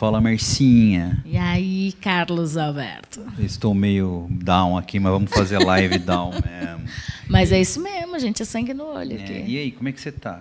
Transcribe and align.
Fala, 0.00 0.18
Marcinha. 0.18 1.22
E 1.26 1.36
aí, 1.36 1.92
Carlos 2.00 2.56
Alberto? 2.56 3.20
Estou 3.38 3.74
meio 3.74 4.26
down 4.30 4.78
aqui, 4.78 4.98
mas 4.98 5.12
vamos 5.12 5.30
fazer 5.30 5.58
live 5.58 5.98
down 5.98 6.30
mesmo. 6.42 6.84
Mas 7.28 7.52
é 7.52 7.60
isso 7.60 7.82
mesmo, 7.82 8.18
gente, 8.18 8.40
é 8.40 8.46
sangue 8.46 8.72
no 8.72 8.84
olho 8.86 9.12
É, 9.18 9.22
aqui. 9.22 9.44
e 9.46 9.58
aí, 9.58 9.70
como 9.70 9.90
é 9.90 9.92
que 9.92 10.00
você 10.00 10.10
tá? 10.10 10.40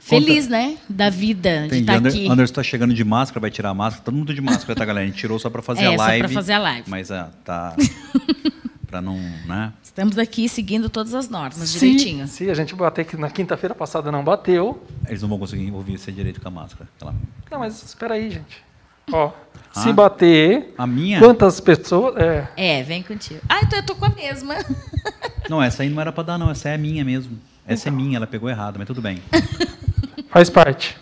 Feliz, 0.00 0.48
né? 0.48 0.78
Da 0.88 1.08
vida, 1.10 1.60
de 1.60 1.66
Entendi. 1.66 1.80
estar 1.82 1.94
Ander- 1.94 2.12
aqui. 2.12 2.28
Anderson 2.28 2.54
tá 2.54 2.62
chegando 2.64 2.92
de 2.92 3.04
máscara, 3.04 3.38
vai 3.38 3.52
tirar 3.52 3.70
a 3.70 3.74
máscara. 3.74 4.04
Todo 4.04 4.16
mundo 4.16 4.34
de 4.34 4.40
máscara, 4.40 4.74
tá, 4.76 4.84
galera? 4.84 5.04
A 5.04 5.08
gente 5.08 5.18
tirou 5.18 5.38
só 5.38 5.48
para 5.48 5.62
fazer 5.62 5.82
É, 5.86 5.94
a 5.94 5.96
só 5.96 5.96
live. 6.04 6.18
pra 6.24 6.28
fazer 6.34 6.52
a 6.54 6.58
live. 6.58 6.90
Mas 6.90 7.10
ah, 7.12 7.30
tá. 7.44 7.76
pra 8.86 9.00
não. 9.02 9.16
né? 9.46 9.72
Estamos 9.82 10.16
aqui 10.18 10.48
seguindo 10.48 10.88
todas 10.88 11.14
as 11.14 11.28
normas, 11.28 11.56
Se, 11.68 11.78
direitinho. 11.78 12.26
se 12.28 12.48
a 12.50 12.54
gente 12.54 12.74
bater 12.74 13.04
que 13.04 13.16
na 13.16 13.28
quinta-feira 13.30 13.74
passada 13.74 14.10
não 14.12 14.22
bateu. 14.24 14.82
Eles 15.06 15.22
não 15.22 15.28
vão 15.28 15.38
conseguir 15.38 15.70
ouvir 15.72 15.98
você 15.98 16.12
direito 16.12 16.40
com 16.40 16.48
a 16.48 16.50
máscara. 16.50 16.88
Aquela- 16.96 17.14
Não, 17.50 17.58
mas 17.58 17.82
espera 17.82 18.14
aí, 18.14 18.30
gente. 18.30 18.64
Ó, 19.12 19.32
Ah. 19.74 19.80
se 19.82 19.92
bater, 19.92 20.74
A 20.76 20.86
minha? 20.86 21.18
quantas 21.20 21.60
pessoas. 21.60 22.16
É, 22.16 22.48
É, 22.56 22.82
vem 22.82 23.02
contigo. 23.02 23.40
Ah, 23.48 23.60
então 23.62 23.78
eu 23.78 23.86
tô 23.86 23.94
com 23.94 24.04
a 24.06 24.08
mesma. 24.10 24.54
Não, 25.48 25.62
essa 25.62 25.82
aí 25.84 25.88
não 25.88 26.00
era 26.00 26.10
pra 26.10 26.24
dar, 26.24 26.38
não. 26.38 26.50
Essa 26.50 26.70
é 26.70 26.74
a 26.74 26.78
minha 26.78 27.04
mesmo. 27.04 27.38
Essa 27.64 27.88
é 27.88 27.90
minha, 27.92 28.16
ela 28.16 28.26
pegou 28.26 28.50
errado, 28.50 28.78
mas 28.78 28.86
tudo 28.88 29.00
bem. 29.00 29.22
faz 30.28 30.50
parte. 30.50 30.96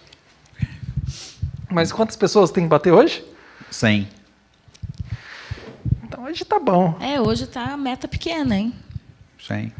Mas 1.70 1.90
quantas 1.92 2.14
pessoas 2.16 2.50
tem 2.50 2.64
que 2.64 2.68
bater 2.68 2.92
hoje? 2.92 3.24
100. 3.70 4.06
Então 6.14 6.26
hoje 6.26 6.44
tá 6.44 6.60
bom. 6.60 6.96
É, 7.00 7.20
hoje 7.20 7.44
tá 7.44 7.72
a 7.72 7.76
meta 7.76 8.06
pequena, 8.06 8.56
hein? 8.56 8.72
100. 9.36 9.72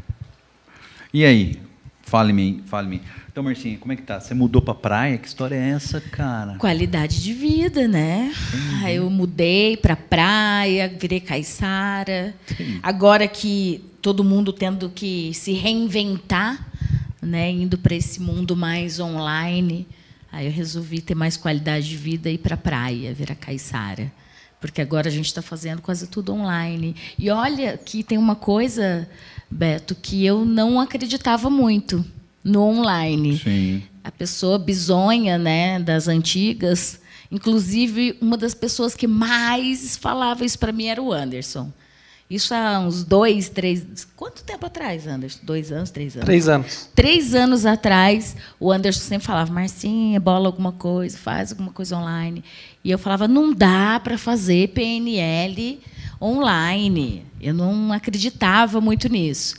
E 1.13 1.23
aí? 1.23 1.61
Fale-me, 2.01 2.61
fale-me. 2.65 3.01
Então, 3.31 3.41
Marcinha, 3.41 3.77
como 3.77 3.93
é 3.93 3.95
que 3.95 4.01
tá? 4.01 4.19
Você 4.19 4.33
mudou 4.33 4.61
pra 4.61 4.75
praia? 4.75 5.17
Que 5.17 5.29
história 5.29 5.55
é 5.55 5.69
essa, 5.69 6.01
cara? 6.01 6.55
Qualidade 6.57 7.23
de 7.23 7.31
vida, 7.31 7.87
né? 7.87 8.33
Aí 8.83 8.97
eu 8.97 9.09
mudei 9.09 9.77
pra 9.77 9.95
praia, 9.95 10.93
virei 10.99 11.21
caiçara. 11.21 12.35
Agora 12.83 13.29
que 13.29 13.81
todo 14.01 14.21
mundo 14.21 14.51
tendo 14.51 14.89
que 14.89 15.33
se 15.33 15.53
reinventar, 15.53 16.67
né, 17.21 17.49
indo 17.49 17.77
para 17.77 17.95
esse 17.95 18.21
mundo 18.21 18.57
mais 18.57 18.99
online, 18.99 19.87
aí 20.33 20.47
eu 20.47 20.51
resolvi 20.51 20.99
ter 20.99 21.15
mais 21.15 21.37
qualidade 21.37 21.87
de 21.87 21.95
vida 21.95 22.29
e 22.29 22.33
ir 22.33 22.39
para 22.39 22.57
praia, 22.57 23.13
virar 23.13 23.35
caiçara. 23.35 24.11
Porque 24.65 24.81
agora 24.81 25.07
a 25.07 25.11
gente 25.11 25.27
está 25.27 25.41
fazendo 25.41 25.81
quase 25.81 26.07
tudo 26.07 26.33
online. 26.33 26.95
E 27.17 27.29
olha 27.29 27.77
que 27.77 28.03
tem 28.03 28.17
uma 28.17 28.35
coisa, 28.35 29.07
Beto, 29.49 29.95
que 29.95 30.25
eu 30.25 30.43
não 30.43 30.79
acreditava 30.79 31.49
muito 31.49 32.03
no 32.43 32.61
online 32.61 33.37
Sim. 33.37 33.83
a 34.03 34.11
pessoa 34.11 34.57
bizonha, 34.57 35.37
né, 35.37 35.79
das 35.79 36.07
antigas. 36.07 36.99
Inclusive, 37.31 38.17
uma 38.21 38.37
das 38.37 38.53
pessoas 38.53 38.95
que 38.95 39.07
mais 39.07 39.97
falava 39.97 40.45
isso 40.45 40.57
para 40.57 40.71
mim 40.71 40.85
era 40.85 41.01
o 41.01 41.11
Anderson. 41.11 41.71
Isso 42.29 42.55
há 42.55 42.79
uns 42.79 43.03
dois, 43.03 43.49
três. 43.49 44.07
Quanto 44.15 44.43
tempo 44.43 44.65
atrás, 44.65 45.05
Anderson? 45.05 45.39
Dois 45.43 45.71
anos, 45.71 45.91
três 45.91 46.15
anos? 46.15 46.25
Três 46.25 46.47
anos. 46.47 46.89
Três 46.95 47.35
anos 47.35 47.65
atrás, 47.67 48.35
o 48.59 48.71
Anderson 48.71 49.01
sempre 49.01 49.27
falava: 49.27 49.53
Marcinha, 49.53 50.19
bola 50.19 50.47
alguma 50.47 50.71
coisa, 50.71 51.15
faz 51.15 51.51
alguma 51.51 51.71
coisa 51.71 51.95
online. 51.95 52.43
E 52.85 52.91
eu 52.91 52.99
falava: 52.99 53.27
não 53.27 53.51
dá 53.51 53.99
para 53.99 54.15
fazer 54.15 54.69
PNL 54.69 55.79
online. 56.21 57.25
Eu 57.41 57.55
não 57.55 57.91
acreditava 57.91 58.79
muito 58.79 59.09
nisso. 59.09 59.55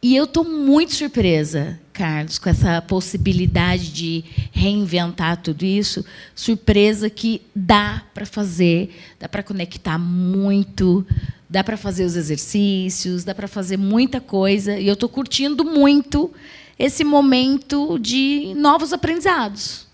E 0.00 0.14
eu 0.14 0.22
estou 0.22 0.44
muito 0.44 0.94
surpresa, 0.94 1.80
Carlos, 1.92 2.38
com 2.38 2.48
essa 2.48 2.80
possibilidade 2.80 3.90
de 3.90 4.24
reinventar 4.52 5.38
tudo 5.38 5.64
isso. 5.64 6.04
Surpresa 6.36 7.10
que 7.10 7.42
dá 7.52 8.04
para 8.14 8.24
fazer, 8.24 8.94
dá 9.18 9.28
para 9.28 9.42
conectar 9.42 9.98
muito, 9.98 11.04
dá 11.50 11.64
para 11.64 11.76
fazer 11.76 12.04
os 12.04 12.14
exercícios, 12.14 13.24
dá 13.24 13.34
para 13.34 13.48
fazer 13.48 13.76
muita 13.76 14.20
coisa. 14.20 14.78
E 14.78 14.86
eu 14.86 14.94
estou 14.94 15.08
curtindo 15.08 15.64
muito 15.64 16.32
esse 16.78 17.02
momento 17.02 17.98
de 17.98 18.54
novos 18.54 18.92
aprendizados. 18.92 19.85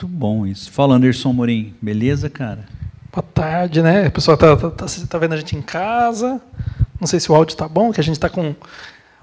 Muito 0.00 0.16
bom 0.16 0.46
isso. 0.46 0.70
Fala, 0.70 0.94
Anderson 0.94 1.32
Morim. 1.32 1.74
Beleza, 1.82 2.30
cara? 2.30 2.64
Boa 3.12 3.20
tarde, 3.20 3.82
né? 3.82 4.06
O 4.06 4.12
pessoal 4.12 4.36
tá, 4.36 4.56
tá, 4.56 4.70
tá, 4.70 4.86
tá 5.08 5.18
vendo 5.18 5.32
a 5.32 5.36
gente 5.36 5.56
em 5.56 5.60
casa. 5.62 6.40
Não 7.00 7.06
sei 7.08 7.18
se 7.18 7.32
o 7.32 7.34
áudio 7.34 7.56
tá 7.56 7.66
bom, 7.68 7.90
que 7.92 8.00
a 8.00 8.04
gente 8.04 8.18
tá 8.20 8.28
com. 8.28 8.42
Hoje 8.42 8.54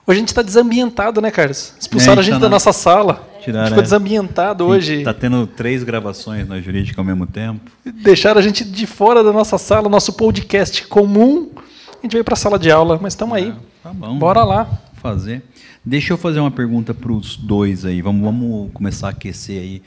a 0.08 0.14
gente 0.16 0.28
está 0.28 0.42
desambientado, 0.42 1.22
né, 1.22 1.32
Carlos? 1.32 1.74
Expulsaram 1.80 2.18
É, 2.18 2.20
a 2.20 2.24
gente 2.24 2.34
tá 2.34 2.40
da 2.40 2.46
na- 2.48 2.56
nossa 2.56 2.74
sala. 2.74 3.26
Tiraram, 3.42 3.68
Ficou 3.68 3.80
é. 3.80 3.84
desambientado 3.84 4.66
hoje. 4.66 5.02
Tá 5.02 5.14
tendo 5.14 5.48
três 5.48 5.82
gravações 5.82 6.46
na 6.46 6.60
jurídica 6.60 7.00
ao 7.00 7.06
mesmo 7.06 7.26
tempo. 7.26 7.72
Deixaram 8.04 8.40
a 8.42 8.44
gente 8.44 8.66
de 8.66 8.86
fora 8.86 9.24
da 9.24 9.32
nossa 9.32 9.58
sala, 9.58 9.88
nosso 9.88 10.12
podcast 10.12 10.86
comum. 10.88 11.52
A 11.58 12.02
gente 12.02 12.12
veio 12.12 12.26
para 12.26 12.34
a 12.34 12.38
sala 12.38 12.60
de 12.60 12.70
aula, 12.70 13.00
mas 13.02 13.14
estamos 13.14 13.34
aí. 13.38 13.54
Tá 13.82 13.94
bom. 13.94 14.20
Bora 14.20 14.44
lá. 14.44 14.68
fazer. 14.96 15.42
Deixa 15.86 16.12
eu 16.12 16.18
fazer 16.18 16.42
uma 16.42 16.52
pergunta 16.52 16.94
para 16.94 17.14
os 17.14 17.38
dois 17.38 17.86
aí. 17.86 18.02
Vamos, 18.02 18.22
vamos 18.26 18.72
começar 18.74 19.08
a 19.08 19.12
aquecer 19.12 19.62
aí. 19.62 19.82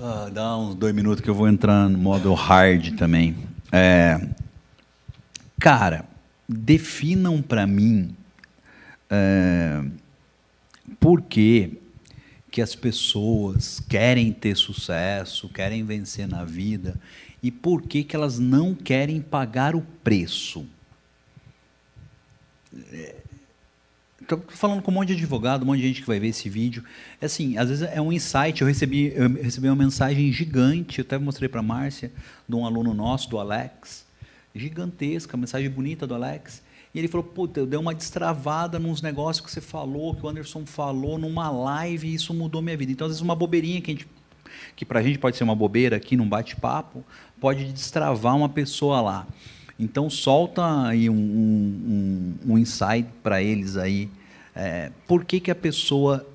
Ah, 0.00 0.30
dá 0.32 0.56
uns 0.56 0.74
dois 0.74 0.94
minutos 0.94 1.20
que 1.20 1.28
eu 1.28 1.34
vou 1.34 1.46
entrar 1.46 1.86
no 1.86 1.98
modo 1.98 2.32
hard 2.32 2.96
também. 2.96 3.36
É, 3.70 4.18
cara, 5.60 6.06
definam 6.48 7.42
para 7.42 7.66
mim 7.66 8.16
é, 9.10 9.84
por 10.98 11.20
que, 11.20 11.78
que 12.50 12.62
as 12.62 12.74
pessoas 12.74 13.80
querem 13.80 14.32
ter 14.32 14.56
sucesso, 14.56 15.48
querem 15.50 15.84
vencer 15.84 16.26
na 16.26 16.42
vida 16.42 16.98
e 17.42 17.50
por 17.50 17.82
que, 17.82 18.02
que 18.02 18.16
elas 18.16 18.38
não 18.38 18.74
querem 18.74 19.20
pagar 19.20 19.76
o 19.76 19.82
preço. 20.02 20.66
Estou 24.34 24.56
falando 24.56 24.82
com 24.82 24.90
um 24.90 24.94
monte 24.94 25.08
de 25.08 25.14
advogado, 25.14 25.62
um 25.62 25.66
monte 25.66 25.80
de 25.80 25.88
gente 25.88 26.00
que 26.00 26.06
vai 26.06 26.18
ver 26.18 26.28
esse 26.28 26.48
vídeo. 26.48 26.84
É 27.20 27.26
assim, 27.26 27.56
às 27.58 27.68
vezes 27.68 27.88
é 27.90 28.00
um 28.00 28.12
insight. 28.12 28.60
Eu 28.60 28.66
recebi, 28.66 29.12
eu 29.14 29.28
recebi 29.28 29.68
uma 29.68 29.76
mensagem 29.76 30.32
gigante, 30.32 30.98
eu 30.98 31.04
até 31.04 31.18
mostrei 31.18 31.48
para 31.48 31.60
a 31.60 31.62
Márcia, 31.62 32.10
de 32.48 32.54
um 32.54 32.64
aluno 32.64 32.94
nosso, 32.94 33.28
do 33.28 33.38
Alex. 33.38 34.06
Gigantesca, 34.54 35.36
mensagem 35.36 35.70
bonita 35.70 36.06
do 36.06 36.14
Alex. 36.14 36.62
E 36.94 36.98
ele 36.98 37.08
falou: 37.08 37.24
Puta, 37.24 37.60
eu 37.60 37.66
dei 37.66 37.78
uma 37.78 37.94
destravada 37.94 38.78
nos 38.78 39.02
negócios 39.02 39.44
que 39.44 39.50
você 39.50 39.60
falou, 39.60 40.14
que 40.14 40.24
o 40.24 40.28
Anderson 40.28 40.64
falou 40.66 41.18
numa 41.18 41.50
live, 41.50 42.08
e 42.08 42.14
isso 42.14 42.34
mudou 42.34 42.60
minha 42.60 42.76
vida. 42.76 42.92
Então, 42.92 43.06
às 43.06 43.12
vezes, 43.12 43.22
uma 43.22 43.34
bobeirinha 43.34 43.80
que 43.80 43.90
a 43.90 43.94
gente 43.94 44.06
que 44.76 44.84
para 44.84 45.00
a 45.00 45.02
gente 45.02 45.18
pode 45.18 45.36
ser 45.36 45.44
uma 45.44 45.54
bobeira 45.54 45.96
aqui 45.96 46.14
num 46.16 46.28
bate-papo, 46.28 47.04
pode 47.40 47.72
destravar 47.72 48.36
uma 48.36 48.48
pessoa 48.48 49.00
lá. 49.00 49.26
Então 49.78 50.08
solta 50.08 50.86
aí 50.86 51.08
um, 51.08 51.14
um, 51.14 52.34
um, 52.46 52.58
insight 52.58 53.08
para 53.22 53.42
eles 53.42 53.76
aí. 53.76 54.08
É, 54.54 54.90
por 55.06 55.24
que, 55.24 55.40
que 55.40 55.50
a 55.50 55.54
pessoa 55.54 56.26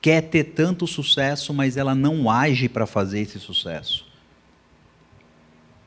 quer 0.00 0.22
ter 0.22 0.44
tanto 0.44 0.86
sucesso, 0.86 1.54
mas 1.54 1.76
ela 1.76 1.94
não 1.94 2.30
age 2.30 2.68
para 2.68 2.86
fazer 2.86 3.20
esse 3.20 3.38
sucesso? 3.38 4.06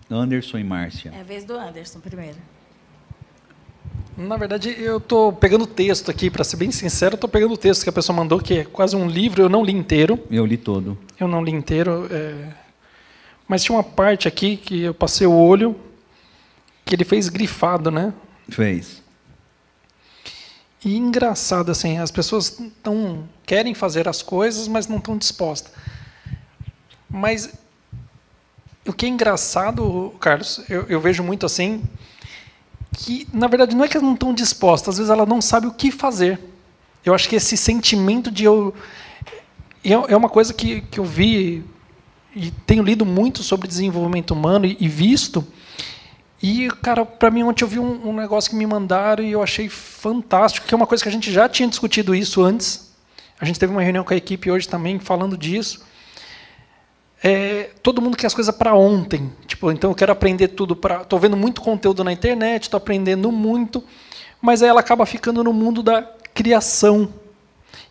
Anderson 0.10 0.58
e 0.58 0.64
Márcia. 0.64 1.12
É 1.14 1.20
a 1.20 1.24
vez 1.24 1.44
do 1.44 1.54
Anderson 1.58 2.00
primeiro. 2.00 2.38
Na 4.18 4.36
verdade, 4.36 4.76
eu 4.80 4.98
estou 4.98 5.32
pegando 5.32 5.66
o 5.66 5.68
texto 5.68 6.10
aqui, 6.10 6.30
para 6.30 6.44
ser 6.44 6.58
bem 6.58 6.72
sincero, 6.72 7.14
estou 7.14 7.30
pegando 7.30 7.54
o 7.54 7.58
texto 7.58 7.84
que 7.84 7.90
a 7.90 7.94
pessoa 7.94 8.16
mandou, 8.16 8.40
que 8.40 8.60
é 8.60 8.64
quase 8.64 8.96
um 8.96 9.08
livro, 9.08 9.44
eu 9.44 9.50
não 9.50 9.64
li 9.64 9.74
inteiro. 9.74 10.20
Eu 10.32 10.44
li 10.44 10.58
todo. 10.58 10.98
Eu 11.20 11.28
não 11.28 11.44
li 11.44 11.52
inteiro. 11.52 12.08
é, 12.10 12.52
Mas 13.48 13.64
tinha 13.64 13.76
uma 13.76 13.84
parte 13.84 14.28
aqui 14.28 14.58
que 14.58 14.82
eu 14.82 14.94
passei 14.94 15.28
o 15.28 15.34
olho, 15.34 15.76
que 16.84 16.96
ele 16.96 17.04
fez 17.06 17.30
grifado, 17.30 17.92
né? 17.92 18.12
Fez. 18.50 19.04
E 20.84 20.96
engraçado, 20.96 21.72
assim, 21.72 21.98
as 21.98 22.12
pessoas 22.12 22.60
não 22.84 23.28
querem 23.46 23.74
fazer 23.74 24.08
as 24.08 24.22
coisas, 24.22 24.68
mas 24.68 24.88
não 24.88 24.98
estão 24.98 25.18
dispostas. 25.18 25.72
Mas 27.10 27.54
o 28.86 28.94
que 28.94 29.06
é 29.06 29.10
engraçado, 29.10 30.14
Carlos, 30.20 30.62
eu, 30.70 30.84
eu 30.84 31.02
vejo 31.02 31.24
muito 31.24 31.46
assim, 31.46 31.84
que 32.94 33.28
na 33.34 33.48
verdade 33.48 33.76
não 33.76 33.84
é 33.84 33.88
que 33.88 33.98
elas 33.98 34.08
não 34.08 34.14
estão 34.14 34.34
dispostas, 34.34 34.96
às 34.96 34.98
vezes 34.98 35.12
ela 35.12 35.26
não 35.26 35.42
sabe 35.42 35.68
o 35.68 35.74
que 35.74 35.92
fazer. 35.92 36.40
Eu 37.04 37.14
acho 37.14 37.28
que 37.28 37.36
esse 37.36 37.56
sentimento 37.56 38.30
de 38.32 38.44
eu. 38.44 38.74
É 39.84 39.92
é 39.92 40.18
uma 40.18 40.30
coisa 40.30 40.54
que, 40.54 40.82
que 40.82 41.00
eu 41.00 41.06
vi 41.06 41.64
e 42.36 42.52
tenho 42.66 42.84
lido 42.84 43.06
muito 43.06 43.42
sobre 43.42 43.68
desenvolvimento 43.68 44.32
humano 44.32 44.66
e, 44.66 44.76
e 44.80 44.88
visto. 44.88 45.46
E, 46.42 46.70
cara, 46.82 47.04
para 47.06 47.32
mim, 47.32 47.44
ontem 47.44 47.64
eu 47.64 47.68
vi 47.68 47.80
um, 47.80 48.10
um 48.10 48.14
negócio 48.14 48.50
que 48.50 48.56
me 48.56 48.66
mandaram 48.66 49.24
e 49.24 49.32
eu 49.32 49.42
achei 49.42 49.68
fantástico, 49.70 50.68
que 50.68 50.74
é 50.74 50.78
uma 50.78 50.86
coisa 50.86 51.04
que 51.04 51.10
a 51.10 51.12
gente 51.12 51.32
já 51.32 51.50
tinha 51.50 51.68
discutido 51.68 52.14
isso 52.14 52.44
antes. 52.44 52.94
A 53.40 53.46
gente 53.46 53.60
teve 53.60 53.72
uma 53.72 53.82
reunião 53.82 54.04
com 54.04 54.14
a 54.14 54.18
equipe 54.18 54.50
hoje 54.50 54.68
também 54.68 55.00
falando 55.00 55.38
disso. 55.38 55.86
É, 57.24 57.72
todo 57.82 58.02
mundo 58.02 58.16
quer 58.16 58.28
as 58.28 58.34
coisas 58.34 58.56
para 58.56 58.76
ontem. 58.76 59.32
Tipo, 59.48 59.72
então 59.72 59.92
eu 59.92 59.96
quero 59.96 60.12
aprender 60.12 60.50
tudo 60.50 60.76
para. 60.76 61.02
Estou 61.02 61.20
vendo 61.20 61.36
muito 61.36 61.62
conteúdo 61.62 62.04
na 62.04 62.12
internet, 62.12 62.64
estou 62.64 62.78
aprendendo 62.78 63.32
muito, 63.32 63.84
mas 64.40 64.62
aí 64.62 64.70
ela 64.70 64.80
acaba 64.80 65.06
ficando 65.06 65.44
no 65.44 65.52
mundo 65.52 65.82
da 65.82 66.04
criação 66.34 67.12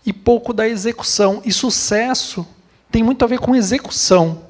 e 0.05 0.13
pouco 0.13 0.53
da 0.53 0.69
execução. 0.69 1.43
E 1.45 1.53
sucesso 1.53 2.47
tem 2.91 3.03
muito 3.03 3.25
a 3.25 3.29
ver 3.29 3.41
com 3.41 3.55
execução. 3.55 4.46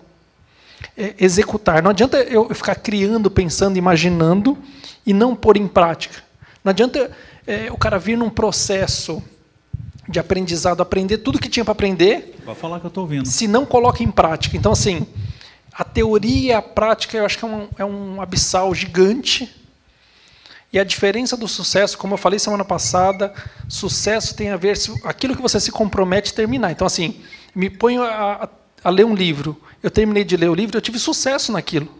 É, 0.96 1.14
executar. 1.18 1.82
Não 1.82 1.90
adianta 1.90 2.18
eu 2.18 2.52
ficar 2.54 2.74
criando, 2.74 3.30
pensando, 3.30 3.76
imaginando 3.76 4.56
e 5.04 5.12
não 5.12 5.34
pôr 5.34 5.56
em 5.56 5.68
prática. 5.68 6.22
Não 6.64 6.70
adianta 6.70 7.10
é, 7.46 7.70
o 7.70 7.76
cara 7.76 7.98
vir 7.98 8.16
num 8.16 8.30
processo 8.30 9.22
de 10.08 10.18
aprendizado, 10.18 10.80
aprender 10.80 11.18
tudo 11.18 11.38
que 11.38 11.48
tinha 11.48 11.64
para 11.64 11.72
aprender. 11.72 12.36
Vai 12.44 12.54
falar 12.54 12.80
que 12.80 12.86
eu 12.86 12.88
estou 12.88 13.04
ouvindo. 13.04 13.26
Se 13.26 13.48
não 13.48 13.66
coloca 13.66 14.02
em 14.02 14.10
prática. 14.10 14.56
Então, 14.56 14.72
assim, 14.72 15.06
a 15.72 15.84
teoria 15.84 16.48
e 16.48 16.52
a 16.52 16.62
prática, 16.62 17.16
eu 17.16 17.26
acho 17.26 17.38
que 17.38 17.44
é 17.44 17.48
um, 17.48 17.68
é 17.78 17.84
um 17.84 18.20
abissal 18.20 18.74
gigante. 18.74 19.54
E 20.72 20.78
a 20.78 20.84
diferença 20.84 21.36
do 21.36 21.48
sucesso, 21.48 21.96
como 21.98 22.14
eu 22.14 22.18
falei 22.18 22.38
semana 22.38 22.64
passada, 22.64 23.32
sucesso 23.68 24.34
tem 24.34 24.50
a 24.50 24.56
ver 24.56 24.76
com 25.00 25.08
aquilo 25.08 25.34
que 25.34 25.42
você 25.42 25.58
se 25.58 25.70
compromete 25.70 26.32
a 26.32 26.36
terminar. 26.36 26.70
Então, 26.70 26.86
assim, 26.86 27.20
me 27.54 27.70
ponho 27.70 28.02
a, 28.02 28.44
a, 28.44 28.48
a 28.86 28.90
ler 28.90 29.04
um 29.04 29.16
livro. 29.16 29.60
Eu 29.82 29.90
terminei 29.90 30.22
de 30.22 30.36
ler 30.36 30.48
o 30.48 30.54
livro, 30.54 30.76
eu 30.76 30.80
tive 30.80 30.96
sucesso 30.96 31.50
naquilo. 31.50 31.92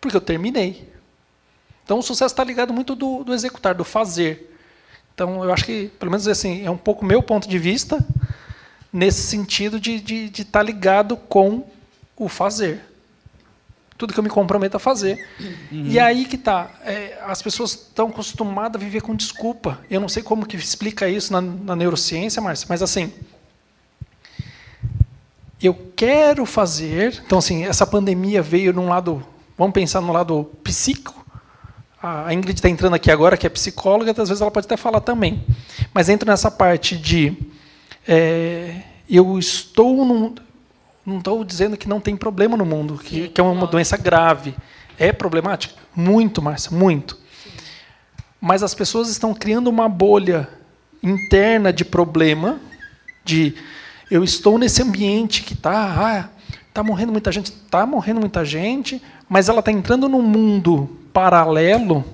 Porque 0.00 0.16
eu 0.16 0.20
terminei. 0.20 0.88
Então, 1.82 1.98
o 1.98 2.02
sucesso 2.02 2.32
está 2.32 2.44
ligado 2.44 2.72
muito 2.72 2.94
do, 2.94 3.24
do 3.24 3.34
executar, 3.34 3.74
do 3.74 3.82
fazer. 3.82 4.56
Então, 5.12 5.42
eu 5.42 5.52
acho 5.52 5.64
que, 5.64 5.88
pelo 5.98 6.12
menos 6.12 6.28
assim, 6.28 6.64
é 6.64 6.70
um 6.70 6.76
pouco 6.76 7.04
meu 7.04 7.20
ponto 7.24 7.48
de 7.48 7.58
vista, 7.58 8.06
nesse 8.92 9.22
sentido 9.22 9.80
de 9.80 9.96
estar 9.96 10.06
de, 10.06 10.30
de 10.30 10.44
tá 10.44 10.62
ligado 10.62 11.16
com 11.16 11.68
o 12.16 12.28
fazer. 12.28 12.84
Tudo 13.98 14.12
que 14.12 14.20
eu 14.20 14.24
me 14.24 14.30
comprometo 14.30 14.76
a 14.76 14.80
fazer. 14.80 15.26
Uhum. 15.40 15.86
E 15.86 15.98
aí 15.98 16.24
que 16.24 16.38
tá. 16.38 16.70
É, 16.84 17.18
as 17.26 17.42
pessoas 17.42 17.72
estão 17.72 18.06
acostumadas 18.06 18.80
a 18.80 18.84
viver 18.84 19.00
com 19.00 19.12
desculpa. 19.12 19.80
Eu 19.90 20.00
não 20.00 20.08
sei 20.08 20.22
como 20.22 20.46
que 20.46 20.56
explica 20.56 21.08
isso 21.08 21.32
na, 21.32 21.40
na 21.40 21.74
neurociência, 21.74 22.40
Márcia, 22.40 22.66
mas 22.68 22.80
assim. 22.80 23.12
Eu 25.62 25.92
quero 25.96 26.44
fazer. 26.44 27.22
Então, 27.24 27.38
assim, 27.38 27.64
essa 27.64 27.86
pandemia 27.86 28.42
veio 28.42 28.72
num 28.72 28.88
lado. 28.88 29.24
Vamos 29.56 29.72
pensar 29.72 30.00
no 30.00 30.12
lado 30.12 30.50
psíquico 30.62 31.16
a 32.06 32.32
Ingrid 32.32 32.58
está 32.58 32.68
entrando 32.68 32.94
aqui 32.94 33.10
agora, 33.10 33.36
que 33.36 33.46
é 33.46 33.50
psicóloga, 33.50 34.10
às 34.10 34.28
vezes 34.28 34.40
ela 34.40 34.50
pode 34.50 34.66
até 34.66 34.76
falar 34.76 35.00
também. 35.00 35.44
Mas 35.92 36.08
entra 36.08 36.30
nessa 36.30 36.50
parte 36.50 36.96
de 36.96 37.36
é, 38.06 38.82
eu 39.10 39.36
estou 39.38 40.04
num, 40.04 40.34
não 41.04 41.18
estou 41.18 41.42
dizendo 41.42 41.76
que 41.76 41.88
não 41.88 42.00
tem 42.00 42.16
problema 42.16 42.56
no 42.56 42.64
mundo, 42.64 42.98
que, 42.98 43.28
que 43.28 43.40
é 43.40 43.44
uma 43.44 43.66
doença 43.66 43.96
grave. 43.96 44.54
É 44.98 45.12
problemática? 45.12 45.74
Muito, 45.94 46.40
Márcia, 46.40 46.70
muito. 46.70 47.18
Mas 48.40 48.62
as 48.62 48.74
pessoas 48.74 49.08
estão 49.08 49.34
criando 49.34 49.68
uma 49.68 49.88
bolha 49.88 50.48
interna 51.02 51.72
de 51.72 51.84
problema, 51.84 52.60
de 53.24 53.54
eu 54.10 54.22
estou 54.22 54.58
nesse 54.58 54.82
ambiente 54.82 55.42
que 55.42 55.54
está, 55.54 55.72
ah, 55.72 56.28
está 56.68 56.82
morrendo 56.82 57.12
muita 57.12 57.32
gente, 57.32 57.46
está 57.46 57.84
morrendo 57.86 58.20
muita 58.20 58.44
gente, 58.44 59.02
mas 59.28 59.48
ela 59.48 59.60
está 59.60 59.72
entrando 59.72 60.08
num 60.08 60.22
mundo 60.22 60.98
paralelo, 61.12 62.04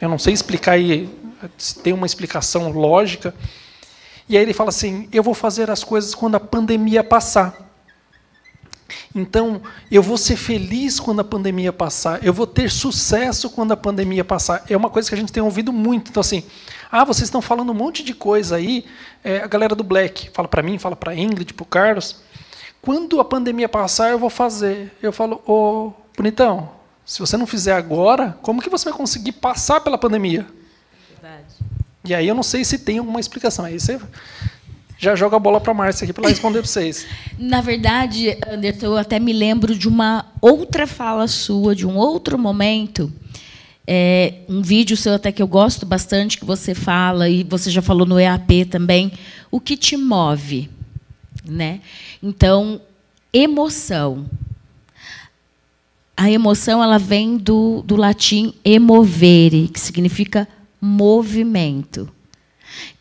eu 0.00 0.08
não 0.08 0.18
sei 0.18 0.32
explicar 0.32 0.72
aí, 0.72 1.08
se 1.56 1.78
tem 1.78 1.92
uma 1.92 2.06
explicação 2.06 2.70
lógica, 2.70 3.34
e 4.28 4.36
aí 4.36 4.42
ele 4.42 4.52
fala 4.52 4.70
assim: 4.70 5.08
eu 5.12 5.22
vou 5.22 5.34
fazer 5.34 5.70
as 5.70 5.84
coisas 5.84 6.14
quando 6.14 6.36
a 6.36 6.40
pandemia 6.40 7.04
passar. 7.04 7.70
Então, 9.14 9.60
eu 9.90 10.02
vou 10.02 10.16
ser 10.16 10.36
feliz 10.36 10.98
quando 10.98 11.20
a 11.20 11.24
pandemia 11.24 11.72
passar, 11.72 12.24
eu 12.24 12.32
vou 12.32 12.46
ter 12.46 12.70
sucesso 12.70 13.50
quando 13.50 13.72
a 13.72 13.76
pandemia 13.76 14.24
passar. 14.24 14.64
É 14.68 14.76
uma 14.76 14.90
coisa 14.90 15.08
que 15.08 15.14
a 15.14 15.18
gente 15.18 15.32
tem 15.32 15.42
ouvido 15.42 15.72
muito. 15.72 16.10
Então, 16.10 16.20
assim, 16.20 16.44
ah, 16.92 17.04
vocês 17.04 17.28
estão 17.28 17.40
falando 17.40 17.70
um 17.70 17.74
monte 17.74 18.04
de 18.04 18.12
coisa 18.12 18.56
aí. 18.56 18.84
É, 19.24 19.38
a 19.38 19.46
galera 19.46 19.74
do 19.74 19.82
Black 19.82 20.28
fala 20.34 20.46
para 20.46 20.62
mim, 20.62 20.76
fala 20.76 20.94
para 20.94 21.16
Ingrid, 21.16 21.54
para 21.54 21.62
o 21.62 21.66
Carlos. 21.66 22.16
Quando 22.82 23.18
a 23.18 23.24
pandemia 23.24 23.66
passar, 23.66 24.10
eu 24.10 24.18
vou 24.18 24.28
fazer. 24.28 24.92
Eu 25.02 25.10
falo, 25.10 25.40
ô, 25.46 25.52
oh, 25.54 25.92
bonitão, 26.14 26.68
se 27.02 27.18
você 27.18 27.38
não 27.38 27.46
fizer 27.46 27.72
agora, 27.72 28.36
como 28.42 28.60
que 28.60 28.68
você 28.68 28.90
vai 28.90 28.92
conseguir 28.92 29.32
passar 29.32 29.80
pela 29.80 29.96
pandemia? 29.96 30.46
Verdade. 31.08 31.54
E 32.04 32.14
aí 32.14 32.28
eu 32.28 32.34
não 32.34 32.42
sei 32.42 32.62
se 32.62 32.78
tem 32.78 32.98
alguma 32.98 33.20
explicação. 33.20 33.64
Aí 33.64 33.80
você 33.80 33.98
já 34.98 35.16
joga 35.16 35.36
a 35.36 35.40
bola 35.40 35.62
para 35.62 35.72
a 35.72 35.74
Márcia 35.74 36.04
aqui 36.04 36.12
para 36.12 36.28
responder 36.28 36.58
para 36.58 36.68
vocês. 36.68 37.06
Na 37.38 37.62
verdade, 37.62 38.36
Anderson, 38.46 38.84
eu 38.84 38.98
até 38.98 39.18
me 39.18 39.32
lembro 39.32 39.74
de 39.74 39.88
uma 39.88 40.26
outra 40.42 40.86
fala 40.86 41.26
sua, 41.26 41.74
de 41.74 41.86
um 41.86 41.96
outro 41.96 42.38
momento. 42.38 43.10
É, 43.86 44.34
um 44.48 44.62
vídeo 44.62 44.96
seu 44.96 45.14
até 45.14 45.32
que 45.32 45.42
eu 45.42 45.48
gosto 45.48 45.84
bastante, 45.84 46.38
que 46.38 46.44
você 46.44 46.74
fala, 46.74 47.28
e 47.28 47.42
você 47.42 47.70
já 47.70 47.82
falou 47.82 48.06
no 48.06 48.18
EAP 48.18 48.66
também, 48.70 49.12
o 49.50 49.60
que 49.60 49.76
te 49.76 49.96
move. 49.96 50.70
Né? 51.44 51.80
Então, 52.22 52.80
emoção 53.32 54.26
a 56.16 56.30
emoção 56.30 56.82
ela 56.82 56.98
vem 56.98 57.36
do, 57.36 57.82
do 57.82 57.96
latim 57.96 58.54
emovere, 58.64 59.68
que 59.68 59.80
significa 59.80 60.46
movimento. 60.80 62.08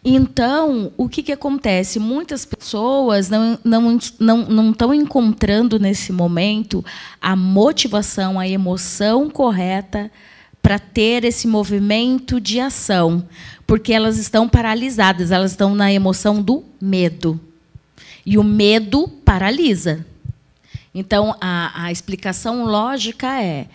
Então, 0.03 0.91
o 0.97 1.07
que, 1.07 1.21
que 1.21 1.31
acontece? 1.31 1.99
Muitas 1.99 2.45
pessoas 2.45 3.29
não, 3.29 3.59
não, 3.63 3.99
não, 4.19 4.37
não 4.49 4.71
estão 4.71 4.93
encontrando 4.93 5.77
nesse 5.77 6.11
momento 6.11 6.83
a 7.21 7.35
motivação, 7.35 8.39
a 8.39 8.47
emoção 8.47 9.29
correta 9.29 10.11
para 10.61 10.77
ter 10.77 11.23
esse 11.23 11.47
movimento 11.47 12.39
de 12.39 12.59
ação, 12.59 13.27
porque 13.65 13.93
elas 13.93 14.17
estão 14.17 14.47
paralisadas, 14.47 15.31
elas 15.31 15.51
estão 15.51 15.73
na 15.73 15.91
emoção 15.91 16.41
do 16.41 16.63
medo. 16.79 17.39
E 18.25 18.37
o 18.37 18.43
medo 18.43 19.07
paralisa. 19.07 20.05
Então, 20.93 21.35
a, 21.41 21.85
a 21.85 21.91
explicação 21.91 22.65
lógica 22.65 23.41
é 23.41 23.67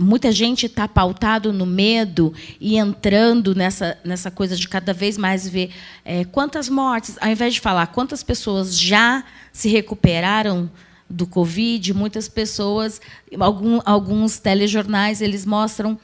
muita 0.00 0.32
gente 0.32 0.66
está 0.66 0.88
pautado 0.88 1.52
no 1.52 1.66
medo 1.66 2.32
e 2.60 2.76
entrando 2.78 3.54
nessa, 3.54 3.98
nessa 4.02 4.30
coisa 4.30 4.56
de 4.56 4.68
cada 4.68 4.92
vez 4.92 5.18
mais 5.18 5.46
ver 5.46 5.70
é, 6.04 6.24
quantas 6.24 6.68
mortes, 6.68 7.18
ao 7.20 7.28
invés 7.28 7.54
de 7.54 7.60
falar 7.60 7.88
quantas 7.88 8.22
pessoas 8.22 8.78
já 8.78 9.22
se 9.52 9.68
recuperaram 9.68 10.70
do 11.08 11.26
Covid, 11.26 11.94
muitas 11.94 12.28
pessoas, 12.28 13.00
algum, 13.38 13.80
alguns 13.84 14.38
telejornais, 14.38 15.20
eles 15.20 15.46
mostram 15.46 15.98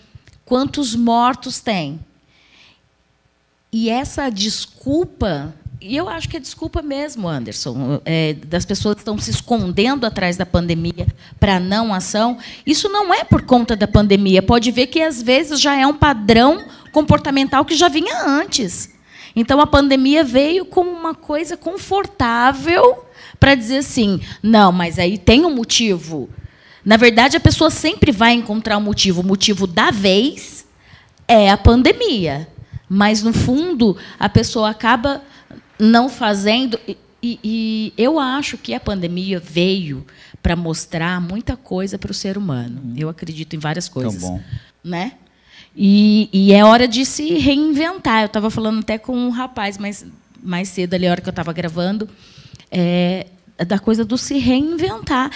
quantos 0.45 0.95
mortos 0.95 1.61
tem. 1.61 2.01
E 3.73 3.89
essa 3.89 4.31
desculpa 4.31 5.55
e 5.85 5.97
eu 5.97 6.09
acho 6.09 6.29
que 6.29 6.37
é 6.37 6.41
desculpa 6.41 6.81
mesmo, 6.81 7.29
Anderson, 7.29 8.01
é, 8.05 8.35
das 8.35 8.65
pessoas 8.65 8.95
que 8.95 9.01
estão 9.01 9.19
se 9.19 9.33
escondendo 9.33 10.07
atrás 10.07 10.37
da 10.37 10.47
pandemia 10.47 11.09
para 11.41 11.59
não 11.59 11.93
ação. 11.93 12.39
Isso 12.65 12.89
não 12.89 13.13
é 13.13 13.25
por 13.25 13.43
conta 13.43 13.75
da 13.75 13.89
pandemia. 13.89 14.41
Pode 14.41 14.71
ver 14.71 14.87
que, 14.87 15.03
às 15.03 15.21
vezes, 15.21 15.61
já 15.61 15.75
é 15.77 15.85
um 15.85 15.95
padrão 15.95 16.65
comportamental 16.93 17.65
que 17.65 17.75
já 17.75 17.89
vinha 17.89 18.25
antes. 18.25 18.91
Então, 19.35 19.61
a 19.61 19.67
pandemia 19.67 20.23
veio 20.23 20.65
como 20.65 20.89
uma 20.89 21.17
coisa 21.17 21.57
confortável 21.57 23.05
para 23.43 23.57
dizer 23.57 23.79
assim: 23.79 24.21
não, 24.41 24.71
mas 24.71 25.01
aí 25.01 25.19
tem 25.19 25.45
um 25.45 25.53
motivo. 25.53 26.31
Na 26.85 26.97
verdade, 26.97 27.37
a 27.37 27.41
pessoa 27.41 27.71
sempre 27.71 28.13
vai 28.13 28.35
encontrar 28.35 28.79
um 28.79 28.81
motivo. 28.81 29.21
O 29.21 29.27
motivo 29.27 29.67
da 29.67 29.91
vez 29.91 30.65
é 31.27 31.51
a 31.51 31.57
pandemia. 31.57 32.49
Mas, 32.89 33.21
no 33.21 33.33
fundo, 33.33 33.97
a 34.17 34.29
pessoa 34.29 34.71
acaba 34.71 35.23
não 35.77 36.09
fazendo. 36.09 36.79
E, 37.21 37.39
e, 37.43 37.93
eu 37.99 38.17
acho 38.17 38.57
que 38.57 38.75
a 38.75 38.81
pandemia 38.81 39.41
veio 39.41 40.07
para 40.41 40.55
mostrar 40.55 41.21
muita 41.21 41.57
coisa 41.57 41.99
para 41.99 42.13
o 42.13 42.15
ser 42.15 42.39
humano. 42.39 42.81
Hum. 42.85 42.95
Eu 42.97 43.09
acredito 43.09 43.57
em 43.57 43.59
várias 43.59 43.89
coisas. 43.89 44.21
Tão 44.21 44.35
bom. 44.35 44.41
Né? 44.85 45.15
E, 45.77 46.29
e 46.33 46.53
é 46.53 46.65
hora 46.65 46.87
de 46.87 47.05
se 47.05 47.35
reinventar. 47.39 48.23
Eu 48.23 48.27
estava 48.27 48.51
falando 48.51 48.81
até 48.81 48.99
com 48.99 49.17
um 49.17 49.31
rapaz 49.31 49.79
mais, 49.79 50.07
mais 50.41 50.69
cedo, 50.69 50.95
ali, 50.95 51.09
a 51.09 51.11
hora 51.11 51.21
que 51.21 51.29
eu 51.29 51.33
estava 51.33 51.53
gravando, 51.53 52.09
é, 52.73 53.27
da 53.59 53.79
coisa 53.79 54.05
do 54.05 54.19
se 54.19 54.39
reinventar. 54.39 55.31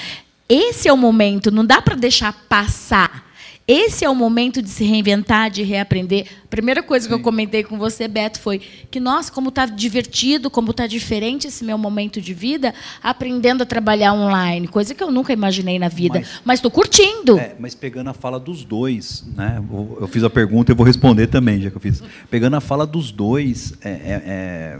Esse 0.48 0.88
é 0.88 0.92
o 0.92 0.96
momento, 0.96 1.50
não 1.50 1.64
dá 1.64 1.82
para 1.82 1.96
deixar 1.96 2.32
passar. 2.48 3.26
Esse 3.68 4.04
é 4.04 4.08
o 4.08 4.14
momento 4.14 4.62
de 4.62 4.68
se 4.68 4.84
reinventar, 4.84 5.50
de 5.50 5.64
reaprender. 5.64 6.26
A 6.44 6.48
primeira 6.48 6.84
coisa 6.84 7.08
que 7.08 7.12
eu 7.12 7.18
comentei 7.18 7.64
com 7.64 7.76
você, 7.76 8.06
Beto, 8.06 8.38
foi 8.38 8.60
que, 8.88 9.00
nossa, 9.00 9.32
como 9.32 9.48
está 9.48 9.66
divertido, 9.66 10.48
como 10.48 10.70
está 10.70 10.86
diferente 10.86 11.48
esse 11.48 11.64
meu 11.64 11.76
momento 11.76 12.20
de 12.20 12.32
vida, 12.32 12.72
aprendendo 13.02 13.64
a 13.64 13.66
trabalhar 13.66 14.12
online, 14.12 14.68
coisa 14.68 14.94
que 14.94 15.02
eu 15.02 15.10
nunca 15.10 15.32
imaginei 15.32 15.80
na 15.80 15.88
vida. 15.88 16.22
Mas 16.44 16.58
estou 16.58 16.70
curtindo. 16.70 17.40
É, 17.40 17.56
mas 17.58 17.74
pegando 17.74 18.08
a 18.08 18.14
fala 18.14 18.38
dos 18.38 18.64
dois, 18.64 19.24
né? 19.36 19.60
Eu 20.00 20.06
fiz 20.06 20.22
a 20.22 20.30
pergunta 20.30 20.70
e 20.70 20.74
vou 20.74 20.86
responder 20.86 21.26
também, 21.26 21.60
já 21.60 21.68
que 21.68 21.76
eu 21.76 21.80
fiz. 21.80 22.00
Pegando 22.30 22.54
a 22.54 22.60
fala 22.60 22.86
dos 22.86 23.10
dois, 23.10 23.74
é, 23.82 23.90
é, 23.90 24.22
é 24.26 24.78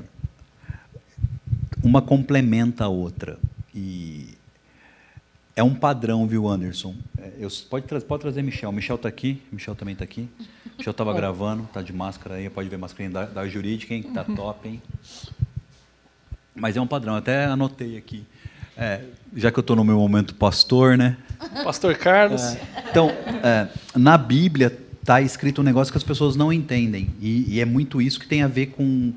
uma 1.87 2.02
complementa 2.02 2.85
a 2.85 2.88
outra. 2.88 3.38
E 3.73 4.35
é 5.55 5.62
um 5.62 5.75
padrão, 5.75 6.26
viu, 6.26 6.49
Anderson? 6.49 6.95
É, 7.16 7.33
eu, 7.38 7.49
pode, 7.71 7.87
tra 7.87 8.00
pode 8.00 8.23
trazer 8.23 8.43
Michel. 8.43 8.73
Michel 8.73 8.97
está 8.97 9.09
aqui. 9.09 9.40
Michel 9.52 9.76
também 9.76 9.93
está 9.93 10.05
aqui. 10.05 10.28
Michel 10.76 10.90
estava 10.90 11.14
gravando, 11.14 11.62
está 11.62 11.81
de 11.81 11.93
máscara 11.93 12.35
aí. 12.35 12.50
Pode 12.50 12.69
ver 12.69 12.75
a 12.75 12.78
máscara 12.78 13.09
da, 13.09 13.25
da 13.26 13.49
jurídica, 13.49 13.95
hein? 13.95 14.05
Está 14.07 14.25
top, 14.25 14.69
hein? 14.69 14.83
Mas 16.55 16.76
é 16.76 16.81
um 16.81 16.87
padrão. 16.87 17.14
Até 17.14 17.45
anotei 17.45 17.97
aqui. 17.97 18.25
É, 18.76 19.05
já 19.35 19.52
que 19.52 19.59
eu 19.59 19.62
estou 19.62 19.76
no 19.76 19.85
meu 19.85 19.97
momento 19.97 20.35
pastor, 20.35 20.99
né? 20.99 21.16
Pastor 21.62 21.97
Carlos. 21.97 22.43
É. 22.43 22.61
Então, 22.90 23.11
é, 23.11 23.69
na 23.95 24.19
Bíblia 24.19 24.76
está 25.00 25.21
escrito 25.21 25.61
um 25.61 25.64
negócio 25.64 25.93
que 25.93 25.99
as 25.99 26.05
pessoas 26.05 26.35
não 26.35 26.52
entendem. 26.52 27.09
E, 27.21 27.55
e, 27.55 27.61
é 27.61 27.64
muito 27.64 28.02
isso 28.02 28.19
que 28.19 28.26
tem 28.26 28.43
a 28.43 28.49
ver 28.49 28.66
com, 28.66 29.14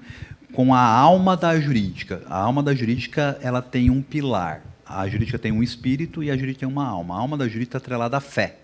com 0.53 0.73
a 0.73 0.81
alma 0.81 1.37
da 1.37 1.59
jurídica. 1.59 2.23
A 2.27 2.37
alma 2.37 2.63
da 2.63 2.73
jurídica 2.73 3.37
ela 3.41 3.61
tem 3.61 3.89
um 3.89 4.01
pilar. 4.01 4.61
A 4.85 5.07
jurídica 5.07 5.37
tem 5.37 5.51
um 5.51 5.61
espírito 5.61 6.23
e 6.23 6.31
a 6.31 6.35
jurídica 6.35 6.61
tem 6.61 6.69
uma 6.69 6.85
alma. 6.85 7.15
A 7.15 7.19
alma 7.19 7.37
da 7.37 7.45
jurídica 7.45 7.77
está 7.77 7.77
atrelada 7.77 8.17
à 8.17 8.19
fé. 8.19 8.55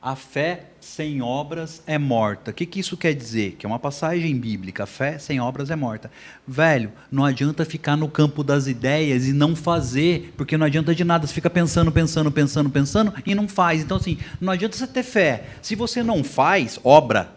A 0.00 0.14
fé 0.14 0.66
sem 0.80 1.20
obras 1.20 1.82
é 1.84 1.98
morta. 1.98 2.52
O 2.52 2.54
que, 2.54 2.64
que 2.64 2.78
isso 2.78 2.96
quer 2.96 3.12
dizer? 3.12 3.56
Que 3.58 3.66
é 3.66 3.68
uma 3.68 3.80
passagem 3.80 4.38
bíblica. 4.38 4.84
A 4.84 4.86
fé 4.86 5.18
sem 5.18 5.40
obras 5.40 5.68
é 5.68 5.74
morta. 5.74 6.08
Velho, 6.46 6.92
não 7.10 7.24
adianta 7.24 7.64
ficar 7.64 7.96
no 7.96 8.08
campo 8.08 8.44
das 8.44 8.68
ideias 8.68 9.26
e 9.26 9.32
não 9.32 9.56
fazer, 9.56 10.32
porque 10.36 10.56
não 10.56 10.66
adianta 10.66 10.94
de 10.94 11.02
nada. 11.02 11.26
Você 11.26 11.34
fica 11.34 11.50
pensando, 11.50 11.90
pensando, 11.90 12.30
pensando, 12.30 12.70
pensando 12.70 13.12
e 13.26 13.34
não 13.34 13.48
faz. 13.48 13.82
Então, 13.82 13.96
assim, 13.96 14.16
não 14.40 14.52
adianta 14.52 14.76
você 14.76 14.86
ter 14.86 15.02
fé. 15.02 15.46
Se 15.60 15.74
você 15.74 16.04
não 16.04 16.22
faz 16.22 16.78
obra, 16.84 17.28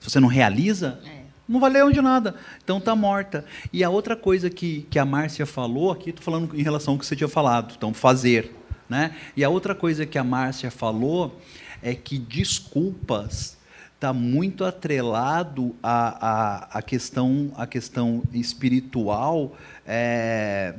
se 0.00 0.08
você 0.08 0.20
não 0.20 0.28
realiza. 0.28 1.00
Não 1.48 1.60
valeu 1.60 1.90
de 1.92 2.00
nada. 2.00 2.34
Então 2.62 2.78
está 2.78 2.94
morta. 2.96 3.44
E 3.72 3.84
a 3.84 3.90
outra 3.90 4.16
coisa 4.16 4.50
que, 4.50 4.86
que 4.90 4.98
a 4.98 5.04
Márcia 5.04 5.46
falou 5.46 5.92
aqui, 5.92 6.10
estou 6.10 6.24
falando 6.24 6.58
em 6.58 6.62
relação 6.62 6.94
ao 6.94 6.98
que 6.98 7.06
você 7.06 7.16
tinha 7.16 7.28
falado, 7.28 7.74
então 7.76 7.94
fazer. 7.94 8.54
Né? 8.88 9.14
E 9.36 9.44
a 9.44 9.48
outra 9.48 9.74
coisa 9.74 10.06
que 10.06 10.18
a 10.18 10.24
Márcia 10.24 10.70
falou 10.70 11.40
é 11.82 11.94
que 11.94 12.18
desculpas 12.18 13.56
está 13.94 14.12
muito 14.12 14.64
atrelado 14.64 15.74
à, 15.82 16.28
à, 16.28 16.78
à, 16.78 16.82
questão, 16.82 17.50
à 17.56 17.66
questão 17.66 18.22
espiritual 18.32 19.56
é, 19.86 20.74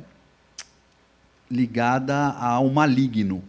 ligada 1.50 2.28
ao 2.28 2.68
maligno. 2.70 3.42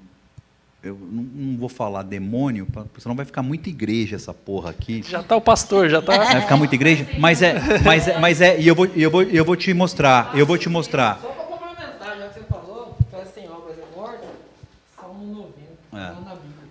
Eu 0.81 0.97
não, 0.97 1.23
não, 1.23 1.57
vou 1.57 1.67
falar 1.67 2.03
demônio, 2.03 2.65
senão 2.99 3.13
vai 3.13 3.25
ficar 3.25 3.43
muita 3.43 3.67
igreja 3.67 4.15
essa 4.15 4.33
porra 4.33 4.69
aqui. 4.69 5.03
Já 5.03 5.19
está 5.19 5.35
o 5.35 5.41
pastor, 5.41 5.89
já 5.89 5.99
está. 5.99 6.17
Vai 6.17 6.41
ficar 6.41 6.55
muita 6.55 6.73
igreja, 6.73 7.05
mas 7.19 7.41
é, 7.41 7.55
mas 7.83 8.07
é, 8.07 8.17
mas 8.17 8.39
é, 8.39 8.59
e 8.59 8.65
eu 8.65 8.73
vou, 8.73 8.85
eu 8.85 9.11
vou, 9.11 9.23
eu 9.23 9.43
vou 9.43 9.57
te 9.57 9.73
mostrar, 9.73 10.31
eu 10.33 10.45
vou 10.45 10.57
te 10.57 10.69
mostrar. 10.69 11.19
Só 11.21 11.27
para 11.27 11.43
complementar, 11.43 12.17
já 12.17 12.27
que 12.29 12.33
você 12.35 12.45
falou, 12.45 12.97
fé 13.11 13.25
sem 13.25 13.49
obras 13.49 13.77
é 13.77 13.97
morta, 13.97 14.25
Salmo 14.95 15.51
90. 15.91 16.01
É. 16.01 16.29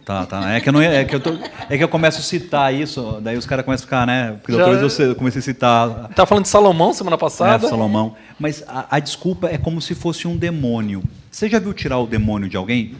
Tá, 0.08 0.24
tá. 0.24 0.54
É 0.54 0.58
que 0.58 0.70
eu, 0.70 0.72
não, 0.72 0.80
é 0.80 1.04
que 1.04 1.14
eu, 1.14 1.20
tô, 1.20 1.38
é 1.68 1.76
que 1.76 1.84
eu 1.84 1.88
começo 1.88 2.18
a 2.18 2.22
citar 2.22 2.72
isso, 2.72 3.20
daí 3.20 3.36
os 3.36 3.44
caras 3.44 3.62
começam 3.62 3.84
a 3.84 3.86
ficar, 3.86 4.06
né? 4.06 4.38
Porque 4.40 4.56
depois 4.56 4.98
eu 5.00 5.14
comecei 5.14 5.40
a 5.40 5.42
citar. 5.42 6.06
Estava 6.08 6.26
falando 6.26 6.44
de 6.44 6.48
Salomão 6.48 6.94
semana 6.94 7.18
passada. 7.18 7.66
É, 7.66 7.68
Salomão. 7.68 8.16
Mas 8.40 8.64
a, 8.66 8.96
a, 8.96 9.00
desculpa 9.00 9.48
é 9.48 9.58
como 9.58 9.82
se 9.82 9.94
fosse 9.94 10.26
um 10.26 10.34
demônio. 10.34 11.02
Você 11.30 11.46
já 11.46 11.58
viu 11.58 11.74
tirar 11.74 11.98
o 11.98 12.06
demônio 12.06 12.48
de 12.48 12.56
alguém? 12.56 12.96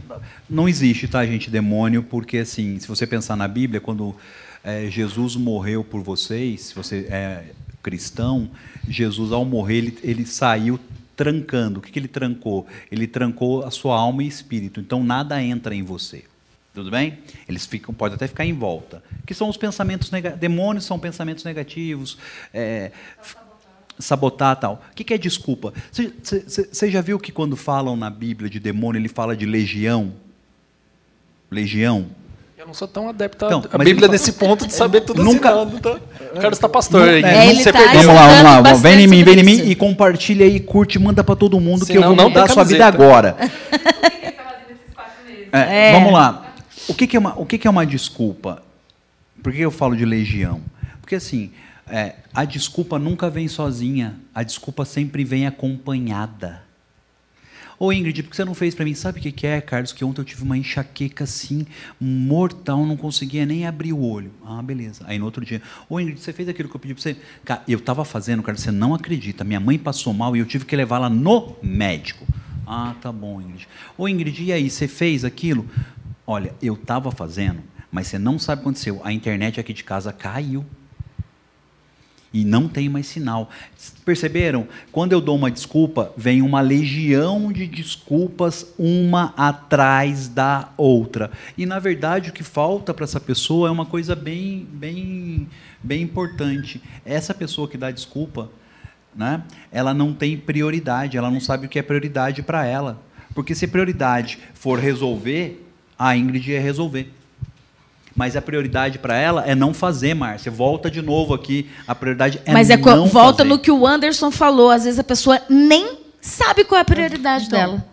Não 0.50 0.68
existe, 0.68 1.08
tá, 1.08 1.24
gente, 1.24 1.48
demônio, 1.48 2.02
porque 2.02 2.36
assim, 2.36 2.78
se 2.78 2.86
você 2.86 3.06
pensar 3.06 3.36
na 3.36 3.48
Bíblia, 3.48 3.80
quando 3.80 4.14
é, 4.62 4.90
Jesus 4.90 5.34
morreu 5.34 5.82
por 5.82 6.02
vocês, 6.02 6.60
se 6.60 6.74
você 6.74 7.06
é 7.08 7.42
cristão, 7.82 8.50
Jesus, 8.86 9.32
ao 9.32 9.46
morrer, 9.46 9.78
ele, 9.78 9.98
ele 10.02 10.26
saiu 10.26 10.78
trancando. 11.16 11.78
O 11.78 11.82
que, 11.82 11.90
que 11.90 11.98
ele 11.98 12.06
trancou? 12.06 12.66
Ele 12.92 13.06
trancou 13.06 13.64
a 13.64 13.70
sua 13.70 13.96
alma 13.96 14.22
e 14.22 14.26
espírito. 14.26 14.78
Então 14.78 15.02
nada 15.02 15.42
entra 15.42 15.74
em 15.74 15.82
você. 15.82 16.24
Tudo 16.78 16.92
bem? 16.92 17.18
Eles 17.48 17.66
ficam, 17.66 17.92
podem 17.92 18.14
até 18.14 18.28
ficar 18.28 18.44
em 18.44 18.52
volta. 18.52 19.02
Que 19.26 19.34
são 19.34 19.48
os 19.48 19.56
pensamentos 19.56 20.12
negativos. 20.12 20.40
Demônios 20.40 20.84
são 20.84 20.96
pensamentos 20.96 21.42
negativos. 21.42 22.16
É, 22.54 22.92
sabotar 23.98 24.54
tal. 24.54 24.80
O 24.92 24.94
que 24.94 25.12
é 25.12 25.18
desculpa? 25.18 25.74
Você 26.22 26.88
já 26.88 27.00
viu 27.00 27.18
que 27.18 27.32
quando 27.32 27.56
falam 27.56 27.96
na 27.96 28.08
Bíblia 28.08 28.48
de 28.48 28.60
demônio, 28.60 29.00
ele 29.00 29.08
fala 29.08 29.36
de 29.36 29.44
legião? 29.44 30.12
Legião? 31.50 32.06
Eu 32.56 32.64
não 32.64 32.74
sou 32.74 32.86
tão 32.86 33.08
adepto 33.08 33.46
então, 33.46 33.64
à 33.72 33.78
Bíblia 33.78 34.02
fala... 34.02 34.12
nesse 34.12 34.34
ponto 34.34 34.64
de 34.64 34.72
saber 34.72 35.00
tudo 35.00 35.24
nunca... 35.24 35.50
assinando. 35.50 35.80
Tá? 35.80 35.98
O 36.32 36.40
cara 36.40 36.54
está 36.54 36.68
pastor. 36.68 37.08
É, 37.08 37.22
é, 37.22 37.50
ele 37.50 37.64
tá 37.64 37.72
vamos 37.72 38.06
lá, 38.06 38.28
vamos 38.28 38.44
lá. 38.44 38.74
Vem 38.74 39.00
em 39.00 39.08
mim, 39.08 39.24
vem 39.24 39.40
em 39.40 39.42
mim 39.42 39.68
e 39.68 39.74
compartilha 39.74 40.46
aí, 40.46 40.60
curte, 40.60 40.96
manda 40.96 41.24
para 41.24 41.34
todo 41.34 41.58
mundo 41.58 41.84
Senão, 41.84 42.02
que 42.02 42.06
eu 42.06 42.14
vou 42.14 42.28
mudar 42.28 42.44
a 42.44 42.48
sua 42.48 42.62
vida 42.62 42.86
agora. 42.86 43.36
é, 45.50 45.92
vamos 45.92 46.12
lá. 46.12 46.44
O 46.88 46.94
que, 46.94 47.06
que 47.06 47.16
é, 47.16 47.20
uma, 47.20 47.38
o 47.38 47.44
que, 47.44 47.58
que 47.58 47.66
é 47.68 47.70
uma 47.70 47.84
desculpa? 47.84 48.62
Por 49.42 49.52
que 49.52 49.60
eu 49.60 49.70
falo 49.70 49.94
de 49.94 50.06
legião? 50.06 50.62
Porque 51.02 51.16
assim, 51.16 51.50
é, 51.86 52.16
a 52.32 52.46
desculpa 52.46 52.98
nunca 52.98 53.28
vem 53.28 53.46
sozinha, 53.46 54.16
a 54.34 54.42
desculpa 54.42 54.86
sempre 54.86 55.22
vem 55.22 55.46
acompanhada. 55.46 56.62
Ô 57.78 57.92
Ingrid, 57.92 58.22
por 58.22 58.30
que 58.30 58.36
você 58.36 58.44
não 58.44 58.54
fez 58.54 58.74
para 58.74 58.86
mim? 58.86 58.94
Sabe 58.94 59.20
o 59.20 59.22
que, 59.22 59.30
que 59.30 59.46
é, 59.46 59.60
Carlos? 59.60 59.92
Que 59.92 60.04
ontem 60.04 60.20
eu 60.22 60.24
tive 60.24 60.42
uma 60.42 60.56
enxaqueca 60.56 61.24
assim, 61.24 61.66
mortal, 62.00 62.84
não 62.86 62.96
conseguia 62.96 63.44
nem 63.44 63.66
abrir 63.66 63.92
o 63.92 64.00
olho. 64.00 64.32
Ah, 64.44 64.60
beleza. 64.62 65.04
Aí 65.06 65.18
no 65.18 65.26
outro 65.26 65.44
dia, 65.44 65.62
ô 65.88 66.00
Ingrid, 66.00 66.18
você 66.18 66.32
fez 66.32 66.48
aquilo 66.48 66.70
que 66.70 66.74
eu 66.74 66.80
pedi 66.80 66.94
para 66.94 67.02
você? 67.02 67.16
Cara, 67.44 67.62
eu 67.68 67.78
estava 67.78 68.04
fazendo, 68.04 68.42
Carlos, 68.42 68.62
você 68.62 68.72
não 68.72 68.94
acredita. 68.94 69.44
Minha 69.44 69.60
mãe 69.60 69.78
passou 69.78 70.12
mal 70.14 70.34
e 70.34 70.40
eu 70.40 70.46
tive 70.46 70.64
que 70.64 70.74
levá-la 70.74 71.10
no 71.10 71.54
médico. 71.62 72.26
Ah, 72.66 72.94
tá 73.00 73.10
bom, 73.10 73.40
Ingrid. 73.40 73.66
Ô 73.96 74.06
Ingrid, 74.06 74.42
e 74.42 74.52
aí, 74.52 74.68
você 74.68 74.86
fez 74.86 75.24
aquilo? 75.24 75.64
Olha, 76.30 76.54
eu 76.60 76.74
estava 76.74 77.10
fazendo, 77.10 77.62
mas 77.90 78.06
você 78.06 78.18
não 78.18 78.38
sabe 78.38 78.60
o 78.60 78.62
que 78.62 78.68
aconteceu. 78.68 79.00
A 79.02 79.10
internet 79.14 79.58
aqui 79.58 79.72
de 79.72 79.82
casa 79.82 80.12
caiu. 80.12 80.62
E 82.30 82.44
não 82.44 82.68
tem 82.68 82.86
mais 82.86 83.06
sinal. 83.06 83.48
Perceberam? 84.04 84.68
Quando 84.92 85.14
eu 85.14 85.22
dou 85.22 85.34
uma 85.34 85.50
desculpa, 85.50 86.12
vem 86.14 86.42
uma 86.42 86.60
legião 86.60 87.50
de 87.50 87.66
desculpas, 87.66 88.74
uma 88.78 89.32
atrás 89.38 90.28
da 90.28 90.68
outra. 90.76 91.30
E 91.56 91.64
na 91.64 91.78
verdade 91.78 92.28
o 92.28 92.32
que 92.34 92.42
falta 92.42 92.92
para 92.92 93.04
essa 93.04 93.18
pessoa 93.18 93.68
é 93.68 93.72
uma 93.72 93.86
coisa 93.86 94.14
bem, 94.14 94.68
bem, 94.70 95.48
bem 95.82 96.02
importante. 96.02 96.82
Essa 97.06 97.32
pessoa 97.32 97.66
que 97.66 97.78
dá 97.78 97.90
desculpa, 97.90 98.50
né, 99.16 99.42
ela 99.72 99.94
não 99.94 100.12
tem 100.12 100.36
prioridade, 100.36 101.16
ela 101.16 101.30
não 101.30 101.40
sabe 101.40 101.64
o 101.64 101.70
que 101.70 101.78
é 101.78 101.82
prioridade 101.82 102.42
para 102.42 102.66
ela. 102.66 103.02
Porque 103.34 103.54
se 103.54 103.66
prioridade 103.66 104.38
for 104.52 104.78
resolver, 104.78 105.64
a 105.98 106.16
Ingrid 106.16 106.50
ia 106.50 106.60
resolver. 106.60 107.12
Mas 108.14 108.34
a 108.34 108.42
prioridade 108.42 108.98
para 108.98 109.16
ela 109.16 109.46
é 109.46 109.54
não 109.54 109.72
fazer, 109.72 110.12
Márcia. 110.12 110.50
Volta 110.50 110.90
de 110.90 111.00
novo 111.00 111.34
aqui. 111.34 111.68
A 111.86 111.94
prioridade 111.94 112.40
é 112.44 112.52
Mas 112.52 112.68
é 112.68 112.76
não 112.76 113.06
volta 113.06 113.38
fazer. 113.38 113.48
no 113.48 113.58
que 113.58 113.70
o 113.70 113.86
Anderson 113.86 114.30
falou. 114.30 114.70
Às 114.70 114.84
vezes 114.84 114.98
a 114.98 115.04
pessoa 115.04 115.40
nem 115.48 115.98
sabe 116.20 116.64
qual 116.64 116.78
é 116.78 116.82
a 116.82 116.84
prioridade 116.84 117.46
então, 117.46 117.58
dela. 117.58 117.84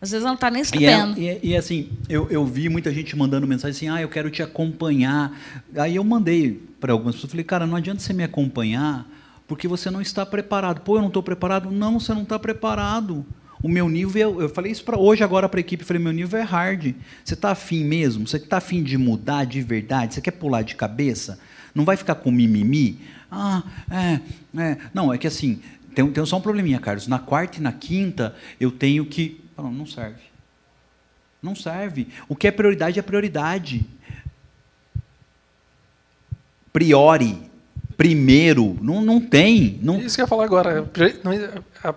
Às 0.00 0.10
vezes 0.10 0.22
ela 0.22 0.30
não 0.30 0.34
está 0.34 0.50
nem 0.50 0.64
sabendo. 0.64 1.18
E, 1.18 1.28
é, 1.28 1.40
e, 1.42 1.50
e, 1.50 1.56
assim, 1.56 1.90
eu, 2.08 2.26
eu 2.30 2.44
vi 2.44 2.68
muita 2.68 2.92
gente 2.92 3.16
mandando 3.16 3.46
mensagem 3.46 3.76
assim, 3.76 3.88
ah, 3.88 4.02
eu 4.02 4.08
quero 4.08 4.30
te 4.30 4.42
acompanhar. 4.42 5.32
Aí 5.76 5.96
eu 5.96 6.04
mandei 6.04 6.62
para 6.80 6.92
algumas 6.92 7.14
pessoas, 7.14 7.30
falei, 7.30 7.44
cara, 7.44 7.66
não 7.66 7.76
adianta 7.76 8.00
você 8.00 8.12
me 8.12 8.24
acompanhar, 8.24 9.06
porque 9.46 9.68
você 9.68 9.90
não 9.90 10.00
está 10.00 10.24
preparado. 10.24 10.80
Pô, 10.80 10.96
eu 10.96 11.00
não 11.00 11.08
estou 11.08 11.22
preparado? 11.22 11.70
Não, 11.70 11.98
você 11.98 12.12
não 12.14 12.22
está 12.22 12.38
preparado. 12.38 13.24
O 13.64 13.68
meu 13.68 13.88
nível, 13.88 14.42
eu 14.42 14.48
falei 14.50 14.70
isso 14.70 14.84
para 14.84 14.98
hoje 14.98 15.24
agora 15.24 15.48
para 15.48 15.58
a 15.58 15.62
equipe, 15.62 15.84
falei, 15.84 16.02
meu 16.02 16.12
nível 16.12 16.38
é 16.38 16.42
hard. 16.42 16.94
Você 17.24 17.32
está 17.32 17.52
afim 17.52 17.82
mesmo? 17.82 18.28
Você 18.28 18.36
está 18.36 18.58
afim 18.58 18.82
de 18.82 18.98
mudar 18.98 19.46
de 19.46 19.62
verdade? 19.62 20.12
Você 20.12 20.20
quer 20.20 20.32
pular 20.32 20.60
de 20.60 20.74
cabeça? 20.74 21.40
Não 21.74 21.82
vai 21.82 21.96
ficar 21.96 22.16
com 22.16 22.30
mimimi? 22.30 23.00
Ah, 23.32 23.62
é, 23.90 24.20
é. 24.60 24.76
Não, 24.92 25.10
é 25.14 25.16
que 25.16 25.26
assim, 25.26 25.62
tem, 25.94 26.06
tem 26.12 26.26
só 26.26 26.36
um 26.36 26.42
probleminha, 26.42 26.78
Carlos. 26.78 27.08
Na 27.08 27.18
quarta 27.18 27.56
e 27.56 27.62
na 27.62 27.72
quinta, 27.72 28.36
eu 28.60 28.70
tenho 28.70 29.06
que. 29.06 29.40
Não, 29.56 29.72
não 29.72 29.86
serve. 29.86 30.20
Não 31.42 31.56
serve. 31.56 32.08
O 32.28 32.36
que 32.36 32.46
é 32.46 32.50
prioridade 32.50 32.98
é 32.98 33.02
prioridade. 33.02 33.82
Priori, 36.70 37.38
primeiro, 37.96 38.76
não, 38.82 39.00
não 39.00 39.18
tem. 39.22 39.78
Não... 39.80 39.98
Isso 40.00 40.16
que 40.16 40.20
eu 40.20 40.24
ia 40.24 40.28
falar 40.28 40.44
agora. 40.44 40.86
A 41.82 41.94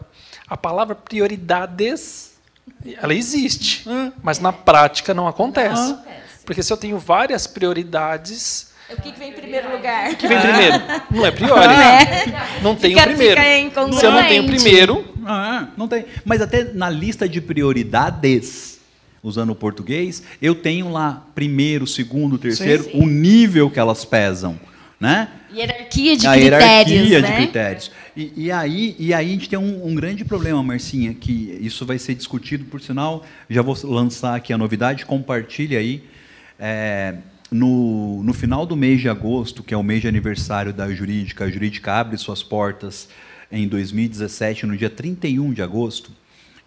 palavra 0.55 0.95
prioridades, 0.95 2.37
ela 3.01 3.13
existe, 3.13 3.87
hum. 3.87 4.11
mas 4.23 4.39
na 4.39 4.53
prática 4.53 5.13
não 5.13 5.27
acontece. 5.27 5.91
Não. 5.91 6.03
Porque 6.45 6.63
se 6.63 6.71
eu 6.71 6.77
tenho 6.77 6.97
várias 6.97 7.45
prioridades. 7.45 8.71
O 8.89 9.01
que, 9.01 9.11
que 9.11 9.19
vem 9.19 9.31
em 9.31 9.33
primeiro 9.33 9.69
lugar? 9.69 10.11
O 10.11 10.15
que 10.15 10.27
vem 10.29 10.39
primeiro? 10.39 10.83
Não 11.11 11.25
é 11.25 11.31
priori. 11.31 11.73
É. 11.73 12.61
Não 12.61 12.73
tem 12.73 12.95
o 12.95 13.03
primeiro. 13.03 13.41
Se 13.99 14.05
eu 14.05 14.11
não 14.11 14.25
tenho 14.25 14.43
o 14.43 14.45
primeiro. 14.45 15.05
Ah, 15.25 15.67
não 15.75 15.89
tem. 15.89 16.05
Mas 16.23 16.41
até 16.41 16.63
na 16.63 16.89
lista 16.89 17.27
de 17.27 17.41
prioridades, 17.41 18.79
usando 19.21 19.49
o 19.49 19.55
português, 19.55 20.23
eu 20.41 20.55
tenho 20.55 20.89
lá 20.89 21.27
primeiro, 21.35 21.85
segundo, 21.85 22.37
terceiro, 22.37 22.85
sim, 22.85 22.91
sim. 22.91 23.01
o 23.01 23.05
nível 23.05 23.69
que 23.69 23.77
elas 23.77 24.05
pesam. 24.05 24.57
Né? 24.97 25.27
Hierarquia 25.53 26.15
de 26.15 26.25
a 26.25 26.31
critérios. 26.31 27.09
Hierarquia 27.09 27.21
né? 27.21 27.27
de 27.27 27.35
critérios. 27.35 27.91
E, 28.17 28.33
e, 28.35 28.51
aí, 28.51 28.95
e 28.97 29.13
aí 29.13 29.27
a 29.27 29.29
gente 29.29 29.47
tem 29.47 29.59
um, 29.59 29.89
um, 29.89 29.93
grande 29.93 30.25
problema, 30.25 30.63
Marcinha, 30.63 31.13
que 31.13 31.55
isso 31.61 31.85
vai 31.85 31.99
ser 31.99 32.15
discutido, 32.15 32.65
por 32.65 32.81
sinal, 32.81 33.23
já 33.47 33.61
vou 33.61 33.77
lançar 33.83 34.35
aqui 34.35 34.51
a 34.51 34.57
novidade, 34.57 35.05
compartilhe 35.05 35.77
aí. 35.77 36.03
É, 36.57 37.17
no, 37.51 38.23
no 38.23 38.33
final 38.33 38.65
do 38.65 38.75
mês 38.75 38.99
de 38.99 39.07
agosto, 39.07 39.61
que 39.61 39.71
é 39.71 39.77
o 39.77 39.83
mês 39.83 40.01
de 40.01 40.07
aniversário 40.07 40.73
da 40.73 40.91
Jurídica, 40.91 41.45
a 41.45 41.49
Jurídica 41.51 41.93
abre 41.93 42.17
suas 42.17 42.41
portas 42.41 43.07
em 43.51 43.67
2017, 43.67 44.65
no 44.65 44.75
dia 44.75 44.89
31 44.89 45.53
de 45.53 45.61
agosto, 45.61 46.11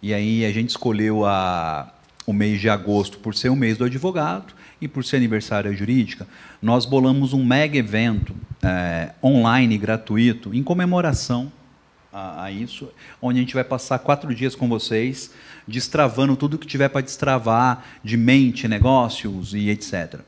E 0.01 0.13
aí 0.13 0.45
a 0.45 0.53
gente 0.53 0.69
escolheu 0.69 1.25
a, 1.25 1.93
o 2.25 2.31
mês 2.31 2.61
de 2.61 2.69
agosto 2.69 3.17
por 3.19 3.35
ser 3.35 3.49
o 3.49 3.57
mês 3.57 3.77
do 3.77 3.83
advogado 3.83 4.53
e 4.81 4.87
por 4.87 5.05
ser 5.05 5.17
aniversário 5.17 5.73
jurídica, 5.75 6.27
nós 6.61 6.85
bolamos 6.85 7.31
um 7.31 7.45
mega 7.45 7.77
evento 7.77 8.35
é, 8.63 9.11
online 9.23 9.77
gratuito 9.77 10.53
em 10.53 10.63
comemoração 10.63 11.51
a, 12.11 12.45
a, 12.45 12.51
isso, 12.51 12.89
onde 13.21 13.39
a 13.39 13.41
gente 13.41 13.53
vai 13.53 13.63
passar 13.63 13.99
quatro 13.99 14.33
dias 14.33 14.55
com 14.55 14.67
vocês, 14.67 15.31
destravando 15.67 16.35
tudo 16.35 16.57
que 16.57 16.67
tiver 16.67 16.89
para 16.89 17.01
destravar 17.01 17.85
de 18.03 18.17
mente, 18.17 18.67
negócios 18.67 19.53
e 19.53 19.69
etc. 19.69 20.19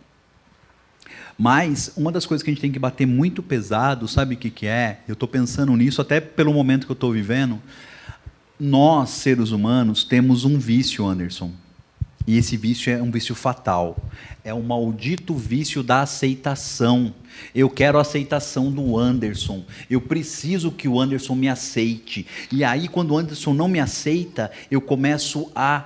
Mas 1.38 1.92
uma 1.98 2.12
das 2.12 2.26
coisas 2.26 2.44
que 2.44 2.52
a 2.52 2.54
gente 2.54 2.62
tem 2.62 2.72
que 2.72 2.80
bater 2.80 3.08
muito 3.08 3.42
pesado, 3.42 4.08
sabe 4.08 4.36
o 4.36 4.38
que, 4.38 4.50
que 4.50 4.68
é? 4.68 5.00
Eu 5.08 5.14
estou 5.14 5.28
pensando 5.28 5.76
nisso 5.76 6.00
até 6.00 6.22
pelo 6.22 6.54
momento 6.54 6.86
que 6.86 6.92
eu 6.92 6.96
estou 6.96 7.12
vivendo. 7.12 7.60
Nós, 8.60 9.10
seres 9.10 9.50
humanos, 9.50 10.04
temos 10.04 10.46
um 10.46 10.60
vício, 10.60 11.06
Anderson. 11.06 11.52
E 12.26 12.38
esse 12.38 12.56
vício 12.56 12.92
é 12.92 13.02
um 13.02 13.12
vício 13.12 13.36
fatal. 13.36 13.98
É 14.44 14.54
o 14.54 14.64
maldito 14.64 15.36
vício 15.36 15.84
da 15.84 16.02
aceitação. 16.02 17.14
Eu 17.54 17.70
quero 17.70 17.98
a 17.98 18.02
aceitação 18.02 18.72
do 18.72 18.98
Anderson. 18.98 19.64
Eu 19.90 20.00
preciso 20.00 20.72
que 20.72 20.88
o 20.88 21.00
Anderson 21.00 21.36
me 21.36 21.50
aceite. 21.50 22.26
E 22.52 22.64
aí, 22.64 22.88
quando 22.88 23.12
o 23.12 23.18
Anderson 23.18 23.54
não 23.54 23.68
me 23.68 23.80
aceita, 23.80 24.52
eu 24.72 24.80
começo 24.80 25.52
a 25.54 25.86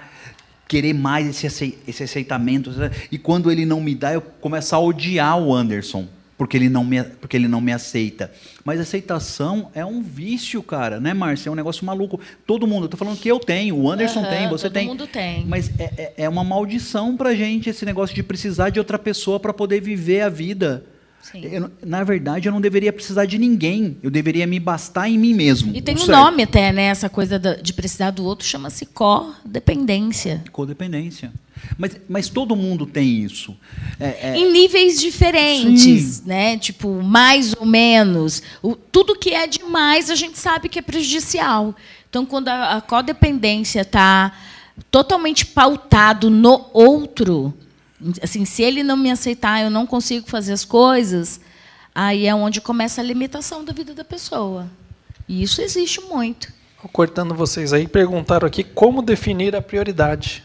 querer 0.68 0.94
mais 0.94 1.44
esse 1.44 2.04
aceitamento. 2.04 2.72
E 3.12 3.18
quando 3.18 3.52
ele 3.52 3.66
não 3.66 3.82
me 3.82 3.96
dá, 3.96 4.14
eu 4.14 4.22
começo 4.22 4.76
a 4.76 4.80
odiar 4.80 5.40
o 5.40 5.54
Anderson 5.54 6.08
porque 6.38 6.56
ele 6.56 6.70
não 6.70 6.84
me, 6.84 7.04
porque 7.04 7.36
ele 7.36 7.48
não 7.48 7.60
me 7.60 7.74
aceita. 7.74 8.32
Mas 8.64 8.80
aceitação 8.80 9.72
é 9.74 9.84
um 9.84 10.02
vício, 10.02 10.62
cara, 10.62 11.00
né, 11.00 11.14
Márcia? 11.14 11.50
É 11.50 11.52
um 11.52 11.56
negócio 11.56 11.86
maluco. 11.86 12.20
Todo 12.46 12.68
mundo, 12.68 12.86
eu 12.86 12.90
tô 12.90 12.98
falando 12.98 13.18
que 13.18 13.30
eu 13.30 13.40
tenho, 13.40 13.76
o 13.76 13.90
Anderson 13.90 14.20
uhum, 14.20 14.30
tem, 14.30 14.50
você 14.50 14.64
todo 14.64 14.74
tem. 14.74 14.88
Todo 14.88 14.98
mundo 15.00 15.08
tem. 15.08 15.46
Mas 15.46 15.72
é, 15.80 15.84
é, 15.98 16.14
é 16.18 16.30
uma 16.30 16.44
maldição 16.44 17.18
pra 17.18 17.34
gente 17.34 17.70
esse 17.70 17.86
negócio 17.86 18.16
de 18.16 18.22
precisar 18.22 18.70
de 18.70 18.78
outra 18.80 19.00
pessoa 19.00 19.40
para 19.40 19.54
poder 19.54 19.82
viver 19.82 20.22
a 20.22 20.30
vida. 20.30 20.86
Eu, 21.34 21.70
na 21.86 22.04
verdade, 22.04 22.48
eu 22.48 22.54
não 22.54 22.62
deveria 22.62 22.94
precisar 22.94 23.26
de 23.26 23.38
ninguém. 23.38 23.98
Eu 24.02 24.10
deveria 24.10 24.48
me 24.48 24.60
bastar 24.60 25.10
em 25.10 25.18
mim 25.18 25.34
mesmo. 25.34 25.76
E 25.76 25.82
tem 25.82 25.96
um 25.96 25.98
certo. 25.98 26.12
nome 26.12 26.44
até, 26.44 26.72
né? 26.72 26.84
Essa 26.84 27.10
coisa 27.10 27.38
de 27.38 27.74
precisar 27.74 28.12
do 28.12 28.24
outro 28.24 28.46
chama-se 28.46 28.86
codependência. 28.86 30.44
Codependência. 30.52 31.34
Mas, 31.78 31.98
mas 32.08 32.30
todo 32.30 32.56
mundo 32.56 32.86
tem 32.86 33.24
isso. 33.24 33.56
É, 34.00 34.30
é... 34.30 34.38
Em 34.38 34.52
níveis 34.52 35.00
diferentes, 35.00 36.04
Sim. 36.04 36.24
né? 36.26 36.58
Tipo, 36.58 37.02
mais 37.04 37.54
ou 37.54 37.66
menos. 37.66 38.42
O, 38.62 38.76
tudo 38.76 39.18
que 39.18 39.32
é 39.32 39.48
demais 39.48 40.10
a 40.10 40.16
gente 40.16 40.38
sabe 40.38 40.70
que 40.70 40.80
é 40.80 40.82
prejudicial. 40.82 41.76
Então, 42.10 42.26
quando 42.26 42.48
a, 42.48 42.78
a 42.78 42.82
codependência 42.82 43.82
está 43.82 44.32
totalmente 44.90 45.46
pautado 45.46 46.30
no 46.30 46.70
outro, 46.74 47.54
assim, 48.22 48.46
se 48.46 48.62
ele 48.62 48.84
não 48.84 48.98
me 48.98 49.12
aceitar, 49.12 49.62
eu 49.62 49.70
não 49.70 49.86
consigo 49.86 50.28
fazer 50.30 50.54
as 50.54 50.64
coisas, 50.64 51.40
aí 51.94 52.28
é 52.28 52.36
onde 52.36 52.62
começa 52.62 53.02
a 53.02 53.04
limitação 53.04 53.64
da 53.64 53.74
vida 53.74 53.94
da 53.94 54.04
pessoa. 54.04 54.70
E 55.28 55.44
isso 55.44 55.62
existe 55.62 56.02
muito. 56.02 56.56
Cortando 56.94 57.34
vocês 57.34 57.74
aí, 57.74 57.88
perguntaram 57.88 58.48
aqui 58.48 58.64
como 58.64 59.02
definir 59.02 59.56
a 59.56 59.62
prioridade. 59.62 60.44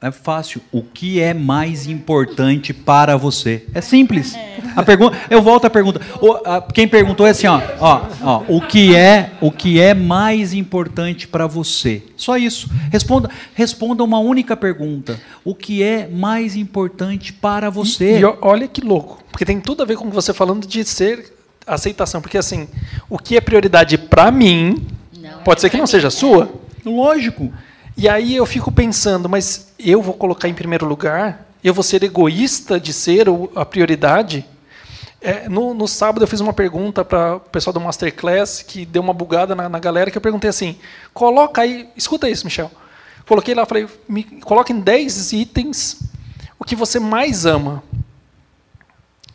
É 0.00 0.10
fácil. 0.10 0.60
O 0.70 0.82
que 0.82 1.20
é 1.20 1.32
mais 1.32 1.86
importante 1.86 2.74
para 2.74 3.16
você? 3.16 3.64
É 3.74 3.80
simples. 3.80 4.34
É. 4.34 4.58
A 4.76 4.82
pergunta, 4.82 5.16
eu 5.30 5.40
volto 5.40 5.64
à 5.64 5.70
pergunta. 5.70 6.02
O, 6.20 6.32
a, 6.32 6.60
quem 6.60 6.86
perguntou 6.86 7.26
é 7.26 7.30
assim, 7.30 7.46
ó, 7.46 7.58
ó, 7.80 8.02
ó, 8.22 8.42
o 8.46 8.60
que 8.60 8.94
é, 8.94 9.30
o 9.40 9.50
que 9.50 9.80
é 9.80 9.94
mais 9.94 10.52
importante 10.52 11.26
para 11.26 11.46
você? 11.46 12.02
Só 12.14 12.36
isso. 12.36 12.68
Responda, 12.92 13.30
responda 13.54 14.04
uma 14.04 14.18
única 14.18 14.54
pergunta. 14.54 15.18
O 15.42 15.54
que 15.54 15.82
é 15.82 16.06
mais 16.06 16.56
importante 16.56 17.32
para 17.32 17.70
você? 17.70 18.18
E, 18.18 18.20
e 18.20 18.24
olha 18.42 18.68
que 18.68 18.82
louco, 18.82 19.24
porque 19.32 19.46
tem 19.46 19.58
tudo 19.60 19.82
a 19.82 19.86
ver 19.86 19.96
com 19.96 20.10
você 20.10 20.34
falando 20.34 20.66
de 20.66 20.84
ser 20.84 21.32
aceitação, 21.66 22.20
porque 22.20 22.36
assim, 22.36 22.68
o 23.08 23.18
que 23.18 23.34
é 23.34 23.40
prioridade 23.40 23.96
para 23.96 24.30
mim, 24.30 24.86
não, 25.18 25.38
pode 25.42 25.62
ser 25.62 25.70
que 25.70 25.78
não 25.78 25.86
seja 25.86 26.10
sua. 26.10 26.50
Lógico. 26.84 27.50
E 27.96 28.10
aí 28.10 28.36
eu 28.36 28.44
fico 28.44 28.70
pensando, 28.70 29.26
mas 29.26 29.72
eu 29.78 30.02
vou 30.02 30.12
colocar 30.12 30.48
em 30.48 30.54
primeiro 30.54 30.84
lugar? 30.84 31.46
Eu 31.64 31.72
vou 31.72 31.82
ser 31.82 32.02
egoísta 32.02 32.78
de 32.78 32.92
ser 32.92 33.26
a 33.54 33.64
prioridade? 33.64 34.44
É, 35.18 35.48
no, 35.48 35.72
no, 35.72 35.88
sábado 35.88 36.22
eu 36.22 36.28
fiz 36.28 36.40
uma 36.40 36.52
pergunta 36.52 37.02
para 37.02 37.36
o 37.36 37.40
pessoal 37.40 37.72
do 37.72 37.80
Masterclass 37.80 38.62
que 38.62 38.84
deu 38.84 39.00
uma 39.00 39.14
bugada 39.14 39.54
na, 39.54 39.66
na, 39.66 39.78
galera 39.78 40.10
que 40.10 40.18
eu 40.18 40.20
perguntei 40.22 40.50
assim: 40.50 40.78
coloca 41.14 41.62
aí, 41.62 41.88
escuta 41.96 42.28
isso, 42.28 42.44
Michel. 42.44 42.70
Coloquei 43.26 43.54
lá, 43.54 43.64
falei, 43.64 43.88
me 44.06 44.22
coloca 44.42 44.72
em 44.72 44.78
10 44.78 45.32
itens 45.32 45.98
o 46.58 46.64
que 46.64 46.76
você 46.76 47.00
mais 47.00 47.46
ama. 47.46 47.82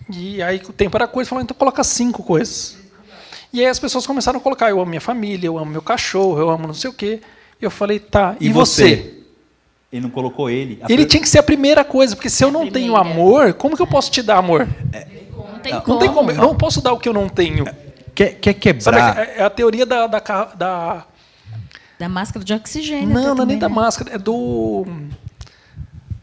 E 0.07 0.41
aí 0.43 0.61
o 0.69 0.71
tempo 0.71 0.95
era 0.95 1.07
coisa, 1.07 1.29
falou, 1.29 1.43
então 1.43 1.57
coloca 1.57 1.83
cinco 1.83 2.21
coisas. 2.21 2.77
E 3.51 3.59
aí 3.59 3.67
as 3.67 3.79
pessoas 3.79 4.05
começaram 4.05 4.39
a 4.39 4.41
colocar, 4.41 4.69
eu 4.69 4.79
amo 4.79 4.89
minha 4.89 5.01
família, 5.01 5.47
eu 5.47 5.57
amo 5.57 5.71
meu 5.71 5.81
cachorro, 5.81 6.39
eu 6.39 6.49
amo 6.49 6.67
não 6.67 6.73
sei 6.75 6.91
o 6.91 6.93
quê. 6.93 7.21
Eu 7.61 7.69
falei, 7.69 7.99
tá, 7.99 8.35
e, 8.39 8.47
e 8.47 8.51
você? 8.51 8.83
você? 8.83 9.21
Ele 9.91 10.01
não 10.03 10.09
colocou 10.09 10.49
ele. 10.49 10.79
Ele 10.87 11.05
tinha 11.05 11.21
que 11.21 11.27
ser 11.27 11.39
a 11.39 11.43
primeira 11.43 11.83
coisa, 11.83 12.15
porque 12.15 12.29
se 12.29 12.43
eu 12.43 12.49
não 12.49 12.69
tenho 12.69 12.95
amor, 12.95 13.53
como 13.53 13.75
que 13.75 13.81
eu 13.81 13.87
posso 13.87 14.09
te 14.09 14.21
dar 14.21 14.37
amor? 14.37 14.67
É, 14.93 15.05
não, 15.35 15.59
tem 15.59 15.73
não, 15.73 15.99
tem 15.99 16.13
como. 16.13 16.31
Eu 16.31 16.37
não 16.37 16.55
posso 16.55 16.81
dar 16.81 16.93
o 16.93 16.97
que 16.97 17.09
eu 17.09 17.13
não 17.13 17.27
tenho. 17.27 17.65
Quer, 18.15 18.35
quer 18.35 18.53
quebrar? 18.53 19.17
É, 19.17 19.39
é 19.39 19.43
a 19.43 19.49
teoria 19.49 19.85
da, 19.85 20.07
da, 20.07 20.19
da, 20.55 21.05
da 21.99 22.09
máscara 22.09 22.43
de 22.43 22.53
oxigênio. 22.53 23.09
Não, 23.09 23.35
não 23.35 23.43
é 23.43 23.47
nem 23.47 23.59
da 23.59 23.67
né? 23.67 23.75
máscara, 23.75 24.15
é 24.15 24.17
do 24.17 24.85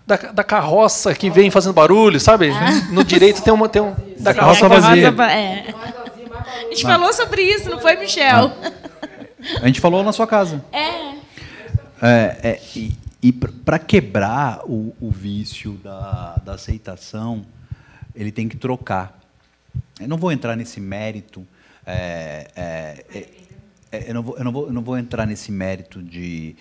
da, 0.06 0.16
da 0.16 0.44
carroça 0.44 1.14
que 1.14 1.28
vem 1.28 1.50
fazendo 1.50 1.74
barulho, 1.74 2.18
sabe? 2.18 2.50
Ah. 2.50 2.70
No 2.90 3.04
direito 3.04 3.42
tem 3.42 3.52
uma 3.52 3.68
tem 3.68 3.82
um 3.82 3.94
da 4.18 4.32
carroça 4.32 4.64
é, 4.64 4.68
vazia. 4.68 5.08
É. 5.30 5.74
A 6.46 6.70
gente 6.70 6.82
falou 6.82 7.12
sobre 7.12 7.42
isso, 7.42 7.68
não 7.68 7.78
foi, 7.78 7.96
Michel? 7.96 8.50
A 9.60 9.66
gente 9.66 9.80
falou 9.80 10.02
na 10.02 10.12
sua 10.12 10.26
casa. 10.26 10.64
É. 10.72 11.07
É, 12.00 12.50
é, 12.50 12.60
e, 12.76 12.92
e 13.22 13.32
para 13.32 13.78
quebrar 13.78 14.60
o, 14.64 14.94
o 15.00 15.10
vício 15.10 15.72
da, 15.82 16.36
da, 16.44 16.54
aceitação, 16.54 17.44
ele 18.14 18.30
tem 18.30 18.48
que 18.48 18.56
trocar. 18.56 19.18
Eu 20.00 20.08
não 20.08 20.16
vou 20.16 20.30
entrar 20.30 20.54
nesse 20.54 20.80
mérito. 20.80 21.46
É, 21.84 22.48
é, 22.54 23.04
é, 23.12 23.28
é, 23.90 24.10
eu, 24.10 24.14
não 24.14 24.22
vou, 24.22 24.38
eu, 24.38 24.44
não 24.44 24.52
vou, 24.52 24.66
eu 24.66 24.72
não 24.72 24.82
vou 24.82 24.96
entrar 24.96 25.26
nesse 25.26 25.50
mérito 25.50 26.00
de 26.00 26.54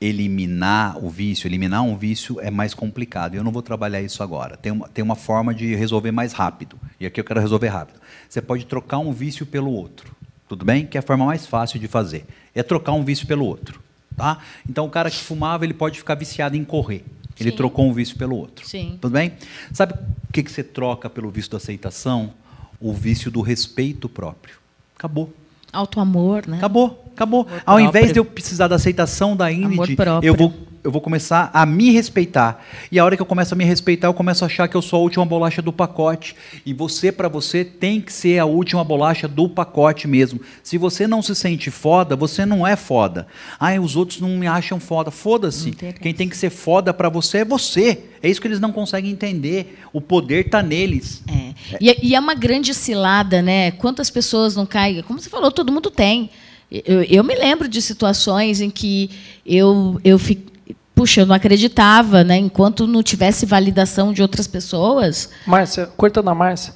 eliminar 0.00 1.02
o 1.04 1.10
vício. 1.10 1.48
Eliminar 1.48 1.82
um 1.82 1.96
vício 1.96 2.40
é 2.40 2.50
mais 2.50 2.72
complicado. 2.72 3.34
Eu 3.34 3.42
não 3.42 3.50
vou 3.50 3.62
trabalhar 3.62 4.00
isso 4.00 4.22
agora. 4.22 4.56
Tem 4.56 4.70
uma, 4.70 4.88
tem 4.88 5.02
uma 5.02 5.16
forma 5.16 5.52
de 5.52 5.74
resolver 5.74 6.12
mais 6.12 6.32
rápido. 6.32 6.78
E 7.00 7.06
aqui 7.06 7.20
eu 7.20 7.24
quero 7.24 7.40
resolver 7.40 7.68
rápido. 7.68 8.00
Você 8.28 8.40
pode 8.40 8.64
trocar 8.66 8.98
um 8.98 9.12
vício 9.12 9.44
pelo 9.44 9.72
outro. 9.72 10.14
Tudo 10.48 10.64
bem? 10.64 10.86
Que 10.86 10.96
é 10.96 11.00
a 11.00 11.02
forma 11.02 11.24
mais 11.24 11.46
fácil 11.46 11.80
de 11.80 11.88
fazer. 11.88 12.24
É 12.54 12.62
trocar 12.62 12.92
um 12.92 13.02
vício 13.02 13.26
pelo 13.26 13.44
outro. 13.44 13.83
Tá? 14.16 14.38
Então, 14.68 14.86
o 14.86 14.90
cara 14.90 15.10
que 15.10 15.16
fumava, 15.16 15.64
ele 15.64 15.74
pode 15.74 15.98
ficar 15.98 16.14
viciado 16.14 16.56
em 16.56 16.64
correr. 16.64 17.04
Ele 17.38 17.50
Sim. 17.50 17.56
trocou 17.56 17.86
um 17.86 17.92
vício 17.92 18.16
pelo 18.16 18.36
outro. 18.36 18.66
Sim. 18.66 18.98
Tudo 19.00 19.12
bem? 19.12 19.32
Sabe 19.72 19.94
o 19.94 20.32
que, 20.32 20.42
que 20.42 20.50
você 20.50 20.62
troca 20.62 21.10
pelo 21.10 21.30
vício 21.30 21.50
da 21.50 21.56
aceitação? 21.56 22.32
O 22.80 22.92
vício 22.92 23.30
do 23.30 23.40
respeito 23.40 24.08
próprio. 24.08 24.56
Acabou. 24.96 25.32
Auto-amor, 25.72 26.46
né? 26.46 26.58
Acabou, 26.58 27.04
acabou. 27.12 27.48
Ao 27.66 27.80
invés 27.80 28.12
de 28.12 28.20
eu 28.20 28.24
precisar 28.24 28.68
da 28.68 28.76
aceitação 28.76 29.36
da 29.36 29.50
Ingrid, 29.50 29.96
eu 30.22 30.36
vou 30.36 30.54
eu 30.84 30.90
vou 30.90 31.00
começar 31.00 31.50
a 31.54 31.64
me 31.64 31.90
respeitar. 31.90 32.62
E 32.92 32.98
a 32.98 33.04
hora 33.04 33.16
que 33.16 33.22
eu 33.22 33.26
começo 33.26 33.54
a 33.54 33.56
me 33.56 33.64
respeitar, 33.64 34.06
eu 34.08 34.12
começo 34.12 34.44
a 34.44 34.46
achar 34.46 34.68
que 34.68 34.76
eu 34.76 34.82
sou 34.82 34.98
a 34.98 35.02
última 35.02 35.24
bolacha 35.24 35.62
do 35.62 35.72
pacote. 35.72 36.36
E 36.64 36.74
você, 36.74 37.10
para 37.10 37.26
você, 37.26 37.64
tem 37.64 38.02
que 38.02 38.12
ser 38.12 38.38
a 38.38 38.44
última 38.44 38.84
bolacha 38.84 39.26
do 39.26 39.48
pacote 39.48 40.06
mesmo. 40.06 40.42
Se 40.62 40.76
você 40.76 41.06
não 41.06 41.22
se 41.22 41.34
sente 41.34 41.70
foda, 41.70 42.14
você 42.14 42.44
não 42.44 42.66
é 42.66 42.76
foda. 42.76 43.26
Ah, 43.58 43.72
os 43.80 43.96
outros 43.96 44.20
não 44.20 44.28
me 44.36 44.46
acham 44.46 44.78
foda. 44.78 45.10
Foda-se. 45.10 45.70
Quem 45.70 46.12
tem 46.12 46.28
que 46.28 46.36
ser 46.36 46.50
foda 46.50 46.92
para 46.92 47.08
você 47.08 47.38
é 47.38 47.44
você. 47.46 48.04
É 48.22 48.28
isso 48.28 48.38
que 48.40 48.46
eles 48.46 48.60
não 48.60 48.70
conseguem 48.70 49.10
entender. 49.10 49.78
O 49.90 50.02
poder 50.02 50.44
está 50.46 50.62
neles. 50.62 51.22
É. 51.26 51.54
E, 51.80 51.90
é, 51.90 51.96
e, 52.02 52.14
é 52.14 52.20
uma 52.20 52.34
grande 52.34 52.74
cilada, 52.74 53.40
né? 53.40 53.70
Quantas 53.70 54.10
pessoas 54.10 54.54
não 54.54 54.66
caem? 54.66 55.02
Como 55.02 55.18
você 55.18 55.30
falou, 55.30 55.50
todo 55.50 55.72
mundo 55.72 55.90
tem. 55.90 56.28
Eu, 56.70 57.02
eu 57.04 57.24
me 57.24 57.34
lembro 57.34 57.68
de 57.68 57.80
situações 57.80 58.60
em 58.60 58.68
que 58.68 59.08
eu, 59.46 59.98
eu 60.04 60.18
fico 60.18 60.53
puxa, 60.94 61.22
eu 61.22 61.26
não 61.26 61.34
acreditava, 61.34 62.22
né? 62.22 62.36
Enquanto 62.36 62.86
não 62.86 63.02
tivesse 63.02 63.44
validação 63.44 64.12
de 64.12 64.22
outras 64.22 64.46
pessoas. 64.46 65.30
Márcia, 65.46 65.86
cortando 65.96 66.28
a 66.28 66.34
Márcia, 66.34 66.74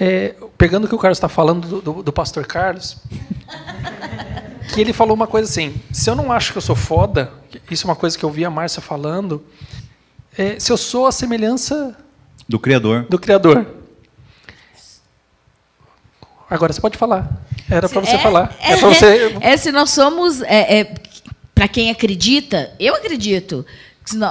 é, 0.00 0.34
pegando 0.58 0.84
o 0.84 0.88
que 0.88 0.94
o 0.94 0.98
Carlos 0.98 1.18
está 1.18 1.28
falando 1.28 1.66
do, 1.66 1.80
do, 1.80 2.02
do, 2.02 2.12
pastor 2.12 2.46
Carlos, 2.46 2.96
que 4.74 4.80
ele 4.80 4.92
falou 4.92 5.14
uma 5.14 5.26
coisa 5.26 5.48
assim: 5.48 5.74
se 5.92 6.10
eu 6.10 6.16
não 6.16 6.32
acho 6.32 6.52
que 6.52 6.58
eu 6.58 6.62
sou 6.62 6.76
foda, 6.76 7.32
isso 7.70 7.86
é 7.86 7.90
uma 7.90 7.96
coisa 7.96 8.18
que 8.18 8.24
eu 8.24 8.30
vi 8.30 8.44
a 8.44 8.50
Márcia 8.50 8.82
falando, 8.82 9.44
é, 10.36 10.58
se 10.58 10.72
eu 10.72 10.76
sou 10.76 11.06
a 11.06 11.12
semelhança 11.12 11.96
do 12.48 12.58
Criador. 12.58 13.06
Do 13.08 13.18
Criador. 13.18 13.66
Agora 16.48 16.72
você 16.72 16.80
pode 16.80 16.96
falar. 16.96 17.28
Era 17.68 17.88
para 17.88 18.00
você 18.00 18.14
é, 18.14 18.18
falar. 18.18 18.56
É, 18.60 18.72
é, 18.72 18.76
você... 18.76 19.36
é, 19.40 19.56
se 19.56 19.72
nós 19.72 19.90
somos 19.90 20.42
é, 20.42 20.80
é 20.80 20.94
para 21.56 21.66
quem 21.66 21.90
acredita, 21.90 22.70
eu 22.78 22.94
acredito, 22.94 23.64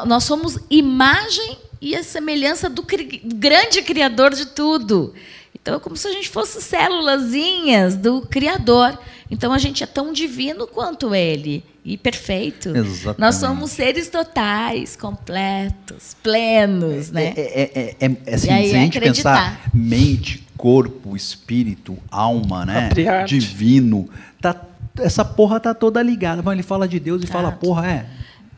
nós 0.05 0.23
somos 0.23 0.59
imagem 0.69 1.57
e 1.81 1.95
a 1.95 2.03
semelhança 2.03 2.69
do 2.69 2.83
cri- 2.83 3.19
grande 3.25 3.81
criador 3.81 4.33
de 4.35 4.45
tudo. 4.45 5.11
Então 5.59 5.75
é 5.75 5.79
como 5.79 5.97
se 5.97 6.07
a 6.07 6.11
gente 6.11 6.29
fosse 6.29 6.61
célulazinhas 6.61 7.95
do 7.95 8.21
criador. 8.21 8.95
Então 9.31 9.51
a 9.51 9.57
gente 9.57 9.83
é 9.83 9.87
tão 9.87 10.13
divino 10.13 10.67
quanto 10.67 11.15
ele 11.15 11.63
e 11.83 11.97
perfeito. 11.97 12.69
Exatamente. 12.69 13.19
Nós 13.19 13.35
somos 13.35 13.71
seres 13.71 14.07
totais, 14.07 14.95
completos, 14.95 16.15
plenos, 16.21 17.09
né? 17.09 17.33
É, 17.35 17.41
é, 17.41 17.95
é, 18.05 18.11
é, 18.27 18.35
assim, 18.35 18.47
E 18.47 18.51
aí 18.51 18.69
se 18.69 18.75
a 18.75 18.77
é 18.77 18.81
gente 18.83 18.99
pensar 18.99 19.33
acreditar. 19.37 19.69
mente, 19.73 20.43
corpo, 20.55 21.15
espírito, 21.15 21.97
alma, 22.11 22.65
né? 22.65 22.89
Divino, 23.25 24.07
tá, 24.39 24.55
essa 24.99 25.23
porra 25.25 25.59
tá 25.59 25.73
toda 25.73 26.01
ligada. 26.01 26.41
Mas 26.43 26.53
ele 26.53 26.63
fala 26.63 26.87
de 26.87 26.99
Deus 26.99 27.23
e 27.23 27.27
Tá. 27.27 27.33
fala, 27.33 27.51
porra, 27.51 27.87
é. 27.87 28.05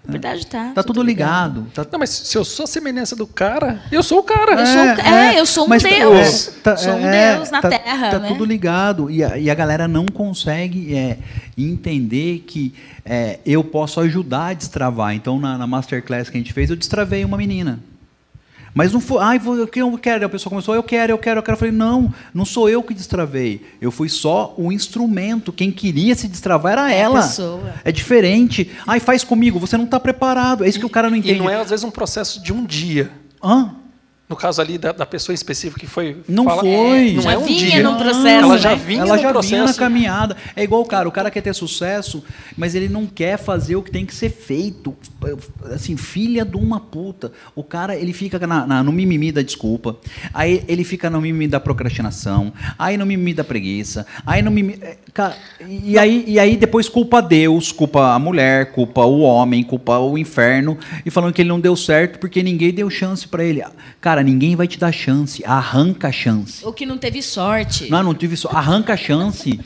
Na 0.06 0.12
verdade 0.14 0.48
tá. 0.48 0.72
Tá 0.74 0.82
tudo 0.84 1.04
ligado. 1.04 1.68
Tá, 1.74 1.86
Não, 1.92 2.00
mas 2.00 2.10
se 2.12 2.38
eu 2.38 2.46
sou 2.46 2.64
a 2.64 2.68
semelhança 2.68 3.14
do 3.14 3.28
cara, 3.28 3.82
eu 3.92 4.02
sou 4.02 4.20
o 4.20 4.24
cara. 4.24 4.54
Eu 4.62 4.66
sou, 4.66 4.82
é, 5.06 5.40
eu 5.42 5.46
sou 5.46 5.66
um 5.66 5.68
mas 5.68 5.84
tá- 5.84 5.90
Deus. 5.90 6.52
é, 6.66 6.76
sou 6.78 6.94
um 6.94 7.06
é, 7.06 7.36
Deus 7.36 7.52
na 7.52 7.62
tá- 7.62 7.68
Terra, 7.70 8.12
Tá 8.12 8.20
né? 8.20 8.28
tudo 8.30 8.46
ligado. 8.46 9.12
E 9.12 9.22
a, 9.22 9.38
e 9.38 9.50
a 9.50 9.54
galera 9.54 9.86
não 9.86 10.06
consegue 10.06 10.96
é, 10.96 11.18
entender 11.58 12.46
que 12.48 12.74
é, 13.04 13.40
eu 13.46 13.62
posso 13.66 14.00
ajudar 14.00 14.48
a 14.48 14.54
destravar. 14.54 15.14
Então, 15.14 15.38
na, 15.40 15.58
na 15.58 15.68
masterclass 15.68 16.30
que 16.30 16.38
a 16.38 16.40
gente 16.40 16.54
fez, 16.54 16.70
eu 16.70 16.78
destravei 16.78 17.26
uma 17.26 17.36
menina. 17.36 17.78
Mas 18.78 18.94
não 18.94 19.02
foi, 19.02 19.22
ai, 19.24 19.40
vou- 19.40 19.56
eu 19.58 19.68
que- 19.68 19.82
eu 19.82 19.98
quero. 19.98 20.24
A 20.26 20.30
pessoa 20.30 20.52
começou, 20.52 20.76
eu 20.76 20.84
quero, 20.84 21.12
eu 21.12 21.18
quero, 21.18 21.40
eu 21.40 21.44
quero. 21.44 21.56
Eu 21.56 21.60
falei, 21.60 21.74
não, 21.74 22.14
não 22.32 22.46
sou 22.46 22.70
eu 22.70 22.84
que 22.84 22.94
destravei. 22.94 23.66
Eu 23.82 23.90
fui 23.92 24.08
só 24.08 24.54
o 24.56 24.72
instrumento. 24.72 25.52
Quem 25.52 25.72
queria 25.72 26.14
se 26.14 26.28
destravar 26.28 26.74
era 26.74 26.94
É 26.94 27.00
ela. 27.00 27.22
pessoa. 27.24 27.74
É 27.84 27.92
diferente. 27.92 28.70
Ai, 28.86 29.00
faz 29.00 29.24
comigo, 29.24 29.58
você 29.60 29.76
não 29.78 29.86
está 29.86 30.00
preparado. 30.00 30.64
É 30.64 30.70
isso 30.70 30.78
que 30.80 30.86
o 30.86 30.90
cara 30.90 31.10
não 31.10 31.18
E 31.18 31.20
entende. 31.22 31.40
não 31.40 31.50
é, 31.50 31.56
às 31.60 31.72
vezes, 31.72 31.84
um 31.84 31.90
processo 31.90 32.42
de 32.44 32.54
um 32.54 32.64
dia. 32.64 33.10
Hã? 33.44 33.72
No 34.30 34.36
caso 34.36 34.62
ali 34.62 34.78
da, 34.78 34.92
da 34.92 35.06
pessoa 35.06 35.34
específica 35.34 35.80
que 35.80 35.88
foi. 35.88 36.18
Não 36.28 36.44
fala- 36.44 36.62
foi. 36.62 37.14
Não 37.14 37.22
Já 37.22 37.32
é 37.32 37.38
um 37.38 37.46
vinha 37.46 37.70
dia. 37.72 37.84
num 37.84 37.96
processo, 37.96 38.28
Ela 38.28 38.58
já 38.58 38.72
né? 38.72 38.76
vinha 38.76 39.02
ela 39.04 39.16
no 39.16 39.22
já 39.22 39.30
processo. 39.30 39.56
vinha 39.56 39.64
na 39.66 39.74
caminhada. 39.74 40.36
É 40.54 40.64
igual 40.64 40.82
o 40.82 40.86
cara, 40.86 41.08
o 41.08 41.12
cara 41.14 41.32
quer 41.32 41.40
ter 41.42 41.54
sucesso, 41.56 42.22
mas 42.58 42.76
ele 42.76 42.90
não 42.90 43.06
quer 43.06 43.38
fazer 43.38 43.78
o 43.78 43.82
que 43.82 43.90
tem 43.90 44.06
que 44.06 44.14
ser 44.14 44.30
feito. 44.30 44.94
Assim, 45.74 45.96
filha 45.96 46.44
de 46.44 46.58
uma 46.58 46.78
puta. 46.80 47.32
O 47.56 47.64
cara, 47.64 47.96
ele 47.96 48.12
fica 48.12 48.38
na- 48.46 48.68
na- 48.68 48.84
no 48.84 48.92
mimimi 48.92 49.32
da 49.32 49.42
desculpa, 49.42 49.96
aí 50.34 50.62
ele 50.68 50.84
fica 50.84 51.10
no 51.10 51.22
mimimi 51.22 51.48
da 51.48 51.60
procrastinação, 51.60 52.52
aí 52.78 52.98
no 52.98 53.06
mimimi 53.06 53.34
da 53.34 53.44
preguiça, 53.46 54.06
aí 54.26 54.42
no 54.42 54.52
mimimi... 54.52 54.78
é, 54.82 54.98
cara, 55.14 55.36
e, 55.68 55.98
aí, 55.98 56.26
e 56.28 56.38
aí 56.40 56.58
depois 56.58 56.90
culpa 56.90 57.22
Deus, 57.22 57.72
culpa 57.72 58.14
a 58.14 58.20
mulher, 58.20 58.72
culpa 58.74 59.06
o 59.06 59.20
homem, 59.22 59.64
culpa 59.64 59.98
o 60.00 60.18
inferno, 60.18 60.78
e 61.06 61.10
falando 61.10 61.34
que 61.34 61.42
ele 61.42 61.50
não 61.50 61.60
deu 61.62 61.76
certo 61.78 62.20
porque 62.20 62.44
ninguém 62.44 62.74
deu 62.74 62.90
chance 62.90 63.26
pra 63.28 63.44
ele. 63.44 63.64
Cara, 64.02 64.17
ninguém 64.24 64.56
vai 64.56 64.68
te 64.68 64.78
dar 64.78 64.92
chance, 64.92 65.44
arranca 65.46 66.08
a 66.08 66.12
chance. 66.12 66.66
Ou 66.66 66.72
que 66.74 66.86
não 66.86 66.98
teve 66.98 67.22
sorte. 67.22 67.90
Não, 67.90 68.04
não 68.04 68.14
tive 68.14 68.34
isso. 68.36 68.48
Arranca 68.50 68.94
a 68.94 68.98
chance. 68.98 69.60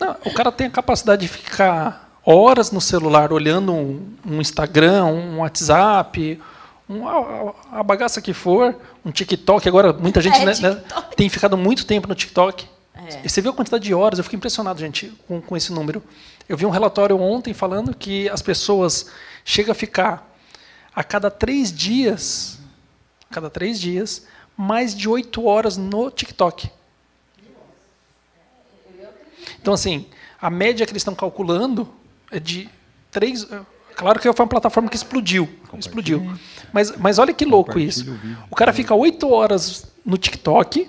Não, 0.00 0.16
o 0.24 0.32
cara 0.32 0.50
tem 0.52 0.66
a 0.66 0.70
capacidade 0.70 1.22
de 1.22 1.28
ficar 1.28 2.20
horas 2.24 2.70
no 2.70 2.80
celular 2.80 3.32
olhando 3.32 3.72
um, 3.72 4.06
um 4.26 4.40
Instagram, 4.40 5.04
um 5.06 5.38
WhatsApp, 5.38 6.40
um- 6.88 7.06
a, 7.08 7.54
a 7.72 7.82
bagaça 7.82 8.20
que 8.20 8.32
for, 8.32 8.76
um 9.04 9.10
TikTok. 9.10 9.66
Agora, 9.68 9.92
muita 9.92 10.20
gente 10.20 10.36
É, 10.38 10.44
né, 10.44 10.52
né, 10.60 10.82
tem 11.16 11.28
ficado 11.28 11.56
muito 11.56 11.84
tempo 11.86 12.06
no 12.08 12.14
TikTok. 12.14 12.66
É. 12.94 13.20
E 13.24 13.28
você 13.28 13.40
viu 13.40 13.52
a 13.52 13.54
quantidade 13.54 13.84
de 13.84 13.94
horas? 13.94 14.18
Eu 14.18 14.24
fiquei 14.24 14.36
impressionado, 14.36 14.78
gente, 14.80 15.12
com, 15.26 15.40
com 15.40 15.56
esse 15.56 15.72
número. 15.72 16.02
Eu 16.48 16.56
vi 16.56 16.66
um 16.66 16.70
relatório 16.70 17.18
ontem 17.20 17.54
falando 17.54 17.94
que 17.94 18.28
as 18.28 18.42
pessoas 18.42 19.06
chegam 19.44 19.72
a 19.72 19.74
ficar 19.74 20.28
a 20.94 21.04
cada 21.04 21.30
três 21.30 21.72
dias, 21.72 22.57
cada 23.30 23.50
três 23.50 23.80
dias, 23.80 24.26
mais 24.56 24.94
de 24.94 25.08
oito 25.08 25.44
horas 25.44 25.76
no 25.76 26.10
TikTok. 26.10 26.70
Então, 29.60 29.74
assim, 29.74 30.06
a 30.40 30.50
média 30.50 30.86
que 30.86 30.92
eles 30.92 31.00
estão 31.00 31.14
calculando 31.14 31.88
é 32.30 32.38
de 32.38 32.68
três. 33.10 33.46
Claro 33.94 34.20
que 34.20 34.32
foi 34.32 34.44
uma 34.44 34.48
plataforma 34.48 34.88
que 34.88 34.96
explodiu. 34.96 35.48
Explodiu. 35.76 36.36
Mas, 36.72 36.96
mas 36.96 37.18
olha 37.18 37.32
que 37.32 37.44
louco 37.44 37.78
isso. 37.78 38.18
O 38.50 38.54
cara 38.54 38.72
fica 38.72 38.94
oito 38.94 39.30
horas 39.30 39.86
no 40.04 40.16
TikTok. 40.16 40.88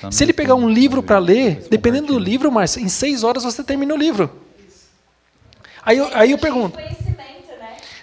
Tá 0.00 0.12
Se 0.12 0.24
ele 0.24 0.32
pegar 0.32 0.54
um 0.54 0.68
livro 0.68 1.02
para 1.02 1.18
ler, 1.18 1.56
mas 1.56 1.68
dependendo 1.68 2.08
do 2.08 2.18
livro, 2.18 2.52
Márcia, 2.52 2.80
em 2.80 2.88
seis 2.88 3.24
horas 3.24 3.42
você 3.42 3.64
termina 3.64 3.94
o 3.94 3.96
livro. 3.96 4.30
Aí 5.82 5.96
eu, 5.96 6.08
aí 6.14 6.30
eu 6.30 6.38
pergunto. 6.38 6.78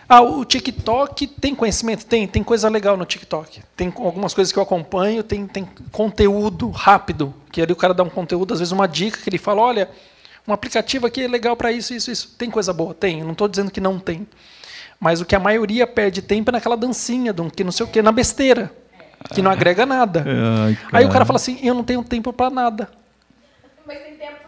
Ah, 0.07 0.21
o 0.21 0.45
TikTok 0.45 1.25
tem 1.25 1.55
conhecimento? 1.55 2.05
Tem, 2.05 2.27
tem 2.27 2.43
coisa 2.43 2.69
legal 2.69 2.95
no 2.95 3.05
TikTok. 3.05 3.61
Tem 3.75 3.91
algumas 3.97 4.33
coisas 4.33 4.51
que 4.51 4.59
eu 4.59 4.63
acompanho, 4.63 5.23
tem, 5.23 5.47
tem 5.47 5.67
conteúdo 5.91 6.69
rápido, 6.69 7.33
que 7.51 7.61
ali 7.61 7.73
o 7.73 7.75
cara 7.75 7.93
dá 7.93 8.03
um 8.03 8.09
conteúdo, 8.09 8.53
às 8.53 8.59
vezes 8.59 8.71
uma 8.71 8.87
dica 8.87 9.19
que 9.19 9.29
ele 9.29 9.39
fala, 9.39 9.61
olha, 9.61 9.89
um 10.47 10.53
aplicativo 10.53 11.07
aqui 11.07 11.23
é 11.23 11.27
legal 11.27 11.55
para 11.55 11.71
isso, 11.71 11.93
isso, 11.93 12.11
isso. 12.11 12.35
Tem 12.37 12.51
coisa 12.51 12.71
boa? 12.71 12.93
Tem. 12.93 13.19
Eu 13.19 13.25
não 13.25 13.31
estou 13.31 13.47
dizendo 13.47 13.71
que 13.71 13.81
não 13.81 13.97
tem. 13.97 14.27
Mas 14.99 15.19
o 15.21 15.25
que 15.25 15.35
a 15.35 15.39
maioria 15.39 15.87
perde 15.87 16.21
tempo 16.21 16.51
é 16.51 16.53
naquela 16.53 16.77
dancinha, 16.77 17.33
do 17.33 17.49
que 17.49 17.63
não 17.63 17.71
sei 17.71 17.85
o 17.85 17.89
quê, 17.89 18.01
na 18.01 18.11
besteira, 18.11 18.71
que 19.33 19.41
não 19.41 19.49
agrega 19.49 19.85
nada. 19.85 20.23
Ai, 20.25 20.77
Aí 20.91 21.05
o 21.05 21.09
cara 21.09 21.25
fala 21.25 21.37
assim, 21.37 21.59
eu 21.63 21.73
não 21.73 21.83
tenho 21.83 22.03
tempo 22.03 22.31
para 22.31 22.49
nada. 22.49 22.89
Mas 23.85 23.99
tem 23.99 24.15
tempo. 24.15 24.44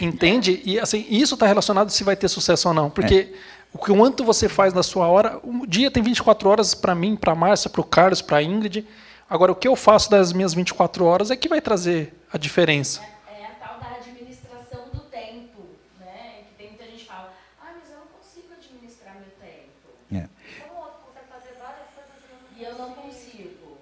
Entende? 0.00 0.60
E 0.64 0.78
assim, 0.78 1.06
isso 1.08 1.34
está 1.34 1.46
relacionado 1.46 1.90
se 1.90 2.02
vai 2.04 2.16
ter 2.16 2.28
sucesso 2.28 2.68
ou 2.68 2.74
não. 2.74 2.90
Porque 2.90 3.32
o 3.74 3.78
quanto 3.78 4.24
você 4.24 4.48
faz 4.48 4.72
na 4.72 4.84
sua 4.84 5.08
hora. 5.08 5.40
O 5.42 5.66
dia 5.66 5.90
tem 5.90 6.02
24 6.02 6.48
horas 6.48 6.74
para 6.74 6.94
mim, 6.94 7.16
para 7.16 7.32
a 7.32 7.34
Márcia, 7.34 7.68
para 7.68 7.80
o 7.80 7.84
Carlos, 7.84 8.22
para 8.22 8.38
a 8.38 8.42
Ingrid. 8.42 8.86
Agora, 9.28 9.50
o 9.50 9.56
que 9.56 9.66
eu 9.66 9.74
faço 9.74 10.08
das 10.08 10.32
minhas 10.32 10.54
24 10.54 11.04
horas 11.04 11.30
é 11.30 11.36
que 11.36 11.48
vai 11.48 11.60
trazer 11.60 12.14
a 12.32 12.38
diferença. 12.38 13.00
A 13.00 13.66
tal 13.66 13.80
da 13.80 13.96
administração 13.96 14.84
do 14.92 15.00
tempo? 15.00 15.66
Que 15.98 16.54
tem 16.56 16.68
muita 16.68 16.84
gente 16.84 17.00
que 17.00 17.06
fala, 17.06 17.32
mas 17.58 17.90
eu 17.90 17.98
não 17.98 18.06
consigo 18.06 18.46
administrar 18.52 19.14
meu 19.14 19.30
tempo. 19.40 20.28
Como 20.68 20.78
o 20.78 20.82
outro 20.84 20.98
consegue 21.06 21.26
fazer 21.28 21.58
várias 21.58 21.88
coisas 21.94 22.14
eu 22.60 22.78
não 22.78 22.92
consigo. 22.94 23.78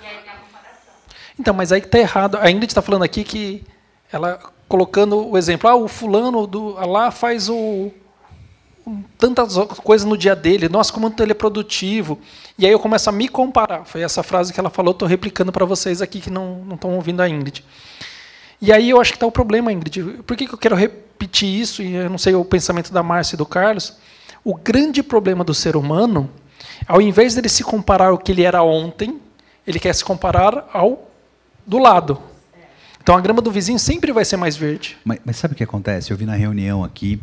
Aí 0.00 0.18
tem 0.22 0.30
a 0.30 0.36
comparação. 0.36 0.94
Então, 1.38 1.52
mas 1.52 1.72
aí 1.72 1.80
que 1.80 1.88
está 1.88 1.98
errado. 1.98 2.38
A 2.40 2.48
Ingrid 2.48 2.70
está 2.70 2.82
falando 2.82 3.02
aqui 3.02 3.24
que 3.24 3.64
ela 4.12 4.38
colocando 4.68 5.28
o 5.28 5.38
exemplo, 5.38 5.68
ah, 5.68 5.76
o 5.76 5.88
fulano 5.88 6.46
do, 6.46 6.74
lá 6.86 7.10
faz 7.10 7.48
o, 7.48 7.90
tantas 9.18 9.56
coisas 9.82 10.06
no 10.06 10.16
dia 10.16 10.34
dele, 10.36 10.68
nossa, 10.68 10.92
como 10.92 11.12
ele 11.18 11.32
é 11.32 11.34
produtivo. 11.34 12.18
E 12.58 12.66
aí 12.66 12.72
eu 12.72 12.78
começo 12.78 13.08
a 13.08 13.12
me 13.12 13.28
comparar. 13.28 13.84
Foi 13.84 14.02
essa 14.02 14.22
frase 14.22 14.52
que 14.52 14.60
ela 14.60 14.70
falou, 14.70 14.92
estou 14.92 15.08
replicando 15.08 15.52
para 15.52 15.64
vocês 15.64 16.00
aqui 16.00 16.20
que 16.20 16.30
não 16.30 16.66
estão 16.72 16.94
ouvindo 16.94 17.20
a 17.20 17.28
Ingrid. 17.28 17.64
E 18.60 18.72
aí 18.72 18.90
eu 18.90 19.00
acho 19.00 19.12
que 19.12 19.16
está 19.16 19.26
o 19.26 19.32
problema, 19.32 19.72
Ingrid. 19.72 20.22
Por 20.26 20.36
que, 20.36 20.46
que 20.46 20.54
eu 20.54 20.58
quero 20.58 20.76
repetir 20.76 21.48
isso? 21.48 21.82
E 21.82 21.94
eu 21.94 22.08
não 22.08 22.18
sei 22.18 22.34
o 22.34 22.44
pensamento 22.44 22.92
da 22.92 23.02
Márcia 23.02 23.34
e 23.34 23.38
do 23.38 23.44
Carlos. 23.44 23.94
O 24.44 24.54
grande 24.54 25.02
problema 25.02 25.42
do 25.42 25.52
ser 25.52 25.76
humano, 25.76 26.30
ao 26.86 27.02
invés 27.02 27.34
dele 27.34 27.48
se 27.48 27.64
comparar 27.64 28.08
ao 28.08 28.18
que 28.18 28.32
ele 28.32 28.42
era 28.44 28.62
ontem, 28.62 29.20
ele 29.66 29.80
quer 29.80 29.94
se 29.94 30.04
comparar 30.04 30.68
ao 30.72 31.10
do 31.66 31.78
lado. 31.78 32.18
Então 33.06 33.16
a 33.16 33.20
grama 33.20 33.40
do 33.40 33.52
vizinho 33.52 33.78
sempre 33.78 34.10
vai 34.10 34.24
ser 34.24 34.36
mais 34.36 34.56
verde. 34.56 34.96
Mas, 35.04 35.20
mas 35.24 35.36
sabe 35.36 35.54
o 35.54 35.56
que 35.56 35.62
acontece? 35.62 36.10
Eu 36.10 36.16
vi 36.16 36.26
na 36.26 36.34
reunião 36.34 36.82
aqui, 36.82 37.22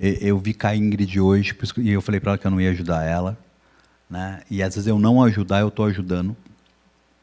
eu 0.00 0.38
vi 0.38 0.54
com 0.54 0.66
a 0.66 0.74
Ingrid 0.74 1.20
hoje, 1.20 1.54
e 1.76 1.90
eu 1.90 2.00
falei 2.00 2.18
para 2.18 2.30
ela 2.30 2.38
que 2.38 2.46
eu 2.46 2.50
não 2.50 2.58
ia 2.58 2.70
ajudar 2.70 3.04
ela. 3.04 3.36
Né? 4.08 4.40
E 4.50 4.62
às 4.62 4.74
vezes 4.74 4.88
eu 4.88 4.98
não 4.98 5.22
ajudar, 5.22 5.60
eu 5.60 5.68
estou 5.68 5.84
ajudando. 5.84 6.34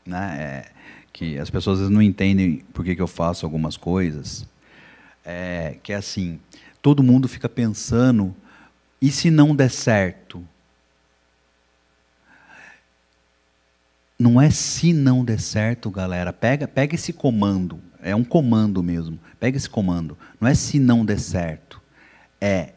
Né? 0.06 0.38
É, 0.39 0.72
que 1.12 1.39
as 1.39 1.50
pessoas 1.50 1.78
às 1.78 1.80
vezes 1.80 1.91
não 1.91 2.00
entendem 2.00 2.63
por 2.76 2.86
que, 2.86 2.96
que 2.96 3.02
eu 3.02 3.08
faço 3.08 3.44
algumas 3.44 3.76
coisas. 3.76 4.46
É, 5.26 5.78
que 5.82 5.91
é 5.91 5.96
assim, 5.96 6.39
todo 6.84 7.02
mundo 7.02 7.28
fica 7.28 7.50
pensando, 7.50 8.36
e 9.02 9.10
se 9.10 9.32
não 9.32 9.56
der 9.56 9.72
certo? 9.72 10.48
Não 14.20 14.39
é 14.39 14.52
se 14.52 14.94
não 14.94 15.26
der 15.26 15.39
certo, 15.39 15.89
galera. 15.89 16.32
Pega, 16.32 16.68
pega 16.68 16.94
esse 16.94 17.12
comando. 17.12 17.82
É 18.06 18.15
um 18.15 18.24
comando 18.24 18.84
mesmo. 18.84 19.20
Pega 19.39 19.58
esse 19.58 19.68
comando. 19.68 20.15
Não 20.39 20.48
é 20.48 20.54
se 20.54 20.78
não 20.78 21.04
der 21.04 21.20
certo. 21.20 21.82
É 22.39 22.70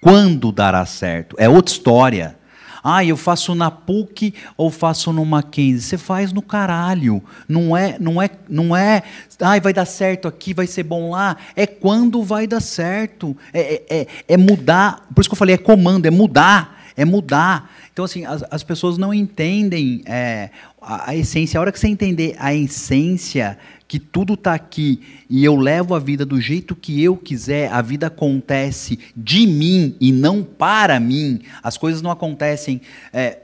quando 0.00 0.50
dará 0.50 0.84
certo. 0.84 1.36
É 1.38 1.48
outra 1.48 1.72
história. 1.72 2.36
Ah, 2.82 3.04
eu 3.04 3.16
faço 3.16 3.54
na 3.54 3.70
PUC 3.70 4.34
ou 4.56 4.68
faço 4.68 5.12
no 5.12 5.24
Mackenzie? 5.24 5.80
Você 5.80 5.96
faz 5.96 6.32
no 6.32 6.42
caralho. 6.42 7.22
Não 7.48 7.76
é, 7.76 7.96
não 8.00 8.20
é, 8.20 8.28
não 8.48 8.76
é. 8.76 9.04
Ai, 9.40 9.60
vai 9.60 9.72
dar 9.72 9.84
certo 9.84 10.26
aqui, 10.26 10.52
vai 10.52 10.66
ser 10.66 10.82
bom 10.82 11.10
lá. 11.10 11.36
É 11.54 11.64
quando 11.64 12.24
vai 12.24 12.48
dar 12.48 12.60
certo. 12.60 13.36
É, 13.52 13.60
é, 13.88 14.00
é- 14.00 14.06
é 14.26 14.36
mudar. 14.36 15.06
Por 15.14 15.20
isso 15.20 15.30
que 15.30 15.34
eu 15.34 15.38
falei, 15.38 15.54
é 15.54 15.58
comando, 15.58 16.06
é 16.06 16.10
mudar. 16.10 16.82
É 16.96 17.04
mudar. 17.04 17.70
Então, 17.92 18.04
assim, 18.04 18.24
as, 18.24 18.42
as 18.50 18.64
pessoas 18.64 18.98
não 18.98 19.14
entendem 19.14 20.02
é, 20.04 20.50
a, 20.80 21.10
a 21.10 21.16
essência, 21.16 21.58
a 21.58 21.60
hora 21.60 21.70
que 21.70 21.78
você 21.78 21.86
entender 21.86 22.34
a 22.38 22.52
essência, 22.52 23.56
que 23.92 23.98
tudo 23.98 24.32
está 24.32 24.54
aqui 24.54 25.02
e 25.28 25.44
eu 25.44 25.54
levo 25.54 25.94
a 25.94 25.98
vida 25.98 26.24
do 26.24 26.40
jeito 26.40 26.74
que 26.74 27.02
eu 27.02 27.14
quiser, 27.14 27.70
a 27.70 27.82
vida 27.82 28.06
acontece 28.06 28.98
de 29.14 29.46
mim 29.46 29.94
e 30.00 30.10
não 30.10 30.42
para 30.42 30.98
mim, 30.98 31.42
as 31.62 31.76
coisas 31.76 32.00
não 32.00 32.10
acontecem. 32.10 32.80
É, 33.12 33.41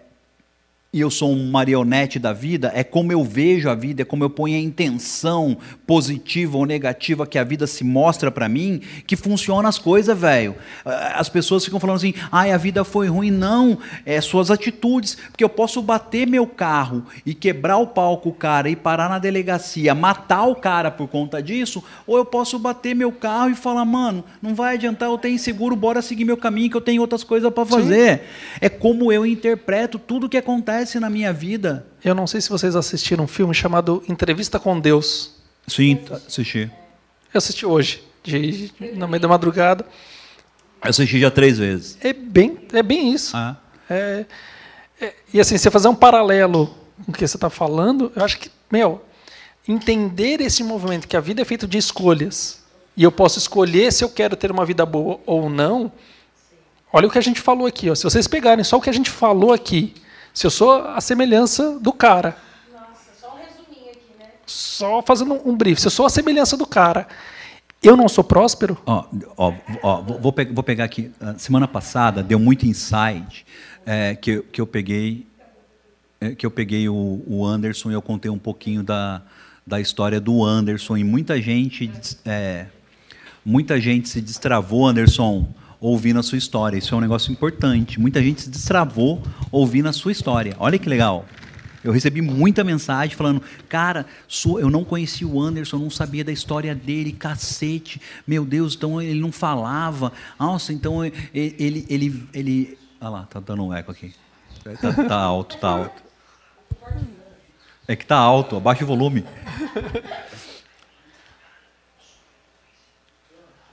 e 0.91 1.01
eu 1.03 1.11
sou 1.11 1.31
um 1.31 1.51
marionete 1.51 2.19
da 2.19 2.33
vida, 2.33 2.73
é 2.75 2.83
como 2.83 3.13
eu 3.13 3.23
vejo 3.23 3.69
a 3.69 3.75
vida, 3.75 4.01
é 4.01 4.05
como 4.07 4.25
eu 4.25 4.31
ponho 4.31 4.57
a 4.57 4.59
intenção 4.59 5.59
positiva 5.87 6.57
ou 6.57 6.65
negativa 6.65 7.27
que 7.27 7.39
a 7.39 7.45
vida 7.45 7.67
se 7.67 7.85
mostra 7.85 8.31
para 8.31 8.49
mim, 8.49 8.81
que 9.07 9.15
funciona 9.15 9.69
as 9.69 9.79
coisas, 9.79 10.19
velho. 10.19 10.55
As 11.15 11.29
pessoas 11.29 11.63
ficam 11.63 11.79
falando 11.79 11.97
assim, 11.97 12.15
ai, 12.33 12.53
a 12.53 12.57
vida 12.57 12.85
foi 12.85 13.07
ruim. 13.07 13.31
Não, 13.31 13.79
é 14.07 14.19
suas 14.23 14.51
atitudes. 14.51 15.19
Porque 15.31 15.45
eu 15.45 15.49
posso 15.51 15.83
bater 15.83 16.27
meu 16.27 16.47
carro 16.47 17.05
e 17.27 17.35
quebrar 17.35 17.77
o 17.77 17.89
palco 17.89 18.33
cara 18.33 18.71
e 18.71 18.75
parar 18.75 19.11
na 19.11 19.19
delegacia, 19.19 19.95
matar 19.95 20.45
o 20.45 20.57
cara 20.57 20.91
por 20.91 21.07
conta 21.07 21.43
disso, 21.43 21.85
ou 22.07 22.17
eu 22.17 22.25
posso 22.25 22.59
bater 22.59 22.95
meu 22.95 23.13
carro 23.13 23.51
e 23.51 23.55
falar, 23.55 23.85
mano, 23.85 24.25
não 24.41 24.55
vai 24.55 24.77
adiantar, 24.77 25.11
eu 25.11 25.19
tenho 25.19 25.39
seguro, 25.39 25.77
bora 25.77 26.01
seguir 26.01 26.25
meu 26.25 26.39
caminho, 26.39 26.71
que 26.71 26.77
eu 26.79 26.81
tenho 26.81 27.03
outras 27.03 27.23
coisas 27.23 27.53
para 27.53 27.67
fazer. 27.67 28.19
Sim. 28.19 28.25
É 28.63 28.69
como 28.71 29.13
eu 29.13 29.27
interpreto 29.27 29.99
tudo 29.99 30.31
que 30.31 30.39
acontece 30.39 30.78
acontece 30.79 31.01
na 31.01 31.11
minha 31.11 31.33
vida. 31.33 31.85
Eu 32.05 32.15
não 32.15 32.27
sei 32.27 32.41
se 32.41 32.49
vocês 32.49 32.77
assistiram 32.77 33.25
um 33.25 33.27
filme 33.27 33.53
chamado 33.53 34.03
Entrevista 34.09 34.61
com 34.61 34.79
Deus. 34.79 35.35
Sim, 35.67 36.01
assisti. 36.27 36.71
Eu 37.35 37.39
assisti 37.39 37.67
hoje, 37.67 38.03
de, 38.23 38.73
no 38.95 39.09
meio 39.09 39.21
da 39.21 39.27
madrugada. 39.27 39.85
Eu 40.83 40.91
assisti 40.91 41.19
já 41.19 41.31
três 41.31 41.59
vezes. 41.59 41.99
É 42.01 42.13
bem, 42.13 42.59
é 42.73 42.83
bem 42.83 43.13
isso. 43.13 43.37
Ah. 43.37 43.57
É, 43.91 44.25
é, 45.01 45.15
e 45.35 45.41
assim, 45.41 45.59
você 45.59 45.71
fazer 45.71 45.89
um 45.89 45.95
paralelo 45.95 46.75
com 47.05 47.11
o 47.11 47.15
que 47.15 47.27
você 47.27 47.37
está 47.37 47.51
falando, 47.51 48.13
eu 48.15 48.25
acho 48.25 48.39
que, 48.39 48.51
meu, 48.71 49.03
entender 49.67 50.41
esse 50.41 50.63
movimento, 50.63 51.09
que 51.09 51.17
a 51.17 51.21
vida 51.21 51.43
é 51.43 51.45
feita 51.45 51.67
de 51.67 51.77
escolhas, 51.77 52.63
e 52.97 53.03
eu 53.03 53.11
posso 53.11 53.39
escolher 53.39 53.93
se 53.93 54.05
eu 54.05 54.09
quero 54.09 54.37
ter 54.37 54.51
uma 54.53 54.65
vida 54.65 54.87
boa 54.87 55.19
ou 55.27 55.51
não. 55.51 55.91
Olha 56.93 57.09
o 57.09 57.11
que 57.11 57.19
a 57.19 57.23
gente 57.23 57.41
falou 57.41 57.67
aqui. 57.67 57.91
Ó. 57.91 57.95
Se 57.95 58.05
vocês 58.05 58.29
pegarem 58.29 58.65
só 58.65 58.77
o 58.77 58.81
que 58.81 58.91
a 58.91 58.95
gente 58.95 59.11
falou 59.11 59.53
aqui, 59.53 59.95
se 60.39 60.47
eu 60.47 60.53
sou 60.53 60.71
a 60.71 61.01
semelhança 61.01 61.81
do 61.81 61.93
cara. 61.93 62.37
Nossa, 62.73 63.11
só 63.21 63.35
um 63.35 63.39
resuminho 63.39 63.91
aqui, 63.91 64.13
né? 64.17 64.27
Só 64.47 65.03
fazendo 65.03 65.35
um 65.45 65.57
brief. 65.57 65.81
Se 65.81 65.89
eu 65.89 65.91
sou 65.91 66.07
a 66.07 66.09
semelhança 66.09 66.57
do 66.57 66.65
cara, 66.65 67.09
eu 67.83 67.97
não 67.97 68.09
sou 68.09 68.23
próspero? 68.23 68.79
Ó, 68.87 69.05
ó, 69.37 69.53
ó 69.83 70.01
vou, 70.01 70.33
pe 70.33 70.45
vou, 70.45 70.63
pegar 70.63 70.85
aqui. 70.85 71.11
Semana 71.39 71.67
passada 71.67 72.23
deu 72.23 72.39
muito 72.39 72.65
insight 72.67 73.45
é, 73.85 74.15
que, 74.15 74.41
que 74.43 74.61
eu 74.61 74.67
peguei 74.69 75.27
é, 76.21 76.37
que 76.37 76.47
eu 76.47 76.53
peguei 76.53 76.89
o, 76.89 77.21
o, 77.27 77.45
Anderson 77.45 77.91
e 77.91 77.95
eu 77.95 78.03
contei 78.03 78.31
um 78.31 78.39
pouquinho 78.39 78.85
da, 78.85 79.21
da 79.67 79.81
história 79.81 80.21
do 80.21 80.45
Anderson 80.45 80.97
e 80.97 81.03
muita 81.03 81.43
gente 81.43 81.91
é, 82.25 82.67
muita 83.45 83.81
gente 83.81 84.09
se 84.09 84.21
destravou, 84.21 84.87
Anderson, 84.87 85.49
ouvindo 85.81 86.19
a 86.19 86.23
sua 86.23 86.39
história. 86.39 86.77
Isso 86.77 86.95
é 86.95 86.99
um 86.99 87.01
negócio 87.01 87.31
importante. 87.33 88.01
Muita 88.01 88.23
gente 88.23 88.43
se 88.43 88.51
destravou 88.51 89.23
ouvindo 89.51 89.89
a 89.89 89.93
sua 89.93 90.13
história. 90.13 90.57
Olha 90.59 90.79
que 90.79 90.89
legal. 90.89 91.25
Eu 91.83 91.93
recebi 91.93 92.21
muita 92.21 92.65
mensagem 92.65 93.17
falando, 93.17 93.41
cara, 93.69 94.05
eu 94.61 94.69
não 94.69 94.85
conhecia 94.85 95.27
o 95.27 95.41
Anderson, 95.41 95.79
não 95.79 95.91
sabia 95.91 96.25
da 96.25 96.33
história 96.33 96.75
dele, 96.75 97.13
cacete, 97.13 98.01
meu 98.27 98.45
Deus, 98.45 98.75
então 98.75 99.01
ele 99.01 99.21
não 99.21 99.31
falava. 99.31 100.13
Nossa, 100.39 100.73
então 100.73 101.05
ele, 101.05 101.15
ele, 101.33 101.87
ele, 101.89 102.29
ele... 102.35 102.79
Ah 103.01 103.09
lá, 103.09 103.23
tá 103.31 103.39
dando 103.39 103.65
um 103.65 103.73
eco 103.73 103.93
aqui. 103.93 104.13
Tá, 104.65 104.93
tá 104.93 105.17
alto, 105.17 105.57
tá 105.57 105.69
alto. 105.69 106.03
É 107.87 107.97
que 107.97 108.05
tá 108.05 108.17
alto, 108.17 108.57
abaixa 108.57 108.85
o 108.85 108.87
volume. 108.87 109.25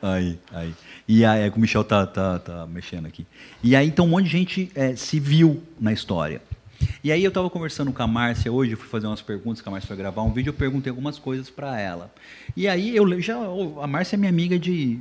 Aí, 0.02 0.40
aí. 0.52 0.74
E 1.08 1.26
aí, 1.26 1.44
é 1.44 1.50
que 1.50 1.58
o 1.58 1.60
Michel 1.60 1.84
tá, 1.84 2.06
tá, 2.06 2.40
tá 2.40 2.68
mexendo 2.68 3.06
aqui. 3.06 3.26
E 3.64 3.76
aí, 3.76 3.88
então, 3.88 4.06
um 4.06 4.10
monte 4.10 4.26
de 4.26 4.32
gente 4.32 4.72
é, 4.76 4.96
se 4.96 5.20
viu 5.20 5.64
na 5.80 5.92
história. 5.92 6.42
E 7.04 7.12
aí, 7.12 7.24
eu 7.24 7.30
estava 7.30 7.50
conversando 7.50 7.92
com 7.92 8.04
a 8.04 8.08
Márcia 8.08 8.52
hoje, 8.52 8.74
eu 8.74 8.78
fui 8.78 8.88
fazer 8.88 9.08
umas 9.08 9.22
perguntas, 9.22 9.62
que 9.62 9.70
a 9.70 9.72
Márcia 9.72 9.88
foi 9.88 9.98
gravar 9.98 10.22
um 10.24 10.32
vídeo, 10.32 10.50
eu 10.50 10.54
perguntei 10.54 10.90
algumas 10.90 11.18
coisas 11.18 11.50
para 11.50 11.80
ela. 11.80 12.14
E 12.56 12.68
aí, 12.68 12.96
eu 12.96 13.22
já. 13.22 13.36
A 13.82 13.88
Márcia 13.88 14.16
é 14.16 14.18
minha 14.18 14.30
amiga 14.30 14.60
de. 14.60 15.00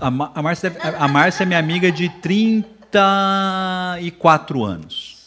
A, 0.00 0.06
a, 0.06 0.42
Márcia, 0.42 0.76
a 0.98 1.08
Márcia 1.08 1.42
é 1.42 1.46
minha 1.46 1.58
amiga 1.58 1.90
de 1.90 2.08
34 2.20 4.64
anos. 4.64 5.18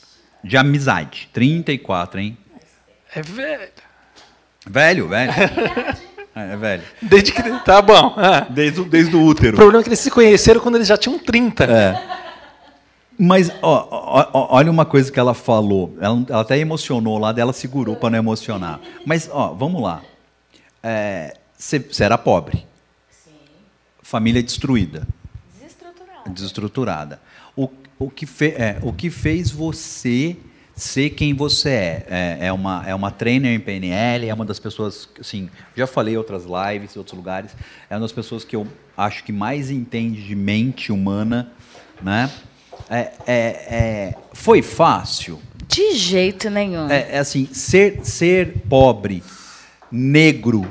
De 0.43 0.58
amizade. 0.58 1.30
34, 1.34 2.19
hein? 2.19 2.36
É 3.13 3.21
velho. 3.21 3.71
Velho, 4.65 5.08
velho. 5.08 5.32
É, 6.36 6.54
é 6.54 6.58
velho. 6.58 6.84
Desde 7.02 7.32
que. 7.32 7.41
Tá 7.65 7.82
bom. 7.82 8.15
É. 8.17 8.48
Desde, 8.50 8.84
desde 8.86 9.15
o 9.15 9.24
útero. 9.24 9.54
O 9.54 9.58
problema 9.58 9.82
é 9.82 9.84
que 9.84 9.89
eles 9.89 10.00
se 10.00 10.10
conheceram 10.10 10.62
quando 10.62 10.76
eles 10.76 10.88
já 10.88 10.98
tinham 10.98 11.20
30. 11.20 11.63
É. 11.65 12.22
Mas 13.17 13.52
ó, 13.62 13.88
ó, 14.34 14.48
olha 14.56 14.72
uma 14.72 14.86
coisa 14.86 15.12
que 15.12 15.20
ela 15.20 15.34
falou. 15.34 15.96
Ela, 16.00 16.26
ela 16.28 16.41
até 16.41 16.58
emocionou 16.58 17.17
lá, 17.20 17.32
dela 17.32 17.54
segurou 17.54 17.96
para 17.96 18.10
não 18.12 18.17
emocionar. 18.17 18.80
Mas 19.06 19.30
ó, 19.32 19.54
vamos 19.54 19.82
lá. 19.82 20.02
Você 21.58 21.78
é, 21.78 22.06
era 22.06 22.17
pobre. 22.17 22.65
Sim. 23.12 23.32
Família 24.02 24.41
destruída. 24.41 25.08
Desestruturada. 25.54 26.30
Desestruturada. 26.30 27.22
O, 27.56 27.70
o, 28.00 28.10
que 28.10 28.26
fe, 28.26 28.56
é, 28.58 28.80
o 28.82 28.91
que 28.91 29.10
fez 29.10 29.52
você 29.52 30.38
ser 30.82 31.12
quem 31.12 31.34
você 31.34 31.70
é. 31.70 32.06
é. 32.10 32.38
É, 32.48 32.54
uma, 32.54 32.84
é 32.88 32.96
uma 32.96 33.12
trainer 33.12 33.54
em 33.54 33.60
PNL, 33.60 34.28
é 34.28 34.34
uma 34.34 34.46
das 34.46 34.60
pessoas, 34.60 35.08
assim, 35.20 35.50
já 35.76 35.86
falei 35.86 36.15
em 36.15 36.17
outras 36.17 36.44
lives, 36.44 36.96
em 36.96 37.00
outros 37.00 37.15
lugares, 37.15 37.52
é 37.89 37.94
uma 37.94 38.02
das 38.02 38.12
pessoas 38.12 38.44
que 38.44 38.56
eu 38.56 38.67
acho 38.98 39.24
que 39.24 39.32
mais 39.32 39.70
entende 39.70 40.24
de 40.24 40.36
mente 40.36 40.91
humana, 40.91 41.52
né? 42.02 42.32
É, 42.89 43.12
é, 43.28 43.36
é 43.36 44.15
foi 44.34 44.62
fácil? 44.62 45.39
De 45.67 45.96
jeito 45.96 46.50
nenhum. 46.50 46.89
É, 46.89 47.12
é, 47.12 47.20
assim, 47.20 47.48
ser, 47.54 48.04
ser 48.04 48.63
pobre, 48.67 49.24
negro. 49.91 50.70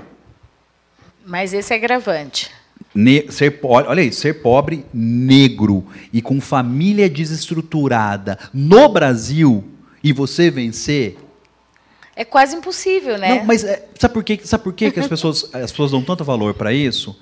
Mas 1.24 1.54
esse 1.54 1.72
é 1.72 1.78
gravante. 1.78 2.50
Ne 2.92 3.30
ser, 3.30 3.60
olha 3.62 4.02
isso, 4.02 4.20
ser 4.20 4.42
pobre, 4.42 4.84
negro 4.92 5.86
e 6.12 6.20
com 6.20 6.40
família 6.40 7.08
desestruturada 7.08 8.36
no 8.52 8.88
Brasil 8.88 9.69
e 10.02 10.12
você 10.12 10.50
vencer. 10.50 11.18
É 12.16 12.24
quase 12.24 12.56
impossível, 12.56 13.16
né? 13.18 13.36
Não, 13.36 13.44
mas 13.44 13.64
é, 13.64 13.86
sabe 13.98 14.14
por 14.14 14.24
quê? 14.24 14.40
Sabe 14.44 14.64
por 14.64 14.72
quê 14.72 14.90
que 14.90 15.00
as 15.00 15.06
pessoas, 15.08 15.54
as 15.54 15.70
pessoas 15.70 15.90
dão 15.90 16.02
tanto 16.02 16.24
valor 16.24 16.54
para 16.54 16.72
isso? 16.72 17.18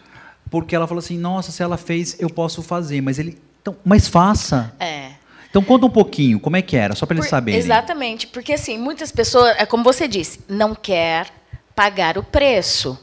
Porque 0.50 0.74
ela 0.74 0.86
fala 0.86 1.00
assim: 1.00 1.18
"Nossa, 1.18 1.52
se 1.52 1.62
ela 1.62 1.76
fez, 1.76 2.16
eu 2.18 2.28
posso 2.28 2.62
fazer", 2.62 3.00
mas 3.00 3.18
ele, 3.18 3.38
então, 3.60 3.76
mas 3.84 4.08
faça. 4.08 4.74
É. 4.80 5.12
Então 5.50 5.62
conta 5.62 5.86
um 5.86 5.90
pouquinho, 5.90 6.38
como 6.38 6.56
é 6.56 6.62
que 6.62 6.76
era, 6.76 6.94
só 6.94 7.06
para 7.06 7.16
eles 7.16 7.28
saberem. 7.28 7.58
Exatamente, 7.58 8.26
porque 8.26 8.52
assim, 8.52 8.76
muitas 8.76 9.10
pessoas, 9.10 9.56
é 9.58 9.64
como 9.64 9.82
você 9.82 10.06
disse, 10.06 10.40
não 10.46 10.74
quer 10.74 11.28
pagar 11.74 12.18
o 12.18 12.22
preço 12.22 12.98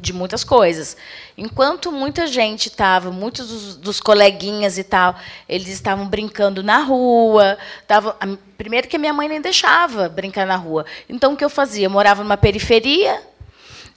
de 0.00 0.12
muitas 0.12 0.42
coisas. 0.42 0.96
Enquanto 1.36 1.92
muita 1.92 2.26
gente 2.26 2.68
estava, 2.68 3.10
muitos 3.10 3.48
dos, 3.48 3.76
dos, 3.76 4.00
coleguinhas 4.00 4.78
e 4.78 4.84
tal, 4.84 5.14
eles 5.48 5.68
estavam 5.68 6.06
brincando 6.06 6.62
na 6.62 6.78
rua. 6.78 7.58
Tava, 7.86 8.16
primeiro 8.56 8.88
que 8.88 8.96
a 8.96 8.98
minha 8.98 9.12
mãe 9.12 9.28
nem 9.28 9.40
deixava 9.40 10.08
brincar 10.08 10.46
na 10.46 10.56
rua. 10.56 10.86
Então, 11.08 11.34
o 11.34 11.36
que 11.36 11.44
eu 11.44 11.50
fazia? 11.50 11.86
Eu 11.86 11.90
morava 11.90 12.22
numa 12.22 12.36
periferia 12.36 13.22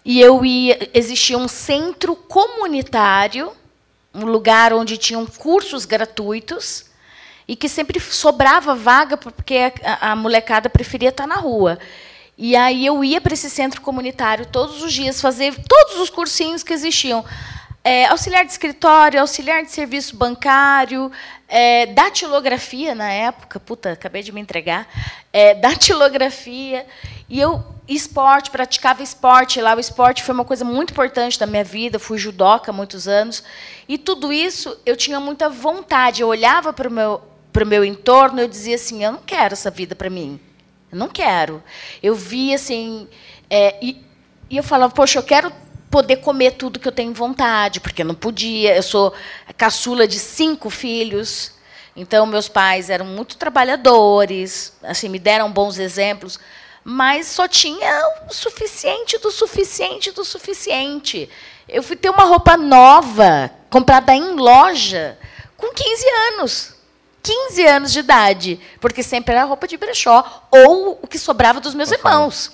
e 0.04 0.20
eu 0.20 0.44
ia. 0.44 0.90
Existia 0.94 1.38
um 1.38 1.48
centro 1.48 2.16
comunitário, 2.16 3.52
um 4.14 4.26
lugar 4.26 4.74
onde 4.74 4.98
tinham 4.98 5.26
cursos 5.26 5.86
gratuitos 5.86 6.92
e 7.48 7.56
que 7.56 7.68
sempre 7.68 8.00
sobrava 8.00 8.76
vaga 8.76 9.18
porque 9.18 9.72
a, 9.84 10.12
a 10.12 10.16
molecada 10.16 10.70
preferia 10.70 11.10
estar 11.10 11.28
na 11.28 11.36
rua. 11.36 11.80
E 12.38 12.56
aí 12.56 12.86
eu 12.86 13.04
ia 13.04 13.22
para 13.22 13.34
esse 13.34 13.50
centro 13.50 13.82
comunitário 13.82 14.46
todos 14.46 14.82
os 14.82 14.92
dias 14.92 15.22
fazer 15.22 15.56
todos 15.68 16.00
os 16.00 16.10
cursinhos 16.10 16.64
que 16.64 16.74
existiam. 16.74 17.24
É, 17.84 18.06
auxiliar 18.06 18.46
de 18.46 18.52
escritório, 18.52 19.20
auxiliar 19.20 19.62
de 19.62 19.70
serviço 19.70 20.16
bancário, 20.16 21.12
é, 21.50 21.86
datilografia 21.88 22.96
na 22.96 23.12
época, 23.12 23.60
puta, 23.60 23.92
acabei 23.92 24.24
de 24.24 24.32
me 24.32 24.40
entregar, 24.40 24.88
é, 25.34 25.54
datilografia, 25.54 26.86
e 27.30 27.40
eu, 27.42 27.62
esporte, 27.88 28.50
praticava 28.50 29.04
esporte 29.04 29.60
lá, 29.60 29.76
o 29.76 29.80
esporte 29.82 30.24
foi 30.24 30.34
uma 30.34 30.46
coisa 30.46 30.64
muito 30.64 30.92
importante 30.92 31.38
da 31.38 31.46
minha 31.46 31.64
vida, 31.64 32.00
fui 32.00 32.18
judoca 32.18 32.72
há 32.72 32.74
muitos 32.74 33.06
anos, 33.06 33.44
e 33.86 33.98
tudo 33.98 34.32
isso 34.32 34.80
eu 34.86 34.96
tinha 34.96 35.20
muita 35.20 35.50
vontade, 35.50 36.22
eu 36.22 36.30
olhava 36.30 36.72
para 36.72 36.88
o 36.88 36.92
meu, 36.92 37.22
meu 37.68 37.84
entorno, 37.84 38.40
eu 38.40 38.48
dizia 38.48 38.76
assim, 38.76 39.04
eu 39.04 39.12
não 39.12 39.20
quero 39.20 39.54
essa 39.54 39.70
vida 39.70 39.94
para 39.94 40.10
mim, 40.10 40.40
eu 40.94 41.00
não 41.00 41.10
quero. 41.10 41.62
Eu 42.02 42.16
via 42.16 42.56
assim. 42.56 43.08
É, 43.50 43.76
e, 43.82 44.06
e 44.50 44.58
eu 44.58 44.64
falava, 44.64 44.94
poxa, 44.94 45.18
eu 45.18 45.24
quero 45.24 45.52
poder 45.90 46.18
comer 46.18 46.52
tudo 46.52 46.80
que 46.80 46.88
eu 46.88 46.92
tenho 46.92 47.14
vontade, 47.14 47.80
porque 47.80 48.04
eu 48.04 48.06
não 48.06 48.16
podia. 48.16 48.76
Eu 48.76 48.84
sou 48.84 49.12
caçula 49.58 50.08
de 50.08 50.20
cinco 50.20 50.70
filhos. 50.70 51.54
Então, 51.96 52.26
meus 52.26 52.48
pais 52.48 52.90
eram 52.90 53.06
muito 53.06 53.38
trabalhadores, 53.38 54.74
assim, 54.82 55.10
me 55.10 55.20
deram 55.20 55.52
bons 55.52 55.78
exemplos, 55.78 56.40
mas 56.84 57.28
só 57.28 57.48
tinha 57.48 58.02
o 58.28 58.34
suficiente 58.34 59.20
do 59.20 59.30
suficiente 59.30 60.12
do 60.12 60.26
suficiente. 60.26 61.30
Eu 61.70 61.84
fui 61.84 61.96
ter 61.96 62.10
uma 62.10 62.24
roupa 62.24 62.58
nova, 62.58 63.52
comprada 63.70 64.16
em 64.16 64.36
loja, 64.36 65.20
com 65.56 65.72
15 65.72 66.06
anos. 66.34 66.73
15 67.24 67.66
anos 67.66 67.94
de 67.94 68.00
idade, 68.00 68.60
porque 68.82 69.02
sempre 69.02 69.34
era 69.34 69.46
roupa 69.46 69.66
de 69.66 69.78
brechó, 69.78 70.46
ou 70.52 71.00
o 71.02 71.08
que 71.08 71.18
sobrava 71.18 71.62
dos 71.62 71.74
meus 71.74 71.90
irmãos. 71.90 72.52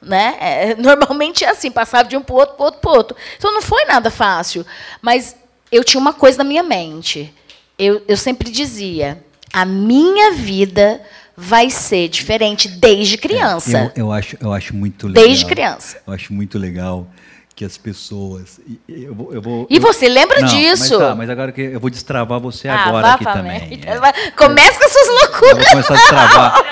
Né? 0.00 0.36
É, 0.40 0.74
normalmente 0.80 1.44
é 1.44 1.50
assim, 1.50 1.70
passava 1.70 2.08
de 2.08 2.16
um 2.16 2.22
para 2.22 2.34
o 2.34 2.38
outro, 2.38 2.54
para 2.56 2.62
o 2.62 2.64
outro, 2.64 2.80
para 2.80 2.90
o 2.90 2.94
outro. 2.94 3.16
Então 3.36 3.52
não 3.52 3.60
foi 3.60 3.84
nada 3.84 4.10
fácil. 4.10 4.64
Mas 5.02 5.36
eu 5.70 5.84
tinha 5.84 6.00
uma 6.00 6.14
coisa 6.14 6.38
na 6.38 6.44
minha 6.44 6.62
mente. 6.62 7.32
Eu, 7.78 8.02
eu 8.08 8.16
sempre 8.16 8.50
dizia: 8.50 9.22
a 9.52 9.66
minha 9.66 10.32
vida 10.32 11.02
vai 11.36 11.68
ser 11.68 12.08
diferente 12.08 12.68
desde 12.68 13.18
criança. 13.18 13.78
É, 13.78 14.00
eu, 14.00 14.06
eu, 14.06 14.12
acho, 14.12 14.36
eu 14.40 14.52
acho 14.52 14.74
muito 14.74 15.08
legal. 15.08 15.24
Desde 15.24 15.44
criança. 15.44 16.00
Eu 16.06 16.14
acho 16.14 16.32
muito 16.32 16.58
legal 16.58 17.06
que 17.56 17.64
as 17.64 17.78
pessoas. 17.78 18.60
Eu 18.86 19.14
vou, 19.14 19.32
eu 19.32 19.40
vou, 19.40 19.66
e 19.70 19.78
você 19.78 20.10
lembra 20.10 20.42
não, 20.42 20.48
disso? 20.48 20.98
Mas, 20.98 21.08
tá, 21.08 21.14
mas 21.14 21.30
agora 21.30 21.50
que 21.50 21.62
eu 21.62 21.80
vou 21.80 21.88
destravar 21.88 22.38
você 22.38 22.68
ah, 22.68 22.84
agora 22.84 23.14
aqui 23.14 23.24
também. 23.24 23.80
É. 23.82 24.30
Começa 24.32 24.78
com 24.78 24.84
essas 24.84 25.08
loucuras. 25.08 25.50
Eu 25.50 25.56
vou 25.56 25.66
começar 25.70 25.94
a 25.94 25.96
destravar. 25.96 26.64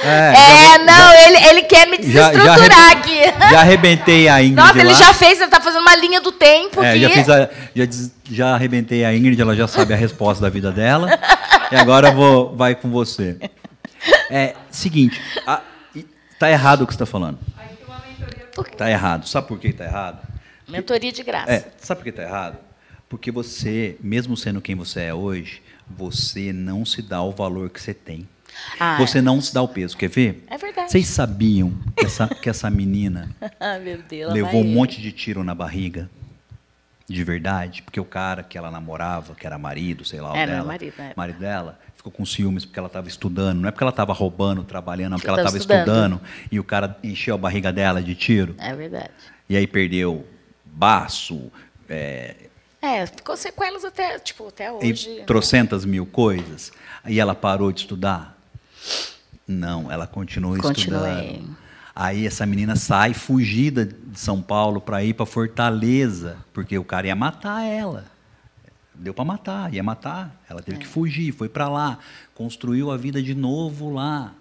é, 0.02 0.08
é 0.08 0.78
vou, 0.78 0.86
não, 0.86 0.96
já, 0.96 1.28
ele, 1.28 1.48
ele 1.48 1.62
quer 1.64 1.86
me 1.86 1.98
desestruturar 1.98 2.58
já, 2.58 2.66
já 2.66 2.92
aqui. 2.92 3.50
Já 3.50 3.60
arrebentei 3.60 4.26
a 4.26 4.42
Ingrid. 4.42 4.56
Nossa, 4.56 4.80
ele 4.80 4.92
lá. 4.92 4.98
já 4.98 5.12
fez, 5.12 5.34
ele 5.34 5.44
está 5.44 5.60
fazendo 5.60 5.82
uma 5.82 5.96
linha 5.96 6.20
do 6.22 6.32
tempo. 6.32 6.82
É, 6.82 6.98
já, 6.98 7.10
fiz 7.10 7.28
a, 7.28 7.50
já, 7.74 7.84
já 8.30 8.54
arrebentei 8.54 9.04
a 9.04 9.14
Ingrid, 9.14 9.38
ela 9.38 9.54
já 9.54 9.68
sabe 9.68 9.92
a 9.92 9.96
resposta 9.98 10.42
da 10.42 10.48
vida 10.48 10.72
dela. 10.72 11.10
e 11.70 11.76
agora 11.76 12.10
vou, 12.10 12.56
vai 12.56 12.74
com 12.74 12.88
você. 12.88 13.36
É, 14.30 14.54
seguinte, 14.70 15.20
a, 15.46 15.60
tá 16.38 16.50
errado 16.50 16.82
o 16.82 16.86
que 16.86 16.94
você 16.94 16.96
está 16.96 17.06
falando. 17.06 17.38
Está 18.58 18.90
errado. 18.90 19.28
Sabe 19.28 19.48
por 19.48 19.58
que 19.58 19.68
está 19.68 19.84
errado? 19.84 20.26
Mentoria 20.68 21.12
de 21.12 21.22
graça. 21.22 21.52
É, 21.52 21.72
sabe 21.78 21.98
por 21.98 22.04
que 22.04 22.10
está 22.10 22.22
errado? 22.22 22.58
Porque 23.08 23.30
você, 23.30 23.96
mesmo 24.00 24.36
sendo 24.36 24.60
quem 24.60 24.74
você 24.74 25.02
é 25.02 25.14
hoje, 25.14 25.62
você 25.88 26.52
não 26.52 26.84
se 26.84 27.02
dá 27.02 27.22
o 27.22 27.32
valor 27.32 27.70
que 27.70 27.80
você 27.80 27.94
tem. 27.94 28.28
Ah, 28.78 28.96
você 28.98 29.20
não 29.20 29.40
se 29.40 29.52
dá 29.52 29.62
o 29.62 29.68
peso. 29.68 29.96
Quer 29.96 30.08
ver? 30.08 30.44
É 30.48 30.56
verdade. 30.56 30.90
Vocês 30.90 31.06
sabiam 31.06 31.72
que 31.96 32.06
essa, 32.06 32.28
que 32.28 32.48
essa 32.48 32.70
menina 32.70 33.34
ah, 33.60 33.78
Deus, 34.08 34.32
levou 34.32 34.62
um 34.62 34.64
monte 34.64 35.00
de 35.00 35.12
tiro 35.12 35.42
na 35.44 35.54
barriga? 35.54 36.08
De 37.06 37.22
verdade? 37.22 37.82
Porque 37.82 38.00
o 38.00 38.04
cara 38.04 38.42
que 38.42 38.56
ela 38.56 38.70
namorava, 38.70 39.34
que 39.34 39.46
era 39.46 39.58
marido, 39.58 40.04
sei 40.04 40.20
lá, 40.20 40.32
o 40.32 40.36
era 40.36 40.52
dela, 40.52 40.66
marido, 40.66 40.94
né? 40.96 41.12
marido 41.14 41.38
dela, 41.38 41.78
ficou 42.04 42.12
com 42.12 42.26
ciúmes 42.26 42.66
porque 42.66 42.78
ela 42.78 42.88
estava 42.88 43.08
estudando. 43.08 43.60
Não 43.60 43.68
é 43.68 43.72
porque 43.72 43.82
ela 43.82 43.90
estava 43.90 44.12
roubando, 44.12 44.62
trabalhando, 44.62 45.12
não, 45.12 45.18
porque 45.18 45.28
ela 45.28 45.38
estava 45.40 45.56
estudando. 45.56 46.20
E 46.52 46.60
o 46.60 46.64
cara 46.64 46.98
encheu 47.02 47.34
a 47.34 47.38
barriga 47.38 47.72
dela 47.72 48.02
de 48.02 48.14
tiro. 48.14 48.54
É 48.58 48.74
verdade. 48.74 49.10
E 49.48 49.56
aí 49.56 49.66
perdeu 49.66 50.26
baço. 50.66 51.50
É, 51.88 52.34
é 52.82 53.06
ficou 53.06 53.36
sequelas 53.36 53.84
até, 53.84 54.18
tipo, 54.18 54.48
até 54.48 54.70
hoje. 54.70 55.20
E 55.20 55.24
trocentas 55.24 55.86
mil 55.86 56.04
coisas. 56.04 56.72
E 57.06 57.18
ela 57.18 57.34
parou 57.34 57.72
de 57.72 57.80
estudar? 57.80 58.38
Não, 59.46 59.90
ela 59.90 60.06
continuou 60.06 60.58
Continuei. 60.58 61.30
estudando. 61.30 61.56
Aí 61.96 62.26
essa 62.26 62.44
menina 62.44 62.76
sai 62.76 63.14
fugida 63.14 63.86
de 63.86 64.18
São 64.18 64.42
Paulo 64.42 64.80
para 64.80 65.04
ir 65.04 65.14
para 65.14 65.24
Fortaleza, 65.24 66.36
porque 66.52 66.76
o 66.76 66.84
cara 66.84 67.06
ia 67.06 67.14
matar 67.14 67.62
ela. 67.62 68.13
Deu 68.94 69.12
para 69.12 69.24
matar, 69.24 69.74
ia 69.74 69.82
matar. 69.82 70.40
Ela 70.48 70.62
teve 70.62 70.78
é. 70.78 70.80
que 70.80 70.86
fugir, 70.86 71.32
foi 71.32 71.48
para 71.48 71.68
lá, 71.68 71.98
construiu 72.34 72.90
a 72.90 72.96
vida 72.96 73.22
de 73.22 73.34
novo 73.34 73.90
lá. 73.90 74.32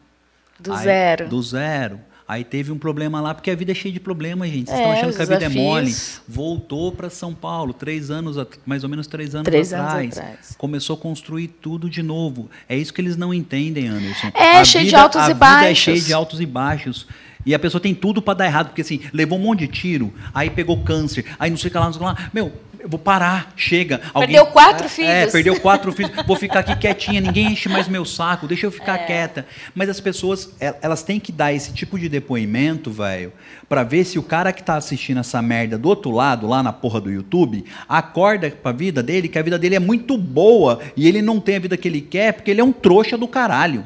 Do 0.59 0.73
Aí, 0.73 0.83
zero. 0.83 1.27
Do 1.27 1.41
zero. 1.41 1.99
Aí 2.25 2.43
teve 2.43 2.71
um 2.71 2.77
problema 2.77 3.19
lá, 3.19 3.33
porque 3.33 3.51
a 3.51 3.55
vida 3.55 3.71
é 3.71 3.75
cheia 3.75 3.93
de 3.93 3.99
problemas, 3.99 4.49
gente. 4.49 4.67
Vocês 4.67 4.79
é, 4.79 4.83
estão 4.83 4.91
achando 4.93 5.15
que 5.15 5.21
a 5.21 5.25
vida 5.25 5.45
é 5.45 5.49
mole. 5.49 5.95
Voltou 6.27 6.91
para 6.91 7.09
São 7.09 7.33
Paulo, 7.33 7.73
três 7.73 8.09
anos, 8.09 8.37
mais 8.65 8.83
ou 8.83 8.89
menos 8.89 9.07
três 9.07 9.35
anos 9.35 9.45
três 9.45 9.73
atrás. 9.73 10.03
Anos 10.03 10.17
atrás. 10.17 10.55
Começou 10.57 10.95
a 10.95 10.99
construir 10.99 11.49
tudo 11.49 11.89
de 11.89 12.01
novo. 12.01 12.49
É 12.69 12.77
isso 12.77 12.93
que 12.93 13.01
eles 13.01 13.17
não 13.17 13.33
entendem, 13.33 13.87
Anderson. 13.87 14.31
É, 14.33 14.57
a 14.57 14.65
cheio 14.65 14.85
vida, 14.85 14.97
de 14.97 15.03
altos 15.03 15.27
e 15.27 15.33
baixos. 15.33 15.43
A 15.43 15.59
vida 15.59 15.71
é 15.71 15.75
cheia 15.75 16.01
de 16.01 16.13
altos 16.13 16.39
e 16.39 16.45
baixos. 16.45 17.07
E 17.45 17.53
a 17.53 17.59
pessoa 17.59 17.81
tem 17.81 17.93
tudo 17.93 18.21
para 18.21 18.35
dar 18.35 18.45
errado, 18.45 18.67
porque 18.67 18.81
assim, 18.81 19.01
levou 19.11 19.37
um 19.37 19.41
monte 19.41 19.59
de 19.59 19.67
tiro, 19.67 20.13
aí 20.33 20.49
pegou 20.49 20.81
câncer, 20.81 21.25
aí 21.37 21.49
não 21.49 21.57
sei 21.57 21.67
o 21.67 21.71
que 21.71 21.77
lá, 21.77 21.85
não 21.85 21.93
sei 21.93 22.01
o 22.01 22.15
que 22.15 22.21
lá. 22.21 22.29
Meu, 22.33 22.53
eu 22.83 22.89
vou 22.89 22.99
parar, 22.99 23.53
chega. 23.55 24.01
Alguém, 24.13 24.35
perdeu 24.35 24.45
quatro 24.47 24.87
é, 24.87 24.89
filhos. 24.89 25.09
É, 25.09 25.27
perdeu 25.27 25.57
quatro 25.61 25.93
filhos. 25.93 26.11
Vou 26.27 26.35
ficar 26.35 26.59
aqui 26.59 26.75
quietinha, 26.75 27.21
ninguém 27.21 27.53
enche 27.53 27.69
mais 27.69 27.87
meu 27.87 28.03
saco, 28.03 28.45
deixa 28.45 28.65
eu 28.65 28.71
ficar 28.71 28.95
é. 28.99 29.05
quieta. 29.05 29.47
Mas 29.73 29.87
as 29.87 30.01
pessoas, 30.01 30.49
é, 30.59 30.75
elas 30.81 31.01
têm 31.01 31.17
que 31.17 31.31
dar 31.31 31.53
esse 31.53 31.71
tipo 31.71 31.97
de 31.97 32.09
depoimento, 32.09 32.91
velho, 32.91 33.31
para 33.69 33.83
ver 33.83 34.03
se 34.03 34.19
o 34.19 34.23
cara 34.23 34.51
que 34.51 34.61
tá 34.61 34.75
assistindo 34.75 35.21
essa 35.21 35.41
merda 35.41 35.77
do 35.77 35.87
outro 35.87 36.11
lado, 36.11 36.45
lá 36.45 36.61
na 36.61 36.73
porra 36.73 36.99
do 36.99 37.09
YouTube, 37.09 37.63
acorda 37.87 38.51
pra 38.51 38.73
vida 38.73 39.01
dele, 39.01 39.29
que 39.29 39.39
a 39.39 39.43
vida 39.43 39.57
dele 39.57 39.75
é 39.75 39.79
muito 39.79 40.17
boa 40.17 40.81
e 40.97 41.07
ele 41.07 41.21
não 41.21 41.39
tem 41.39 41.55
a 41.55 41.59
vida 41.59 41.77
que 41.77 41.87
ele 41.87 42.01
quer, 42.01 42.33
porque 42.33 42.51
ele 42.51 42.59
é 42.59 42.65
um 42.65 42.73
trouxa 42.73 43.17
do 43.17 43.29
caralho. 43.29 43.85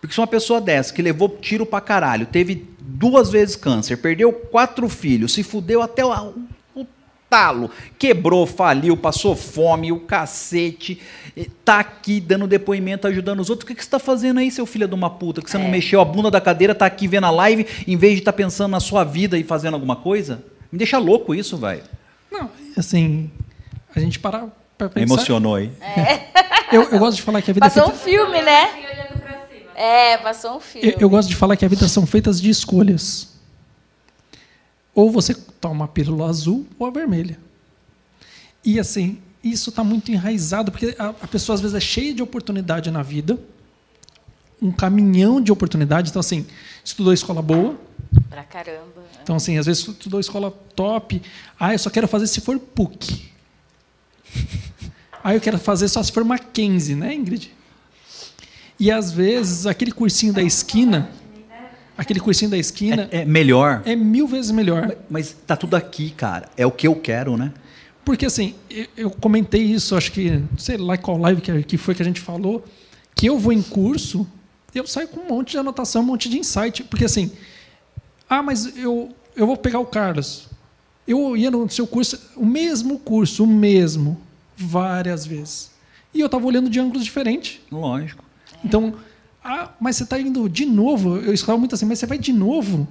Porque 0.00 0.14
se 0.14 0.20
uma 0.20 0.26
pessoa 0.26 0.58
dessa, 0.58 0.94
que 0.94 1.02
levou 1.02 1.28
tiro 1.28 1.66
pra 1.66 1.82
caralho, 1.82 2.24
teve 2.24 2.66
duas 2.80 3.28
vezes 3.28 3.56
câncer, 3.56 3.98
perdeu 3.98 4.32
quatro 4.32 4.88
filhos, 4.88 5.34
se 5.34 5.42
fudeu 5.42 5.82
até 5.82 6.02
o 6.02 6.10
talo. 7.28 7.70
Quebrou, 7.98 8.46
faliu, 8.46 8.96
passou 8.96 9.36
fome, 9.36 9.92
o 9.92 10.00
cacete. 10.00 11.00
Tá 11.64 11.80
aqui 11.80 12.20
dando 12.20 12.46
depoimento, 12.46 13.06
ajudando 13.06 13.40
os 13.40 13.50
outros. 13.50 13.64
O 13.64 13.66
que, 13.68 13.74
que 13.74 13.82
você 13.82 13.86
está 13.86 13.98
fazendo 13.98 14.38
aí, 14.38 14.50
seu 14.50 14.66
filho 14.66 14.88
de 14.88 14.94
uma 14.94 15.10
puta? 15.10 15.40
Que 15.42 15.50
você 15.50 15.56
é. 15.56 15.60
não 15.60 15.68
mexeu 15.68 16.00
a 16.00 16.04
bunda 16.04 16.30
da 16.30 16.40
cadeira, 16.40 16.74
tá 16.74 16.86
aqui 16.86 17.06
vendo 17.06 17.24
a 17.24 17.30
live, 17.30 17.66
em 17.86 17.96
vez 17.96 18.14
de 18.14 18.20
estar 18.20 18.32
tá 18.32 18.36
pensando 18.36 18.72
na 18.72 18.80
sua 18.80 19.04
vida 19.04 19.38
e 19.38 19.44
fazendo 19.44 19.74
alguma 19.74 19.96
coisa? 19.96 20.42
Me 20.70 20.78
deixa 20.78 20.98
louco 20.98 21.34
isso, 21.34 21.56
velho. 21.56 21.82
Não, 22.30 22.50
assim, 22.76 23.30
a 23.94 24.00
gente 24.00 24.18
para 24.18 24.46
pra 24.76 24.88
pensar... 24.88 25.14
Emocionou 25.14 25.54
aí. 25.54 25.70
É. 25.80 26.38
Eu, 26.70 26.82
eu, 26.82 26.98
gosto 26.98 27.16
de 27.16 27.22
falar 27.22 27.40
que 27.40 27.50
a 27.50 27.54
vida 27.54 27.64
Passou 27.64 27.84
é 27.84 27.86
feita... 27.86 27.98
um 27.98 28.04
filme, 28.04 28.42
né? 28.42 28.68
É, 29.74 30.18
passou 30.18 30.56
um 30.56 30.60
filme. 30.60 30.88
Eu, 30.88 30.96
eu 31.00 31.08
gosto 31.08 31.28
de 31.30 31.34
falar 31.34 31.56
que 31.56 31.64
a 31.64 31.68
vida 31.68 31.88
são 31.88 32.06
feitas 32.06 32.38
de 32.38 32.50
escolhas. 32.50 33.27
Ou 34.94 35.10
você 35.10 35.34
toma 35.34 35.84
a 35.84 35.88
pílula 35.88 36.28
azul 36.28 36.66
ou 36.78 36.86
a 36.86 36.90
vermelha. 36.90 37.38
E 38.64 38.78
assim, 38.78 39.18
isso 39.42 39.70
está 39.70 39.84
muito 39.84 40.10
enraizado, 40.10 40.70
porque 40.70 40.94
a, 40.98 41.08
a, 41.08 41.28
pessoa 41.28 41.54
às 41.54 41.60
vezes 41.60 41.74
é 41.74 41.80
cheia 41.80 42.12
de 42.12 42.22
oportunidade 42.22 42.90
na 42.90 43.02
vida, 43.02 43.38
um 44.60 44.72
caminhão 44.72 45.40
de 45.40 45.52
oportunidade. 45.52 46.10
Então, 46.10 46.20
assim, 46.20 46.46
estudou 46.84 47.12
escola 47.12 47.40
boa. 47.40 47.78
Pra 48.28 48.42
caramba. 48.42 49.04
Então, 49.22 49.36
assim, 49.36 49.56
às 49.56 49.66
vezes 49.66 49.86
estudou 49.86 50.18
escola 50.18 50.50
top. 50.74 51.22
Ah, 51.58 51.74
eu 51.74 51.78
só 51.78 51.90
quero 51.90 52.08
fazer 52.08 52.26
se 52.26 52.40
for 52.40 52.58
PUC. 52.58 53.30
ah, 55.22 55.34
eu 55.34 55.40
quero 55.40 55.58
fazer 55.58 55.88
só 55.88 56.02
se 56.02 56.10
for 56.10 56.24
Mackenzie, 56.24 56.96
né, 56.96 57.14
Ingrid? 57.14 57.52
E 58.80 58.90
às 58.90 59.12
vezes 59.12 59.66
aquele 59.66 59.92
cursinho 59.92 60.32
da 60.32 60.42
esquina 60.42 61.10
Aquele 61.98 62.20
cursinho 62.20 62.50
da 62.50 62.56
esquina. 62.56 63.08
É, 63.10 63.22
é, 63.22 63.24
melhor. 63.24 63.82
É 63.84 63.96
mil 63.96 64.28
vezes 64.28 64.52
melhor. 64.52 64.86
Mas, 64.86 64.96
mas 65.10 65.36
tá 65.44 65.56
tudo 65.56 65.74
aqui, 65.74 66.10
cara. 66.10 66.48
É 66.56 66.64
o 66.64 66.70
que 66.70 66.86
eu 66.86 66.94
quero, 66.94 67.36
né? 67.36 67.52
Porque 68.04 68.24
assim, 68.24 68.54
eu, 68.70 68.86
eu 68.96 69.10
comentei 69.10 69.62
isso, 69.62 69.96
acho 69.96 70.12
que, 70.12 70.42
sei 70.56 70.76
lá 70.76 70.96
qual 70.96 71.18
live 71.18 71.40
que, 71.42 71.62
que 71.64 71.76
foi 71.76 71.94
que 71.94 72.00
a 72.00 72.04
gente 72.04 72.20
falou, 72.20 72.64
que 73.14 73.26
eu 73.26 73.36
vou 73.36 73.52
em 73.52 73.60
curso, 73.60 74.26
eu 74.72 74.86
saio 74.86 75.08
com 75.08 75.20
um 75.20 75.28
monte 75.28 75.50
de 75.50 75.58
anotação, 75.58 76.02
um 76.02 76.06
monte 76.06 76.28
de 76.28 76.38
insight. 76.38 76.84
Porque 76.84 77.04
assim, 77.04 77.32
ah, 78.30 78.42
mas 78.42 78.76
eu, 78.76 79.14
eu 79.34 79.46
vou 79.46 79.56
pegar 79.56 79.80
o 79.80 79.86
Carlos. 79.86 80.48
Eu 81.06 81.36
ia 81.36 81.50
no 81.50 81.68
seu 81.68 81.86
curso, 81.86 82.18
o 82.36 82.46
mesmo 82.46 82.98
curso, 83.00 83.42
o 83.42 83.46
mesmo, 83.46 84.20
várias 84.56 85.26
vezes. 85.26 85.72
E 86.14 86.20
eu 86.20 86.26
estava 86.26 86.46
olhando 86.46 86.70
de 86.70 86.78
ângulos 86.78 87.04
diferentes. 87.04 87.60
Lógico. 87.72 88.24
Então, 88.64 88.94
ah, 89.44 89.70
mas 89.80 89.96
você 89.96 90.04
está 90.04 90.18
indo 90.18 90.48
de 90.48 90.64
novo. 90.64 91.16
Eu 91.16 91.32
escutava 91.32 91.58
muito 91.58 91.74
assim, 91.74 91.86
mas 91.86 91.98
você 91.98 92.06
vai 92.06 92.18
de 92.18 92.32
novo? 92.32 92.88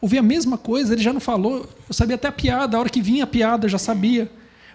Ouvi 0.00 0.18
a 0.18 0.22
mesma 0.22 0.56
coisa, 0.56 0.94
ele 0.94 1.02
já 1.02 1.12
não 1.12 1.20
falou. 1.20 1.68
Eu 1.88 1.94
sabia 1.94 2.16
até 2.16 2.28
a 2.28 2.32
piada, 2.32 2.76
a 2.76 2.80
hora 2.80 2.88
que 2.88 3.02
vinha 3.02 3.24
a 3.24 3.26
piada, 3.26 3.66
eu 3.66 3.70
já 3.70 3.78
sabia. 3.78 4.30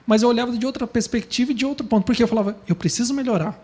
Mas 0.05 0.21
eu 0.21 0.29
olhava 0.29 0.55
de 0.55 0.65
outra 0.65 0.85
perspectiva 0.85 1.51
e 1.51 1.55
de 1.55 1.65
outro 1.65 1.85
ponto. 1.85 2.05
Porque 2.05 2.21
eu 2.21 2.27
falava, 2.27 2.55
eu 2.67 2.75
preciso 2.75 3.13
melhorar. 3.13 3.59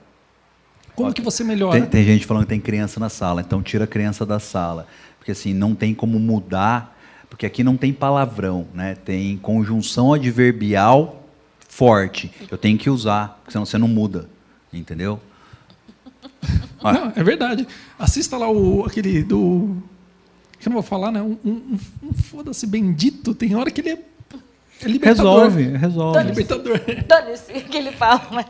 Como 0.96 1.14
que 1.14 1.22
você 1.22 1.44
melhora? 1.44 1.80
Tem, 1.80 1.90
tem, 1.90 2.04
gente 2.04 2.26
falando 2.26 2.44
que 2.44 2.50
tem 2.50 2.60
criança 2.60 3.00
na 3.00 3.10
sala, 3.10 3.42
então 3.42 3.62
tira 3.62 3.86
a 3.86 3.88
criança 3.88 4.26
da 4.26 4.40
sala. 4.40 4.88
Porque 5.18 5.32
assim, 5.32 5.54
não 5.54 5.74
tem 5.74 5.94
como 5.94 6.20
mudar, 6.20 6.98
porque 7.30 7.46
aqui 7.46 7.64
não 7.64 7.78
tem 7.78 7.94
palavrão, 7.94 8.68
né? 8.74 8.96
Tem 8.96 9.38
conjunção 9.38 10.14
adverbial 10.14 11.24
forte. 11.70 12.32
Eu 12.50 12.58
tenho 12.58 12.78
que 12.78 12.90
usar, 12.90 13.40
porque 13.40 13.52
senão 13.52 13.66
você 13.66 13.78
não 13.78 13.88
muda. 13.88 14.30
Entendeu? 14.74 15.20
Não, 16.84 17.14
é 17.16 17.24
verdade. 17.24 17.68
Assista 17.98 18.38
lá 18.38 18.50
o, 18.50 18.86
aquele 18.86 19.24
do. 19.24 19.78
Que 20.60 20.68
eu 20.68 20.72
não 20.72 20.82
vou 20.82 20.84
falar, 20.84 21.12
né? 21.12 21.22
Um, 21.22 21.38
um, 21.44 21.78
um 22.04 22.14
foda-se 22.14 22.66
bendito. 22.68 23.34
Tem 23.34 23.56
hora 23.56 23.70
que 23.72 23.82
ele 23.82 23.90
é. 23.92 24.00
é 24.82 24.88
libertador. 24.88 25.44
Resolve, 25.44 25.78
resolve. 25.78 26.20
É 26.20 26.24
libertador. 26.24 26.80
Dane-se 27.08 27.54
que 27.54 27.78
ele 27.78 27.92
fala. 27.92 28.46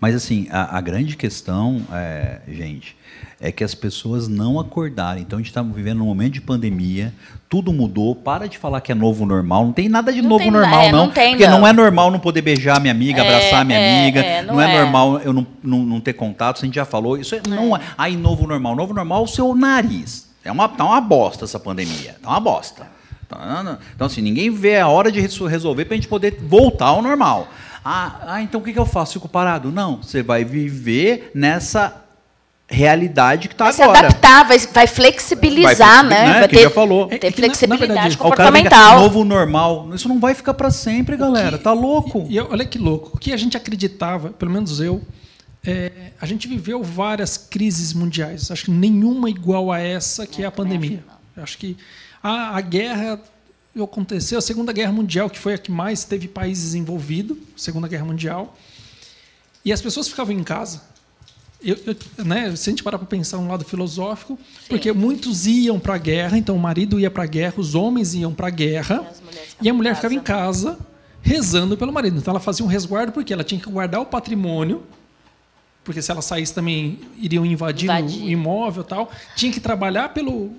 Mas 0.00 0.14
assim, 0.14 0.46
a, 0.50 0.76
a 0.76 0.80
grande 0.80 1.16
questão, 1.16 1.82
é, 1.92 2.40
gente, 2.48 2.96
é 3.40 3.50
que 3.50 3.64
as 3.64 3.74
pessoas 3.74 4.28
não 4.28 4.60
acordarem. 4.60 5.22
Então 5.22 5.38
a 5.38 5.42
gente 5.42 5.50
está 5.50 5.62
vivendo 5.62 6.02
um 6.02 6.06
momento 6.06 6.34
de 6.34 6.40
pandemia, 6.40 7.12
tudo 7.48 7.72
mudou. 7.72 8.14
Para 8.14 8.48
de 8.48 8.58
falar 8.58 8.80
que 8.80 8.90
é 8.90 8.94
novo 8.94 9.24
normal. 9.24 9.64
Não 9.66 9.72
tem 9.72 9.88
nada 9.88 10.12
de 10.12 10.20
Não 10.22 10.30
novo 10.30 10.42
tem- 10.42 10.50
normal, 10.50 10.80
é, 10.82 10.92
não. 10.92 11.06
não 11.06 11.10
tem, 11.12 11.30
porque 11.30 11.46
não. 11.46 11.60
não. 11.60 11.66
é 11.66 11.72
normal 11.72 12.10
não 12.10 12.18
poder 12.18 12.42
beijar 12.42 12.80
minha 12.80 12.92
amiga, 12.92 13.22
É, 13.22 13.26
abraçar 13.26 13.64
minha 13.64 13.78
é, 13.78 14.00
amiga. 14.02 14.20
é, 14.20 14.42
não, 14.42 14.60
é, 14.60 14.74
é. 14.74 14.80
normal 14.82 15.18
eu 15.20 15.32
não, 15.32 15.46
não, 15.62 15.78
não 15.80 16.00
ter 16.00 16.12
contato, 16.14 16.58
a 16.62 16.64
gente 16.66 16.74
já 16.74 16.84
falou. 16.84 17.16
Isso 17.16 17.34
é, 17.34 17.40
não 17.48 17.76
é. 17.76 17.80
Aí, 17.96 18.16
novo 18.16 18.46
normal. 18.46 18.74
Novo 18.76 18.92
normal 18.94 19.20
é 19.20 19.24
o 19.24 19.28
seu 19.28 19.54
nariz. 19.54 20.26
É 20.44 20.50
uma, 20.52 20.68
tá 20.68 20.84
uma 20.84 21.00
bosta 21.00 21.44
essa 21.44 21.58
pandemia. 21.58 22.16
Tá 22.22 22.30
uma 22.30 22.40
bosta. 22.40 22.86
Tá- 23.28 23.76
Então, 23.94 24.06
assim, 24.06 24.22
ninguém 24.22 24.50
vê 24.50 24.78
a 24.78 24.86
hora 24.88 25.10
de 25.10 25.20
reso- 25.20 25.46
resolver 25.46 25.84
para 25.84 25.94
a 25.94 25.96
gente 25.96 26.06
poder 26.08 26.38
voltar 26.42 26.86
ao 26.86 27.02
normal. 27.02 27.48
Ah, 27.84 28.20
ah, 28.26 28.42
então 28.42 28.60
o 28.60 28.64
que, 28.64 28.72
que 28.72 28.78
eu 28.78 28.86
faço? 28.86 29.14
Fico 29.14 29.28
parado? 29.28 29.70
Não, 29.72 29.96
você 30.02 30.22
vai 30.22 30.44
viver 30.44 31.30
nessa 31.34 32.04
realidade 32.68 33.48
que 33.48 33.54
está 33.54 33.64
Vai 33.66 33.72
se 33.72 33.82
agora. 33.82 33.98
adaptar, 34.00 34.44
vai, 34.48 34.58
vai 34.58 34.86
flexibilizar, 34.86 36.02
Vai 36.02 36.10
né? 36.10 36.24
né, 36.26 36.32
Vai 36.40 36.48
que 36.48 36.56
ter, 36.56 36.62
já 36.62 36.70
falou. 36.70 37.06
ter 37.08 37.14
É 37.14 37.18
que, 37.18 37.26
na- 37.26 37.30
na 37.30 37.54
flexibilidade 37.54 37.92
verdade, 37.92 38.18
comportamental. 38.18 39.00
novo 39.00 39.24
normal. 39.24 39.94
Isso 39.94 40.08
não 40.08 40.18
vai 40.18 40.34
ficar 40.34 40.54
para 40.54 40.70
sempre, 40.70 41.16
galera. 41.16 41.58
Tá 41.58 41.72
louco? 41.72 42.26
E, 42.28 42.34
e 42.36 42.40
olha 42.40 42.64
que 42.64 42.78
louco. 42.78 43.12
O 43.16 43.18
que 43.18 43.32
a 43.32 43.36
gente 43.36 43.56
acreditava, 43.56 44.30
pelo 44.30 44.50
menos 44.50 44.80
eu, 44.80 45.00
é, 45.64 45.92
a 46.20 46.26
gente 46.26 46.48
viveu 46.48 46.82
várias 46.82 47.36
crises 47.36 47.92
mundiais. 47.92 48.50
Acho 48.50 48.64
que 48.66 48.70
nenhuma 48.70 49.30
igual 49.30 49.70
a 49.70 49.78
essa 49.78 50.26
que 50.26 50.42
é 50.42 50.46
a 50.46 50.50
pandemia. 50.50 51.04
Acho 51.36 51.58
que 51.58 51.76
a, 52.22 52.56
a 52.56 52.60
guerra 52.60 53.20
aconteceu, 53.80 54.38
a 54.38 54.42
Segunda 54.42 54.72
Guerra 54.72 54.90
Mundial, 54.90 55.28
que 55.28 55.38
foi 55.38 55.52
a 55.54 55.58
que 55.58 55.70
mais 55.70 56.02
teve 56.02 56.26
países 56.26 56.74
envolvidos, 56.74 57.36
Segunda 57.56 57.86
Guerra 57.86 58.06
Mundial, 58.06 58.56
e 59.62 59.70
as 59.72 59.82
pessoas 59.82 60.08
ficavam 60.08 60.32
em 60.34 60.42
casa. 60.42 60.80
Eu, 61.66 61.76
eu- 61.86 62.24
né, 62.24 62.54
se 62.54 62.68
a 62.68 62.72
gente 62.72 62.82
parar 62.82 62.96
para 62.98 63.06
pensar 63.06 63.38
um 63.38 63.48
lado 63.48 63.64
filosófico, 63.64 64.38
porque 64.68 64.92
muitos 64.92 65.46
iam 65.46 65.78
para 65.80 65.94
a 65.94 65.98
guerra, 65.98 66.38
então 66.38 66.54
o 66.54 66.58
marido 66.58 66.98
ia 67.00 67.10
para 67.10 67.24
a 67.24 67.26
guerra, 67.26 67.54
os 67.56 67.74
homens 67.74 68.14
iam 68.14 68.32
para 68.32 68.46
a 68.46 68.50
guerra, 68.50 68.98
mulheres 69.24 69.56
e 69.60 69.68
a 69.68 69.74
mulher 69.74 69.94
ficava 69.96 70.14
em 70.14 70.20
casa 70.20 70.78
rezando 71.22 71.76
pelo 71.76 71.92
marido. 71.92 72.18
Então 72.18 72.30
ela 72.32 72.40
fazia 72.40 72.64
um 72.64 72.68
resguardo 72.68 73.10
porque 73.12 73.32
ela 73.32 73.42
tinha 73.42 73.60
que 73.60 73.68
guardar 73.68 74.00
o 74.00 74.06
patrimônio, 74.06 74.84
porque 75.82 76.00
se 76.00 76.10
ela 76.10 76.22
saísse 76.22 76.54
também 76.54 77.00
iriam 77.18 77.44
invadir 77.44 77.84
Invadir. 77.90 78.22
o 78.22 78.28
imóvel 78.28 78.82
e 78.82 78.86
tal. 78.86 79.10
Tinha 79.34 79.50
que 79.52 79.58
trabalhar 79.60 80.10
pelo 80.14 80.52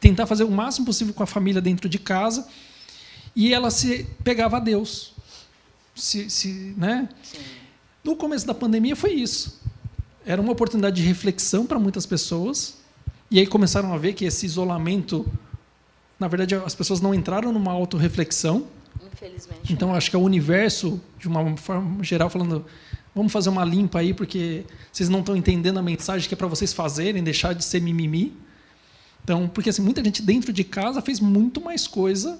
tentar 0.00 0.26
fazer 0.26 0.42
o 0.44 0.50
máximo 0.50 0.84
possível 0.86 1.14
com 1.14 1.22
a 1.22 1.26
família 1.26 1.60
dentro 1.60 1.88
de 1.88 1.98
casa. 1.98 2.46
E 3.36 3.54
ela 3.54 3.70
se 3.70 4.04
pegava 4.24 4.56
a 4.56 4.60
Deus. 4.60 5.12
Se, 5.94 6.28
se, 6.28 6.74
né? 6.76 7.08
No 8.02 8.16
começo 8.16 8.46
da 8.46 8.54
pandemia 8.54 8.96
foi 8.96 9.12
isso. 9.12 9.60
Era 10.24 10.40
uma 10.40 10.52
oportunidade 10.52 10.96
de 10.96 11.06
reflexão 11.06 11.66
para 11.66 11.78
muitas 11.78 12.06
pessoas. 12.06 12.78
E 13.30 13.38
aí 13.38 13.46
começaram 13.46 13.92
a 13.92 13.98
ver 13.98 14.12
que 14.12 14.24
esse 14.24 14.46
isolamento, 14.46 15.26
na 16.18 16.28
verdade, 16.28 16.54
as 16.54 16.74
pessoas 16.74 17.00
não 17.00 17.14
entraram 17.14 17.52
numa 17.52 17.72
autorreflexão. 17.72 18.66
Infelizmente. 19.12 19.72
Então, 19.72 19.94
acho 19.94 20.10
que 20.10 20.16
é 20.16 20.18
o 20.18 20.22
universo, 20.22 21.00
de 21.18 21.28
uma 21.28 21.56
forma 21.56 22.04
geral, 22.04 22.28
falando: 22.28 22.64
vamos 23.14 23.32
fazer 23.32 23.48
uma 23.48 23.64
limpa 23.64 24.00
aí, 24.00 24.12
porque 24.12 24.64
vocês 24.92 25.08
não 25.08 25.20
estão 25.20 25.36
entendendo 25.36 25.78
a 25.78 25.82
mensagem 25.82 26.28
que 26.28 26.34
é 26.34 26.36
para 26.36 26.46
vocês 26.46 26.72
fazerem, 26.72 27.22
deixar 27.22 27.54
de 27.54 27.64
ser 27.64 27.80
mimimi. 27.80 28.36
Então, 29.24 29.48
porque 29.48 29.70
assim, 29.70 29.82
muita 29.82 30.02
gente 30.02 30.20
dentro 30.22 30.52
de 30.52 30.64
casa 30.64 31.00
fez 31.00 31.20
muito 31.20 31.60
mais 31.60 31.86
coisa 31.86 32.38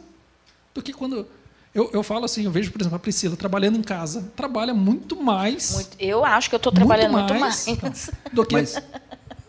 do 0.75 0.83
que 0.83 0.93
quando. 0.93 1.27
Eu, 1.75 1.91
eu 1.93 2.03
falo 2.03 2.25
assim, 2.27 2.45
eu 2.45 2.51
vejo, 2.51 2.71
por 2.71 2.81
exemplo, 2.83 2.97
a 2.97 2.99
Priscila 2.99 3.35
trabalhando 3.37 3.79
em 3.79 3.83
casa. 3.83 4.31
Trabalha 4.37 4.75
muito 4.75 5.17
mais. 5.23 5.73
Muito- 5.73 5.97
eu 5.99 6.25
acho 6.25 6.49
que 6.51 6.55
eu 6.55 6.59
estou 6.59 6.71
trabalhando 6.73 7.13
muito 7.13 7.35
mais. 7.35 7.67
do 8.33 8.45
que. 8.45 8.55
Mas, 8.55 8.77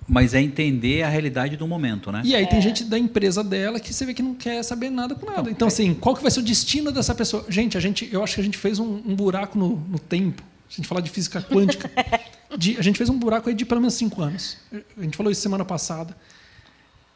mas 0.07 0.33
é 0.33 0.41
entender 0.41 1.03
a 1.03 1.09
realidade 1.09 1.57
do 1.57 1.67
momento, 1.67 2.11
né? 2.13 2.21
E 2.23 2.33
aí 2.35 2.47
tem 2.47 2.61
gente 2.61 2.85
da 2.85 2.97
empresa 2.97 3.43
dela 3.43 3.77
que 3.79 3.93
você 3.93 4.05
vê 4.05 4.13
que 4.13 4.21
não 4.23 4.35
quer 4.35 4.63
saber 4.63 4.89
nada 4.89 5.15
com 5.15 5.25
nada. 5.25 5.49
Então, 5.51 5.67
assim, 5.67 5.93
qual 5.93 6.15
que 6.15 6.21
vai 6.21 6.31
ser 6.31 6.39
o 6.39 6.43
destino 6.43 6.91
dessa 6.93 7.13
pessoa? 7.13 7.45
Gente, 7.49 7.77
a 7.77 7.81
gente, 7.81 8.07
eu 8.11 8.23
acho 8.23 8.35
que 8.35 8.41
a 8.41 8.43
gente 8.43 8.57
fez 8.57 8.79
um, 8.79 9.01
um 9.05 9.15
buraco 9.15 9.57
no, 9.57 9.75
no 9.89 9.99
tempo. 9.99 10.41
Se 10.69 10.75
a 10.75 10.77
gente 10.77 10.87
falar 10.87 11.01
de 11.01 11.09
física 11.09 11.41
quântica, 11.41 11.89
de- 12.57 12.77
a 12.77 12.81
gente 12.81 12.97
fez 12.97 13.09
um 13.09 13.17
buraco 13.19 13.49
aí 13.49 13.55
de 13.55 13.65
pelo 13.65 13.81
menos 13.81 13.95
cinco 13.95 14.21
anos. 14.21 14.57
A 14.97 15.01
gente 15.03 15.17
falou 15.17 15.29
isso 15.31 15.41
semana 15.41 15.65
passada. 15.65 16.15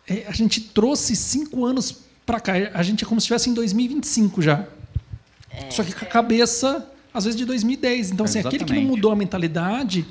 É, 0.06 0.26
a 0.28 0.32
gente 0.34 0.60
trouxe 0.62 1.16
cinco 1.16 1.66
anos 1.66 1.96
para 2.26 2.40
cá. 2.42 2.54
A 2.74 2.84
gente 2.84 3.04
é 3.04 3.08
como 3.08 3.20
se 3.22 3.26
estivesse 3.26 3.50
em 3.50 3.54
2025 3.54 4.42
já. 4.42 4.66
Só 5.70 5.84
que 5.84 5.94
com 5.94 6.06
a 6.06 6.08
cabeça, 6.08 6.88
às 7.14 7.26
vezes, 7.26 7.38
de 7.38 7.46
2010. 7.46 8.12
Então, 8.12 8.26
assim, 8.26 8.40
aquele 8.40 8.64
que 8.64 8.74
não 8.74 8.82
mudou 8.82 9.12
a 9.12 9.16
mentalidade 9.16 10.06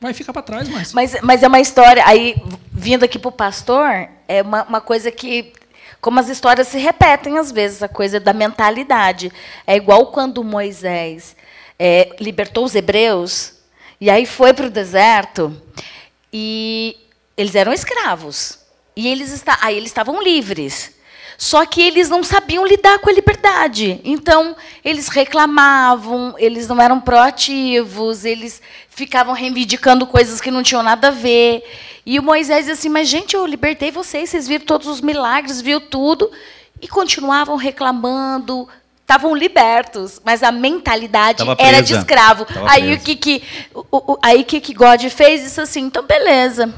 vai 0.00 0.12
ficar 0.12 0.32
para 0.32 0.42
trás 0.42 0.68
mais. 0.68 0.92
Mas, 0.92 1.16
mas 1.22 1.42
é 1.42 1.48
uma 1.48 1.60
história, 1.60 2.02
aí, 2.06 2.36
vindo 2.72 3.04
aqui 3.04 3.18
para 3.18 3.28
o 3.28 3.32
pastor, 3.32 4.08
é 4.28 4.42
uma, 4.42 4.64
uma 4.64 4.80
coisa 4.80 5.10
que, 5.10 5.52
como 6.00 6.20
as 6.20 6.28
histórias 6.28 6.68
se 6.68 6.78
repetem 6.78 7.38
às 7.38 7.50
vezes, 7.50 7.82
a 7.82 7.88
coisa 7.88 8.20
da 8.20 8.32
mentalidade. 8.32 9.32
É 9.66 9.76
igual 9.76 10.08
quando 10.08 10.44
Moisés 10.44 11.34
é, 11.78 12.14
libertou 12.20 12.64
os 12.64 12.74
hebreus, 12.74 13.54
e 14.00 14.10
aí 14.10 14.26
foi 14.26 14.52
para 14.52 14.66
o 14.66 14.70
deserto, 14.70 15.56
e 16.32 16.96
eles 17.36 17.54
eram 17.54 17.72
escravos. 17.72 18.58
E 18.96 19.08
eles, 19.08 19.32
esta, 19.32 19.58
aí 19.60 19.76
eles 19.76 19.88
estavam 19.88 20.22
livres. 20.22 20.93
Só 21.36 21.66
que 21.66 21.82
eles 21.82 22.08
não 22.08 22.22
sabiam 22.22 22.64
lidar 22.66 22.98
com 23.00 23.10
a 23.10 23.12
liberdade. 23.12 24.00
Então, 24.04 24.54
eles 24.84 25.08
reclamavam, 25.08 26.34
eles 26.38 26.68
não 26.68 26.80
eram 26.80 27.00
proativos, 27.00 28.24
eles 28.24 28.60
ficavam 28.88 29.34
reivindicando 29.34 30.06
coisas 30.06 30.40
que 30.40 30.50
não 30.50 30.62
tinham 30.62 30.82
nada 30.82 31.08
a 31.08 31.10
ver. 31.10 31.62
E 32.06 32.18
o 32.18 32.22
Moisés 32.22 32.66
disse 32.66 32.72
assim: 32.78 32.88
Mas, 32.88 33.08
gente, 33.08 33.34
eu 33.34 33.46
libertei 33.46 33.90
vocês, 33.90 34.30
vocês 34.30 34.46
viram 34.46 34.64
todos 34.64 34.86
os 34.86 35.00
milagres, 35.00 35.60
viu 35.60 35.80
tudo. 35.80 36.30
E 36.80 36.88
continuavam 36.88 37.56
reclamando, 37.56 38.68
estavam 39.00 39.34
libertos, 39.34 40.20
mas 40.24 40.42
a 40.42 40.52
mentalidade 40.52 41.38
era 41.62 41.82
de 41.82 41.94
escravo. 42.00 42.44
Tava 42.44 42.70
aí 42.70 42.82
presa. 42.82 43.00
o 43.00 43.04
que 43.04 43.16
que 43.16 43.42
o, 43.74 44.12
o- 44.12 44.18
aí 44.22 44.40
o 44.42 44.44
que 44.44 44.60
que 44.60 44.74
God 44.74 45.02
fez 45.08 45.44
isso 45.44 45.60
assim, 45.60 45.82
então 45.82 46.04
beleza. 46.04 46.72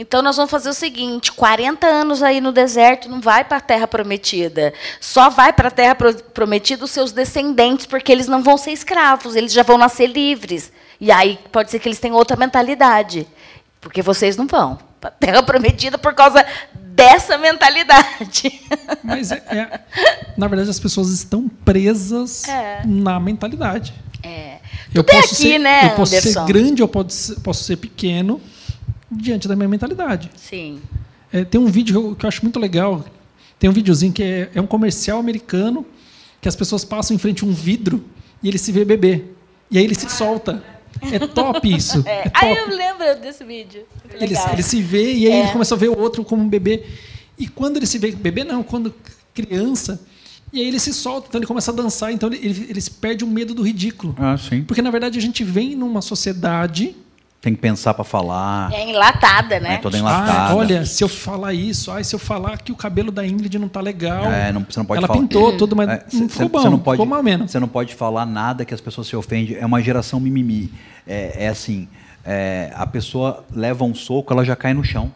Então 0.00 0.22
nós 0.22 0.36
vamos 0.36 0.50
fazer 0.50 0.68
o 0.68 0.72
seguinte, 0.74 1.32
40 1.32 1.84
anos 1.84 2.22
aí 2.22 2.40
no 2.40 2.52
deserto, 2.52 3.08
não 3.08 3.20
vai 3.20 3.42
para 3.44 3.56
a 3.56 3.60
terra 3.60 3.88
prometida. 3.88 4.72
Só 5.00 5.28
vai 5.28 5.52
para 5.52 5.66
a 5.68 5.70
terra 5.72 5.94
pro- 5.96 6.14
prometida 6.14 6.84
os 6.84 6.90
seus 6.92 7.10
descendentes, 7.10 7.84
porque 7.84 8.12
eles 8.12 8.28
não 8.28 8.40
vão 8.40 8.56
ser 8.56 8.70
escravos, 8.70 9.34
eles 9.34 9.52
já 9.52 9.64
vão 9.64 9.76
nascer 9.76 10.06
livres. 10.06 10.70
E 11.00 11.10
aí 11.10 11.36
pode 11.50 11.70
ser 11.72 11.80
que 11.80 11.88
eles 11.88 11.98
tenham 11.98 12.16
outra 12.16 12.36
mentalidade, 12.36 13.26
porque 13.80 14.00
vocês 14.00 14.36
não 14.36 14.46
vão 14.46 14.78
para 15.00 15.08
a 15.08 15.12
terra 15.12 15.42
prometida 15.42 15.98
por 15.98 16.14
causa 16.14 16.46
dessa 16.74 17.36
mentalidade. 17.38 18.60
Mas, 19.02 19.32
é, 19.32 19.42
é- 19.48 19.80
na 20.36 20.46
verdade, 20.46 20.70
as 20.70 20.78
pessoas 20.80 21.08
estão 21.10 21.48
presas 21.64 22.46
É. 22.48 22.82
na 22.84 23.18
mentalidade. 23.18 23.92
É. 24.22 24.58
Eu 24.94 25.02
Tudo 25.02 25.10
é 25.16 25.20
posso, 25.22 25.34
aqui, 25.34 25.42
ser, 25.42 25.58
né, 25.58 25.86
eu 25.86 25.90
posso 25.90 26.10
ser 26.12 26.18
Anderson? 26.18 26.44
grande, 26.46 26.82
eu 26.82 26.88
posso 26.88 27.10
ser, 27.10 27.40
posso 27.40 27.64
ser 27.64 27.76
pequeno, 27.76 28.40
diante 29.10 29.46
da 29.48 29.56
minha 29.56 29.68
mentalidade. 29.68 30.30
Sim. 30.36 30.80
É, 31.32 31.44
tem 31.44 31.60
um 31.60 31.66
vídeo 31.66 32.14
que 32.16 32.24
eu, 32.24 32.28
acho 32.28 32.42
muito 32.42 32.58
legal. 32.58 33.04
Tem 33.58 33.68
um 33.68 33.72
videozinho 33.72 34.12
que 34.12 34.22
é, 34.22 34.50
é 34.54 34.60
um 34.60 34.66
comercial 34.66 35.18
americano 35.18 35.84
que 36.40 36.48
as 36.48 36.54
pessoas 36.56 36.84
passam 36.84 37.14
em 37.14 37.18
frente 37.18 37.44
a 37.44 37.46
um 37.46 37.52
vidro 37.52 38.04
e 38.42 38.48
ele 38.48 38.58
se 38.58 38.70
vê 38.72 38.84
beber. 38.84 39.36
E 39.70 39.78
aí 39.78 39.84
ele 39.84 39.94
se 39.94 40.08
solta. 40.08 40.62
É 41.12 41.18
top 41.18 41.72
isso. 41.74 42.02
É, 42.06 42.30
Ah, 42.32 42.40
top. 42.46 42.58
eu 42.60 42.76
lembro 42.76 43.20
desse 43.20 43.44
vídeo. 43.44 43.82
Ele, 44.14 44.34
ele 44.52 44.62
se 44.62 44.80
vê 44.82 45.12
e 45.14 45.26
aí 45.26 45.32
É. 45.32 45.40
ele 45.42 45.52
começa 45.52 45.74
a 45.74 45.78
ver 45.78 45.88
o 45.88 45.98
outro 45.98 46.24
como 46.24 46.42
um 46.42 46.48
bebê. 46.48 46.84
E 47.38 47.46
quando 47.46 47.76
ele 47.76 47.86
se 47.86 47.98
vê 47.98 48.10
bebê, 48.12 48.42
não, 48.44 48.62
quando 48.62 48.94
criança, 49.34 50.00
e 50.52 50.60
aí 50.60 50.66
ele 50.66 50.80
se 50.80 50.92
solta, 50.92 51.28
então 51.28 51.38
ele 51.38 51.46
começa 51.46 51.70
a 51.70 51.74
dançar, 51.74 52.12
então 52.12 52.28
ele, 52.32 52.38
ele, 52.44 52.66
ele 52.70 52.80
se 52.80 52.90
perde 52.90 53.22
o 53.22 53.26
medo 53.28 53.54
do 53.54 53.62
ridículo. 53.62 54.14
Ah, 54.18 54.36
sim. 54.36 54.62
Porque, 54.64 54.80
na 54.82 54.90
verdade, 54.90 55.18
a 55.18 55.22
gente 55.22 55.44
vem 55.44 55.76
numa 55.76 56.00
sociedade. 56.02 56.96
Tem 57.40 57.54
que 57.54 57.60
pensar 57.60 57.94
para 57.94 58.02
falar. 58.02 58.72
É 58.72 58.88
enlatada, 58.88 59.60
né? 59.60 59.74
É 59.74 59.76
toda 59.76 59.96
enlatada. 59.96 60.52
Ah, 60.52 60.56
olha, 60.56 60.84
se 60.84 61.04
eu 61.04 61.08
falar 61.08 61.52
isso, 61.52 61.92
ai, 61.92 62.02
se 62.02 62.12
eu 62.12 62.18
falar 62.18 62.58
que 62.58 62.72
o 62.72 62.74
cabelo 62.74 63.12
da 63.12 63.24
Ingrid 63.24 63.56
não 63.60 63.68
tá 63.68 63.80
legal. 63.80 64.24
É, 64.24 64.50
não, 64.50 64.66
você 64.68 64.80
não 64.80 64.84
pode 64.86 64.98
ela 64.98 65.06
falar. 65.06 65.20
pintou 65.20 65.56
tudo, 65.56 65.76
mas 65.76 65.88
É, 65.88 66.04
não 66.14 66.28
ficou 66.28 66.28
cê 66.28 66.48
bom, 66.48 66.70
não 66.70 66.78
pode, 66.80 66.96
ficou 66.96 67.06
mal 67.06 67.22
menos. 67.22 67.52
Você 67.52 67.60
não 67.60 67.68
pode 67.68 67.94
falar 67.94 68.26
nada 68.26 68.64
que 68.64 68.74
as 68.74 68.80
pessoas 68.80 69.06
se 69.06 69.14
ofendem. 69.14 69.56
É 69.56 69.64
uma 69.64 69.80
geração 69.80 70.18
mimimi. 70.18 70.72
É, 71.06 71.44
é 71.44 71.48
assim, 71.48 71.88
é, 72.24 72.72
a 72.74 72.86
pessoa 72.86 73.44
leva 73.54 73.84
um 73.84 73.94
soco, 73.94 74.32
ela 74.32 74.44
já 74.44 74.56
cai 74.56 74.74
no 74.74 74.82
chão. 74.82 75.12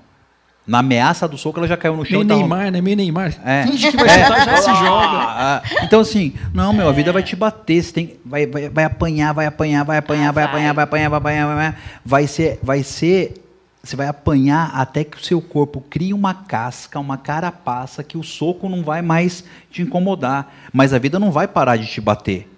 Na 0.64 0.78
ameaça 0.78 1.26
do 1.26 1.36
soco, 1.36 1.58
ela 1.58 1.66
já 1.66 1.76
caiu 1.76 1.96
no 1.96 2.04
chão. 2.04 2.18
Meio 2.20 2.28
tá- 2.28 2.36
Neymar, 2.36 2.70
né? 2.70 2.80
Meio 2.80 2.96
Neymar. 2.96 3.34
É. 3.44 3.64
Finge 3.66 3.90
que 3.90 3.96
vai 3.98 4.08
É. 4.08 4.22
chutar, 4.24 4.44
já 4.46 4.56
se 4.58 4.70
joga. 4.74 5.06
Ah, 5.18 5.62
ah. 5.64 5.84
Então, 5.84 5.98
assim, 6.00 6.34
não, 6.54 6.72
meu, 6.72 6.88
a 6.88 6.92
vida 6.92 7.12
vai 7.12 7.22
te 7.22 7.34
bater. 7.34 7.82
Você 7.82 7.92
tem, 7.92 8.16
vai, 8.24 8.46
vai, 8.46 8.68
vai 8.68 8.84
apanhar, 8.84 9.32
vai 9.34 9.46
apanhar, 9.46 9.84
vai 9.84 9.98
apanhar, 9.98 10.28
Ah, 10.28 10.32
vai, 10.32 10.44
vai. 10.44 10.52
apanhar, 10.52 10.72
vai 10.74 10.84
apanhar, 10.84 11.08
vai 11.08 11.18
apanhar, 11.18 11.46
vai 11.46 11.54
apanhar. 11.54 11.80
Vai 12.04 12.26
ser, 12.28 12.60
vai 12.62 12.82
ser. 12.84 13.34
Você 13.82 13.96
vai 13.96 14.06
apanhar 14.06 14.70
até 14.76 15.02
que 15.02 15.16
o 15.16 15.20
seu 15.24 15.40
corpo 15.42 15.80
crie 15.90 16.14
uma 16.14 16.32
casca, 16.32 17.00
uma 17.00 17.16
carapaça, 17.18 18.04
que 18.04 18.16
o 18.16 18.22
soco 18.22 18.68
não 18.68 18.84
vai 18.84 19.02
mais 19.02 19.42
te 19.72 19.82
incomodar. 19.82 20.54
Mas 20.72 20.94
a 20.94 20.98
vida 21.00 21.18
não 21.18 21.32
vai 21.32 21.48
parar 21.48 21.76
de 21.76 21.86
te 21.86 22.00
bater. 22.00 22.48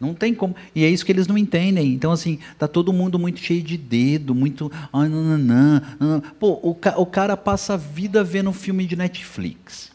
Não 0.00 0.14
tem 0.14 0.34
como. 0.34 0.56
E 0.74 0.82
é 0.82 0.88
isso 0.88 1.04
que 1.04 1.12
eles 1.12 1.26
não 1.26 1.36
entendem. 1.36 1.92
Então, 1.92 2.10
assim, 2.10 2.38
tá 2.58 2.66
todo 2.66 2.92
mundo 2.92 3.18
muito 3.18 3.38
cheio 3.38 3.62
de 3.62 3.76
dedo, 3.76 4.34
muito. 4.34 4.72
Ah, 4.90 5.06
nananã, 5.06 5.82
nananã. 6.00 6.22
Pô, 6.38 6.58
o, 6.62 6.74
ca 6.74 6.98
o 6.98 7.04
cara 7.04 7.36
passa 7.36 7.74
a 7.74 7.76
vida 7.76 8.24
vendo 8.24 8.50
filme 8.52 8.86
de 8.86 8.96
Netflix. 8.96 9.90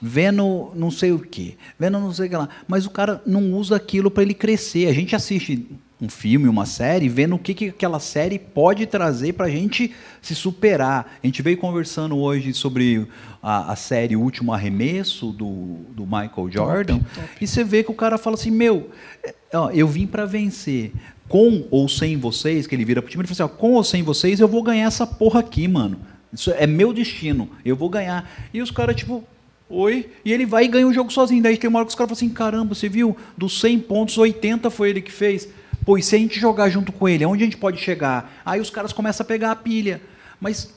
Vendo 0.00 0.72
não 0.74 0.90
sei 0.90 1.12
o 1.12 1.18
quê, 1.18 1.58
vendo 1.78 2.00
não 2.00 2.10
sei 2.10 2.26
o 2.26 2.30
que 2.30 2.36
lá. 2.36 2.48
Mas 2.66 2.86
o 2.86 2.90
cara 2.90 3.22
não 3.26 3.52
usa 3.52 3.76
aquilo 3.76 4.10
para 4.10 4.22
ele 4.22 4.32
crescer. 4.32 4.88
A 4.88 4.94
gente 4.94 5.14
assiste 5.14 5.66
um 6.00 6.08
filme, 6.08 6.48
uma 6.48 6.64
série, 6.64 7.08
vendo 7.08 7.34
o 7.34 7.38
que, 7.38 7.52
que 7.52 7.68
aquela 7.68 8.00
série 8.00 8.38
pode 8.38 8.86
trazer 8.86 9.34
para 9.34 9.46
a 9.46 9.50
gente 9.50 9.92
se 10.22 10.34
superar. 10.34 11.18
A 11.22 11.26
gente 11.26 11.42
veio 11.42 11.58
conversando 11.58 12.16
hoje 12.16 12.54
sobre 12.54 13.06
a, 13.42 13.72
a 13.72 13.76
série 13.76 14.16
Último 14.16 14.52
Arremesso, 14.52 15.30
do, 15.30 15.76
do 15.90 16.04
Michael 16.04 16.50
Jordan, 16.50 16.98
top, 16.98 17.10
top. 17.14 17.28
e 17.40 17.46
você 17.46 17.62
vê 17.62 17.84
que 17.84 17.90
o 17.90 17.94
cara 17.94 18.16
fala 18.16 18.34
assim, 18.34 18.50
meu, 18.50 18.90
é, 19.22 19.34
ó, 19.52 19.70
eu 19.70 19.86
vim 19.86 20.06
para 20.06 20.24
vencer. 20.24 20.92
Com 21.28 21.64
ou 21.70 21.88
sem 21.88 22.16
vocês, 22.16 22.66
que 22.66 22.74
ele 22.74 22.84
vira 22.84 23.00
pro 23.00 23.08
time, 23.08 23.20
ele 23.22 23.32
fala 23.32 23.46
assim, 23.46 23.54
ó, 23.54 23.56
com 23.56 23.74
ou 23.74 23.84
sem 23.84 24.02
vocês, 24.02 24.40
eu 24.40 24.48
vou 24.48 24.64
ganhar 24.64 24.86
essa 24.86 25.06
porra 25.06 25.38
aqui, 25.38 25.68
mano. 25.68 26.00
Isso 26.32 26.50
é 26.50 26.66
meu 26.66 26.92
destino, 26.92 27.48
eu 27.64 27.76
vou 27.76 27.88
ganhar. 27.88 28.28
E 28.52 28.60
os 28.60 28.72
caras, 28.72 28.96
tipo, 28.96 29.22
oi, 29.68 30.10
e 30.24 30.32
ele 30.32 30.44
vai 30.44 30.64
e 30.64 30.68
ganha 30.68 30.86
o 30.86 30.92
jogo 30.92 31.12
sozinho. 31.12 31.40
Daí 31.40 31.56
tem 31.56 31.68
uma 31.68 31.78
hora 31.78 31.86
que 31.86 31.90
os 31.90 31.94
caras 31.94 32.08
falam 32.08 32.18
assim, 32.18 32.28
caramba, 32.28 32.74
você 32.74 32.88
viu? 32.88 33.16
Dos 33.36 33.60
100 33.60 33.78
pontos, 33.80 34.18
80 34.18 34.70
foi 34.70 34.90
ele 34.90 35.00
que 35.00 35.12
fez. 35.12 35.48
Pois 35.84 36.06
se 36.06 36.16
a 36.16 36.18
gente 36.18 36.38
jogar 36.38 36.68
junto 36.68 36.92
com 36.92 37.08
ele, 37.08 37.24
aonde 37.24 37.42
a 37.42 37.46
gente 37.46 37.56
pode 37.56 37.78
chegar? 37.78 38.40
Aí 38.44 38.60
os 38.60 38.70
caras 38.70 38.92
começam 38.92 39.24
a 39.24 39.26
pegar 39.26 39.50
a 39.50 39.56
pilha. 39.56 40.00
Mas 40.40 40.72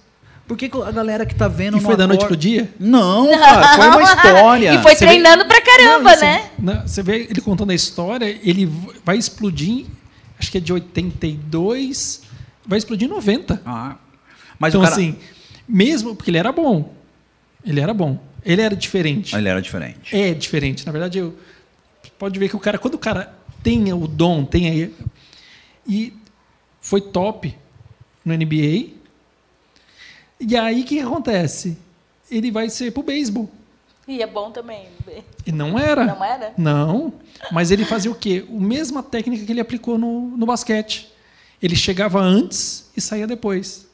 por 0.47 0.57
que 0.57 0.69
a 0.85 0.91
galera 0.91 1.25
que 1.25 1.33
tá 1.33 1.47
vendo. 1.47 1.77
E 1.77 1.79
foi 1.79 1.95
da 1.95 2.05
noite 2.05 2.25
pro 2.25 2.35
dia? 2.35 2.69
Não, 2.79 3.29
cara, 3.31 3.75
foi 3.75 3.87
uma 3.87 4.03
história. 4.03 4.73
e 4.73 4.81
foi 4.81 4.95
você 4.95 5.05
treinando 5.05 5.43
vê... 5.43 5.49
pra 5.49 5.61
caramba, 5.61 6.03
não, 6.03 6.09
assim, 6.09 6.25
né? 6.25 6.49
Não, 6.59 6.81
você 6.87 7.01
vê 7.01 7.27
ele 7.29 7.41
contando 7.41 7.71
a 7.71 7.75
história, 7.75 8.25
ele 8.25 8.69
vai 9.05 9.17
explodir, 9.17 9.85
acho 10.37 10.51
que 10.51 10.57
é 10.57 10.61
de 10.61 10.73
82, 10.73 12.21
vai 12.65 12.77
explodir 12.77 13.07
em 13.07 13.11
90. 13.11 13.61
Ah. 13.65 13.95
Mas 14.59 14.73
então, 14.73 14.81
cara... 14.81 14.93
assim, 14.93 15.15
mesmo. 15.67 16.15
Porque 16.15 16.29
ele 16.29 16.37
era 16.37 16.51
bom. 16.51 16.93
Ele 17.65 17.79
era 17.79 17.93
bom. 17.93 18.19
Ele 18.45 18.61
era 18.61 18.75
diferente. 18.75 19.35
Ele 19.35 19.47
era 19.47 19.61
diferente. 19.61 20.15
É 20.15 20.33
diferente. 20.33 20.85
Na 20.85 20.91
verdade, 20.91 21.19
eu, 21.19 21.33
pode 22.19 22.37
ver 22.37 22.49
que 22.49 22.55
o 22.55 22.59
cara, 22.59 22.77
quando 22.77 22.95
o 22.95 22.99
cara 22.99 23.33
tenha 23.63 23.95
o 23.95 24.07
dom, 24.07 24.43
tenha. 24.43 24.91
E 25.87 26.13
foi 26.81 27.01
top 27.01 27.57
no 28.23 28.35
NBA. 28.35 28.91
E 30.39 30.57
aí 30.57 30.81
o 30.81 30.85
que 30.85 30.99
acontece? 30.99 31.77
Ele 32.29 32.51
vai 32.51 32.69
ser 32.69 32.91
pro 32.91 33.01
beisebol. 33.01 33.49
E 34.07 34.21
é 34.21 34.27
bom 34.27 34.51
também. 34.51 34.87
E 35.45 35.51
não 35.51 35.79
era. 35.79 36.05
Não 36.05 36.23
era? 36.23 36.53
Não. 36.57 37.13
Mas 37.51 37.71
ele 37.71 37.85
fazia 37.85 38.11
o 38.11 38.15
quê? 38.15 38.45
A 38.47 38.53
mesma 38.53 39.01
técnica 39.01 39.45
que 39.45 39.51
ele 39.51 39.61
aplicou 39.61 39.97
no, 39.97 40.35
no 40.35 40.45
basquete. 40.45 41.09
Ele 41.61 41.75
chegava 41.75 42.19
antes 42.19 42.91
e 42.95 42.99
saía 42.99 43.25
depois. 43.25 43.87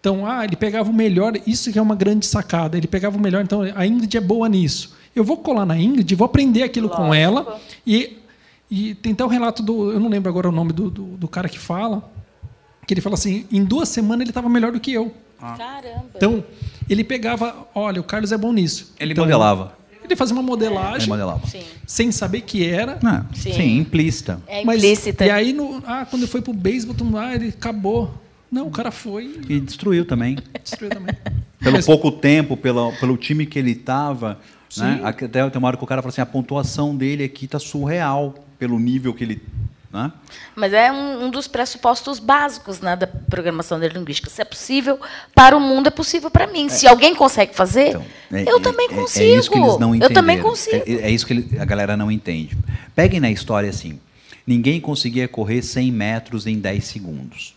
Então, 0.00 0.26
ah, 0.26 0.44
ele 0.44 0.56
pegava 0.56 0.90
o 0.90 0.92
melhor, 0.92 1.34
isso 1.46 1.70
que 1.70 1.78
é 1.78 1.82
uma 1.82 1.94
grande 1.94 2.26
sacada. 2.26 2.76
Ele 2.76 2.88
pegava 2.88 3.16
o 3.16 3.20
melhor, 3.20 3.44
então 3.44 3.62
a 3.62 3.86
Ingrid 3.86 4.16
é 4.16 4.20
boa 4.20 4.48
nisso. 4.48 4.96
Eu 5.14 5.22
vou 5.22 5.36
colar 5.36 5.64
na 5.64 5.78
Ingrid, 5.78 6.12
vou 6.16 6.24
aprender 6.24 6.64
aquilo 6.64 6.88
Lógico. 6.88 7.06
com 7.06 7.14
ela 7.14 7.60
e 7.86 8.18
e 8.74 8.94
tem 8.94 9.12
até 9.12 9.22
o 9.22 9.28
relato 9.28 9.62
do. 9.62 9.92
Eu 9.92 10.00
não 10.00 10.08
lembro 10.08 10.30
agora 10.30 10.48
o 10.48 10.52
nome 10.52 10.72
do, 10.72 10.90
do, 10.90 11.04
do 11.18 11.28
cara 11.28 11.46
que 11.46 11.58
fala. 11.58 12.10
Que 12.86 12.94
ele 12.94 13.02
fala 13.02 13.16
assim: 13.16 13.44
em 13.52 13.62
duas 13.62 13.90
semanas 13.90 14.22
ele 14.22 14.30
estava 14.30 14.48
melhor 14.48 14.72
do 14.72 14.80
que 14.80 14.90
eu. 14.90 15.12
Ah. 15.38 15.54
Caramba. 15.58 16.06
Então, 16.16 16.42
ele 16.88 17.04
pegava. 17.04 17.68
Olha, 17.74 18.00
o 18.00 18.04
Carlos 18.04 18.32
é 18.32 18.38
bom 18.38 18.50
nisso. 18.50 18.94
Ele 18.98 19.12
então, 19.12 19.24
modelava. 19.24 19.76
Ele 20.02 20.16
fazia 20.16 20.34
uma 20.34 20.42
modelagem. 20.42 21.02
Ele 21.02 21.10
modelava. 21.10 21.46
Sim. 21.46 21.60
Sem 21.86 22.10
saber 22.10 22.40
que 22.40 22.64
era. 22.64 22.98
Ah, 23.04 23.26
sim. 23.34 23.52
sim. 23.52 23.76
implícita. 23.76 24.40
É 24.46 24.62
implícita. 24.62 25.24
Mas, 25.26 25.28
e 25.28 25.30
aí, 25.30 25.52
no, 25.52 25.82
ah, 25.86 26.06
quando 26.08 26.22
ele 26.22 26.30
foi 26.30 26.40
pro 26.40 26.54
beisebol, 26.54 26.96
ah, 27.18 27.34
ele 27.34 27.48
acabou. 27.48 28.10
Não, 28.50 28.68
o 28.68 28.70
cara 28.70 28.90
foi. 28.90 29.38
E 29.50 29.60
destruiu 29.60 30.06
também. 30.06 30.38
Destruiu 30.64 30.90
também. 30.90 31.14
Pelo 31.60 31.76
Mas, 31.76 31.84
pouco 31.84 32.10
tempo, 32.10 32.56
pelo, 32.56 32.90
pelo 32.92 33.18
time 33.18 33.44
que 33.44 33.58
ele 33.58 33.72
estava. 33.72 34.40
Né? 34.76 35.00
Até 35.02 35.26
tem 35.28 35.58
uma 35.58 35.68
hora 35.68 35.76
que 35.76 35.84
o 35.84 35.86
cara 35.86 36.00
fala 36.00 36.10
assim: 36.10 36.20
a 36.20 36.26
pontuação 36.26 36.96
dele 36.96 37.24
aqui 37.24 37.44
está 37.44 37.58
surreal 37.58 38.34
pelo 38.58 38.78
nível 38.78 39.12
que 39.12 39.24
ele. 39.24 39.42
Né? 39.92 40.10
Mas 40.56 40.72
é 40.72 40.90
um, 40.90 41.26
um 41.26 41.30
dos 41.30 41.46
pressupostos 41.46 42.18
básicos 42.18 42.80
né, 42.80 42.96
da 42.96 43.06
programação 43.06 43.76
neurolinguística. 43.76 44.30
Se 44.30 44.40
é 44.40 44.44
possível 44.44 44.98
para 45.34 45.54
o 45.54 45.60
mundo, 45.60 45.88
é 45.88 45.90
possível 45.90 46.30
para 46.30 46.46
mim. 46.46 46.66
É. 46.66 46.68
Se 46.70 46.86
alguém 46.86 47.14
consegue 47.14 47.54
fazer, 47.54 47.88
então, 47.88 48.04
é, 48.32 48.44
eu 48.50 48.58
também 48.60 48.86
é, 48.90 48.94
consigo. 48.94 49.24
É, 49.24 49.36
isso 49.36 49.50
que 49.50 49.58
eles 49.58 49.78
não 49.78 49.94
eu 49.94 50.12
também 50.12 50.40
consigo. 50.40 50.82
É, 50.86 50.92
é 50.92 51.10
isso 51.10 51.26
que 51.26 51.34
ele, 51.34 51.58
a 51.58 51.64
galera 51.64 51.96
não 51.96 52.10
entende. 52.10 52.56
Peguem 52.94 53.20
na 53.20 53.30
história 53.30 53.68
assim: 53.68 54.00
ninguém 54.46 54.80
conseguia 54.80 55.28
correr 55.28 55.60
100 55.60 55.92
metros 55.92 56.46
em 56.46 56.58
10 56.58 56.84
segundos. 56.84 57.54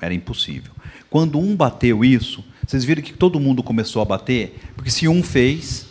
Era 0.00 0.14
impossível. 0.14 0.72
Quando 1.10 1.38
um 1.38 1.54
bateu 1.54 2.02
isso, 2.02 2.42
vocês 2.66 2.84
viram 2.84 3.02
que 3.02 3.12
todo 3.12 3.38
mundo 3.38 3.62
começou 3.62 4.00
a 4.00 4.04
bater? 4.04 4.58
Porque 4.74 4.90
se 4.90 5.06
um 5.08 5.22
fez, 5.22 5.89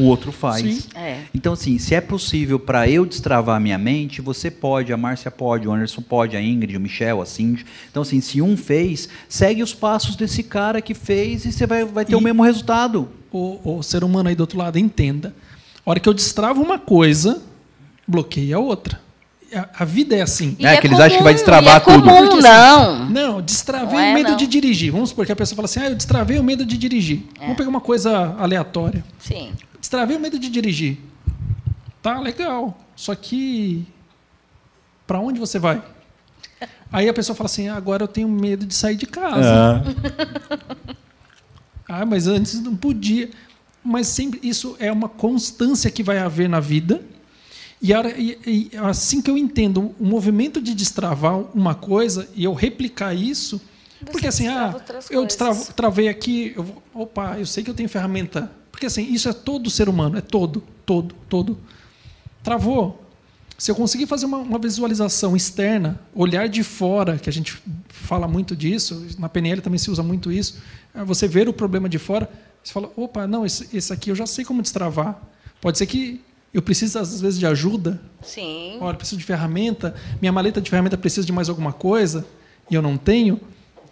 o 0.00 0.06
outro 0.06 0.32
faz. 0.32 0.88
É. 0.94 1.20
Então, 1.34 1.52
assim, 1.52 1.78
se 1.78 1.94
é 1.94 2.00
possível 2.00 2.58
para 2.58 2.88
eu 2.88 3.04
destravar 3.04 3.56
a 3.56 3.60
minha 3.60 3.78
mente, 3.78 4.20
você 4.20 4.50
pode, 4.50 4.92
a 4.92 4.96
Márcia 4.96 5.30
pode, 5.30 5.68
o 5.68 5.72
Anderson 5.72 6.02
pode, 6.02 6.36
a 6.36 6.42
Ingrid, 6.42 6.76
o 6.76 6.80
Michel, 6.80 7.20
a 7.20 7.26
Cindy. 7.26 7.66
Então, 7.90 8.02
assim, 8.02 8.20
se 8.20 8.40
um 8.40 8.56
fez, 8.56 9.08
segue 9.28 9.62
os 9.62 9.74
passos 9.74 10.16
desse 10.16 10.42
cara 10.42 10.80
que 10.80 10.94
fez 10.94 11.44
e 11.44 11.52
você 11.52 11.66
vai, 11.66 11.84
vai 11.84 12.04
ter 12.04 12.12
e 12.12 12.16
o 12.16 12.20
mesmo 12.20 12.42
resultado. 12.42 13.08
O, 13.32 13.78
o 13.78 13.82
ser 13.82 14.02
humano 14.02 14.28
aí 14.28 14.34
do 14.34 14.40
outro 14.40 14.58
lado 14.58 14.78
entenda. 14.78 15.34
A 15.84 15.90
hora 15.90 16.00
que 16.00 16.08
eu 16.08 16.14
destravo 16.14 16.62
uma 16.62 16.78
coisa, 16.78 17.42
bloqueia 18.06 18.56
a 18.56 18.58
outra. 18.58 19.00
A, 19.54 19.82
a 19.82 19.84
vida 19.84 20.14
é 20.14 20.22
assim. 20.22 20.56
é, 20.60 20.74
é 20.74 20.76
que 20.80 20.86
eles 20.86 21.00
acham 21.00 21.18
que 21.18 21.24
vai 21.24 21.34
destravar 21.34 21.76
é 21.76 21.80
tudo. 21.80 22.02
Comum, 22.02 22.28
Porque, 22.28 22.40
não. 22.40 23.02
Assim, 23.02 23.12
não, 23.12 23.40
destravei 23.40 23.98
não 23.98 24.04
é, 24.04 24.10
o 24.12 24.14
medo 24.14 24.30
não. 24.30 24.36
de 24.36 24.46
dirigir. 24.46 24.92
Vamos 24.92 25.08
supor 25.08 25.26
que 25.26 25.32
a 25.32 25.36
pessoa 25.36 25.56
fala 25.56 25.66
assim: 25.66 25.80
ah, 25.80 25.90
eu 25.90 25.94
destravei 25.94 26.38
o 26.38 26.44
medo 26.44 26.64
de 26.64 26.78
dirigir. 26.78 27.24
É. 27.38 27.42
Vamos 27.42 27.56
pegar 27.56 27.68
uma 27.68 27.80
coisa 27.80 28.36
aleatória. 28.38 29.04
Sim. 29.18 29.50
Destravei 29.80 30.16
o 30.16 30.20
medo 30.20 30.38
de 30.38 30.48
dirigir. 30.50 30.98
Tá 32.02 32.20
legal. 32.20 32.78
Só 32.94 33.14
que 33.14 33.86
para 35.06 35.18
onde 35.18 35.40
você 35.40 35.58
vai? 35.58 35.82
Aí 36.92 37.08
a 37.08 37.14
pessoa 37.14 37.34
fala 37.34 37.46
assim: 37.46 37.68
ah, 37.68 37.76
agora 37.76 38.04
eu 38.04 38.08
tenho 38.08 38.28
medo 38.28 38.66
de 38.66 38.74
sair 38.74 38.96
de 38.96 39.06
casa. 39.06 39.82
É. 39.82 40.94
ah, 41.88 42.06
mas 42.06 42.26
antes 42.26 42.60
não 42.60 42.76
podia. 42.76 43.30
Mas 43.82 44.06
sempre 44.06 44.38
isso 44.42 44.76
é 44.78 44.92
uma 44.92 45.08
constância 45.08 45.90
que 45.90 46.02
vai 46.02 46.18
haver 46.18 46.48
na 46.48 46.60
vida. 46.60 47.02
E, 47.82 47.92
e, 47.92 48.70
e 48.72 48.76
assim 48.76 49.22
que 49.22 49.30
eu 49.30 49.38
entendo 49.38 49.94
o 49.98 50.04
movimento 50.04 50.60
de 50.60 50.74
destravar 50.74 51.38
uma 51.54 51.74
coisa 51.74 52.28
e 52.34 52.44
eu 52.44 52.52
replicar 52.52 53.14
isso, 53.14 53.58
você 53.98 54.12
porque 54.12 54.26
assim, 54.26 54.48
ah, 54.48 54.76
eu 55.08 55.24
destravo, 55.24 55.72
travei 55.72 56.08
aqui, 56.08 56.52
eu, 56.54 56.82
opa, 56.92 57.38
eu 57.38 57.46
sei 57.46 57.64
que 57.64 57.70
eu 57.70 57.74
tenho 57.74 57.88
ferramenta 57.88 58.50
porque 58.70 58.86
assim, 58.86 59.12
isso 59.12 59.28
é 59.28 59.32
todo 59.32 59.70
ser 59.70 59.88
humano, 59.88 60.18
é 60.18 60.20
todo, 60.20 60.62
todo, 60.86 61.14
todo. 61.28 61.58
Travou. 62.42 63.04
Se 63.58 63.70
eu 63.70 63.74
conseguir 63.74 64.06
fazer 64.06 64.24
uma, 64.24 64.38
uma, 64.38 64.58
visualização 64.58 65.36
externa, 65.36 66.00
olhar 66.14 66.48
de 66.48 66.62
fora, 66.62 67.18
que 67.18 67.28
a 67.28 67.32
gente 67.32 67.62
fala 67.88 68.26
muito 68.26 68.56
disso, 68.56 69.06
na 69.18 69.28
PNL 69.28 69.60
também 69.60 69.78
se 69.78 69.90
usa 69.90 70.02
muito 70.02 70.32
isso, 70.32 70.58
é 70.94 71.04
você 71.04 71.28
ver 71.28 71.46
o 71.46 71.52
problema 71.52 71.86
de 71.86 71.98
fora, 71.98 72.30
você 72.64 72.72
fala, 72.72 72.90
opa, 72.96 73.26
não, 73.26 73.44
esse, 73.44 73.68
esse 73.76 73.92
aqui 73.92 74.10
eu 74.10 74.16
já 74.16 74.26
sei 74.26 74.46
como 74.46 74.62
destravar. 74.62 75.20
Pode 75.60 75.76
ser 75.76 75.84
que 75.84 76.22
eu 76.54 76.62
preciso, 76.62 76.98
às 76.98 77.20
vezes, 77.20 77.38
de 77.38 77.46
ajuda. 77.46 78.00
Sim. 78.22 78.78
Olha, 78.80 78.96
preciso 78.96 79.18
de 79.18 79.24
ferramenta, 79.24 79.94
minha 80.20 80.32
maleta 80.32 80.60
de 80.60 80.70
ferramenta 80.70 80.96
precisa 80.96 81.26
de 81.26 81.32
mais 81.32 81.48
alguma 81.48 81.72
coisa, 81.72 82.26
e 82.70 82.74
eu 82.74 82.80
não 82.80 82.96
tenho, 82.96 83.38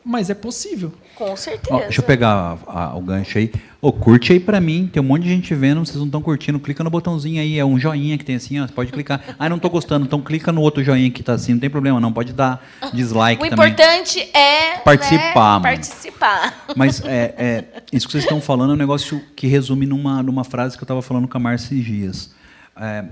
mas 0.05 0.31
é 0.31 0.35
possível. 0.35 0.93
Com 1.19 1.37
certeza. 1.37 1.81
deixa 1.81 2.01
eu 2.01 2.05
pegar 2.05 2.57
a, 2.65 2.83
a, 2.85 2.97
o 2.97 3.01
gancho 3.01 3.39
aí. 3.39 3.51
Oh, 3.81 3.93
curte 3.93 4.33
aí 4.33 4.39
pra 4.39 4.61
mim. 4.61 4.87
Tem 4.87 5.03
um 5.03 5.07
monte 5.07 5.25
de 5.25 5.31
gente 5.31 5.53
vendo, 5.53 5.85
vocês 5.85 5.97
não 5.97 6.07
estão 6.07 6.23
curtindo. 6.23 6.61
Clica 6.61 6.85
no 6.85 6.91
botãozinho 6.91 7.41
aí, 7.41 7.59
é 7.59 7.65
um 7.65 7.77
joinha 7.77 8.17
que 8.17 8.25
tem 8.25 8.37
assim, 8.37 8.61
ó. 8.61 8.67
Você 8.69 8.73
pode 8.73 8.93
clicar. 8.93 9.21
Ah, 9.37 9.49
não 9.49 9.59
tô 9.59 9.69
gostando, 9.69 10.07
então 10.07 10.21
clica 10.21 10.53
no 10.53 10.61
outro 10.61 10.83
joinha 10.83 11.11
que 11.11 11.23
tá 11.23 11.33
assim, 11.33 11.55
não 11.55 11.61
tem 11.61 11.69
problema, 11.69 11.99
não. 11.99 12.13
Pode 12.13 12.33
dar 12.33 12.65
dislike 12.93 13.45
o 13.45 13.51
também. 13.51 13.67
O 13.67 13.69
importante 13.69 14.21
é 14.33 14.79
participar. 14.79 15.61
Né, 15.61 15.71
participar. 15.71 16.67
Mas 16.77 17.03
é, 17.05 17.35
é, 17.37 17.65
isso 17.93 18.07
que 18.07 18.13
vocês 18.13 18.23
estão 18.23 18.41
falando 18.41 18.71
é 18.71 18.75
um 18.75 18.79
negócio 18.79 19.21
que 19.35 19.49
resume 19.49 19.87
numa, 19.87 20.23
numa 20.23 20.45
frase 20.45 20.77
que 20.77 20.83
eu 20.83 20.87
estava 20.87 21.03
falando 21.03 21.27
com 21.27 21.37
a 21.37 21.41
Márcia 21.41 21.75
esses 21.75 21.85
dias. 21.85 22.35
É, 22.77 23.05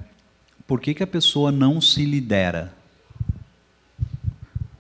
por 0.65 0.81
que, 0.81 0.95
que 0.95 1.03
a 1.03 1.07
pessoa 1.09 1.51
não 1.51 1.81
se 1.81 2.05
lidera? 2.05 2.73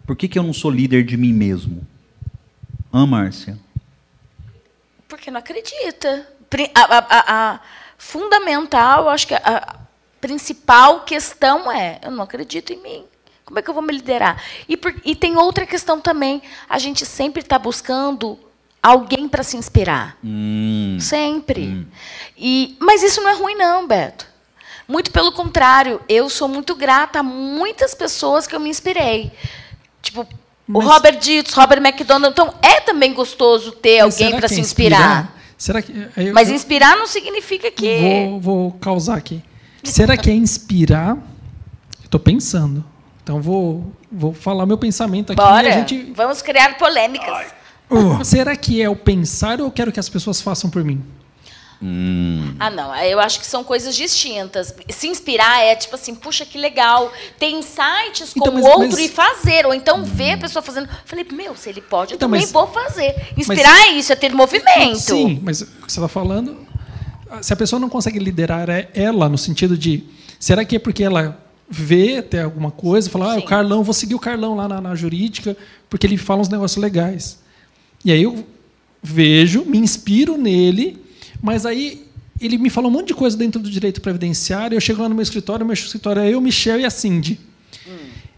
Por 0.07 0.15
que, 0.15 0.29
que 0.29 0.39
eu 0.39 0.45
não 0.45 0.53
sou 0.53 0.71
líder 0.71 1.05
de 1.05 1.17
mim 1.17 1.33
mesmo? 1.33 1.85
Ah, 2.97 3.05
Márcia? 3.05 3.59
Porque 5.07 5.31
não 5.31 5.39
acredita. 5.39 6.27
A, 6.75 6.97
a, 6.97 7.25
a, 7.29 7.61
fundamental, 7.99 9.11
acho 9.11 9.27
que 9.27 9.35
a 9.35 9.77
principal 10.19 11.01
questão 11.01 11.71
é: 11.71 12.01
eu 12.03 12.11
não 12.11 12.25
acredito 12.25 12.73
em 12.73 12.83
mim. 12.83 13.05
Como 13.45 13.59
é 13.59 13.63
que 13.63 13.69
eu 13.69 13.75
vou 13.75 13.83
me 13.83 13.93
liderar? 13.93 14.43
E, 14.67 14.79
por, 14.79 14.95
e 15.05 15.15
tem 15.15 15.37
outra 15.37 15.67
questão 15.67 16.01
também. 16.01 16.41
A 16.71 16.79
gente 16.79 17.05
sempre 17.05 17.43
está 17.43 17.59
buscando 17.59 18.39
alguém 18.83 19.29
para 19.29 19.43
se 19.43 19.59
inspirar. 19.59 20.17
Hum, 20.25 20.97
sempre. 20.99 21.67
Hum. 21.67 21.87
E, 22.35 22.79
mas 22.81 23.03
isso 23.03 23.21
não 23.21 23.29
é 23.29 23.35
ruim, 23.35 23.57
não, 23.57 23.87
Beto. 23.87 24.27
Muito 24.89 25.11
pelo 25.11 25.33
contrário, 25.33 26.01
eu 26.09 26.31
sou 26.31 26.49
muito 26.49 26.75
grata 26.75 27.19
a 27.19 27.23
muitas 27.23 27.95
pessoas 27.95 28.47
que 28.47 28.57
eu 28.57 28.61
me 28.61 28.71
inspirei. 28.71 29.31
Tipo, 30.01 30.27
Mas- 30.67 30.85
o 30.85 30.89
Robert 30.89 31.19
Dietz, 31.19 31.53
Robert 31.53 31.79
McDonald. 31.81 32.33
Então, 32.33 32.53
é 32.63 32.81
também 32.81 33.15
gostoso 33.15 33.73
ter 33.73 34.03
Mas 34.03 34.21
alguém 34.21 34.37
para 34.37 34.49
se 34.49 34.57
é 34.57 34.59
inspirar. 34.61 35.37
Será 35.57 35.81
que. 35.81 35.93
aí 36.17 36.27
eu- 36.29 36.35
Mas 36.35 36.51
inspirar 36.51 36.97
não 36.97 37.07
significa 37.07 37.71
que. 37.71 38.01
Vou, 38.01 38.41
vou 38.41 38.73
causar 38.73 39.17
aqui. 39.17 39.43
Será 39.83 40.17
que 40.17 40.29
é 40.29 40.35
inspirar? 40.35 41.17
Estou 42.05 42.21
pensando. 42.21 42.85
Então 43.23 43.41
vou, 43.41 43.93
vou 44.11 44.33
falar 44.33 44.67
meu 44.67 44.79
pensamento 44.79 45.33
aqui. 45.33 45.41
Bora, 45.43 45.69
E 45.69 45.73
a 45.73 45.79
gente, 45.79 46.13
vamos 46.15 46.43
criar 46.43 46.77
polêmicas. 46.79 47.49
Uh, 47.91 48.25
será 48.25 48.55
que 48.57 48.83
é 48.83 48.89
o 48.89 48.97
pensar 48.97 49.61
ou 49.61 49.69
eu 49.69 49.71
quero 49.73 49.93
que 49.93 50.01
as 50.01 50.09
pessoas 50.09 50.41
façam 50.41 50.69
por 50.69 50.83
mim? 50.85 51.03
Ah, 52.59 52.71
não. 52.71 52.95
Eu 52.97 53.21
acho 53.21 53.39
que 53.41 53.47
são 53.47 53.63
coisas 53.63 53.95
distintas. 53.95 54.75
Se 54.89 55.09
inspirar 55.09 55.63
é 55.63 55.75
tipo 55.75 55.95
assim, 55.95 56.15
puxa, 56.15 56.45
que 56.47 56.57
legal. 56.59 57.13
Ter 57.39 57.51
insights 57.51 58.33
Então, 58.37 58.53
mas- 58.53 58.65
o 58.65 58.67
outro 58.69 58.89
mas- 58.93 58.99
e 58.99 59.09
fazer. 59.09 59.67
Ou 59.67 59.75
então 59.75 60.05
ver 60.05 60.33
a 60.33 60.39
pessoa 60.39 60.63
fazendo. 60.63 60.89
Falei, 61.05 61.27
meu, 61.31 61.55
se 61.55 61.69
ele 61.69 61.81
pode, 61.81 62.13
eu 62.13 62.17
Então, 62.17 62.29
também 62.29 62.41
mas- 62.43 62.53
vou 62.53 62.67
fazer. 62.67 63.15
Inspirar 63.37 63.89
é 63.89 63.93
isso, 63.93 64.13
é 64.13 64.17
ter 64.17 64.33
movimento. 64.35 64.97
Sim, 64.99 65.41
mas 65.43 65.61
o 65.61 65.67
que 65.67 65.93
você 65.93 65.99
está 66.01 66.09
falando. 66.09 66.67
Se 67.43 67.53
a 67.53 67.57
pessoa 67.57 67.79
não 67.81 67.89
consegue 67.89 68.19
liderar 68.19 68.71
é 68.71 68.89
ela, 68.95 69.29
no 69.29 69.37
sentido 69.37 69.77
de. 69.77 70.05
Será 70.39 70.65
que 70.65 70.77
é 70.77 70.79
porque 70.79 71.03
ela 71.03 71.43
vê 71.69 72.19
até 72.19 72.43
alguma 72.43 72.71
coisa, 72.71 73.11
fala, 73.11 73.33
ah, 73.35 73.37
o. 73.39 73.43
Carlão, 73.43 73.83
vou 73.83 73.93
seguir 73.93 74.15
o 74.15 74.19
Carlão 74.21 74.55
lá 74.55 74.69
na, 74.69 74.81
na 74.81 74.95
jurídica, 74.95 75.57
porque 75.91 76.07
ele 76.07 76.17
fala 76.17 76.41
uns 76.41 76.49
negócios 76.49 76.81
legais. 76.81 77.41
E 78.05 78.13
aí 78.13 78.23
eu 78.23 78.47
vejo, 79.03 79.65
me 79.65 79.79
inspiro 79.79 80.37
nele, 80.39 81.05
mas 81.43 81.67
aí 81.67 82.07
ele 82.41 82.59
me 82.59 82.69
fala 82.69 82.89
um 82.89 82.91
monte 82.91 83.09
de 83.09 83.15
coisa 83.15 83.37
dentro 83.37 83.61
do 83.61 83.71
direito 83.71 84.01
previdenciário, 84.01 84.77
eu 84.77 84.81
chego 84.81 85.03
lá 85.03 85.09
no 85.09 85.15
meu 85.15 85.23
escritório, 85.23 85.65
o 85.65 85.67
meu 85.67 85.75
escritório 85.75 86.23
é 86.23 86.31
eu, 86.31 86.41
Michel 86.41 86.81
e 86.81 86.85
a 86.85 86.91
Cindy. 86.91 87.41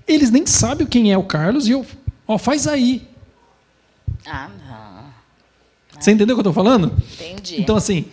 Eles 0.07 0.31
nem 0.31 0.47
sabem 0.47 0.87
quem 0.87 1.13
é 1.13 1.19
o 1.19 1.23
Carlos 1.23 1.69
e 1.69 1.73
eu, 1.73 1.85
ó, 2.27 2.39
faz 2.39 2.67
aí. 2.67 3.07
Ah, 4.25 4.49
não. 4.67 5.99
Você 6.01 6.13
entendeu 6.13 6.35
o 6.35 6.39
que 6.39 6.47
eu 6.47 6.51
estou 6.51 6.65
falando? 6.65 6.93
Entendi. 7.15 7.61
Então, 7.61 7.77
assim, 7.77 8.07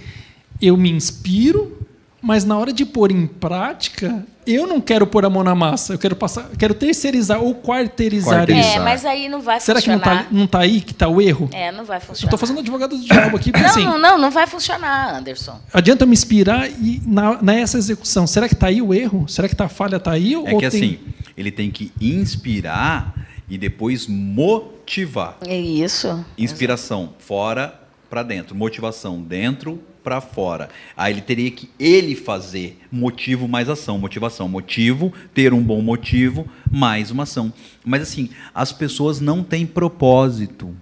eu 0.62 0.76
me 0.76 0.90
inspiro, 0.92 1.85
mas 2.26 2.44
na 2.44 2.58
hora 2.58 2.74
de 2.74 2.84
pôr 2.84 3.12
em 3.12 3.28
prática, 3.28 4.26
eu 4.48 4.66
não 4.66 4.82
quero 4.82 5.06
pôr 5.06 5.24
a 5.26 5.30
mão 5.30 5.44
na 5.44 5.54
massa. 5.54 5.94
Eu 5.94 6.00
quero 6.00 6.16
passar, 6.16 6.50
quero 6.58 6.74
terceirizar 6.74 7.40
ou 7.40 7.54
quarteirizar, 7.54 8.40
Quarteirizar. 8.40 8.72
isso. 8.72 8.80
é, 8.80 8.84
mas 8.84 9.06
aí 9.06 9.30
não 9.30 9.42
vai 9.42 9.60
Será 9.60 9.80
que 9.80 9.88
não 9.90 10.00
funcionar. 10.00 10.24
está 10.24 10.34
não 10.36 10.48
tá 10.48 10.60
aí 10.60 10.82
que 10.82 10.92
está 10.92 11.08
o 11.08 11.22
erro? 11.22 11.48
É, 11.54 11.72
não 11.72 11.86
vai 11.86 11.98
Eu 11.98 12.02
funcionar. 12.02 12.28
estou 12.28 12.40
fazendo 12.40 12.60
advogado 12.62 12.98
do 12.98 13.04
diabo 13.04 13.38
aqui, 13.38 13.52
porque 13.52 13.64
Não, 13.64 13.70
assim, 13.70 13.86
não, 13.86 13.98
não, 14.00 14.18
não 14.18 14.32
vai 14.32 14.48
funcionar, 14.48 15.16
Anderson. 15.16 15.60
adianta 15.72 16.04
eu 16.04 16.08
me 16.08 16.14
inspirar 16.14 16.68
e 16.70 17.00
na, 17.06 17.40
nessa 17.42 17.78
execução, 17.78 18.26
será 18.26 18.48
que 18.48 18.56
está 18.56 18.68
aí 18.68 18.82
o 18.82 18.92
erro? 18.92 19.28
Será 19.28 19.48
que 19.48 19.56
tá, 19.56 19.66
a 19.66 19.70
falha 19.70 19.98
está 19.98 20.12
aí? 20.12 20.34
É 20.34 20.38
ou 20.38 20.46
que 20.46 20.58
tem... 20.58 20.68
assim, 20.68 21.00
ele 21.38 21.52
tem 21.52 21.70
que 21.70 21.92
inspirar 22.02 23.14
e 23.48 23.58
depois 23.58 24.08
motivar. 24.08 25.38
É 25.46 25.56
isso. 25.58 26.26
Inspiração 26.38 27.14
fora 27.20 27.80
para 28.10 28.24
dentro, 28.24 28.56
motivação 28.56 29.22
dentro 29.22 29.80
para 30.06 30.22
fora. 30.22 30.70
Aí 30.96 31.12
ele 31.12 31.22
teria 31.22 31.50
que 31.50 31.68
ele 31.80 32.16
fazer 32.16 32.80
motivo 32.92 33.48
mais 33.48 33.68
ação, 33.68 33.98
motivação, 33.98 34.48
motivo, 34.48 35.12
ter 35.34 35.52
um 35.52 35.64
bom 35.64 35.82
motivo 35.82 36.48
mais 36.72 37.10
uma 37.10 37.24
ação. 37.24 37.52
Mas 37.84 38.04
assim, 38.04 38.30
as 38.54 38.72
pessoas 38.72 39.20
não 39.20 39.44
têm 39.44 39.66
propósito. 39.66 40.76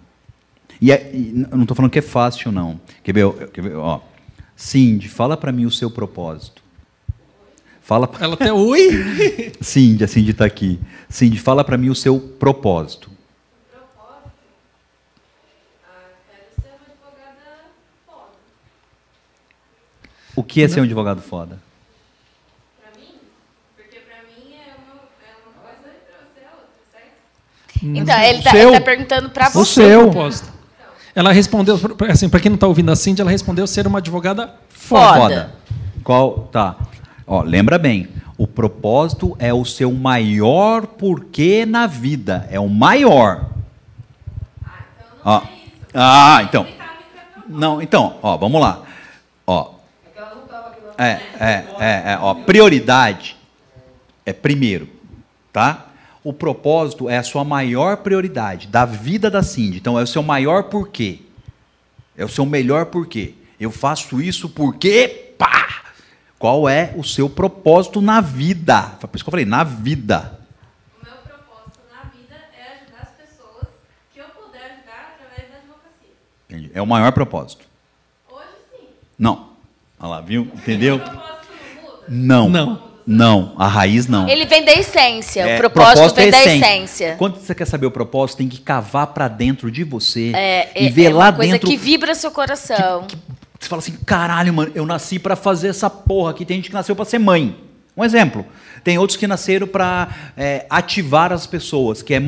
E, 0.81 0.91
é- 0.91 1.09
e 1.13 1.45
eu 1.49 1.55
não 1.55 1.61
estou 1.61 1.73
falando 1.75 1.91
que 1.91 1.99
é 1.99 2.01
fácil 2.01 2.51
não. 2.51 2.79
Quer 3.01 3.13
ver? 3.13 3.47
Quer 3.53 3.61
ver? 3.61 3.75
Ó, 3.77 4.01
Cindy, 4.57 5.07
fala 5.07 5.37
para 5.37 5.53
mim 5.53 5.65
o 5.65 5.71
seu 5.71 5.89
propósito. 5.89 6.61
Fala 7.81 8.05
pra- 8.07 8.23
Ela 8.25 8.33
até, 8.33 8.51
oi? 8.51 8.89
Cindy, 9.61 10.03
a 10.03 10.07
Cindy 10.07 10.31
está 10.31 10.43
aqui. 10.45 10.79
Cindy, 11.07 11.39
fala 11.39 11.63
para 11.63 11.77
mim 11.77 11.89
o 11.89 11.95
seu 11.95 12.19
propósito. 12.19 13.09
O 20.35 20.43
que 20.43 20.63
é 20.63 20.67
ser 20.67 20.79
um 20.79 20.83
advogado 20.83 21.21
foda? 21.21 21.59
Pra 22.81 22.89
mim? 22.99 23.07
Porque 23.77 23.99
pra 23.99 24.17
mim 24.23 24.53
é 24.55 24.73
uma, 24.77 25.01
é 25.21 25.33
uma 25.45 25.53
coisa 25.61 25.95
e 25.95 26.05
pra 26.05 26.17
você 26.33 26.41
é 26.41 26.49
outra, 26.55 26.81
certo? 26.91 27.85
Então, 27.97 28.19
ele 28.19 28.39
O 28.39 28.43
tá, 28.73 28.79
tá 28.79 28.85
perguntando 28.85 29.29
pra 29.29 29.47
o 29.49 29.51
você. 29.51 29.73
seu 29.89 30.09
propósito. 30.09 30.53
Ela 31.15 31.31
respondeu, 31.31 31.79
assim, 32.09 32.27
para 32.27 32.39
quem 32.39 32.49
não 32.49 32.55
está 32.55 32.65
ouvindo 32.67 32.91
a 32.91 32.95
Cindy, 32.95 33.21
ela 33.21 33.29
respondeu 33.29 33.67
ser 33.67 33.85
uma 33.85 33.99
advogada 33.99 34.55
foda. 34.69 35.19
Foda. 35.19 35.55
Qual? 36.03 36.39
Tá. 36.51 36.75
Ó, 37.27 37.41
lembra 37.43 37.77
bem. 37.77 38.09
O 38.35 38.47
propósito 38.47 39.35
é 39.37 39.53
o 39.53 39.63
seu 39.63 39.91
maior 39.91 40.87
porquê 40.87 41.65
na 41.67 41.85
vida. 41.85 42.47
É 42.49 42.59
o 42.59 42.67
maior. 42.67 43.51
Ó. 45.23 45.41
Ah, 45.93 46.41
então. 46.41 46.65
Não, 47.47 47.79
então, 47.79 48.17
ó, 48.23 48.35
vamos 48.35 48.59
lá. 48.59 48.81
É, 50.97 51.21
é, 51.39 51.65
é, 51.79 52.13
é, 52.13 52.17
ó, 52.21 52.33
prioridade 52.33 53.37
é 54.25 54.31
primeiro, 54.33 54.89
tá? 55.51 55.87
O 56.23 56.31
propósito 56.31 57.09
é 57.09 57.17
a 57.17 57.23
sua 57.23 57.43
maior 57.43 57.97
prioridade 57.97 58.67
da 58.67 58.85
vida 58.85 59.29
da 59.29 59.43
Cindy. 59.43 59.77
Então 59.77 59.99
é 59.99 60.03
o 60.03 60.07
seu 60.07 60.23
maior 60.23 60.63
porquê. 60.63 61.19
É 62.15 62.23
o 62.23 62.29
seu 62.29 62.45
melhor 62.45 62.85
porquê. 62.85 63.33
Eu 63.59 63.71
faço 63.71 64.21
isso 64.21 64.49
porque, 64.49 65.33
pá! 65.37 65.83
Qual 66.39 66.67
é 66.67 66.93
o 66.97 67.03
seu 67.03 67.29
propósito 67.29 68.01
na 68.01 68.21
vida? 68.21 68.81
Foi 68.99 69.09
por 69.09 69.15
isso 69.15 69.23
que 69.23 69.29
eu 69.29 69.31
falei, 69.31 69.45
na 69.45 69.63
vida. 69.63 70.39
O 71.01 71.05
meu 71.05 71.15
propósito 71.15 71.79
na 71.89 72.09
vida 72.09 72.35
é 72.57 72.81
ajudar 72.81 73.01
as 73.01 73.09
pessoas 73.11 73.67
que 74.13 74.19
eu 74.19 74.25
puder 74.25 74.71
ajudar 74.71 75.15
através 75.15 75.49
da 75.49 75.57
advocacia. 75.57 76.13
Entendi. 76.49 76.71
É 76.73 76.81
o 76.81 76.87
maior 76.87 77.11
propósito. 77.13 77.65
Hoje 78.29 78.47
sim. 78.71 78.87
Não. 79.17 79.52
Olha 80.03 80.09
lá, 80.09 80.21
viu? 80.21 80.49
Entendeu? 80.53 80.97
O 80.97 80.99
propósito 80.99 81.47
não 82.09 82.49
muda. 82.49 82.65
Não. 82.65 82.93
Não. 83.07 83.55
A 83.57 83.67
raiz 83.69 84.05
não. 84.05 84.27
Ele 84.27 84.45
vem 84.45 84.65
da 84.65 84.73
essência. 84.73 85.41
É, 85.43 85.55
o 85.55 85.57
propósito, 85.59 86.13
vem 86.15 86.27
é 86.27 86.31
da 86.31 86.39
essência. 86.41 86.65
essência. 86.65 87.15
Quando 87.17 87.37
você 87.37 87.55
quer 87.55 87.65
saber 87.65 87.85
o 87.85 87.91
propósito, 87.91 88.39
tem 88.39 88.49
que 88.49 88.59
cavar 88.59 89.07
para 89.07 89.29
dentro 89.29 89.71
de 89.71 89.85
você 89.85 90.33
É, 90.35 90.69
e 90.83 90.87
é- 90.87 90.89
ver 90.89 91.05
é 91.05 91.13
lá 91.13 91.25
uma 91.27 91.33
coisa 91.33 91.51
dentro. 91.53 91.69
que 91.69 91.77
vibra 91.77 92.13
seu 92.15 92.31
coração. 92.31 93.07
Você 93.57 93.69
fala 93.69 93.79
assim, 93.81 93.93
caralho, 94.05 94.53
mano, 94.53 94.73
eu 94.75 94.85
nasci 94.85 95.19
para 95.19 95.37
fazer 95.37 95.69
essa 95.69 95.89
porra 95.89 96.31
aqui. 96.31 96.43
Tem 96.43 96.57
gente 96.57 96.67
que 96.67 96.73
nasceu 96.75 96.97
para 96.97 97.05
ser 97.05 97.17
mãe. 97.19 97.55
Um 97.95 98.03
exemplo. 98.03 98.45
Tem 98.83 98.97
outros 98.97 99.15
que 99.15 99.25
nasceram 99.25 99.67
para 99.67 100.09
ativar 100.69 101.31
as 101.31 101.47
pessoas, 101.47 102.01
que 102.01 102.13
é 102.13 102.21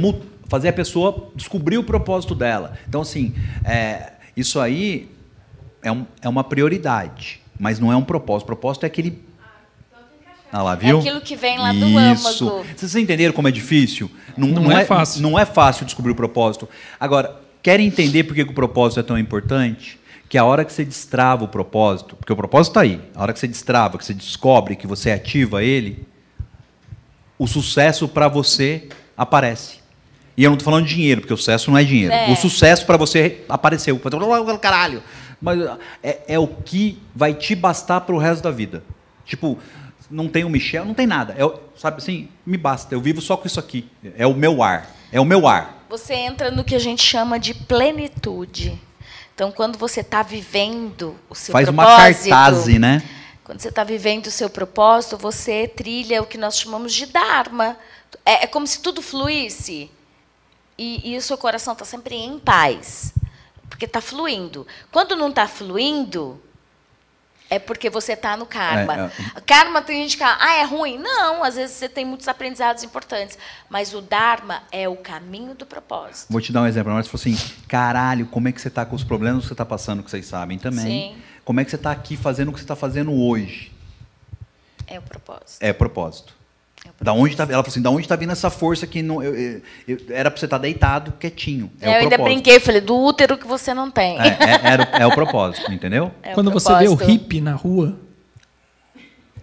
fazer 0.48 0.70
a 0.70 0.74
pessoa 0.74 1.30
descobrir 1.36 1.78
o 1.78 1.84
propósito 1.84 2.34
dela. 2.36 2.78
Então, 2.88 3.02
assim, 3.02 3.36
é, 3.66 4.14
isso 4.38 4.62
aí 4.62 5.10
é, 5.84 5.92
um- 5.92 6.06
é 6.22 6.30
uma 6.30 6.44
prioridade, 6.44 7.42
mas 7.60 7.80
não 7.80 7.92
é 7.92 7.96
um 7.96 8.04
propósito. 8.04 8.44
O 8.44 8.48
propósito 8.48 8.84
é 8.84 8.88
aquele. 8.88 9.22
Ah 10.52 10.62
lá, 10.62 10.76
viu? 10.76 10.98
É 10.98 11.00
aquilo 11.00 11.22
que 11.22 11.36
vem 11.36 11.58
lá 11.58 11.72
do 11.72 11.86
Isso. 11.86 12.48
âmago. 12.48 12.66
Vocês 12.76 12.96
entenderam 12.96 13.34
como 13.34 13.48
é 13.48 13.52
difícil? 13.52 14.10
Não 14.38 14.72
é 14.72 14.86
fácil. 14.86 15.22
Não 15.22 15.38
é 15.38 15.46
fácil 15.46 15.86
descobrir 15.86 16.12
o 16.12 16.16
propósito. 16.16 16.68
Agora, 17.00 17.42
querem 17.62 17.88
entender 17.88 18.24
por 18.24 18.36
que 18.36 18.46
que 18.46 18.52
o 18.52 18.56
propósito 18.56 19.00
é 19.00 19.04
tão 19.04 19.18
importante? 19.18 20.00
Que 20.30 20.38
a 20.38 20.46
hora 20.46 20.64
que 20.66 20.72
você 20.72 20.86
destrava 20.86 21.44
o 21.44 21.48
propósito, 21.48 22.16
porque 22.16 22.32
o 22.32 22.36
propósito 22.36 22.72
está 22.72 22.82
aí, 22.82 23.02
a 23.14 23.22
hora 23.22 23.34
que 23.34 23.40
você 23.40 23.48
destrava, 23.48 23.98
que 23.98 24.06
você 24.06 24.14
descobre, 24.14 24.76
que 24.76 24.88
você 24.88 25.12
ativa 25.12 25.64
ele, 25.64 26.06
o 27.38 27.48
sucesso 27.48 28.08
para 28.08 28.28
você 28.28 28.88
aparece. 29.18 29.86
E 30.38 30.44
eu 30.44 30.50
não 30.50 30.58
estou 30.58 30.72
falando 30.72 30.86
de 30.86 30.94
dinheiro, 30.94 31.22
porque 31.22 31.34
o 31.34 31.38
sucesso 31.38 31.72
não 31.72 31.78
é 31.78 31.84
dinheiro. 31.84 32.14
É. 32.14 32.32
O 32.32 32.36
sucesso 32.36 32.86
para 32.86 32.98
você 32.98 33.44
apareceu. 33.48 34.00
Caralho. 34.62 35.02
Mas 35.42 35.60
é, 36.02 36.22
é 36.28 36.40
o 36.40 36.48
que 36.48 37.02
vai 37.14 37.34
te 37.34 37.56
bastar 37.56 38.02
para 38.02 38.16
o 38.16 38.18
resto 38.18 38.44
da 38.44 38.52
vida. 38.52 38.84
Tipo, 39.26 39.58
não 40.10 40.28
tem 40.28 40.44
o 40.44 40.50
Michel, 40.50 40.86
não 40.86 40.94
tem 40.94 41.08
nada. 41.08 41.34
É, 41.34 41.60
sabe 41.78 41.98
assim, 41.98 42.30
me 42.46 42.58
basta. 42.58 42.94
Eu 42.94 43.02
vivo 43.02 43.22
só 43.22 43.36
com 43.38 43.48
isso 43.48 43.60
aqui. 43.60 43.88
É 44.18 44.26
o 44.26 44.34
meu 44.34 44.62
ar. 44.62 44.90
É 45.12 45.20
o 45.20 45.26
meu 45.26 45.48
ar. 45.48 45.86
Você 45.90 46.14
entra 46.14 46.52
no 46.52 46.64
que 46.64 46.76
a 46.76 46.80
gente 46.80 47.04
chama 47.04 47.40
de 47.40 47.54
plenitude. 47.54 48.80
Então, 49.34 49.52
quando 49.52 49.78
você 49.78 50.00
está 50.00 50.24
vivendo 50.24 51.16
o 51.30 51.36
seu 51.36 51.52
Faz 51.52 51.68
uma 51.68 51.86
propósito, 51.86 52.30
cartaz, 52.30 52.68
né? 52.80 53.04
Quando 53.44 53.60
você 53.60 53.70
está 53.70 53.84
vivendo 53.84 54.28
o 54.28 54.32
seu 54.32 54.50
propósito, 54.50 55.18
você 55.18 55.68
trilha 55.68 56.22
o 56.22 56.26
que 56.26 56.38
nós 56.38 56.58
chamamos 56.58 56.94
de 56.94 57.06
Dharma. 57.06 57.78
É, 58.26 58.46
é 58.46 58.48
como 58.48 58.66
se 58.66 58.82
tudo 58.82 59.02
fluísse. 59.02 59.92
E, 60.78 61.12
e 61.14 61.18
o 61.18 61.22
seu 61.22 61.38
coração 61.38 61.74
está 61.74 61.86
sempre 61.86 62.16
em 62.16 62.40
paz. 62.40 63.14
Porque 63.76 63.86
está 63.86 64.00
fluindo. 64.00 64.66
Quando 64.90 65.18
não 65.18 65.30
está 65.30 65.50
fluindo, 65.50 66.42
é 67.50 67.60
porque 67.60 67.90
você 67.90 68.14
está 68.14 68.38
no 68.38 68.46
karma. 68.46 69.12
É, 69.36 69.42
Karma 69.42 69.82
tem 69.82 70.02
gente 70.04 70.14
que 70.14 70.24
fala, 70.24 70.38
ah, 70.40 70.56
é 70.56 70.64
ruim. 70.64 70.98
Não, 70.98 71.44
às 71.44 71.56
vezes 71.56 71.76
você 71.76 71.90
tem 71.90 72.06
muitos 72.06 72.26
aprendizados 72.30 72.84
importantes. 72.84 73.38
Mas 73.70 73.94
o 73.94 74.02
Dharma 74.02 74.64
é 74.72 74.88
o 74.88 74.96
caminho 74.96 75.54
do 75.54 75.66
propósito. 75.66 76.32
Vou 76.32 76.40
te 76.40 76.54
dar 76.54 76.62
um 76.62 76.66
exemplo. 76.66 76.94
Mas 76.94 77.08
falou 77.08 77.20
assim, 77.20 77.38
caralho, 77.68 78.28
como 78.28 78.48
é 78.48 78.54
que 78.54 78.62
você 78.62 78.70
está 78.70 78.86
com 78.86 78.96
os 78.96 79.04
problemas 79.04 79.42
que 79.42 79.50
você 79.50 79.54
está 79.54 79.66
passando, 79.66 80.02
que 80.02 80.10
vocês 80.10 80.26
sabem 80.26 80.58
também. 80.58 80.86
Sim. 80.86 81.22
Como 81.44 81.60
é 81.60 81.66
que 81.66 81.70
você 81.70 81.76
está 81.76 81.92
aqui 81.92 82.16
fazendo 82.16 82.48
o 82.48 82.54
que 82.54 82.60
você 82.60 82.64
está 82.64 82.78
fazendo 82.78 83.14
hoje? 83.14 83.74
É 84.88 84.98
o 84.98 85.02
propósito. 85.02 85.62
É 85.62 85.74
propósito. 85.74 86.35
Da 87.00 87.12
onde 87.12 87.36
tá, 87.36 87.44
ela 87.44 87.50
falou 87.52 87.66
assim, 87.68 87.82
da 87.82 87.90
onde 87.92 88.08
tá 88.08 88.16
vindo 88.16 88.32
essa 88.32 88.50
força 88.50 88.88
que 88.88 89.02
não, 89.04 89.22
eu- 89.22 89.36
eu- 89.36 89.62
eu- 89.88 89.98
era 90.12 90.32
pra 90.32 90.40
você 90.40 90.46
estar 90.46 90.58
deitado, 90.58 91.14
quietinho. 91.20 91.70
É 91.82 91.88
eu 91.88 91.92
o 91.92 91.96
ainda 91.96 92.10
propósito. 92.12 92.34
brinquei, 92.36 92.60
falei, 92.60 92.80
do 92.82 92.96
útero 92.98 93.38
que 93.38 93.46
você 93.46 93.74
não 93.74 93.92
tem. 93.92 94.18
É, 94.20 94.28
é, 94.28 94.60
era 94.64 94.84
o- 94.84 94.96
é 95.04 95.06
o 95.06 95.12
propósito, 95.12 95.72
entendeu? 95.74 96.12
É 96.24 96.32
o 96.32 96.34
Quando 96.36 96.52
você 96.52 96.70
vê 96.76 96.88
o 96.88 96.96
propósito. 96.96 97.12
hippie 97.12 97.42
na 97.42 97.54
rua. 97.54 97.98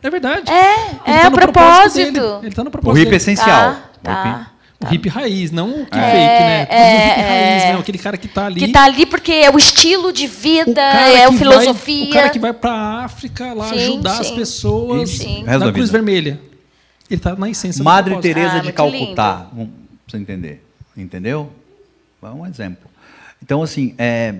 É 0.03 0.11
verdade. 0.11 0.50
É, 0.50 0.74
Ele 1.07 1.16
é 1.18 1.20
tá 1.22 1.28
o 1.28 1.32
propósito. 1.32 2.12
dele. 2.12 2.26
Ele 2.42 2.55
tá 2.55 2.64
no 2.64 2.68
O 2.68 2.72
propósito. 2.72 2.98
hippie 2.98 3.09
é 3.09 3.11
dele. 3.11 3.16
essencial. 3.16 3.76
Tá, 4.03 4.14
tá. 4.22 4.46
O 4.84 4.86
hippie 4.88 5.09
raiz, 5.09 5.53
não 5.53 5.82
o 5.82 5.86
que 5.86 5.96
É, 5.96 6.03
fake, 6.03 6.42
né? 6.42 6.66
é, 6.68 6.74
o 6.74 7.07
hippie 7.07 7.20
raiz 7.20 7.62
é. 7.62 7.66
mesmo, 7.66 7.80
aquele 7.82 7.98
cara 7.98 8.16
que 8.16 8.26
tá 8.26 8.46
ali. 8.46 8.59
Que 8.61 8.72
tá 8.72 8.82
ali 8.84 9.07
porque 9.07 9.30
é 9.32 9.48
o 9.50 9.57
estilo 9.57 10.12
de 10.12 10.24
o 10.26 10.28
vida, 10.28 10.80
é 10.82 11.24
a 11.26 11.32
filosofia. 11.32 12.00
Vai, 12.00 12.09
o 12.09 12.12
cara 12.14 12.30
que 12.30 12.38
vai 12.40 12.53
pra 12.53 12.72
África 13.05 13.53
lá 13.53 13.66
Sim, 13.68 13.74
ajudar 13.76 14.20
as 14.20 14.26
sim. 14.26 14.34
pessoas 14.34 15.11
Sim. 15.11 15.44
Na 15.44 15.59
da 15.59 15.70
Cruz 15.70 15.88
vida. 15.90 15.92
Vermelha. 15.92 16.40
Ele 17.12 17.20
tá 17.20 17.34
na 17.36 17.50
essência 17.50 17.84
Madre. 17.84 18.18
Teresa 18.20 18.56
Ah, 18.56 18.60
de 18.60 18.72
Calcutá, 18.72 19.46
vamos- 19.52 19.68
pra 19.68 19.76
você 20.08 20.16
entender. 20.16 20.64
Entendeu? 20.96 21.52
É 22.22 22.26
um 22.28 22.46
exemplo. 22.46 22.90
Então, 23.42 23.62
assim, 23.62 23.94
é, 23.98 24.36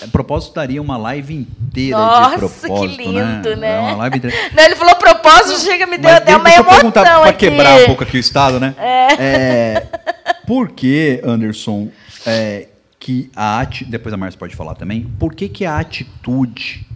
é, 0.00 0.06
propósito 0.06 0.54
daria 0.54 0.80
uma 0.80 0.96
live 0.96 1.34
inteira 1.34 1.98
Nossa, 1.98 2.30
de 2.30 2.38
propósito, 2.38 2.96
que 2.96 3.02
lindo, 3.08 3.56
né? 3.56 3.76
É 3.76 3.80
uma 3.80 3.96
live 3.96 4.16
inteira. 4.18 4.36
Não, 4.54 4.64
ele 4.64 4.76
falou 4.76 4.96
propósito, 4.96 5.60
chega, 5.60 5.86
me 5.86 5.98
deu 5.98 6.10
Mas 6.10 6.22
até 6.22 6.36
uma 6.36 6.44
deixa 6.44 6.58
eu 6.58 6.62
emoção 6.62 6.78
perguntar 6.78 7.20
para 7.20 7.32
quebrar 7.32 7.80
um 7.82 7.86
pouco 7.86 8.02
aqui 8.02 8.16
o 8.16 8.20
estado, 8.20 8.58
né? 8.60 8.74
É, 8.78 9.86
por 10.46 10.70
que, 10.70 11.20
Anderson, 11.24 11.90
é, 12.24 12.68
que 12.98 13.30
a 13.36 13.60
ati... 13.60 13.84
depois 13.84 14.14
a 14.14 14.16
Márcia 14.16 14.38
pode 14.38 14.56
falar 14.56 14.74
também, 14.74 15.02
por 15.18 15.34
que, 15.34 15.48
que 15.48 15.66
a 15.66 15.78
atitude 15.78 16.86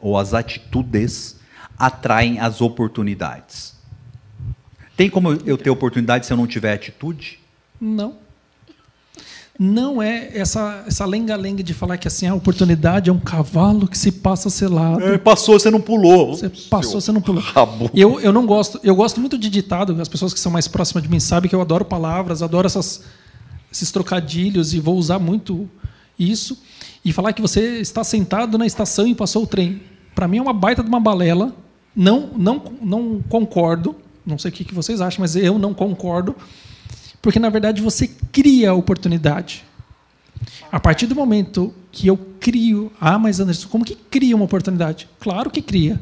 ou 0.00 0.18
as 0.18 0.34
atitudes 0.34 1.40
atraem 1.78 2.38
as 2.38 2.60
oportunidades? 2.60 3.74
Tem 4.96 5.08
como 5.10 5.32
eu- 5.44 5.56
ter 5.58 5.70
oportunidade 5.70 6.26
se 6.26 6.32
eu 6.32 6.36
não 6.36 6.46
tiver 6.46 6.72
atitude? 6.74 7.38
Não. 7.80 8.14
Não 9.58 10.02
é 10.02 10.30
essa 10.36 10.82
essa 10.86 11.04
lenga-lenga 11.04 11.62
de 11.62 11.74
falar 11.74 11.98
que 11.98 12.08
assim 12.08 12.26
a 12.26 12.34
oportunidade 12.34 13.10
é 13.10 13.12
um 13.12 13.18
cavalo 13.18 13.86
que 13.86 13.96
se 13.98 14.10
passa 14.10 14.48
selado. 14.48 15.04
É, 15.04 15.18
passou, 15.18 15.58
você 15.58 15.70
não 15.70 15.80
pulou. 15.80 16.34
Você 16.34 16.48
passou, 16.48 17.00
você 17.00 17.12
não 17.12 17.20
pulou. 17.20 17.42
rabo. 17.42 17.90
Eu, 17.94 18.18
eu 18.20 18.32
não 18.32 18.46
gosto, 18.46 18.80
eu 18.82 18.96
gosto 18.96 19.20
muito 19.20 19.36
de 19.36 19.50
ditado, 19.50 20.00
as 20.00 20.08
pessoas 20.08 20.32
que 20.32 20.40
são 20.40 20.50
mais 20.50 20.66
próximas 20.66 21.02
de 21.02 21.08
mim 21.10 21.20
sabem 21.20 21.48
que 21.50 21.54
eu 21.54 21.60
adoro 21.60 21.84
palavras, 21.84 22.42
adoro 22.42 22.66
essas, 22.66 23.02
esses 23.70 23.90
trocadilhos 23.92 24.72
e 24.72 24.80
vou 24.80 24.96
usar 24.96 25.18
muito 25.18 25.68
isso. 26.18 26.58
E 27.04 27.12
falar 27.12 27.32
que 27.34 27.42
você 27.42 27.78
está 27.80 28.02
sentado 28.02 28.56
na 28.56 28.66
estação 28.66 29.06
e 29.06 29.14
passou 29.14 29.42
o 29.42 29.46
trem. 29.46 29.82
Para 30.14 30.28
mim 30.28 30.38
é 30.38 30.42
uma 30.42 30.52
baita 30.52 30.82
de 30.82 30.88
uma 30.88 31.00
balela. 31.00 31.54
Não, 31.94 32.30
não, 32.36 32.62
não 32.80 33.22
concordo. 33.28 33.94
Não 34.24 34.38
sei 34.38 34.50
o 34.50 34.54
que 34.54 34.74
vocês 34.74 35.00
acham, 35.00 35.20
mas 35.20 35.36
eu 35.36 35.58
não 35.58 35.74
concordo. 35.74 36.34
Porque, 37.20 37.38
na 37.38 37.48
verdade, 37.48 37.80
você 37.80 38.08
cria 38.30 38.70
a 38.70 38.74
oportunidade. 38.74 39.64
A 40.70 40.80
partir 40.80 41.06
do 41.06 41.14
momento 41.14 41.72
que 41.90 42.06
eu 42.06 42.16
crio. 42.40 42.90
Ah, 43.00 43.18
mas 43.18 43.38
Anderson, 43.38 43.68
como 43.68 43.84
que 43.84 43.94
cria 43.94 44.34
uma 44.34 44.44
oportunidade? 44.44 45.08
Claro 45.20 45.50
que 45.50 45.62
cria. 45.62 46.00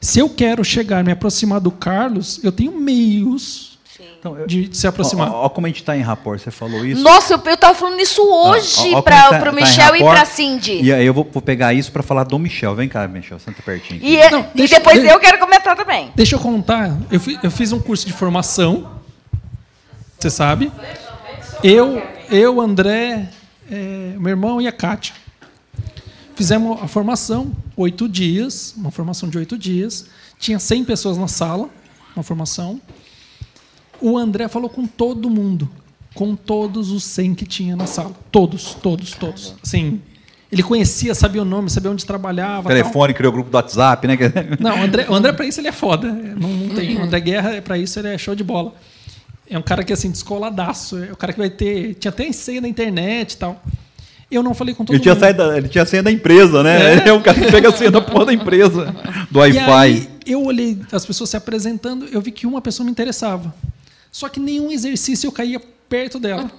Se 0.00 0.18
eu 0.18 0.28
quero 0.28 0.64
chegar, 0.64 1.04
me 1.04 1.12
aproximar 1.12 1.60
do 1.60 1.70
Carlos, 1.70 2.42
eu 2.42 2.52
tenho 2.52 2.78
meios 2.78 3.75
Então, 4.18 4.36
eu- 4.38 4.46
de, 4.46 4.68
de 4.68 4.76
se 4.76 4.86
aproximar. 4.86 5.30
Ó 5.30 5.48
como 5.48 5.66
a 5.66 5.68
gente 5.70 5.80
está 5.82 5.96
em 5.96 6.00
rapport, 6.00 6.38
você 6.40 6.50
falou 6.50 6.84
isso. 6.84 7.02
Nossa, 7.02 7.34
eu, 7.34 7.42
eu 7.44 7.56
tava 7.56 7.74
falando 7.74 8.00
isso 8.00 8.22
hoje 8.22 8.90
para 9.02 9.28
tá- 9.30 9.38
pro 9.40 9.50
tá 9.50 9.52
Michel 9.52 9.94
e 9.96 9.98
rapport. 10.00 10.16
pra 10.16 10.24
Cindy. 10.24 10.80
E 10.82 10.92
aí 10.92 11.06
eu 11.06 11.14
vou, 11.14 11.28
vou 11.30 11.42
pegar 11.42 11.72
isso 11.74 11.92
para 11.92 12.02
falar 12.02 12.24
do 12.24 12.38
Michel. 12.38 12.74
Vem 12.74 12.88
cá, 12.88 13.06
Michel, 13.06 13.38
senta 13.38 13.62
pertinho. 13.62 13.98
aqui. 14.00 14.14
E, 14.14 14.30
Não, 14.30 14.40
e 14.40 14.56
deixa- 14.58 14.76
depois 14.76 14.98
deixa- 14.98 15.14
eu 15.14 15.20
quero 15.20 15.38
comentar 15.38 15.76
também. 15.76 16.10
Deixa 16.16 16.34
eu 16.34 16.40
contar. 16.40 16.96
Eu, 17.10 17.20
fi- 17.20 17.38
eu 17.42 17.50
fiz 17.50 17.72
um 17.72 17.78
curso 17.80 18.06
de 18.06 18.12
formação. 18.12 18.90
Você 20.18 20.30
sabe? 20.30 20.72
Eu, 21.62 22.02
eu 22.30 22.60
André, 22.60 23.28
é, 23.70 24.14
meu 24.18 24.30
irmão 24.30 24.60
e 24.60 24.66
a 24.66 24.72
Kátia. 24.72 25.14
Fizemos 26.34 26.82
a 26.82 26.86
formação, 26.88 27.50
oito 27.76 28.08
dias, 28.08 28.74
uma 28.76 28.90
formação 28.90 29.28
de 29.28 29.38
oito 29.38 29.56
dias. 29.56 30.06
Tinha 30.38 30.58
100 30.58 30.84
pessoas 30.84 31.16
na 31.16 31.28
sala, 31.28 31.68
uma 32.14 32.22
formação. 32.22 32.80
O 34.00 34.16
André 34.18 34.48
falou 34.48 34.68
com 34.68 34.86
todo 34.86 35.28
mundo, 35.30 35.68
com 36.14 36.34
todos 36.36 36.90
os 36.90 37.04
100 37.04 37.34
que 37.34 37.46
tinha 37.46 37.76
na 37.76 37.86
sala. 37.86 38.12
Todos, 38.30 38.74
todos, 38.74 39.12
todos. 39.12 39.54
Assim, 39.62 40.00
ele 40.50 40.62
conhecia, 40.62 41.14
sabia 41.14 41.42
o 41.42 41.44
nome, 41.44 41.68
sabia 41.70 41.90
onde 41.90 42.04
trabalhava. 42.06 42.64
tal. 42.68 42.72
Telefone, 42.76 43.14
criou 43.14 43.30
o 43.30 43.34
grupo 43.34 43.50
do 43.50 43.54
WhatsApp, 43.54 44.06
né? 44.06 44.16
Não, 44.60 44.78
o 44.80 44.82
André, 44.82 45.06
o 45.08 45.14
André 45.14 45.32
para 45.32 45.46
isso 45.46 45.60
ele 45.60 45.68
é 45.68 45.72
foda. 45.72 46.10
Não, 46.12 46.48
não 46.48 46.74
tem. 46.74 46.96
O 46.98 47.02
André 47.02 47.20
Guerra, 47.20 47.62
para 47.62 47.76
isso, 47.78 47.98
ele 47.98 48.08
é 48.08 48.18
show 48.18 48.34
de 48.34 48.44
bola. 48.44 48.72
É 49.48 49.58
um 49.58 49.62
cara 49.62 49.84
que, 49.84 49.92
assim, 49.92 50.10
descoladaço. 50.10 50.98
É 50.98 51.12
o 51.12 51.16
cara 51.16 51.32
que 51.32 51.38
vai 51.38 51.50
ter. 51.50 51.94
Tinha 51.94 52.10
até 52.10 52.30
senha 52.32 52.60
na 52.60 52.68
internet 52.68 53.32
e 53.32 53.36
tal. 53.36 53.62
Eu 54.28 54.42
não 54.42 54.54
falei 54.54 54.74
com 54.74 54.84
todo 54.84 54.92
Ele 54.94 55.00
tinha, 55.02 55.14
mundo. 55.14 55.20
saído 55.20 55.38
da- 55.38 55.56
ele 55.56 55.68
tinha 55.68 55.86
senha 55.86 56.02
da 56.02 56.10
empresa, 56.10 56.60
né? 56.62 56.82
É. 56.82 56.92
Ele 56.96 57.00
é 57.10 57.12
o 57.12 57.20
cara 57.22 57.38
que 57.40 57.48
pega 57.50 57.68
a 57.68 57.72
senha 57.72 57.92
da 57.92 58.00
porra 58.00 58.26
da 58.26 58.32
empresa, 58.32 58.92
do 59.30 59.38
Wi-Fi. 59.38 60.08
eu 60.26 60.42
olhei 60.44 60.76
as 60.90 61.06
pessoas 61.06 61.30
se 61.30 61.36
apresentando, 61.36 62.06
eu 62.10 62.20
vi 62.20 62.32
que 62.32 62.44
uma 62.44 62.60
pessoa 62.60 62.84
me 62.84 62.90
interessava. 62.90 63.54
Só 64.16 64.30
que 64.30 64.40
nenhum 64.40 64.72
exercício 64.72 65.28
eu 65.28 65.30
caía 65.30 65.60
perto 65.90 66.18
dela. 66.18 66.50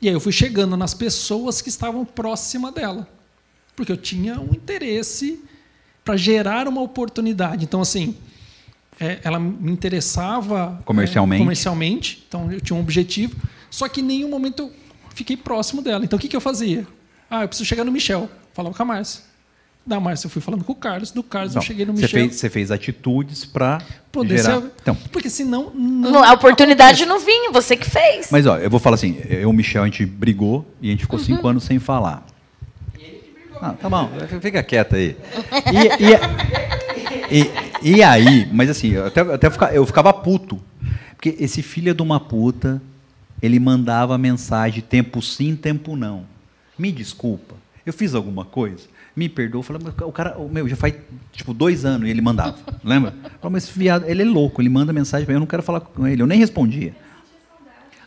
E 0.00 0.06
aí 0.06 0.14
eu 0.14 0.20
fui 0.20 0.30
chegando 0.30 0.76
nas 0.76 0.94
pessoas 0.94 1.60
que 1.60 1.68
estavam 1.68 2.04
próxima 2.04 2.70
dela. 2.70 3.08
Porque 3.74 3.90
eu 3.90 3.96
tinha 3.96 4.38
um 4.38 4.54
interesse 4.54 5.42
para 6.04 6.16
gerar 6.16 6.68
uma 6.68 6.80
oportunidade. 6.80 7.64
Então, 7.64 7.80
assim, 7.80 8.16
é, 9.00 9.18
ela 9.24 9.40
me 9.40 9.72
interessava 9.72 10.78
é, 10.80 10.84
Comercialmente. 10.84 11.42
comercialmente, 11.42 12.24
então 12.28 12.52
eu 12.52 12.60
tinha 12.60 12.76
um 12.76 12.80
objetivo. 12.80 13.34
Só 13.68 13.88
que 13.88 14.00
em 14.00 14.04
nenhum 14.04 14.28
momento 14.28 14.62
eu 14.62 14.72
fiquei 15.16 15.36
próximo 15.36 15.82
dela. 15.82 16.04
Então, 16.04 16.16
o 16.16 16.20
que, 16.22 16.28
que 16.28 16.36
eu 16.36 16.40
fazia? 16.40 16.86
Ah, 17.28 17.42
eu 17.42 17.48
preciso 17.48 17.68
chegar 17.68 17.82
no 17.82 17.90
Michel. 17.90 18.30
Falava 18.52 18.72
com 18.72 18.82
a 18.84 18.86
Márcia. 18.86 19.20
Da 19.86 20.00
Márcia 20.00 20.26
eu 20.26 20.30
fui 20.30 20.40
falando 20.40 20.64
com 20.64 20.72
o 20.72 20.76
Carlos. 20.76 21.10
Do 21.10 21.22
Carlos 21.22 21.54
Não, 21.54 21.60
eu 21.60 21.66
cheguei 21.66 21.84
no 21.84 21.92
você, 21.92 22.02
Michel. 22.02 22.20
fez, 22.20 22.34
você 22.36 22.48
fez 22.50 22.70
atitudes 22.70 23.44
para 23.44 23.82
Poder 24.10 24.38
gerar... 24.38 24.60
ser- 24.62 24.70
Então, 24.80 24.94
Porque 25.12 25.28
senão. 25.28 25.70
Não 25.74 26.24
a 26.24 26.32
oportunidade 26.32 27.04
não 27.04 27.18
vinha, 27.20 27.50
você 27.52 27.76
que 27.76 27.88
fez. 27.88 28.28
mas 28.30 28.46
ó, 28.46 28.56
eu 28.58 28.70
vou 28.70 28.80
falar 28.80 28.94
assim, 28.94 29.20
eu 29.28 29.40
e 29.42 29.46
o 29.46 29.52
Michel, 29.52 29.82
a 29.82 29.86
gente 29.86 30.06
brigou 30.06 30.64
e 30.80 30.88
a 30.88 30.90
gente 30.92 31.00
ficou 31.02 31.18
Uhum. 31.18 31.24
cinco 31.24 31.46
anos 31.48 31.64
sem 31.64 31.78
falar. 31.78 32.24
Ah, 33.60 33.72
tá 33.72 33.88
bom, 33.88 34.10
fica 34.40 34.62
quieta 34.62 34.96
aí. 34.96 35.16
E, 35.72 37.38
e- 37.38 37.40
e- 37.82 37.94
e 37.96 38.02
aí, 38.02 38.48
mas 38.52 38.68
assim, 38.70 38.90
eu 38.92 39.06
até, 39.06 39.20
até 39.20 39.48
eu 39.72 39.86
ficava 39.86 40.12
puto. 40.12 40.60
Porque 41.14 41.36
esse 41.38 41.62
filho 41.62 41.94
de 41.94 42.02
uma 42.02 42.18
puta, 42.20 42.80
ele 43.40 43.58
mandava 43.58 44.16
mensagem 44.18 44.82
tempo 44.82 45.22
sim, 45.22 45.54
tempo 45.56 45.96
não. 45.96 46.24
Me 46.78 46.90
desculpa, 46.92 47.54
eu 47.86 47.92
fiz 47.92 48.14
alguma 48.14 48.44
coisa? 48.44 48.93
Me 49.16 49.28
perdoa. 49.28 49.62
Mas 49.82 49.94
o 50.02 50.12
cara, 50.12 50.36
o 50.38 50.48
meu, 50.48 50.68
já 50.68 50.76
faz 50.76 50.94
tipo 51.32 51.54
dois 51.54 51.84
anos 51.84 52.08
e 52.08 52.10
ele 52.10 52.20
mandava, 52.20 52.56
lembra? 52.82 53.12
Falei, 53.40 53.52
mas 53.52 53.64
esse 53.64 53.78
viado, 53.78 54.04
ele 54.06 54.22
é 54.22 54.24
louco, 54.24 54.60
ele 54.60 54.68
manda 54.68 54.92
mensagem 54.92 55.24
para 55.24 55.32
mim, 55.32 55.36
eu 55.36 55.40
não 55.40 55.46
quero 55.46 55.62
falar 55.62 55.80
com 55.80 56.06
ele, 56.06 56.20
eu 56.22 56.26
nem 56.26 56.38
respondia. 56.38 56.94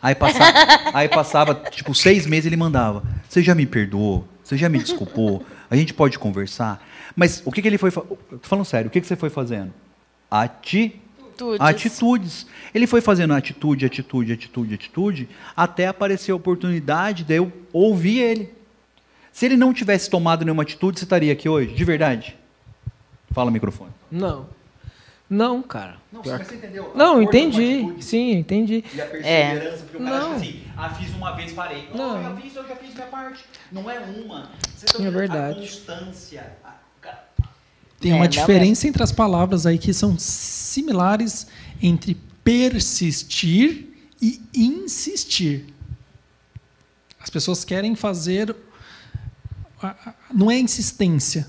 Aí 0.01 0.13
passava, 0.13 0.53
aí 0.93 1.09
passava, 1.09 1.55
tipo, 1.71 1.93
seis 1.95 2.25
meses 2.27 2.45
ele 2.45 2.57
mandava. 2.57 3.03
Você 3.27 3.41
já 3.41 3.55
me 3.55 3.65
perdoou? 3.65 4.27
Você 4.43 4.55
já 4.55 4.69
me 4.69 4.77
desculpou? 4.79 5.45
A 5.69 5.75
gente 5.75 5.93
pode 5.93 6.19
conversar? 6.19 6.85
Mas 7.15 7.41
o 7.43 7.51
que, 7.51 7.61
que 7.61 7.67
ele 7.67 7.77
foi... 7.77 7.89
fa- 7.89 8.03
falando 8.43 8.65
sério, 8.65 8.87
o 8.87 8.91
que, 8.91 9.01
que 9.01 9.07
você 9.07 9.15
foi 9.15 9.29
fazendo? 9.29 9.73
Ati... 10.29 11.01
Atitudes. 11.39 11.61
Atitudes. 11.61 12.47
Ele 12.73 12.87
foi 12.87 12.99
fazendo 13.01 13.33
atitude, 13.33 13.85
atitude, 13.85 14.33
atitude, 14.33 14.73
atitude, 14.73 15.29
até 15.55 15.87
aparecer 15.87 16.31
a 16.31 16.35
oportunidade 16.35 17.23
de 17.23 17.35
eu 17.35 17.51
ouvir 17.71 18.19
ele. 18.19 18.56
Se 19.37 19.45
ele 19.45 19.55
não 19.55 19.71
tivesse 19.71 20.09
tomado 20.09 20.43
nenhuma 20.43 20.63
atitude, 20.63 20.97
você 20.97 21.05
estaria 21.05 21.31
aqui 21.31 21.47
hoje? 21.47 21.71
De 21.75 21.85
verdade? 21.85 22.35
Fala 23.29 23.51
microfone. 23.51 23.91
Não. 24.09 24.49
Não, 25.29 25.61
cara. 25.61 25.97
Pior 26.23 26.43
que- 26.43 26.55
entendeu? 26.55 26.91
Não, 26.95 27.21
entendi. 27.21 27.93
Sim, 28.01 28.31
entendi. 28.31 28.83
E 28.95 28.99
a 28.99 29.05
perseverança, 29.05 29.83
porque 29.83 29.97
o 29.97 30.03
cara 30.03 30.17
acha 30.25 30.35
assim, 30.37 30.63
ah, 30.75 30.89
fiz 30.89 31.13
uma 31.13 31.35
vez, 31.35 31.53
parei. 31.53 31.87
Não. 31.93 32.17
eu 32.17 32.23
já 32.23 32.35
fiz, 32.37 32.55
eu 32.55 32.67
já 32.67 32.75
fiz 32.77 32.93
minha 32.95 33.05
parte. 33.05 33.45
Não 33.71 33.87
é 33.87 33.99
uma. 33.99 34.49
Você 34.75 35.03
É 35.05 35.11
verdade. 35.11 35.59
A 35.59 35.61
constância. 35.61 36.57
Tem 37.99 38.13
É, 38.13 38.15
uma 38.15 38.23
não 38.23 38.29
diferença 38.29 38.87
entre 38.87 39.03
as 39.03 39.11
palavras 39.11 39.67
aí 39.67 39.77
que 39.77 39.93
são 39.93 40.17
similares 40.17 41.45
entre 41.79 42.15
persistir 42.43 43.87
e 44.19 44.41
insistir. 44.55 45.67
As 47.19 47.29
pessoas 47.29 47.63
querem 47.63 47.95
fazer. 47.95 48.55
Não 50.33 50.49
é 50.49 50.57
insistência. 50.59 51.47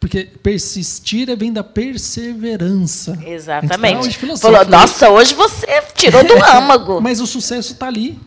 Porque 0.00 0.24
persistir 0.42 1.30
é 1.30 1.36
vem 1.36 1.50
da 1.50 1.64
perseverança. 1.64 3.16
Tá 3.16 3.26
Exatamente. 3.26 4.06
hoje 4.06 4.18
filosófico, 4.18 4.52
Falou, 4.52 4.70
nossa, 4.70 5.08
hoje 5.08 5.34
você 5.34 5.66
tirou 5.94 6.22
do 6.22 6.34
âmago. 6.44 7.00
Mas 7.00 7.20
o 7.20 7.26
sucesso 7.26 7.72
está 7.72 7.86
ali. 7.86 8.20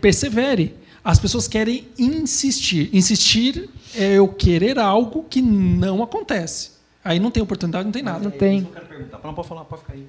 Persevere. 0.00 0.76
As 1.02 1.18
pessoas 1.18 1.48
querem 1.48 1.88
insistir. 1.98 2.88
Insistir 2.92 3.68
é 3.96 4.12
eu 4.12 4.28
querer 4.28 4.78
algo 4.78 5.24
que 5.28 5.42
não 5.42 6.02
acontece. 6.02 6.72
Aí 7.02 7.18
não 7.18 7.30
tem 7.30 7.42
oportunidade, 7.42 7.84
não 7.84 7.92
tem 7.92 8.02
nada. 8.02 8.20
Não 8.20 8.30
tem. 8.30 8.58
Isso 8.58 8.68
eu 8.68 8.72
quero 8.72 8.86
perguntar. 8.86 9.20
Não, 9.24 9.34
pode 9.34 9.48
falar, 9.48 9.64
pode 9.64 9.82
ficar 9.82 9.94
aí. 9.94 10.06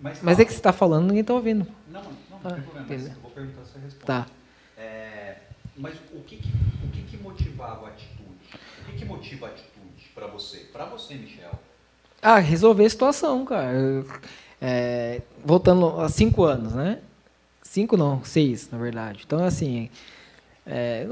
Mas, 0.00 0.18
Mas 0.22 0.38
é 0.38 0.44
que 0.44 0.52
você 0.52 0.58
está 0.58 0.72
falando, 0.72 1.06
ninguém 1.08 1.22
está 1.22 1.34
ouvindo. 1.34 1.66
Não, 1.92 2.00
não, 2.00 2.10
não, 2.30 2.38
Ah, 2.44 2.50
tem 2.54 2.62
problema. 2.62 2.86
Mas 2.88 3.06
eu 3.06 3.12
vou 3.20 3.30
perguntar, 3.32 3.60
você 3.62 3.78
responde. 3.84 4.06
Tá. 4.06 4.26
É, 4.78 5.34
mas 5.76 5.94
o 6.14 6.20
que, 6.20 6.36
que 6.36 6.48
motivava 7.38 7.86
a 7.86 7.88
atitude? 7.90 8.28
O 8.80 8.84
que, 8.84 8.98
que 8.98 9.04
motiva 9.04 9.46
a 9.46 9.50
atitude 9.50 10.10
para 10.14 10.26
você? 10.26 10.58
Para 10.72 10.84
você, 10.86 11.14
Michel. 11.14 11.52
Ah, 12.20 12.38
resolver 12.38 12.84
a 12.84 12.90
situação, 12.90 13.44
cara. 13.44 14.04
É, 14.60 15.22
voltando 15.44 16.00
a 16.00 16.08
cinco 16.08 16.44
anos, 16.44 16.74
né? 16.74 16.98
Cinco 17.62 17.96
não, 17.96 18.24
seis, 18.24 18.68
na 18.70 18.78
verdade. 18.78 19.22
Então, 19.24 19.44
assim, 19.44 19.88
é, 20.66 21.06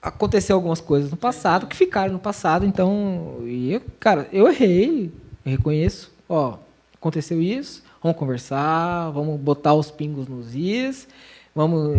aconteceu 0.00 0.54
algumas 0.56 0.80
coisas 0.80 1.10
no 1.10 1.16
passado 1.16 1.66
que 1.66 1.74
ficaram 1.74 2.12
no 2.12 2.18
passado, 2.18 2.64
então, 2.64 3.38
eu, 3.44 3.82
cara, 3.98 4.28
eu 4.32 4.46
errei, 4.48 5.12
eu 5.44 5.52
reconheço, 5.52 6.12
ó, 6.28 6.58
aconteceu 6.94 7.40
isso, 7.40 7.82
vamos 8.02 8.16
conversar, 8.16 9.10
vamos 9.10 9.40
botar 9.40 9.74
os 9.74 9.90
pingos 9.90 10.28
nos 10.28 10.54
is, 10.54 11.08
vamos 11.54 11.96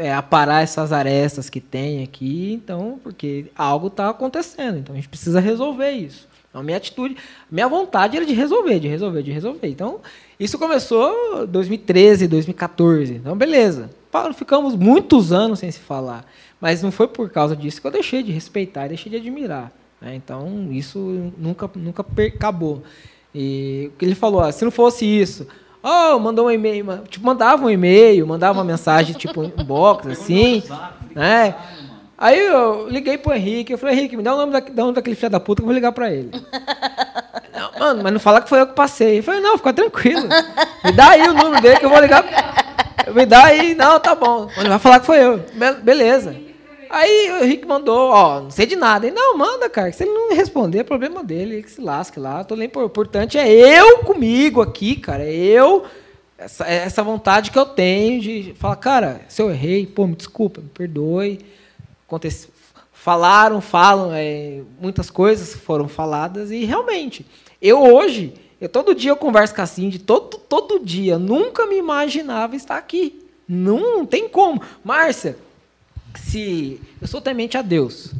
é, 0.00 0.14
aparar 0.14 0.62
essas 0.62 0.92
arestas 0.92 1.50
que 1.50 1.60
tem 1.60 2.02
aqui, 2.02 2.54
então, 2.54 2.98
porque 3.02 3.46
algo 3.54 3.88
está 3.88 4.08
acontecendo, 4.08 4.78
então 4.78 4.94
a 4.94 4.96
gente 4.96 5.08
precisa 5.08 5.40
resolver 5.40 5.90
isso. 5.90 6.26
Então, 6.48 6.62
minha 6.62 6.78
atitude, 6.78 7.16
minha 7.50 7.68
vontade 7.68 8.16
era 8.16 8.26
de 8.26 8.32
resolver, 8.32 8.80
de 8.80 8.88
resolver, 8.88 9.22
de 9.22 9.30
resolver. 9.30 9.68
Então, 9.68 10.00
isso 10.38 10.58
começou 10.58 11.44
em 11.44 11.46
2013, 11.46 12.26
2014. 12.26 13.14
Então, 13.14 13.36
beleza. 13.36 13.88
Ficamos 14.34 14.74
muitos 14.74 15.32
anos 15.32 15.60
sem 15.60 15.70
se 15.70 15.78
falar. 15.78 16.26
Mas 16.60 16.82
não 16.82 16.90
foi 16.90 17.06
por 17.06 17.30
causa 17.30 17.54
disso 17.54 17.80
que 17.80 17.86
eu 17.86 17.90
deixei 17.92 18.22
de 18.24 18.32
respeitar 18.32 18.86
e 18.86 18.88
deixei 18.88 19.10
de 19.10 19.18
admirar. 19.18 19.70
né? 20.00 20.16
Então, 20.16 20.68
isso 20.72 21.32
nunca, 21.38 21.70
nunca 21.76 22.04
acabou. 22.26 22.82
E 23.32 23.92
que 23.96 24.04
ele 24.04 24.16
falou, 24.16 24.40
ó, 24.40 24.50
se 24.50 24.64
não 24.64 24.72
fosse 24.72 25.06
isso, 25.06 25.46
oh, 25.82 26.18
mandou 26.18 26.46
um 26.46 26.50
e-mail, 26.50 26.84
ma- 26.84 26.98
tipo, 27.08 27.24
mandava 27.26 27.64
um 27.64 27.70
e-mail, 27.70 28.26
mandava 28.26 28.58
uma 28.58 28.64
mensagem, 28.64 29.14
tipo, 29.14 29.42
inbox, 29.44 30.06
assim. 30.06 30.62
né? 31.14 31.54
Aí 32.18 32.38
eu 32.38 32.86
liguei 32.88 33.16
pro 33.16 33.32
Henrique, 33.34 33.72
eu 33.72 33.78
falei, 33.78 33.96
Henrique, 33.98 34.16
me 34.16 34.22
dá 34.22 34.34
o 34.34 34.36
nome, 34.36 34.52
da, 34.52 34.60
dá 34.60 34.82
o 34.82 34.86
nome 34.86 34.94
daquele 34.94 35.16
filho 35.16 35.30
da 35.30 35.40
puta 35.40 35.62
que 35.62 35.62
eu 35.62 35.66
vou 35.66 35.74
ligar 35.74 35.92
pra 35.92 36.10
ele. 36.12 36.30
Não, 37.52 37.78
mano, 37.78 38.02
mas 38.02 38.12
não 38.12 38.20
fala 38.20 38.40
que 38.40 38.48
foi 38.48 38.60
eu 38.60 38.66
que 38.66 38.74
passei. 38.74 39.18
Eu 39.18 39.22
falei, 39.22 39.40
não, 39.40 39.56
fica 39.58 39.72
tranquilo. 39.72 40.26
Me 40.84 40.92
dá 40.92 41.10
aí 41.10 41.28
o 41.28 41.34
número 41.34 41.60
dele 41.60 41.76
que 41.78 41.84
eu 41.84 41.90
vou 41.90 41.98
ligar. 42.00 42.24
Me 43.12 43.26
dá 43.26 43.44
aí, 43.46 43.74
não, 43.74 43.98
tá 44.00 44.14
bom. 44.14 44.48
Ele 44.56 44.68
vai 44.68 44.78
falar 44.78 45.00
que 45.00 45.06
foi 45.06 45.22
eu. 45.22 45.38
Be- 45.54 45.74
beleza. 45.82 46.34
Aí 46.90 47.30
o 47.30 47.44
Henrique 47.44 47.66
mandou, 47.66 48.10
ó, 48.10 48.40
não 48.40 48.50
sei 48.50 48.66
de 48.66 48.74
nada. 48.74 49.06
Ele, 49.06 49.14
não, 49.14 49.38
manda, 49.38 49.70
cara. 49.70 49.92
Se 49.92 50.02
ele 50.02 50.12
não 50.12 50.34
responder, 50.34 50.80
é 50.80 50.82
problema 50.82 51.22
dele, 51.22 51.54
ele 51.54 51.62
que 51.62 51.70
se 51.70 51.80
lasque 51.80 52.18
lá. 52.18 52.42
Tô 52.42 52.56
nem 52.56 52.68
por 52.68 52.84
importante 52.84 53.38
é 53.38 53.48
eu 53.48 53.98
comigo 53.98 54.60
aqui, 54.60 54.96
cara. 54.96 55.22
É 55.24 55.32
eu, 55.32 55.84
essa, 56.36 56.66
essa 56.66 57.02
vontade 57.04 57.52
que 57.52 57.58
eu 57.58 57.66
tenho 57.66 58.20
de 58.20 58.54
falar, 58.58 58.74
cara, 58.74 59.20
se 59.28 59.40
eu 59.40 59.50
errei, 59.50 59.86
pô, 59.86 60.04
me 60.04 60.16
desculpa, 60.16 60.60
me 60.60 60.68
perdoe. 60.68 61.38
Acontece, 62.08 62.48
falaram, 62.92 63.60
falam, 63.60 64.10
é, 64.12 64.62
muitas 64.80 65.10
coisas 65.10 65.54
foram 65.54 65.86
faladas 65.86 66.50
e 66.50 66.64
realmente, 66.64 67.24
eu 67.62 67.80
hoje, 67.80 68.34
eu 68.60 68.68
todo 68.68 68.96
dia 68.96 69.12
eu 69.12 69.16
converso 69.16 69.54
com 69.54 69.62
a 69.62 69.66
Cindy, 69.66 70.00
todo, 70.00 70.38
todo 70.38 70.80
dia, 70.80 71.20
nunca 71.20 71.66
me 71.66 71.76
imaginava 71.76 72.56
estar 72.56 72.76
aqui. 72.76 73.24
Não, 73.48 73.98
não 73.98 74.06
tem 74.06 74.28
como. 74.28 74.60
Márcia, 74.84 75.36
se 76.16 76.80
eu 77.00 77.06
sou 77.08 77.20
temente 77.20 77.56
a 77.56 77.62
Deus. 77.62 78.12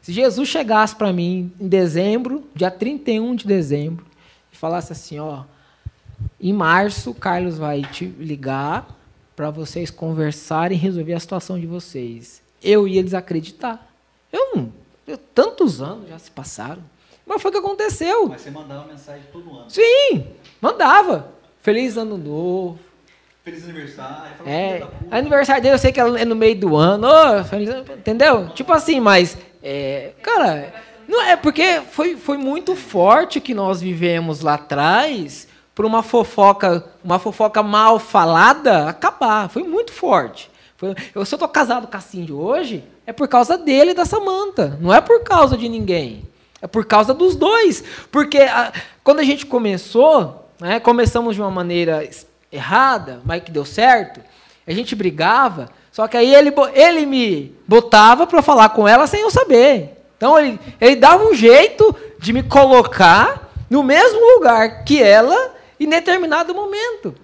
Se 0.00 0.12
Jesus 0.12 0.48
chegasse 0.48 0.94
para 0.96 1.12
mim 1.12 1.52
em 1.60 1.68
dezembro, 1.68 2.44
dia 2.54 2.70
31 2.70 3.34
de 3.36 3.46
dezembro, 3.46 4.04
e 4.52 4.56
falasse 4.56 4.92
assim, 4.92 5.18
ó, 5.18 5.44
em 6.40 6.52
março 6.52 7.10
o 7.10 7.14
Carlos 7.14 7.56
vai 7.58 7.82
te 7.82 8.06
ligar 8.06 8.88
para 9.36 9.50
vocês 9.50 9.90
conversarem 9.90 10.76
e 10.76 10.80
resolver 10.80 11.14
a 11.14 11.20
situação 11.20 11.58
de 11.58 11.66
vocês. 11.66 12.42
Eu 12.62 12.86
ia 12.86 13.02
desacreditar. 13.02 13.86
Eu 14.32 14.54
não, 14.56 14.72
eu- 15.06 15.18
tantos 15.18 15.80
anos 15.80 16.08
já 16.08 16.18
se 16.18 16.30
passaram. 16.30 16.82
Mas 17.24 17.40
foi 17.40 17.50
o 17.50 17.52
que 17.52 17.58
aconteceu. 17.60 18.28
Mas 18.28 18.40
você 18.40 18.50
mandava 18.50 18.86
mensagem 18.88 19.22
todo 19.32 19.48
ano. 19.56 19.70
Sim, 19.70 20.26
mandava. 20.60 21.32
Feliz 21.60 21.96
ano 21.96 22.18
novo. 22.18 22.78
Feliz 23.44 23.64
aniversário. 23.64 24.14
falava, 24.38 24.50
É, 24.50 24.86
aniversário 25.10 25.62
dele 25.62 25.74
eu 25.74 25.78
sei 25.78 25.90
que 25.92 26.00
é 26.00 26.24
no 26.24 26.36
meio 26.36 26.56
do 26.56 26.76
ano, 26.76 27.08
ô, 27.08 27.44
feliz 27.44 27.70
entendeu? 27.96 28.48
Tipo 28.50 28.72
assim, 28.72 29.00
mas, 29.00 29.36
é, 29.62 30.12
cara, 30.22 30.72
não 31.08 31.20
é 31.22 31.34
porque 31.36 31.80
foi, 31.90 32.16
foi 32.16 32.36
muito 32.38 32.76
forte 32.76 33.40
que 33.40 33.52
nós 33.52 33.80
vivemos 33.80 34.40
lá 34.40 34.54
atrás 34.54 35.48
por 35.74 35.84
uma 35.84 36.02
fofoca, 36.02 36.84
uma 37.02 37.18
fofoca 37.18 37.62
mal 37.62 37.98
falada 37.98 38.88
acabar. 38.88 39.48
Foi 39.48 39.62
muito 39.64 39.92
forte. 39.92 40.48
Foi, 40.76 40.94
eu, 41.14 41.24
se 41.24 41.34
eu 41.34 41.38
tô 41.38 41.48
casado 41.48 41.88
com 41.88 41.96
a 41.96 42.00
Cindy 42.00 42.32
hoje, 42.32 42.84
é 43.06 43.12
por 43.12 43.26
causa 43.26 43.58
dele 43.58 43.90
e 43.90 43.94
da 43.94 44.04
Samanta. 44.04 44.78
Não 44.80 44.92
é 44.94 45.00
por 45.00 45.22
causa 45.24 45.56
de 45.56 45.68
ninguém. 45.68 46.22
É 46.60 46.66
por 46.68 46.84
causa 46.84 47.12
dos 47.12 47.34
dois. 47.34 47.82
Porque 48.12 48.38
a- 48.38 48.72
quando 49.02 49.18
a 49.20 49.24
gente 49.24 49.46
começou, 49.46 50.48
né, 50.60 50.78
começamos 50.78 51.34
de 51.34 51.40
uma 51.40 51.50
maneira 51.50 52.08
errada, 52.52 53.20
mas 53.24 53.42
que 53.42 53.50
deu 53.50 53.64
certo, 53.64 54.20
a 54.66 54.72
gente 54.72 54.94
brigava, 54.94 55.68
só 55.90 56.06
que 56.06 56.16
aí 56.16 56.34
ele, 56.34 56.52
ele 56.74 57.06
me 57.06 57.56
botava 57.66 58.26
para 58.26 58.42
falar 58.42 58.68
com 58.70 58.86
ela 58.86 59.06
sem 59.06 59.22
eu 59.22 59.30
saber. 59.30 59.98
Então 60.16 60.38
ele, 60.38 60.60
ele 60.80 60.96
dava 60.96 61.24
um 61.24 61.34
jeito 61.34 61.94
de 62.18 62.32
me 62.32 62.42
colocar 62.42 63.50
no 63.68 63.82
mesmo 63.82 64.20
lugar 64.36 64.84
que 64.84 65.02
ela 65.02 65.52
em 65.80 65.88
determinado 65.88 66.54
momento. 66.54 67.14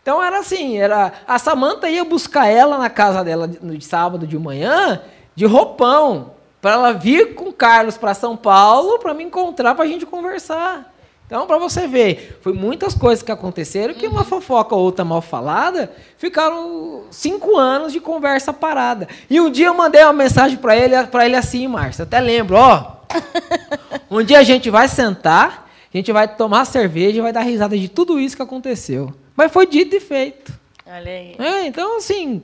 Então 0.00 0.22
era 0.22 0.38
assim, 0.38 0.78
era 0.78 1.12
a 1.26 1.38
Samanta 1.38 1.88
ia 1.88 2.04
buscar 2.04 2.46
ela 2.46 2.78
na 2.78 2.90
casa 2.90 3.24
dela 3.24 3.48
de- 3.48 3.58
no 3.64 3.80
sábado 3.82 4.26
de 4.26 4.38
manhã 4.38 5.00
de 5.34 5.46
roupão 5.46 6.34
para 6.60 6.72
ela 6.74 6.92
vir 6.92 7.34
com 7.34 7.48
o 7.48 7.52
Carlos 7.52 7.96
para 7.98 8.14
São 8.14 8.36
Paulo 8.36 8.98
para 8.98 9.12
me 9.14 9.24
encontrar 9.24 9.74
para 9.74 9.84
a 9.84 9.88
gente 9.88 10.06
conversar. 10.06 10.93
Então, 11.26 11.46
para 11.46 11.56
você 11.56 11.86
ver, 11.86 12.38
foi 12.42 12.52
muitas 12.52 12.94
coisas 12.94 13.22
que 13.22 13.32
aconteceram 13.32 13.94
que 13.94 14.06
uma 14.06 14.24
fofoca 14.24 14.74
ou 14.74 14.82
outra 14.82 15.04
mal 15.04 15.22
falada 15.22 15.90
ficaram 16.18 17.04
cinco 17.10 17.56
anos 17.56 17.92
de 17.92 18.00
conversa 18.00 18.52
parada. 18.52 19.08
E 19.30 19.40
um 19.40 19.50
dia 19.50 19.66
eu 19.68 19.74
mandei 19.74 20.02
uma 20.02 20.12
mensagem 20.12 20.58
para 20.58 20.76
ele, 20.76 21.02
para 21.06 21.24
ele 21.24 21.34
assim, 21.34 21.66
Márcio, 21.66 22.02
até 22.02 22.20
lembro, 22.20 22.56
ó. 22.56 22.92
Um 24.10 24.22
dia 24.22 24.38
a 24.38 24.42
gente 24.42 24.70
vai 24.70 24.86
sentar, 24.86 25.68
a 25.92 25.96
gente 25.96 26.12
vai 26.12 26.28
tomar 26.28 26.64
cerveja 26.66 27.18
e 27.18 27.22
vai 27.22 27.32
dar 27.32 27.40
risada 27.40 27.76
de 27.76 27.88
tudo 27.88 28.20
isso 28.20 28.36
que 28.36 28.42
aconteceu. 28.42 29.12
Mas 29.34 29.50
foi 29.50 29.66
dito 29.66 29.96
e 29.96 30.00
feito. 30.00 30.52
Olha 30.86 31.10
aí. 31.10 31.34
É, 31.38 31.66
então, 31.66 31.96
assim. 31.96 32.42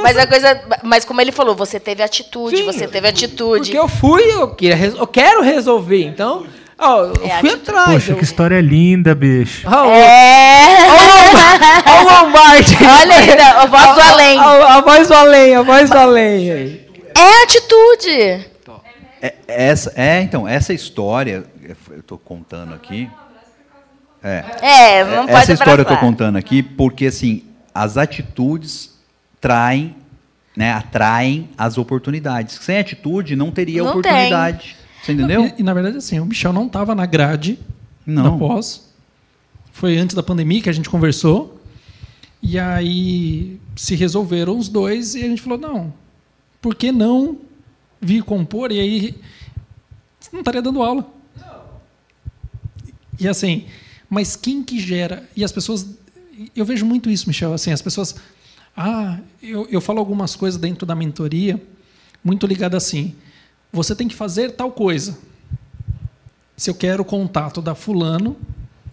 Mas 0.00 0.16
a 0.16 0.26
coisa. 0.26 0.62
Mas 0.82 1.04
como 1.04 1.20
ele 1.20 1.32
falou, 1.32 1.54
você 1.54 1.80
teve 1.80 2.02
atitude, 2.02 2.56
Sim, 2.56 2.64
você 2.64 2.86
teve 2.86 3.08
atitude. 3.08 3.64
Porque 3.64 3.78
eu 3.78 3.88
fui, 3.88 4.22
eu, 4.32 4.54
queria, 4.54 4.86
eu 4.86 5.06
quero 5.06 5.42
resolver. 5.42 6.04
Então, 6.04 6.46
ó, 6.82 7.04
eu 7.04 7.12
É 7.24 7.40
fui 7.40 7.50
atrás. 7.50 7.90
Poxa, 7.92 8.12
eu, 8.12 8.16
que 8.16 8.24
história 8.24 8.60
linda, 8.60 9.14
bicho. 9.14 9.66
Ó, 9.66 9.84
É! 9.90 10.88
Olha 10.90 12.20
o 12.20 12.24
Lombardi. 12.26 12.76
Olha 12.76 13.16
aí, 13.16 13.40
a 13.40 13.66
voz 13.66 13.94
do 13.94 14.00
além. 14.00 14.38
A, 14.38 14.42
a- 14.42 14.74
a 14.76 14.80
voz 14.80 15.08
do 15.08 15.14
além, 15.14 15.54
a 15.54 15.62
voz 15.62 15.90
do 15.90 15.98
além. 15.98 16.50
É 17.14 17.42
atitude. 17.44 18.46
É, 19.20 19.34
essa, 19.46 19.92
é, 19.94 20.20
então, 20.20 20.48
essa 20.48 20.72
história, 20.74 21.44
eu 21.90 21.98
estou 22.00 22.18
contando 22.18 22.74
aqui. 22.74 23.08
É, 24.22 24.44
É, 24.60 25.04
não 25.04 25.26
pode 25.26 25.38
essa 25.38 25.52
história 25.52 25.80
eu 25.80 25.82
estou 25.82 25.96
contando 25.96 26.36
aqui 26.36 26.62
porque, 26.62 27.06
assim, 27.06 27.44
as 27.74 27.96
atitudes 27.96 28.92
traem, 29.40 29.96
né, 30.56 30.72
atraem 30.72 31.50
as 31.56 31.78
oportunidades. 31.78 32.58
Sem 32.62 32.78
atitude, 32.78 33.34
não 33.36 33.50
teria 33.50 33.82
Não 33.82 33.90
oportunidade. 33.90 34.76
Você 35.02 35.12
entendeu? 35.12 35.46
E, 35.46 35.54
e, 35.58 35.62
na 35.62 35.74
verdade, 35.74 35.96
assim, 35.96 36.20
o 36.20 36.24
Michel 36.24 36.52
não 36.52 36.66
estava 36.66 36.94
na 36.94 37.04
grade 37.04 37.58
Não. 38.06 38.22
da 38.22 38.30
pós. 38.38 38.88
Foi 39.72 39.98
antes 39.98 40.14
da 40.14 40.22
pandemia 40.22 40.62
que 40.62 40.68
a 40.68 40.72
gente 40.72 40.88
conversou. 40.88 41.60
E 42.40 42.58
aí 42.58 43.60
se 43.76 43.94
resolveram 43.94 44.56
os 44.58 44.68
dois 44.68 45.14
e 45.14 45.22
a 45.22 45.28
gente 45.28 45.42
falou, 45.42 45.58
não, 45.58 45.92
por 46.60 46.74
que 46.74 46.92
não 46.92 47.38
vir 48.00 48.22
compor? 48.22 48.70
E 48.72 48.80
aí 48.80 49.14
não 50.32 50.40
estaria 50.40 50.62
dando 50.62 50.82
aula. 50.82 51.06
E 53.18 53.28
assim, 53.28 53.66
mas 54.08 54.36
quem 54.36 54.62
que 54.62 54.78
gera? 54.80 55.28
E 55.36 55.44
as 55.44 55.52
pessoas. 55.52 55.86
Eu 56.56 56.64
vejo 56.64 56.84
muito 56.84 57.08
isso, 57.08 57.28
Michel. 57.28 57.52
Assim, 57.52 57.72
as 57.72 57.82
pessoas. 57.82 58.16
Ah, 58.76 59.18
eu, 59.42 59.68
eu 59.70 59.80
falo 59.80 59.98
algumas 59.98 60.34
coisas 60.34 60.60
dentro 60.60 60.86
da 60.86 60.94
mentoria, 60.94 61.62
muito 62.24 62.46
ligada 62.46 62.76
assim. 62.76 63.14
Você 63.72 63.96
tem 63.96 64.06
que 64.06 64.14
fazer 64.14 64.52
tal 64.52 64.70
coisa. 64.70 65.16
Se 66.56 66.68
eu 66.68 66.74
quero 66.74 67.02
o 67.02 67.04
contato 67.04 67.62
da 67.62 67.74
fulano, 67.74 68.36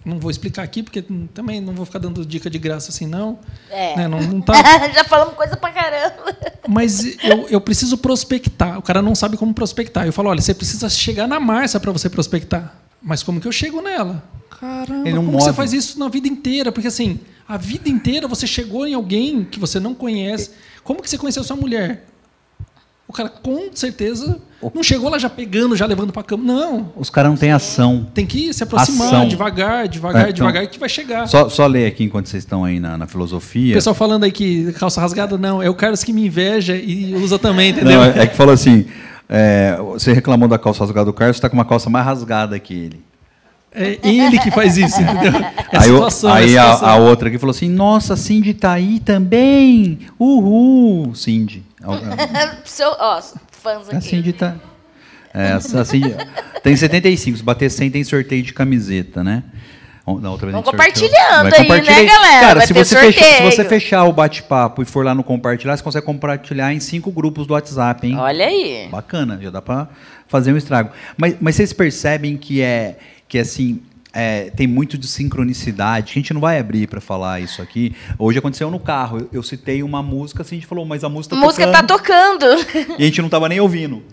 não 0.06 0.18
vou 0.20 0.32
explicar 0.32 0.64
aqui, 0.64 0.82
porque 0.82 1.04
também 1.34 1.60
não 1.60 1.74
vou 1.74 1.86
ficar 1.86 2.00
dando 2.00 2.26
dica 2.26 2.50
de 2.50 2.58
graça 2.58 2.90
assim, 2.90 3.06
não. 3.06 3.40
É. 3.70 3.96
Né, 3.98 4.08
não, 4.08 4.22
não 4.22 4.42
tá, 4.42 4.54
Já 4.94 5.04
falamos 5.04 5.36
coisa 5.36 5.58
pra 5.58 5.72
caramba. 5.72 6.36
mas 6.68 7.18
eu, 7.24 7.48
eu 7.50 7.62
preciso 7.62 7.98
prospectar. 7.98 8.80
O 8.80 8.82
cara 8.82 9.02
não 9.02 9.14
sabe 9.14 9.36
como 9.36 9.54
prospectar. 9.54 10.06
Eu 10.06 10.14
falo, 10.14 10.30
olha, 10.30 10.42
você 10.42 10.54
precisa 10.54 10.90
chegar 10.90 11.28
na 11.28 11.40
Márcia 11.40 11.80
para 11.80 11.92
você 11.92 12.10
prospectar. 12.10 12.76
Mas 13.02 13.22
como 13.22 13.40
que 13.40 13.48
eu 13.48 13.52
chego 13.52 13.82
nela? 13.82 14.24
Caramba, 14.60 15.10
como 15.12 15.32
que 15.32 15.36
você 15.36 15.48
move. 15.48 15.54
faz 15.54 15.74
isso 15.74 16.00
na 16.00 16.10
vida 16.10 16.28
inteira? 16.28 16.72
Porque 16.72 16.88
assim, 16.88 17.20
a 17.48 17.56
vida 17.56 17.88
inteira 17.90 18.28
você 18.28 18.48
chegou 18.48 18.88
em 18.88 18.94
alguém 18.94 19.44
que 19.44 19.60
você 19.60 19.80
não 19.80 19.94
conhece. 19.94 20.52
Como 20.84 21.02
que 21.02 21.10
você 21.10 21.18
conheceu 21.18 21.44
sua 21.44 21.56
mulher? 21.56 22.06
O 23.10 23.12
cara 23.14 23.28
com 23.28 23.72
certeza 23.74 24.38
não 24.76 24.84
chegou 24.84 25.10
lá 25.10 25.18
já 25.18 25.28
pegando, 25.32 25.76
já 25.76 25.86
levando 25.88 26.14
pra 26.14 26.22
cama. 26.22 26.44
Não. 26.44 26.92
Os 26.96 27.10
caras 27.10 27.32
não 27.32 27.38
têm 27.38 27.52
ação. 27.52 28.06
Tem 28.14 28.24
que 28.24 28.54
se 28.54 28.62
aproximar 28.62 29.08
Ação. 29.08 29.28
devagar, 29.28 29.88
devagar, 29.88 30.20
É, 30.28 30.30
então, 30.30 30.34
devagar, 30.46 30.68
que 30.68 30.78
vai 30.80 30.88
chegar. 30.88 31.28
Só, 31.28 31.50
só 31.50 31.66
ler 31.66 31.88
aqui 31.88 32.04
enquanto 32.04 32.28
vocês 32.28 32.44
estão 32.44 32.64
aí 32.64 32.80
na, 32.80 33.00
na 33.00 33.06
O 33.06 33.08
filosofia. 33.08 33.74
pessoal 33.74 33.96
falando 33.96 34.26
aí 34.26 34.32
que 34.32 34.72
calça 34.74 35.02
rasgada, 35.02 35.40
não. 35.40 35.60
É 35.60 35.68
o 35.68 35.74
Carlos 35.74 36.04
que 36.04 36.14
me 36.14 36.28
inveja 36.28 36.76
e 36.76 37.16
usa 37.16 37.40
também, 37.40 37.72
entendeu? 37.72 37.94
Não, 38.00 38.04
é 38.04 38.28
que 38.28 38.36
falou 38.36 38.54
assim: 38.54 38.86
é, 39.28 39.76
você 39.82 40.14
reclamou 40.14 40.48
da 40.48 40.60
calça 40.60 40.82
rasgada 40.84 41.06
do 41.06 41.14
Carlos, 41.14 41.36
você 41.38 41.40
está 41.40 41.50
com 41.50 41.56
uma 41.58 41.66
calça 41.66 41.90
mais 41.90 42.06
rasgada 42.06 42.60
que 42.60 42.74
ele. 42.76 43.02
É 43.72 43.98
ele 44.04 44.38
que 44.40 44.52
faz 44.52 44.78
isso, 44.78 45.00
entendeu? 45.02 45.32
É 45.72 45.78
a 45.78 45.82
aí 45.84 45.92
o- 45.92 45.96
situação. 45.96 46.34
aí 46.34 46.56
é 46.56 46.60
a 46.60 46.74
a, 46.74 46.96
outra 46.96 47.30
aqui 47.30 47.38
falou 47.40 47.52
assim: 47.52 47.70
Nossa, 47.70 48.14
a 48.14 48.18
Cindy 48.18 48.54
tá 48.54 48.72
aí 48.74 49.00
também. 49.00 50.00
Uhul, 50.20 51.14
Cindy. 51.16 51.64
A, 51.84 52.58
Seu, 52.66 52.90
ó, 53.00 53.22
fãs 53.52 53.90
a 53.90 53.98
aqui. 53.98 54.08
Cindy 54.08 54.34
tá. 54.34 54.56
É, 55.34 55.52
a 55.52 55.86
Cindy 55.86 56.16
tem 56.64 56.76
75. 56.76 57.38
Se 57.38 57.44
bater 57.44 57.70
100, 57.70 57.92
tem 57.92 58.04
sorteio 58.04 58.44
de 58.44 58.54
camiseta, 58.54 59.24
né? 59.24 59.44
Na 60.18 60.32
outra 60.32 60.48
vez 60.48 60.56
a 60.56 60.62
Vamos 60.62 60.72
compartilhando 60.72 61.54
aí, 61.54 61.68
né, 61.68 62.06
galera? 62.06 62.40
Cara, 62.40 62.60
Vai 62.60 62.68
se 62.68 62.74
você, 62.74 62.98
fechar, 62.98 63.24
se 63.24 63.44
você 63.44 63.64
fechar 63.64 64.04
o 64.06 64.12
bate-papo 64.12 64.82
e 64.82 64.86
for 64.86 65.06
lá 65.06 65.14
no 65.14 65.24
compartilhar, 65.24 65.78
você 65.78 65.84
consegue 65.84 66.04
compartilhar 66.04 66.74
em 66.74 66.80
cinco 66.80 67.12
grupos 67.12 67.46
do 67.46 67.54
WhatsApp, 67.54 68.08
hein? 68.08 68.18
Olha 68.18 68.48
aí. 68.48 68.88
Bacana, 68.90 69.38
já 69.40 69.52
dá 69.52 69.62
para 69.62 69.88
fazer 70.28 70.52
um 70.52 70.58
estrago. 70.58 70.90
Mas, 71.16 71.36
mas 71.40 71.56
vocês 71.56 71.74
percebem 71.74 72.38
que 72.38 72.60
é 72.60 72.98
que 73.28 73.38
assim 73.38 73.84
é, 74.14 74.50
tem 74.52 74.66
muito 74.68 74.98
de 74.98 75.08
sincronicidade. 75.08 76.14
que 76.14 76.20
A 76.20 76.22
gente 76.22 76.34
não 76.34 76.42
vai 76.42 76.60
abrir 76.60 76.88
para 76.88 77.00
falar 77.02 77.40
isso 77.40 77.62
aqui. 77.62 77.96
Hoje 78.18 78.40
aconteceu 78.40 78.70
no 78.72 78.80
carro. 78.80 79.20
Eu, 79.20 79.30
eu 79.34 79.44
citei 79.44 79.84
uma 79.84 80.02
música, 80.04 80.42
assim, 80.42 80.56
a 80.56 80.60
gente 80.60 80.68
falou, 80.68 80.86
mas 80.86 81.04
a 81.04 81.10
música 81.10 81.36
A 81.36 81.40
tá 81.40 81.46
música 81.46 81.66
tocando. 81.88 82.48
tá 82.56 82.64
tocando. 82.64 82.96
E 83.00 83.04
a 83.04 83.06
gente 83.06 83.20
não 83.20 83.28
estava 83.28 83.48
nem 83.50 83.60
ouvindo. 83.60 84.04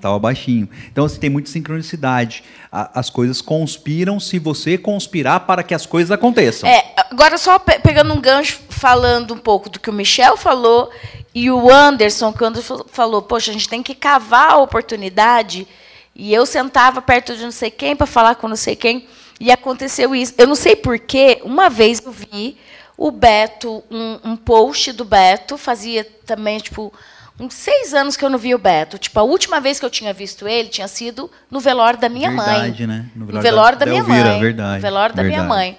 Tava 0.00 0.18
baixinho. 0.18 0.68
Então, 0.92 1.06
assim, 1.06 1.18
tem 1.18 1.30
muita 1.30 1.48
sincronicidade. 1.48 2.44
A- 2.70 3.00
as 3.00 3.08
coisas 3.08 3.40
conspiram 3.40 4.20
se 4.20 4.38
você 4.38 4.76
conspirar 4.76 5.40
para 5.40 5.62
que 5.62 5.72
as 5.74 5.86
coisas 5.86 6.10
aconteçam. 6.10 6.68
É, 6.68 6.92
agora 7.10 7.38
só 7.38 7.58
pe- 7.58 7.78
pegando 7.78 8.12
um 8.12 8.20
gancho, 8.20 8.60
falando 8.68 9.32
um 9.32 9.38
pouco 9.38 9.70
do 9.70 9.80
que 9.80 9.88
o 9.88 9.92
Michel 9.94 10.36
falou 10.36 10.90
e 11.34 11.50
o 11.50 11.70
Anderson, 11.72 12.34
quando 12.34 12.62
fa- 12.62 12.84
falou, 12.92 13.22
poxa, 13.22 13.50
a 13.50 13.54
gente 13.54 13.66
tem 13.68 13.82
que 13.82 13.94
cavar 13.94 14.50
a 14.50 14.56
oportunidade. 14.58 15.66
E 16.14 16.32
eu 16.32 16.46
sentava 16.46 17.02
perto 17.02 17.36
de 17.36 17.42
não 17.42 17.50
sei 17.50 17.70
quem 17.70 17.96
para 17.96 18.06
falar 18.06 18.36
com 18.36 18.46
não 18.48 18.56
sei 18.56 18.76
quem, 18.76 19.06
e 19.40 19.50
aconteceu 19.50 20.14
isso. 20.14 20.32
Eu 20.38 20.46
não 20.46 20.54
sei 20.54 20.76
porquê, 20.76 21.40
uma 21.44 21.68
vez 21.68 22.00
eu 22.04 22.12
vi 22.12 22.56
o 22.96 23.10
Beto, 23.10 23.82
um, 23.90 24.20
um 24.24 24.36
post 24.36 24.92
do 24.92 25.04
Beto, 25.04 25.58
fazia 25.58 26.04
também, 26.24 26.58
tipo, 26.58 26.92
uns 27.40 27.52
seis 27.54 27.92
anos 27.92 28.16
que 28.16 28.24
eu 28.24 28.30
não 28.30 28.38
vi 28.38 28.54
o 28.54 28.58
Beto. 28.58 28.96
Tipo, 28.96 29.18
a 29.18 29.22
última 29.24 29.60
vez 29.60 29.80
que 29.80 29.84
eu 29.84 29.90
tinha 29.90 30.12
visto 30.12 30.46
ele 30.46 30.68
tinha 30.68 30.86
sido 30.86 31.28
no 31.50 31.58
velório 31.58 31.98
da 31.98 32.08
minha 32.08 32.30
mãe. 32.30 32.46
Verdade, 32.60 32.86
né? 32.86 33.06
No 33.16 33.26
No 33.26 33.26
velório 33.42 33.42
velório, 33.42 33.78
da- 33.80 33.84
da, 33.84 33.90
minha 33.90 34.00
Elvira, 34.02 34.30
mãe. 34.30 34.40
verdade, 34.40 34.74
No 34.76 34.80
velório 34.82 35.14
da 35.16 35.22
minha 35.24 35.42
mãe. 35.42 35.76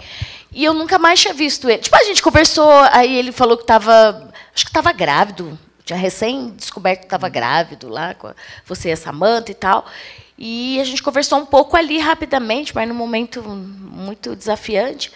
E 0.52 0.64
eu 0.64 0.74
nunca 0.74 1.00
mais 1.00 1.20
tinha 1.22 1.34
visto 1.34 1.70
ele. 1.70 1.80
Tipo, 1.80 1.96
a 1.96 2.04
gente 2.04 2.22
conversou, 2.22 2.70
aí 2.92 3.18
ele 3.18 3.32
falou 3.32 3.56
que 3.58 3.64
estava. 3.64 4.30
Acho 4.54 4.64
que 4.66 4.70
estava 4.70 4.92
grávido. 4.92 5.58
Tinha 5.86 5.98
recém 6.00 6.50
descoberto 6.52 7.00
que 7.02 7.06
estava 7.06 7.30
grávido 7.30 7.88
lá, 7.90 8.14
com 8.16 8.34
você 8.66 8.90
e 8.90 8.92
a 8.94 8.98
Samanta 8.98 9.52
e 9.52 9.54
tal. 9.54 9.86
E 10.38 10.80
a 10.80 10.84
gente 10.84 11.02
conversou 11.02 11.40
um 11.40 11.46
pouco 11.46 11.78
ali 11.78 11.98
rapidamente, 11.98 12.76
mas 12.76 12.88
num 12.88 12.96
momento 12.96 13.42
muito 13.42 14.36
desafiante. 14.36 15.12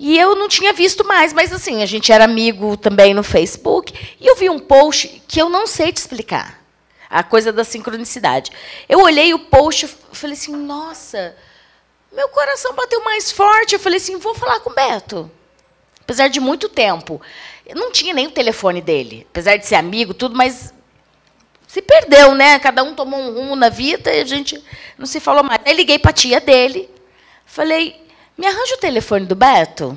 E 0.00 0.16
eu 0.16 0.36
não 0.36 0.48
tinha 0.48 0.72
visto 0.72 1.04
mais, 1.04 1.32
mas 1.32 1.52
assim, 1.52 1.82
a 1.82 1.86
gente 1.86 2.12
era 2.12 2.24
amigo 2.24 2.76
também 2.76 3.12
no 3.12 3.22
Facebook. 3.22 3.92
E 4.20 4.26
eu 4.26 4.36
vi 4.36 4.48
um 4.48 4.58
post 4.58 5.22
que 5.26 5.40
eu 5.40 5.48
não 5.48 5.66
sei 5.66 5.92
te 5.92 5.96
explicar. 5.96 6.58
A 7.10 7.22
coisa 7.22 7.52
da 7.52 7.64
sincronicidade. 7.64 8.52
Eu 8.88 9.00
olhei 9.00 9.32
o 9.34 9.38
post 9.38 9.86
e 9.86 9.88
falei 10.12 10.36
assim, 10.36 10.54
nossa, 10.54 11.34
meu 12.12 12.28
coração 12.28 12.74
bateu 12.74 13.02
mais 13.02 13.32
forte. 13.32 13.74
Eu 13.74 13.80
falei 13.80 13.96
assim, 13.96 14.18
vou 14.18 14.34
falar 14.34 14.60
com 14.60 14.70
o 14.70 14.74
Beto. 14.74 15.30
Apesar 16.00 16.28
de 16.28 16.38
muito 16.38 16.68
tempo. 16.68 17.20
Eu 17.66 17.76
não 17.76 17.90
tinha 17.90 18.14
nem 18.14 18.26
o 18.26 18.30
telefone 18.30 18.80
dele. 18.80 19.26
Apesar 19.30 19.56
de 19.56 19.66
ser 19.66 19.74
amigo, 19.74 20.14
tudo, 20.14 20.36
mas 20.36 20.72
se 21.78 21.82
perdeu, 21.82 22.34
né? 22.34 22.58
Cada 22.58 22.82
um 22.82 22.92
tomou 22.94 23.20
um 23.20 23.32
rumo 23.32 23.54
na 23.54 23.68
vida 23.68 24.12
e 24.12 24.20
a 24.20 24.24
gente 24.24 24.62
não 24.98 25.06
se 25.06 25.20
falou 25.20 25.44
mais. 25.44 25.60
Aí 25.64 25.72
liguei 25.74 25.98
para 25.98 26.10
a 26.10 26.14
tia 26.14 26.40
dele. 26.40 26.90
Falei, 27.46 28.04
me 28.36 28.46
arranja 28.46 28.74
o 28.74 28.78
telefone 28.78 29.26
do 29.26 29.36
Beto? 29.36 29.96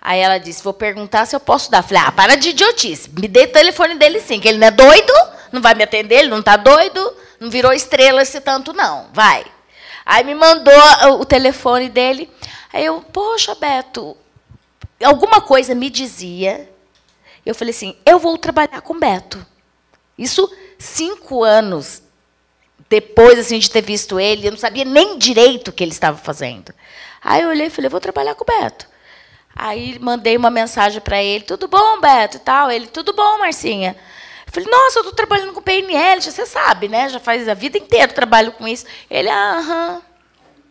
Aí 0.00 0.18
ela 0.18 0.38
disse, 0.38 0.62
vou 0.62 0.74
perguntar 0.74 1.26
se 1.26 1.34
eu 1.36 1.40
posso 1.40 1.70
dar. 1.70 1.82
Falei, 1.82 2.02
ah, 2.04 2.12
para 2.12 2.36
de 2.36 2.50
idiotice. 2.50 3.08
Me 3.08 3.28
dê 3.28 3.44
o 3.44 3.52
telefone 3.52 3.94
dele 3.94 4.20
sim, 4.20 4.40
que 4.40 4.48
ele 4.48 4.58
não 4.58 4.66
é 4.66 4.70
doido, 4.72 5.12
não 5.52 5.62
vai 5.62 5.74
me 5.74 5.84
atender, 5.84 6.16
ele 6.16 6.28
não 6.28 6.40
está 6.40 6.56
doido, 6.56 7.16
não 7.38 7.48
virou 7.48 7.72
estrela 7.72 8.20
esse 8.20 8.40
tanto, 8.40 8.72
não. 8.72 9.06
Vai. 9.12 9.44
Aí 10.04 10.24
me 10.24 10.34
mandou 10.34 10.74
o- 11.20 11.24
telefone 11.24 11.88
dele. 11.88 12.28
Aí 12.72 12.84
eu, 12.84 13.00
poxa, 13.00 13.54
Beto, 13.54 14.16
alguma 15.02 15.40
coisa 15.40 15.74
me 15.74 15.88
dizia. 15.88 16.68
Eu 17.46 17.54
falei 17.54 17.72
assim, 17.72 17.96
eu 18.04 18.18
vou 18.18 18.36
trabalhar 18.36 18.80
com 18.82 18.92
o 18.94 18.98
Beto. 18.98 19.53
Isso 20.18 20.50
cinco 20.78 21.42
anos 21.42 22.02
depois 22.88 23.38
assim, 23.38 23.58
de 23.58 23.70
ter 23.70 23.82
visto 23.82 24.20
ele, 24.20 24.46
eu 24.46 24.52
não 24.52 24.58
sabia 24.58 24.84
nem 24.84 25.18
direito 25.18 25.68
o 25.68 25.72
que 25.72 25.82
ele 25.82 25.92
estava 25.92 26.16
fazendo. 26.16 26.72
Aí 27.22 27.42
eu 27.42 27.48
olhei 27.48 27.66
e 27.66 27.70
falei, 27.70 27.88
vou 27.88 28.00
trabalhar 28.00 28.34
com 28.34 28.44
o 28.44 28.46
Beto. 28.46 28.86
Aí 29.56 29.98
mandei 29.98 30.36
uma 30.36 30.50
mensagem 30.50 31.00
para 31.00 31.22
ele, 31.22 31.44
tudo 31.44 31.68
bom, 31.68 32.00
Beto, 32.00 32.36
e 32.36 32.40
tal. 32.40 32.70
Ele, 32.70 32.86
tudo 32.86 33.12
bom, 33.12 33.38
Marcinha. 33.38 33.96
Eu 34.46 34.52
falei, 34.52 34.68
nossa, 34.70 34.98
eu 34.98 35.02
estou 35.02 35.14
trabalhando 35.14 35.52
com 35.52 35.62
PNL, 35.62 36.20
você 36.20 36.44
sabe, 36.44 36.88
né? 36.88 37.08
Já 37.08 37.18
faz 37.18 37.48
a 37.48 37.54
vida 37.54 37.78
inteira 37.78 38.12
trabalho 38.12 38.52
com 38.52 38.68
isso. 38.68 38.84
Ele, 39.10 39.28
aham, 39.28 40.02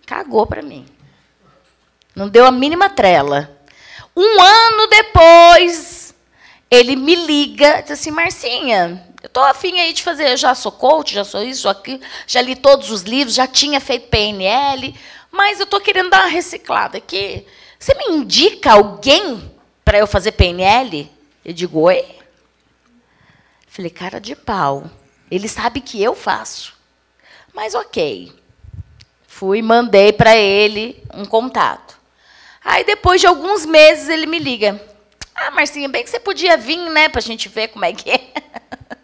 cagou 0.06 0.46
para 0.46 0.62
mim. 0.62 0.86
Não 2.16 2.30
deu 2.30 2.46
a 2.46 2.52
mínima 2.52 2.89
trela. 2.89 3.58
Um 4.16 4.41
ano 4.41 4.88
depois, 4.88 6.14
ele 6.70 6.96
me 6.96 7.16
liga, 7.16 7.82
diz 7.82 7.91
assim, 7.91 8.12
Marcinha, 8.12 9.04
eu 9.24 9.28
estou 9.28 9.44
afim 9.44 9.80
aí 9.80 9.94
de 9.94 10.04
fazer, 10.04 10.36
já 10.36 10.54
sou 10.54 10.70
coach, 10.70 11.14
já 11.14 11.24
sou 11.24 11.42
isso, 11.42 11.70
aquilo, 11.70 12.02
já 12.28 12.42
li 12.42 12.58
todos 12.58 12.92
os 12.92 13.04
livros, 13.04 13.34
já 13.34 13.48
tinha 13.48 13.80
feito 13.80 14.10
PNL, 14.10 14.94
mas 15.32 15.62
eu 15.62 15.64
estou 15.64 15.80
querendo 15.80 16.10
dar 16.10 16.26
uma 16.26 16.30
reciclada 16.30 16.98
aqui. 16.98 17.48
Você 17.80 17.94
me 17.96 18.18
indica 18.18 18.74
alguém 18.74 19.50
para 19.86 19.98
eu 19.98 20.06
fazer 20.06 20.34
PNL? 20.34 21.10
Eu 21.44 21.54
digo, 21.54 21.80
oi? 21.80 22.06
Falei, 23.66 23.90
cara 23.90 24.20
de 24.20 24.36
pau. 24.36 24.92
Ele 25.32 25.48
sabe 25.48 25.80
que 25.80 26.04
eu 26.04 26.14
faço. 26.14 26.74
Mas 27.54 27.74
ok. 27.74 28.32
Fui 29.26 29.60
e 29.60 29.62
mandei 29.62 30.12
para 30.12 30.36
ele 30.36 31.02
um 31.14 31.26
contato. 31.26 31.98
Aí, 32.64 32.84
depois 32.84 33.22
de 33.22 33.28
alguns 33.28 33.66
meses, 33.66 34.10
ele 34.10 34.26
me 34.26 34.38
liga. 34.38 34.80
Ah, 35.34 35.50
Marcinha, 35.50 35.88
bem 35.90 36.04
que 36.04 36.10
você 36.10 36.20
podia 36.20 36.58
vir, 36.58 36.78
né, 36.90 37.10
para 37.10 37.20
a 37.20 37.24
gente 37.24 37.50
ver 37.50 37.70
como 37.70 37.86
é 37.86 37.94
que 37.94 38.12
é. 38.12 38.32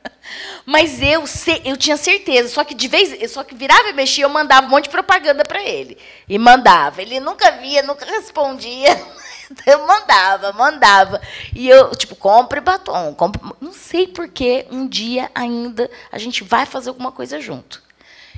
Mas 0.65 1.01
eu, 1.01 1.23
eu 1.65 1.77
tinha 1.77 1.97
certeza, 1.97 2.49
só 2.49 2.63
que 2.63 2.73
de 2.73 2.87
vez, 2.87 3.31
só 3.31 3.43
que 3.43 3.55
virava 3.55 3.89
e 3.89 3.93
mexia, 3.93 4.25
eu 4.25 4.29
mandava 4.29 4.67
um 4.67 4.69
monte 4.69 4.85
de 4.85 4.89
propaganda 4.91 5.43
para 5.43 5.61
ele. 5.63 5.97
E 6.27 6.37
mandava. 6.37 7.01
Ele 7.01 7.19
nunca 7.19 7.51
via, 7.51 7.81
nunca 7.83 8.05
respondia. 8.05 8.89
Eu 9.65 9.87
mandava, 9.87 10.53
mandava. 10.53 11.19
E 11.55 11.67
eu, 11.67 11.89
tipo, 11.95 12.15
compre 12.15 12.61
batom. 12.61 13.15
Compre... 13.15 13.41
Não 13.59 13.73
sei 13.73 14.05
porquê, 14.05 14.67
um 14.69 14.87
dia 14.87 15.31
ainda 15.33 15.89
a 16.11 16.19
gente 16.19 16.43
vai 16.43 16.67
fazer 16.67 16.89
alguma 16.89 17.11
coisa 17.11 17.41
junto. 17.41 17.81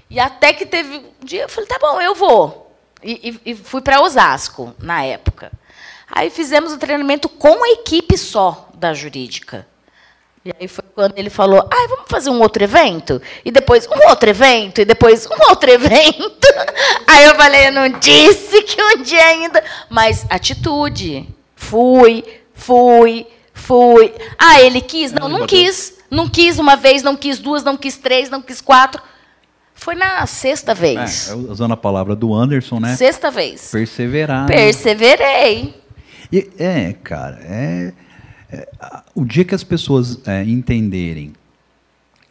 E 0.10 0.22
até 0.22 0.54
que 0.54 0.66
teve 0.66 0.97
um 0.99 1.26
dia, 1.26 1.41
eu 1.43 1.49
falei, 1.49 1.68
tá 1.68 1.78
bom, 1.80 1.99
eu 2.02 2.16
vou. 2.16 2.74
E, 3.04 3.30
e- 3.45 3.52
e 3.52 3.56
fui 3.56 3.82
para 3.82 4.02
Osasco, 4.02 4.74
na 4.80 5.04
época. 5.04 5.52
Aí 6.10 6.30
fizemos 6.30 6.72
o 6.72 6.78
treinamento 6.78 7.28
com 7.28 7.62
a 7.62 7.70
equipe 7.72 8.18
só 8.18 8.70
da 8.74 8.93
jurídica. 8.93 9.68
E 10.44 10.52
aí 10.60 10.68
foi 10.68 10.84
quando 10.96 11.14
ele 11.18 11.30
falou, 11.30 11.60
ah, 11.72 11.88
vamos 11.88 12.06
fazer 12.08 12.32
um 12.32 12.42
outro 12.42 12.64
evento? 12.64 13.22
E 13.46 13.52
depois 13.52 13.88
um 13.88 14.10
outro 14.10 14.28
evento, 14.30 14.82
e 14.82 14.86
depois 14.86 15.28
um 15.28 15.50
outro 15.50 15.70
evento. 15.70 16.48
Aí 17.08 17.26
eu 17.26 17.36
falei, 17.36 17.68
eu 17.68 17.72
não 17.72 17.88
disse 18.00 18.64
que 18.64 18.82
um 18.82 19.04
dia 19.04 19.24
ainda. 19.24 19.64
Mas 19.89 20.26
atitude. 20.32 21.30
Fui, 21.56 22.24
fui, 22.56 23.28
fui. 23.54 24.14
Ah, 24.38 24.60
ele 24.62 24.82
quis? 24.82 25.12
Não, 25.12 25.30
não 25.30 25.46
quis. 25.46 26.00
Não 26.10 26.28
quis 26.28 26.58
uma 26.58 26.76
vez, 26.76 27.04
não 27.04 27.16
quis 27.16 27.38
duas, 27.38 27.64
não 27.64 27.78
quis 27.78 27.98
três, 27.98 28.30
não 28.30 28.42
quis 28.42 28.60
quatro. 28.62 29.02
Foi 29.76 29.94
na 29.96 30.26
sexta 30.26 30.74
vez. 30.74 31.30
É, 31.30 31.36
usando 31.36 31.74
a 31.74 31.78
palavra 31.78 32.16
do 32.16 32.34
Anderson, 32.34 32.80
né? 32.80 32.96
Sexta 32.96 33.30
vez. 33.32 33.70
Perseverar. 33.72 34.48
né? 34.48 34.56
Perseverei. 34.56 35.76
E- 36.32 36.50
é, 36.60 36.94
cara, 37.04 37.39
é, 37.44 37.94
é, 38.52 38.68
o 39.16 39.24
dia 39.24 39.45
que 39.45 39.56
as 39.56 39.64
pessoas 39.64 40.20
é, 40.28 40.43
entenderem 40.43 41.34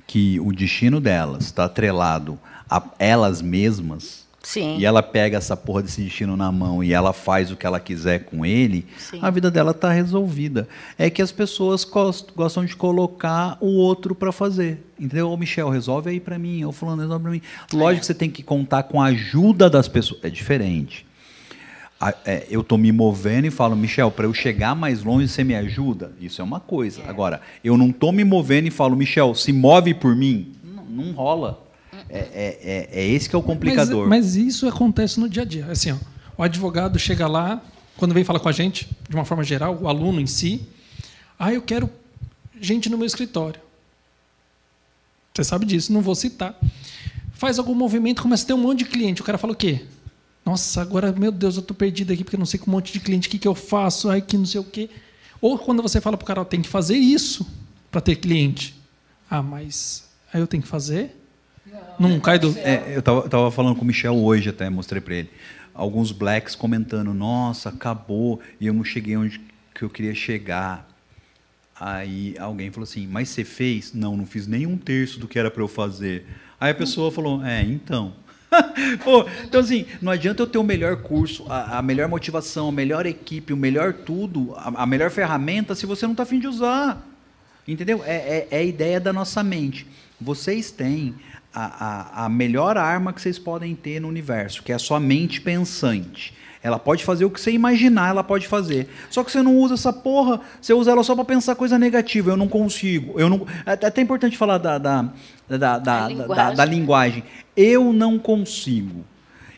que 0.07 0.41
o 0.41 0.53
destino 0.53 1.01
delas 1.01 1.45
está 1.45 1.64
atrelado 1.64 2.39
a 2.68 2.83
elas 2.99 3.41
mesmas, 3.41 4.27
Sim. 4.43 4.79
e 4.79 4.85
ela 4.85 5.03
pega 5.03 5.39
essa 5.39 5.57
porra 5.57 5.83
desse 5.83 6.03
destino 6.03 6.37
na 6.37 6.51
mão 6.51 6.83
e 6.83 6.93
ela 6.93 7.12
faz 7.12 7.51
o 7.51 7.57
que 7.57 7.66
ela 7.66 7.79
quiser 7.79 8.25
com 8.25 8.45
ele, 8.45 8.87
Sim. 8.99 9.21
a 9.23 9.31
vida 9.31 9.51
dela 9.51 9.71
está 9.71 9.93
resolvida. 9.93 10.68
É 10.99 11.09
que 11.11 11.23
as 11.23 11.31
pessoas 11.31 11.89
gostam 12.35 12.64
de 12.64 12.75
colocar 12.75 13.57
o 13.61 13.77
outro 13.77 14.14
para 14.14 14.33
fazer. 14.33 14.85
Entendeu? 14.99 15.31
Ô, 15.31 15.37
Michel, 15.37 15.68
resolve 15.68 16.11
aí 16.11 16.21
para 16.21 16.39
mim. 16.39 16.64
Ô, 16.64 16.73
fulano, 16.73 17.03
resolve 17.03 17.23
para 17.23 17.33
mim. 17.33 17.43
Lógico 17.73 18.01
que 18.01 18.07
você 18.07 18.14
tem 18.14 18.31
que 18.31 18.43
contar 18.43 18.85
com 18.85 19.01
a 19.01 19.07
ajuda 19.07 19.71
das 19.71 19.89
pessoas. 19.89 20.21
É 20.25 20.31
diferente. 20.31 21.07
É, 22.25 22.47
eu 22.49 22.63
estou 22.63 22.79
me 22.79 22.91
movendo 22.91 23.47
e 23.47 23.51
falo, 23.51 23.77
Michel, 23.77 24.11
para 24.11 24.25
eu 24.27 24.33
chegar 24.33 24.75
mais 24.75 25.03
longe, 25.03 25.29
você 25.29 25.45
me 25.45 25.55
ajuda? 25.55 26.13
Isso 26.19 26.41
é 26.41 26.45
uma 26.45 26.59
coisa. 26.59 27.03
Agora, 27.07 27.43
eu 27.63 27.77
não 27.77 27.91
estou 27.91 28.11
me 28.11 28.25
movendo 28.25 28.69
e 28.69 28.71
falo, 28.71 28.97
Michel, 28.97 29.35
se 29.35 29.53
move 29.53 29.93
por 29.93 30.17
mim. 30.17 30.53
Não, 30.65 30.85
não 30.85 31.13
rola. 31.13 31.63
É, 32.09 32.19
é- 32.19 32.59
é- 32.63 32.89
é 33.03 33.07
esse 33.07 33.29
que 33.29 33.37
é 33.37 33.39
o 33.39 33.43
complicador. 33.43 34.09
Mas, 34.09 34.25
mas 34.25 34.37
isso 34.37 34.67
acontece 34.67 35.21
no 35.21 35.29
dia 35.29 35.43
a 35.43 35.45
dia. 35.47 35.67
Assim, 35.67 35.93
ó, 35.93 35.97
o 36.39 36.43
advogado 36.43 36.99
chega 36.99 37.27
lá, 37.27 37.63
quando 37.99 38.15
vem 38.15 38.25
falar 38.25 38.41
com 38.41 38.49
a 38.49 38.53
gente, 38.53 38.89
de 39.09 39.15
uma 39.15 39.27
forma 39.27 39.45
geral, 39.45 39.79
o 39.81 39.87
aluno 39.87 40.21
em 40.23 40.27
si, 40.27 40.63
ah, 41.39 41.53
eu 41.53 41.61
quero 41.61 41.89
gente 42.59 42.89
no 42.89 42.97
meu 42.97 43.07
escritório. 43.07 43.61
Você 45.35 45.45
sabe 45.45 45.67
disso, 45.67 45.93
não 45.93 46.01
vou 46.01 46.15
citar. 46.15 46.59
Faz 47.35 47.59
algum 47.59 47.75
movimento, 47.75 48.23
começa 48.23 48.45
a 48.45 48.47
ter 48.47 48.53
um 48.55 48.59
monte 48.59 48.81
de 48.81 48.85
cliente. 48.87 49.21
O 49.21 49.25
cara 49.25 49.39
fala 49.39 49.53
o 49.53 49.57
quê? 49.57 49.85
Nossa, 50.51 50.83
agora, 50.83 51.13
meu 51.13 51.31
Deus, 51.31 51.55
eu 51.55 51.61
estou 51.61 51.77
perdido 51.77 52.13
aqui 52.13 52.25
porque 52.25 52.35
eu 52.35 52.39
não 52.41 52.45
sei 52.45 52.59
com 52.59 52.69
um 52.69 52.75
monte 52.75 52.93
de 52.93 52.99
cliente, 52.99 53.29
o 53.29 53.31
que, 53.31 53.39
que 53.39 53.47
eu 53.47 53.55
faço? 53.55 54.11
Ai, 54.11 54.21
que 54.21 54.37
não 54.37 54.45
sei 54.45 54.61
o 54.61 54.65
quê. 54.65 54.91
Ou 55.41 55.57
quando 55.57 55.81
você 55.81 56.01
fala 56.01 56.17
para 56.17 56.25
o 56.25 56.27
cara, 56.27 56.45
tem 56.45 56.61
que 56.61 56.69
fazer 56.69 56.97
isso 56.97 57.47
para 57.89 58.01
ter 58.01 58.17
cliente. 58.17 58.75
Ah, 59.31 59.45
mas 59.45 60.11
aí 60.35 60.41
eu 60.41 60.49
tenho 60.49 60.61
que 60.61 60.69
fazer? 60.69 61.17
Não, 62.01 62.19
cai 62.19 62.37
do. 62.37 62.53
É, 62.59 62.97
eu 62.97 63.01
tava, 63.01 63.29
tava 63.29 63.49
falando 63.53 63.77
com 63.77 63.83
o 63.83 63.85
Michel 63.85 64.17
hoje 64.17 64.49
até, 64.49 64.69
mostrei 64.69 65.01
para 65.01 65.15
ele. 65.15 65.31
Alguns 65.73 66.11
blacks 66.11 66.57
comentando, 66.57 67.15
nossa, 67.15 67.69
acabou, 67.69 68.41
e 68.61 68.67
eu 68.67 68.75
não 68.75 68.83
cheguei 68.83 69.17
onde 69.17 69.41
que 69.73 69.85
eu 69.85 69.89
queria 69.89 70.17
chegar. 70.17 70.91
Aí 71.79 72.35
alguém 72.41 72.73
falou 72.73 72.83
assim, 72.83 73.07
mas 73.07 73.29
você 73.29 73.45
fez? 73.45 73.95
Não, 73.95 74.17
não 74.17 74.27
fiz 74.27 74.49
nem 74.49 74.67
um 74.67 74.77
terço 74.77 75.21
do 75.21 75.29
que 75.29 75.39
era 75.39 75.49
para 75.49 75.63
eu 75.63 75.69
fazer. 75.69 76.27
Aí 76.59 76.73
a 76.73 76.75
pessoa 76.75 77.13
falou, 77.13 77.41
é, 77.45 77.63
então. 77.63 78.15
Pô, 79.05 79.27
então 79.45 79.61
assim, 79.61 79.87
não 80.01 80.13
adianta 80.13 80.43
eu 80.43 80.47
ter 80.47 80.59
o 80.59 80.65
melhor 80.65 80.97
curso, 80.97 81.47
a, 81.49 81.79
a 81.79 81.83
melhor 81.83 82.09
motivação, 82.09 82.69
a 82.69 82.73
melhor 82.73 83.07
equipe, 83.07 83.53
o 83.53 83.57
melhor 83.57 83.93
tudo, 83.93 84.55
a, 84.57 84.83
a 84.83 84.87
melhor 84.87 85.11
ferramenta, 85.11 85.75
se 85.75 85.87
você 85.87 86.05
não 86.07 86.13
está 86.13 86.25
afim 86.25 86.39
de 86.39 86.47
usar. 86.47 87.07
Entendeu? 87.67 88.03
É, 88.05 88.17
é, 88.17 88.49
é 88.51 88.59
a 88.59 88.63
ideia 88.63 88.99
da 88.99 89.13
nossa 89.13 89.43
mente. 89.43 89.87
Vocês 90.21 90.71
têm 90.71 91.15
a, 91.55 92.23
a, 92.23 92.25
a 92.27 92.29
melhor 92.29 92.77
arma 92.77 93.13
que 93.13 93.21
vocês 93.21 93.39
podem 93.39 93.75
ter 93.75 94.01
no 94.01 94.09
universo, 94.09 94.63
que 94.63 94.73
é 94.73 94.75
a 94.75 94.79
sua 94.79 94.99
mente 94.99 95.41
pensante. 95.41 96.35
Ela 96.63 96.79
pode 96.79 97.05
fazer 97.05 97.25
o 97.25 97.31
que 97.31 97.41
você 97.41 97.51
imaginar, 97.53 98.11
ela 98.11 98.23
pode 98.23 98.47
fazer. 98.47 98.89
Só 99.09 99.25
que 99.25 99.33
você 99.33 99.41
não 99.43 99.57
usa 99.57 99.75
essa 99.75 99.93
porra, 99.93 100.41
você 100.61 100.75
usa 100.75 100.91
ela 100.91 101.03
só 101.03 101.15
para 101.15 101.25
pensar 101.25 101.55
coisa 101.55 101.79
negativa. 101.79 102.31
Eu 102.31 102.37
não 102.37 102.49
consigo. 102.49 103.19
Eu 103.19 103.31
não, 103.31 103.47
é 103.65 103.73
até 103.73 104.03
importante 104.03 104.37
falar 104.37 104.59
da, 104.59 104.77
da, 104.77 105.03
da, 105.49 105.57
da, 105.57 105.79
da, 105.79 106.09
linguagem. 106.09 106.37
da- 106.37 106.51
da 106.53 106.65
linguagem. 106.67 107.25
Eu 107.57 107.93
não 107.95 108.19
consigo. 108.19 109.05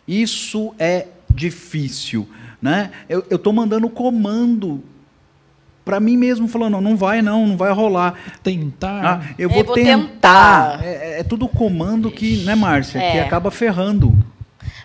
Isso 0.07 0.73
é 0.79 1.07
difícil. 1.35 2.29
Né? 2.61 2.93
Eu 3.09 3.25
estou 3.33 3.53
mandando 3.53 3.89
comando 3.91 4.85
para 5.85 5.99
mim 5.99 6.17
mesmo, 6.17 6.47
falando, 6.47 6.81
não 6.81 6.97
vai 6.97 7.21
não, 7.21 7.45
não 7.49 7.57
vai 7.57 7.73
rolar. 7.73 8.15
Tentar. 8.45 9.05
Ah, 9.05 9.35
eu 9.37 9.49
Eu 9.49 9.51
vou, 9.51 9.65
vou 9.65 9.75
tentar. 9.75 10.79
tentar. 10.79 10.85
É, 10.85 11.19
é 11.19 11.23
tudo 11.25 11.49
comando 11.49 12.09
que, 12.13 12.45
né, 12.45 12.55
Márcia, 12.55 13.01
que 13.01 13.19
É. 13.19 13.23
acaba 13.25 13.51
ferrando. 13.51 14.17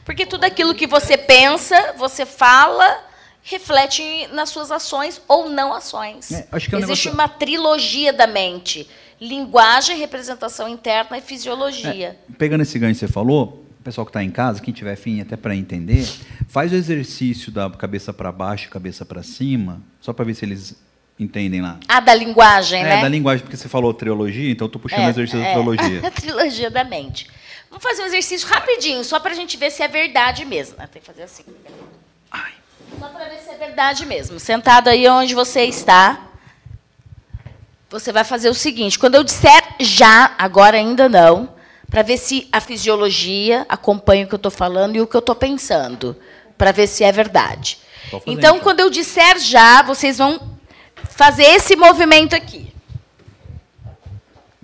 Porque 0.08 0.26
tudo 0.26 0.46
aquilo 0.46 0.74
que 0.74 0.88
você 0.88 1.18
pensa, 1.18 1.94
você 1.98 2.26
fala, 2.26 3.04
reflete 3.44 4.02
nas 4.32 4.50
suas 4.50 4.72
ações 4.72 5.22
ou 5.28 5.50
não 5.50 5.74
ações. 5.74 6.32
É, 6.32 6.48
acho 6.52 6.70
que 6.70 6.76
é 6.76 6.78
um 6.78 6.82
Existe 6.82 7.10
negócio- 7.10 7.14
uma 7.14 7.28
trilogia 7.28 8.14
da 8.14 8.26
mente: 8.26 8.88
linguagem, 9.20 9.98
representação 9.98 10.68
interna 10.70 11.18
e 11.18 11.22
fisiologia. 11.22 12.18
Pegando 12.38 12.62
esse 12.62 12.80
ganho 12.80 12.94
que 12.94 13.00
você 13.00 13.08
falou, 13.08 13.66
o 13.80 13.84
pessoal 13.84 14.06
que 14.06 14.10
está 14.12 14.24
em 14.24 14.32
casa, 14.32 14.62
quem 14.62 14.74
tiver 14.74 14.96
fim 14.96 15.20
até 15.20 15.36
para 15.36 15.54
entender, 15.54 16.08
faz 16.48 16.72
o 16.72 16.76
exercício 16.76 17.52
da 17.52 17.70
cabeça 17.70 18.14
para 18.14 18.32
baixo, 18.32 18.70
cabeça 18.70 19.06
para 19.06 19.22
cima, 19.24 19.82
só 20.00 20.14
para 20.14 20.24
ver 20.24 20.34
se 20.36 20.46
eles 20.46 20.82
entendem 21.20 21.62
lá. 21.62 21.80
Ah, 21.88 22.00
da 22.00 22.14
linguagem, 22.14 22.80
É, 22.80 22.84
né? 22.84 23.02
da 23.02 23.10
linguagem, 23.10 23.44
porque 23.44 23.58
você 23.58 23.68
falou 23.68 23.94
trilogia, 23.94 24.52
então 24.52 24.68
eu 24.68 24.72
tô 24.72 24.78
puxando 24.78 25.08
o 25.08 25.10
exercício 25.10 25.40
da 25.42 25.52
trilogia. 25.52 26.08
a 26.08 26.12
trilogia 26.12 26.70
da 26.70 26.84
mente. 26.84 27.28
Vamos 27.70 27.84
fazer 27.84 28.02
um 28.04 28.06
exercício 28.06 28.48
rapidinho, 28.48 29.04
só 29.04 29.20
para 29.20 29.32
a 29.32 29.36
gente 29.36 29.58
ver 29.58 29.72
se 29.72 29.84
é 29.84 29.88
verdade 29.88 30.46
mesmo. 30.46 30.76
Ah, 30.80 30.88
Tem 30.88 31.02
que 31.02 31.08
fazer 31.08 31.24
assim. 31.24 31.44
Só 33.00 33.10
para 33.10 33.26
ver 33.26 33.40
se 33.40 33.50
é 33.50 33.58
verdade 33.58 34.06
mesmo. 34.06 34.40
Sentado 34.40 34.88
aí 34.88 35.08
onde 35.08 35.36
você 35.36 35.64
está, 35.66 36.28
você 37.90 38.12
vai 38.12 38.24
fazer 38.24 38.50
o 38.50 38.54
seguinte: 38.54 38.98
quando 38.98 39.16
eu 39.16 39.24
disser 39.24 39.64
já, 39.80 40.34
agora 40.38 40.78
ainda 40.78 41.08
não, 41.08 41.54
para 41.90 42.02
ver 42.02 42.18
se 42.18 42.48
a 42.52 42.60
fisiologia 42.60 43.66
acompanha 43.70 44.26
o 44.26 44.28
que 44.28 44.34
eu 44.34 44.38
estou 44.38 44.52
falando 44.52 44.96
e 44.96 45.02
o 45.02 45.08
que 45.08 45.16
eu 45.16 45.20
estou 45.20 45.36
pensando, 45.36 46.16
para 46.58 46.72
ver 46.72 46.88
se 46.88 47.04
é 47.04 47.12
verdade. 47.12 47.80
Então. 48.26 48.60
quando 48.60 48.80
eu 48.80 48.90
disser 48.90 49.38
já, 49.40 49.82
vocês 49.82 50.18
vão 50.18 50.58
fazer 51.10 51.44
esse 51.44 51.76
movimento 51.76 52.36
aqui. 52.36 52.67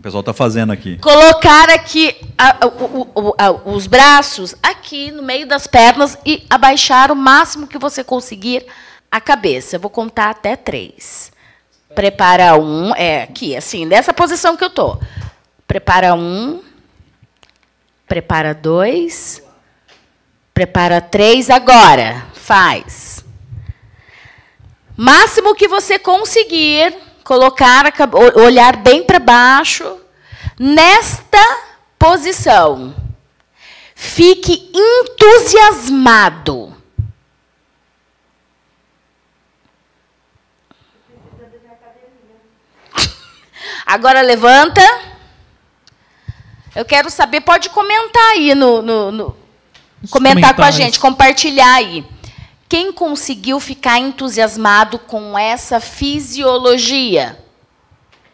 O 0.03 0.09
pessoal 0.11 0.19
está 0.19 0.33
fazendo 0.33 0.73
aqui. 0.73 0.97
Colocar 0.97 1.69
aqui 1.69 2.13
a- 2.37 2.67
o- 2.67 3.33
a- 3.37 3.51
os 3.69 3.87
braços 3.87 4.53
aqui 4.61 5.09
no 5.11 5.23
meio 5.23 5.47
das 5.47 5.65
pernas 5.65 6.17
e 6.25 6.45
abaixar 6.49 7.09
o 7.09 7.15
máximo 7.15 7.67
que 7.67 7.77
você 7.77 8.03
conseguir 8.03 8.65
a 9.09 9.21
cabeça. 9.21 9.77
Eu 9.77 9.79
vou 9.79 9.89
contar 9.89 10.29
até 10.31 10.57
três. 10.57 11.31
Prepara 11.95 12.57
um, 12.59 12.93
é 12.95 13.23
aqui, 13.23 13.55
assim, 13.55 13.85
nessa 13.85 14.13
posição 14.13 14.57
que 14.57 14.65
eu 14.65 14.69
tô. 14.69 14.99
Prepara 15.65 16.13
um. 16.13 16.61
Prepara 18.05 18.53
dois. 18.53 19.41
Prepara 20.53 20.99
três. 20.99 21.49
Agora, 21.49 22.25
faz. 22.33 23.23
Máximo 24.97 25.55
que 25.55 25.65
você 25.69 25.97
conseguir 25.97 26.93
colocar, 27.23 27.85
olhar 28.35 28.75
bem 28.77 29.03
para 29.05 29.19
baixo, 29.19 29.99
nesta 30.59 31.39
posição. 31.97 32.93
Fique 33.95 34.69
entusiasmado. 34.73 36.73
Agora 43.85 44.21
levanta. 44.21 44.81
Eu 46.75 46.85
quero 46.85 47.09
saber, 47.09 47.41
pode 47.41 47.69
comentar 47.69 48.31
aí 48.31 48.55
no, 48.55 48.81
no- 48.81 49.11
no- 49.11 49.37
comentar 50.09 50.55
com 50.55 50.63
a 50.63 50.71
gente, 50.71 50.99
compartilhar 50.99 51.75
aí. 51.75 52.03
Quem 52.73 52.91
conseguiu 52.91 53.59
ficar 53.59 53.99
entusiasmado 53.99 54.97
com 54.97 55.37
essa 55.37 55.79
fisiologia? 55.79 57.37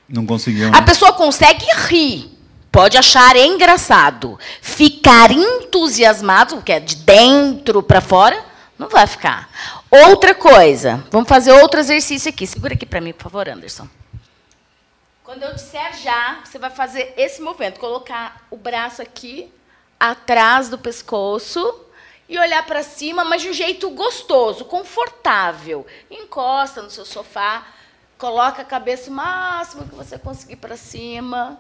Não 0.08 0.26
conseguiu. 0.26 0.70
A 0.70 0.80
né? 0.80 0.82
pessoa 0.82 1.12
consegue 1.12 1.66
rir, 1.90 2.40
pode 2.72 2.98
achar 2.98 3.36
engraçado. 3.36 4.40
Ficar 4.62 5.30
entusiasmado, 5.30 6.62
que 6.62 6.72
é 6.72 6.80
de 6.80 6.96
dentro 6.96 7.84
para 7.84 8.00
fora, 8.00 8.42
não 8.78 8.88
vai 8.88 9.06
ficar. 9.08 9.50
Outra 9.92 10.34
coisa, 10.34 11.04
vamos 11.12 11.28
fazer 11.28 11.52
outro 11.52 11.82
exercício 11.82 12.30
aqui. 12.30 12.48
Segura 12.48 12.76
aqui 12.76 12.86
para 12.86 13.02
mim, 13.02 13.12
por 13.12 13.24
favor, 13.24 13.50
Anderson. 13.50 13.90
Quando 15.22 15.44
eu 15.44 15.54
disser 15.54 15.98
já, 16.02 16.40
você 16.46 16.58
vai 16.58 16.70
fazer 16.70 17.14
esse 17.18 17.42
movimento, 17.42 17.78
colocar 17.78 18.48
o 18.50 18.56
braço 18.56 19.02
aqui 19.02 19.52
atrás 20.00 20.70
do 20.70 20.78
pescoço 20.78 21.89
e 22.30 22.38
olhar 22.38 22.64
para 22.68 22.84
cima, 22.84 23.26
mas 23.26 23.42
de 23.42 23.50
um 23.50 23.54
jeito 23.54 23.90
gostoso, 23.90 24.64
confortável. 24.64 25.86
Encosta 26.12 26.80
no 26.80 26.92
seu 26.92 27.04
sofá, 27.04 27.66
coloca 28.20 28.62
a 28.62 28.66
cabeça 28.66 29.10
o 29.10 29.14
máximo 29.14 29.88
que 29.88 29.96
você 29.96 30.20
conseguir 30.20 30.58
para 30.58 30.78
cima. 30.78 31.58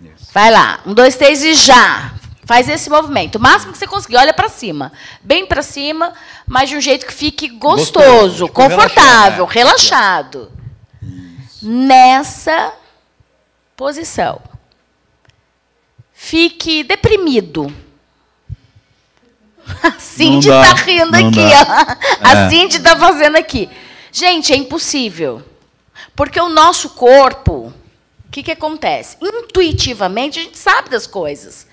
Isso. 0.00 0.32
Vai 0.32 0.52
lá, 0.52 0.80
um, 0.86 0.94
dois, 0.94 1.16
três 1.16 1.42
e 1.42 1.54
já. 1.54 2.14
Faz 2.44 2.68
esse 2.68 2.88
movimento, 2.88 3.36
o 3.36 3.40
máximo 3.40 3.72
que 3.72 3.78
você 3.78 3.86
conseguir, 3.86 4.16
olha 4.16 4.32
para 4.32 4.48
cima, 4.48 4.90
bem 5.20 5.44
para 5.44 5.60
cima, 5.60 6.14
mas 6.46 6.70
de 6.70 6.76
um 6.76 6.80
jeito 6.80 7.04
que 7.04 7.12
fique 7.12 7.48
gostoso, 7.48 8.06
Gostoso, 8.06 8.44
tipo, 8.46 8.54
confortável, 8.54 9.44
relaxado, 9.44 10.50
relaxado. 10.50 10.52
Nessa 11.60 12.72
posição. 13.76 14.40
Fique 16.14 16.82
deprimido. 16.82 17.70
A 19.82 19.92
Cindy 19.98 20.48
dá, 20.48 20.62
está 20.62 20.74
rindo 20.84 21.12
não 21.12 21.28
aqui, 21.28 21.42
dá. 21.50 21.96
ó. 22.22 22.26
A 22.28 22.32
É. 22.44 22.48
Cindy 22.50 22.76
está 22.76 22.96
fazendo 22.96 23.36
aqui. 23.36 23.68
Gente, 24.12 24.52
é 24.52 24.56
impossível. 24.56 25.42
Porque 26.16 26.40
o 26.40 26.48
nosso 26.48 26.90
corpo, 26.90 27.72
o 28.26 28.30
que, 28.30 28.42
que 28.42 28.52
acontece? 28.52 29.16
Intuitivamente, 29.22 30.38
a 30.38 30.42
gente 30.42 30.58
sabe 30.58 30.88
das 30.90 31.06
coisas. 31.06 31.66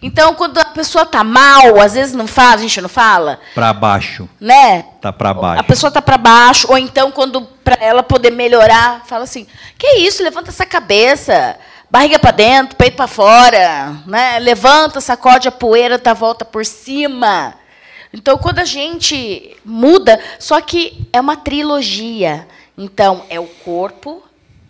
Então, 0.00 0.34
quando 0.34 0.58
a 0.58 0.64
pessoa 0.64 1.04
tá 1.04 1.24
mal, 1.24 1.80
às 1.80 1.94
vezes 1.94 2.14
não 2.14 2.26
fala, 2.26 2.54
a 2.54 2.58
gente 2.58 2.80
não 2.80 2.88
fala, 2.88 3.40
Pra 3.54 3.72
baixo. 3.72 4.28
né? 4.40 4.84
Tá 5.00 5.12
pra 5.12 5.34
baixo. 5.34 5.60
A 5.60 5.64
pessoa 5.64 5.90
tá 5.90 6.00
para 6.00 6.16
baixo, 6.16 6.66
ou 6.70 6.78
então 6.78 7.10
quando 7.10 7.42
para 7.64 7.76
ela 7.84 8.02
poder 8.02 8.30
melhorar, 8.30 9.02
fala 9.06 9.24
assim: 9.24 9.46
"Que 9.76 9.98
isso? 9.98 10.22
Levanta 10.22 10.50
essa 10.50 10.64
cabeça, 10.64 11.56
barriga 11.90 12.18
para 12.18 12.30
dentro, 12.30 12.76
peito 12.76 12.96
para 12.96 13.06
fora, 13.06 13.96
né? 14.06 14.38
Levanta, 14.38 15.00
sacode 15.00 15.48
a 15.48 15.52
poeira, 15.52 15.98
tá 15.98 16.14
volta 16.14 16.44
por 16.44 16.64
cima". 16.64 17.54
Então, 18.12 18.38
quando 18.38 18.58
a 18.58 18.64
gente 18.64 19.56
muda, 19.64 20.18
só 20.38 20.60
que 20.60 21.06
é 21.12 21.20
uma 21.20 21.36
trilogia. 21.36 22.48
Então, 22.76 23.24
é 23.28 23.38
o 23.38 23.46
corpo, 23.46 24.22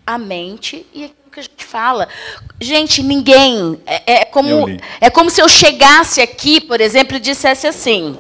a 0.06 0.18
mente 0.18 0.86
e 0.92 1.04
aquilo 1.04 1.30
que 1.30 1.40
a 1.40 1.42
gente 1.42 1.64
fala. 1.64 2.08
Gente, 2.60 3.02
ninguém 3.02 3.80
é, 3.86 4.20
é 4.20 4.24
como 4.24 4.66
é 5.00 5.10
como 5.10 5.30
se 5.30 5.40
eu 5.40 5.48
chegasse 5.48 6.20
aqui, 6.20 6.60
por 6.60 6.80
exemplo, 6.80 7.16
e 7.16 7.20
dissesse 7.20 7.66
assim, 7.66 8.18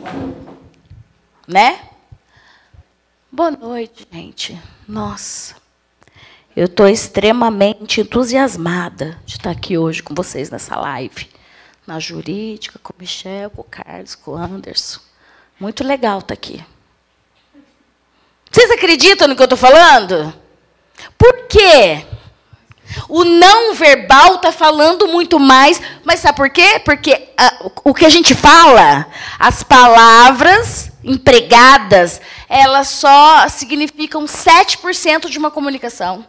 né? 1.46 1.80
Boa 3.32 3.50
noite, 3.50 4.06
gente. 4.12 4.58
Nossa, 4.86 5.56
eu 6.58 6.64
estou 6.64 6.88
extremamente 6.88 8.00
entusiasmada 8.00 9.16
de 9.24 9.36
estar 9.36 9.50
aqui 9.50 9.78
hoje 9.78 10.02
com 10.02 10.12
vocês 10.12 10.50
nessa 10.50 10.74
live. 10.74 11.30
Na 11.86 12.00
jurídica, 12.00 12.80
com 12.82 12.92
o 12.92 12.96
Michel, 12.98 13.48
com 13.50 13.60
o 13.60 13.64
Carlos, 13.64 14.16
com 14.16 14.32
o 14.32 14.36
Anderson. 14.36 14.98
Muito 15.60 15.84
legal 15.84 16.18
estar 16.18 16.34
aqui. 16.34 16.60
Vocês 18.50 18.72
acreditam 18.72 19.28
no 19.28 19.36
que 19.36 19.42
eu 19.42 19.44
estou 19.44 19.56
falando? 19.56 20.34
Por 21.16 21.46
quê? 21.46 22.04
O 23.08 23.22
não 23.22 23.72
verbal 23.74 24.34
está 24.34 24.50
falando 24.50 25.06
muito 25.06 25.38
mais, 25.38 25.80
mas 26.02 26.18
sabe 26.18 26.38
por 26.38 26.50
quê? 26.50 26.80
Porque 26.84 27.28
ah, 27.38 27.70
o 27.84 27.94
que 27.94 28.04
a 28.04 28.10
gente 28.10 28.34
fala, 28.34 29.06
as 29.38 29.62
palavras 29.62 30.90
empregadas, 31.04 32.20
elas 32.48 32.88
só 32.88 33.48
significam 33.48 34.24
7% 34.24 35.28
de 35.28 35.38
uma 35.38 35.52
comunicação. 35.52 36.26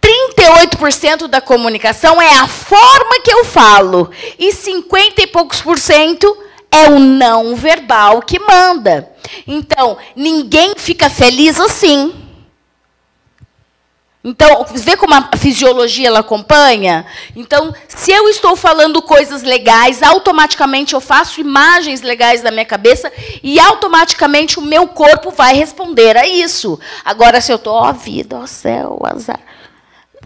38% 0.00 1.26
da 1.26 1.40
comunicação 1.40 2.20
é 2.22 2.38
a 2.38 2.46
forma 2.46 3.20
que 3.24 3.32
eu 3.32 3.44
falo, 3.44 4.10
e 4.38 4.52
50 4.52 5.22
e 5.22 5.26
poucos 5.26 5.60
por 5.60 5.78
cento 5.78 6.36
é 6.70 6.88
o 6.90 6.98
não 6.98 7.56
verbal 7.56 8.22
que 8.22 8.38
manda. 8.38 9.10
Então, 9.46 9.96
ninguém 10.14 10.74
fica 10.76 11.08
feliz 11.10 11.58
assim. 11.58 12.14
Então, 14.28 14.66
vê 14.74 14.96
como 14.96 15.14
a 15.14 15.30
fisiologia 15.36 16.08
ela 16.08 16.18
acompanha? 16.18 17.06
Então, 17.36 17.72
se 17.86 18.10
eu 18.10 18.28
estou 18.28 18.56
falando 18.56 19.00
coisas 19.00 19.44
legais, 19.44 20.02
automaticamente 20.02 20.94
eu 20.94 21.00
faço 21.00 21.40
imagens 21.40 22.02
legais 22.02 22.42
na 22.42 22.50
minha 22.50 22.64
cabeça 22.64 23.12
e 23.40 23.60
automaticamente 23.60 24.58
o 24.58 24.62
meu 24.62 24.88
corpo 24.88 25.30
vai 25.30 25.54
responder 25.54 26.16
a 26.16 26.26
isso. 26.26 26.76
Agora, 27.04 27.40
se 27.40 27.52
eu 27.52 27.56
estou, 27.56 27.74
ó 27.74 27.92
vida, 27.92 28.36
ó 28.40 28.46
céu, 28.46 28.98
ó 29.00 29.06
azar. 29.14 29.38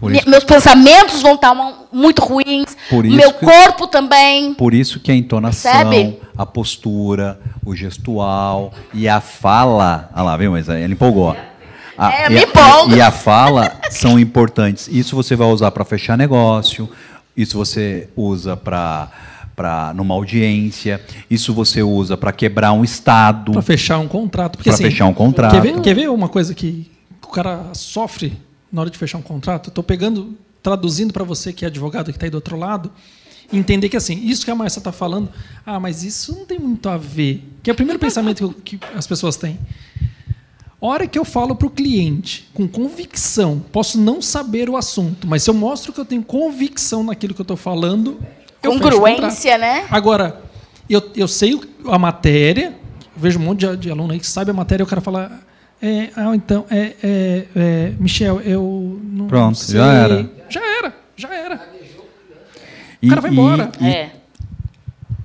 Me- 0.01 0.23
Meus 0.25 0.43
pensamentos 0.43 1.21
vão 1.21 1.35
estar 1.35 1.51
uma- 1.51 1.75
muito 1.91 2.23
ruins, 2.23 2.75
meu 2.91 3.31
que- 3.33 3.45
corpo 3.45 3.85
também. 3.85 4.55
Por 4.55 4.73
isso 4.73 4.99
que 4.99 5.11
a 5.11 5.15
entonação, 5.15 5.71
Percebe? 5.71 6.19
a 6.35 6.43
postura, 6.43 7.39
o 7.63 7.75
gestual 7.75 8.73
e 8.95 9.07
a 9.07 9.21
fala. 9.21 10.09
Olha 10.15 10.23
lá, 10.23 10.37
viu? 10.37 10.53
Mas 10.53 10.67
ele 10.69 10.93
empolgou. 10.93 11.35
A- 11.97 12.11
É, 12.13 12.27
e, 12.27 12.29
me 12.35 12.43
empolgo. 12.43 12.95
e 12.95 13.01
a 13.01 13.11
fala 13.11 13.79
são 13.89 14.19
importantes. 14.19 14.87
Isso 14.87 15.15
você 15.15 15.35
vai 15.35 15.47
usar 15.47 15.71
para 15.71 15.83
fechar 15.85 16.17
negócio, 16.17 16.89
isso 17.35 17.57
você 17.57 18.09
usa 18.15 18.55
para 18.57 19.09
para 19.55 19.93
numa 19.93 20.15
audiência, 20.15 20.99
isso 21.29 21.53
você 21.53 21.83
usa 21.83 22.17
para 22.17 22.31
quebrar 22.31 22.71
um 22.71 22.83
estado, 22.83 23.51
Para 23.51 23.61
fechar 23.61 23.99
um 23.99 24.07
contrato. 24.07 24.53
Porque, 24.57 24.69
para 24.69 24.73
assim, 24.75 24.85
fechar 24.85 25.05
um 25.05 25.13
contrato. 25.13 25.51
Quer 25.51 25.61
ver, 25.61 25.81
quer 25.81 25.93
ver 25.93 26.09
uma 26.09 26.29
coisa 26.29 26.55
que 26.55 26.89
o 27.21 27.27
cara 27.27 27.65
sofre 27.73 28.33
na 28.71 28.81
hora 28.81 28.89
de 28.89 28.97
fechar 28.97 29.17
um 29.19 29.21
contrato? 29.21 29.67
Estou 29.69 29.83
pegando, 29.83 30.35
traduzindo 30.63 31.13
para 31.13 31.23
você 31.23 31.51
que 31.53 31.65
é 31.65 31.67
advogado 31.67 32.05
que 32.05 32.11
está 32.11 32.25
aí 32.25 32.29
do 32.31 32.35
outro 32.35 32.57
lado, 32.57 32.91
entender 33.53 33.89
que 33.89 33.97
assim, 33.97 34.25
isso 34.25 34.43
que 34.45 34.49
a 34.49 34.55
Marcia 34.55 34.79
está 34.79 34.91
falando, 34.91 35.29
ah, 35.65 35.79
mas 35.79 36.01
isso 36.03 36.33
não 36.33 36.45
tem 36.45 36.57
muito 36.57 36.87
a 36.89 36.97
ver. 36.97 37.43
Que 37.61 37.69
é 37.69 37.73
o 37.73 37.75
primeiro 37.75 37.99
pensamento 37.99 38.55
que, 38.63 38.77
que 38.77 38.85
as 38.97 39.05
pessoas 39.05 39.35
têm. 39.35 39.59
Hora 40.83 41.05
que 41.05 41.19
eu 41.19 41.23
falo 41.23 41.55
para 41.55 41.67
o 41.67 41.69
cliente 41.69 42.49
com 42.55 42.67
convicção, 42.67 43.63
posso 43.71 43.99
não 44.01 44.19
saber 44.19 44.67
o 44.67 44.75
assunto, 44.75 45.27
mas 45.27 45.43
se 45.43 45.49
eu 45.49 45.53
mostro 45.53 45.93
que 45.93 45.99
eu 45.99 46.05
tenho 46.05 46.23
convicção 46.23 47.03
naquilo 47.03 47.35
que 47.35 47.41
eu 47.41 47.43
estou 47.43 47.55
falando, 47.57 48.19
o 48.63 48.67
Congruência, 48.67 49.59
né? 49.59 49.85
Agora, 49.91 50.41
eu, 50.89 51.01
eu 51.15 51.27
sei 51.27 51.53
o- 51.53 51.61
a 51.91 51.99
matéria, 51.99 52.73
eu 53.15 53.21
vejo 53.21 53.37
um 53.37 53.43
monte 53.43 53.59
de, 53.67 53.77
de 53.77 53.91
aluno 53.91 54.11
aí 54.11 54.19
que 54.19 54.25
sabe 54.25 54.49
a 54.49 54.53
matéria, 54.55 54.81
e 54.81 54.85
o 54.85 54.87
cara 54.87 55.01
fala, 55.01 55.39
é, 55.79 56.09
ah, 56.15 56.35
então, 56.35 56.65
é, 56.69 56.95
é, 57.03 57.45
é, 57.55 57.93
Michel, 57.99 58.41
eu 58.41 58.99
não 59.03 59.27
Pronto, 59.27 59.57
sei. 59.59 59.75
já 59.75 59.93
era. 59.93 60.29
Já 60.49 60.77
era, 60.77 60.95
já 61.15 61.33
era. 61.35 61.69
E- 62.99 63.07
cara 63.07 63.21
vai 63.21 63.29
e- 63.29 63.33
embora. 63.33 63.71
e- 63.79 63.85
É. 63.87 64.11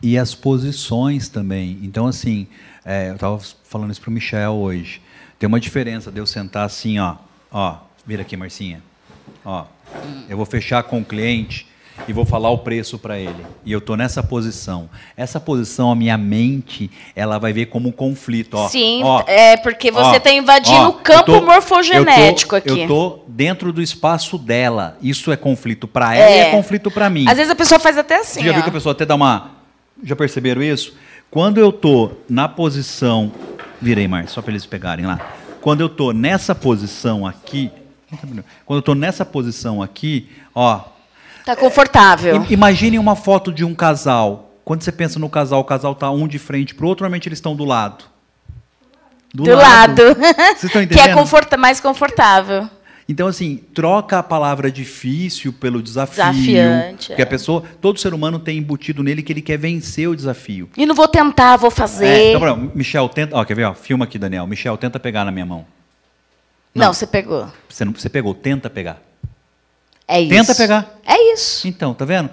E 0.03 0.19
as 0.19 0.35
posições 0.35 1.29
também. 1.31 1.79
Então, 1.83 2.07
assim, 2.07 2.47
é, 2.85 3.09
eu 3.09 3.15
estava 3.15 3.41
falando 3.65 3.91
isso 3.91 4.01
para 4.03 4.11
o 4.11 4.13
Michel 4.13 4.53
hoje. 4.53 5.01
Tem 5.39 5.47
uma 5.47 5.61
diferença 5.61 6.11
de 6.11 6.19
eu 6.19 6.27
sentar 6.27 6.65
assim, 6.65 6.99
ó. 6.99 7.15
Ó, 7.51 7.77
vira 8.07 8.23
aqui, 8.23 8.37
Marcinha. 8.37 8.83
Ó, 9.45 9.65
eu 10.29 10.37
vou 10.37 10.47
fechar 10.47 10.83
com 10.83 11.01
o 11.01 11.05
cliente 11.05 11.67
e 12.07 12.13
vou 12.13 12.25
falar 12.27 12.51
o 12.51 12.59
preço 12.59 12.99
para 12.99 13.19
ele. 13.19 13.45
E 13.65 13.73
eu 13.73 13.79
estou 13.79 13.97
nessa 13.97 14.23
posição. 14.23 14.89
Essa 15.17 15.39
posição, 15.41 15.91
a 15.91 15.95
minha 15.95 16.17
mente, 16.19 16.91
ela 17.15 17.39
vai 17.39 17.53
ver 17.53 17.67
como 17.67 17.89
um 17.89 17.93
conflito. 17.93 18.55
Ó, 18.55 18.69
Sim, 18.69 19.03
ó, 19.03 19.23
é 19.27 19.57
porque 19.57 19.91
você 19.91 20.17
está 20.17 20.31
invadindo 20.33 20.77
ó, 20.77 20.89
o 20.89 20.93
campo 20.95 21.25
tô- 21.25 21.41
morfogenético 21.43 22.57
eu 22.57 22.61
tô, 22.63 22.73
aqui. 22.73 22.81
Eu 22.83 22.89
tô 22.89 23.19
dentro 23.29 23.73
do 23.73 23.81
espaço 23.81 24.37
dela. 24.37 24.97
Isso 25.01 25.31
é 25.33 25.37
conflito 25.37 25.87
para 25.89 26.15
ela 26.15 26.31
e 26.31 26.35
É. 26.35 26.49
é 26.49 26.51
conflito 26.51 26.91
para 26.91 27.09
mim. 27.09 27.27
Às 27.29 27.37
vezes 27.37 27.51
a 27.51 27.57
pessoa 27.57 27.79
faz 27.79 27.97
até 27.97 28.17
assim. 28.21 28.41
Você 28.41 28.47
já 28.47 28.53
viu 28.53 28.61
ó. 28.61 28.65
que 28.65 28.71
a 28.71 28.73
pessoa 28.73 28.93
até 28.93 29.07
dá 29.07 29.15
uma. 29.15 29.53
Já 30.03 30.15
perceberam 30.17 30.63
isso? 30.63 30.95
Quando 31.31 31.59
eu 31.59 31.73
tô 31.73 32.11
na 32.29 32.49
posição. 32.49 33.33
Virei, 33.81 34.09
Márcio, 34.09 34.35
só 34.35 34.43
para 34.43 34.53
eles 34.53 34.67
pegarem 34.67 35.07
lá. 35.07 35.21
Quando 35.61 35.81
eu 35.81 35.89
tô 35.89 36.13
nessa 36.13 36.55
posição 36.55 37.27
aqui. 37.27 37.71
Quando 38.65 38.79
eu 38.79 38.83
tô 38.83 38.95
nessa 38.95 39.25
posição 39.25 39.83
aqui, 39.83 40.31
ó. 40.55 40.81
Tá 41.45 41.57
confortável. 41.57 42.45
i- 42.49 42.53
Imagine 42.53 42.99
uma 42.99 43.17
foto 43.17 43.53
de 43.53 43.65
um 43.65 43.75
casal. 43.75 44.51
Quando 44.65 44.83
você 44.83 44.91
pensa 44.93 45.19
no 45.19 45.29
casal, 45.29 45.61
o 45.61 45.65
casal 45.65 45.95
tá 45.95 46.11
um 46.11 46.27
de 46.27 46.39
frente 46.39 46.75
pro 46.75 46.87
outro, 46.89 47.05
normalmente 47.05 47.29
eles 47.29 47.39
estão 47.39 47.55
do 47.55 47.65
lado. 47.65 48.05
Do, 49.35 49.45
lado. 49.55 50.03
Vocês 50.57 50.65
estão 50.65 50.71
que 50.71 50.79
é 50.79 50.83
entendendo? 51.03 51.15
conforta 51.15 51.57
mais 51.57 51.79
confortável. 51.81 52.69
Então, 53.09 53.29
assim, 53.29 53.61
troca 53.73 54.19
a 54.19 54.23
palavra 54.23 54.71
difícil 54.71 55.53
pelo 55.53 55.81
desafio. 55.81 56.17
Desafiante, 56.17 57.09
Porque 57.09 57.23
é. 57.23 57.25
a 57.25 57.29
pessoa, 57.29 57.63
todo 57.81 58.01
ser 58.01 58.13
humano 58.13 58.41
tem 58.41 58.59
embutido 58.59 59.01
nele 59.03 59.23
que 59.23 59.33
ele 59.33 59.41
quer 59.43 59.57
vencer 59.57 60.09
o 60.09 60.17
desafio. 60.17 60.69
E 60.77 60.85
não 60.85 60.95
vou 60.95 61.07
tentar, 61.07 61.57
vou 61.57 61.69
É, 61.69 61.71
fazer. 61.71 62.31
então, 62.31 62.41
pronto, 62.41 62.77
Michel, 62.77 63.09
tenta. 63.09 63.37
Ó, 63.37 63.45
quer 63.45 63.55
ver? 63.55 63.65
Ó, 63.65 63.75
filma 63.75 64.05
aqui, 64.07 64.19
Daniel. 64.19 64.45
Michel, 64.47 64.77
tenta 64.77 64.99
pegar 64.99 65.25
na 65.25 65.31
minha 65.31 65.47
mão. 65.47 65.65
não. 66.75 66.87
não. 66.87 66.93
você 66.93 67.07
pegou. 67.07 67.49
Você, 67.69 67.85
não, 67.85 67.93
você 67.93 68.09
pegou, 68.09 68.35
tenta 68.35 68.69
pegar. 68.69 69.01
É 70.09 70.21
isso. 70.21 70.31
Tenta 70.31 70.55
pegar. 70.55 70.99
É 71.07 71.33
isso. 71.33 71.67
Então, 71.69 71.95
tá 71.95 72.05
vendo? 72.05 72.29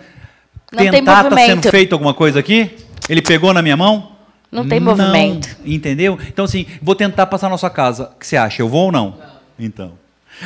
Não 0.72 0.80
tem 0.80 0.92
Tentar 0.92 1.30
tá 1.30 1.38
sendo 1.38 1.70
feito 1.70 1.94
alguma 1.94 2.16
coisa 2.16 2.40
aqui? 2.40 2.72
Ele 3.08 3.22
pegou 3.22 3.54
na 3.54 3.62
minha 3.62 3.78
mão? 3.78 4.14
Não 4.52 4.68
tem 4.68 4.80
movimento. 4.80 5.56
Entendeu? 5.64 6.18
Então, 6.28 6.46
assim, 6.46 6.66
vou 6.82 6.96
tentar 6.96 7.28
passar 7.28 7.50
na 7.50 7.58
sua 7.58 7.70
casa. 7.70 8.12
O 8.16 8.20
que 8.20 8.26
você 8.26 8.38
acha? 8.38 8.62
Eu 8.62 8.70
vou 8.70 8.86
ou 8.86 8.92
não? 8.92 9.18
Então. 9.60 10.03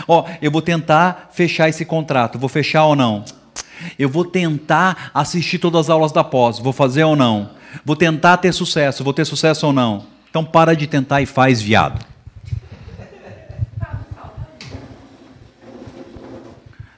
Ó, 0.08 0.26
eu 0.42 0.52
vou 0.52 0.62
tentar 0.62 1.30
fechar 1.32 1.70
esse 1.70 1.86
contrato. 1.86 2.38
Vou 2.38 2.50
fechar 2.50 2.86
ou 2.86 2.96
não? 2.96 3.24
Eu 3.98 4.10
vou 4.10 4.26
tentar 4.26 5.12
assistir 5.14 5.60
todas 5.60 5.82
as 5.82 5.90
aulas 5.90 6.12
da 6.12 6.24
pós. 6.24 6.60
Vou 6.60 6.74
fazer 6.74 7.04
ou 7.04 7.16
não? 7.16 7.52
Vou 7.86 7.96
tentar 7.96 8.38
ter 8.38 8.54
sucesso. 8.54 9.04
Vou 9.04 9.14
ter 9.14 9.26
sucesso 9.26 9.68
ou 9.68 9.74
não? 9.74 10.06
Então 10.30 10.44
para 10.44 10.76
de 10.76 10.88
tentar 10.88 11.22
e 11.22 11.26
faz, 11.26 11.62
viado. 11.62 12.06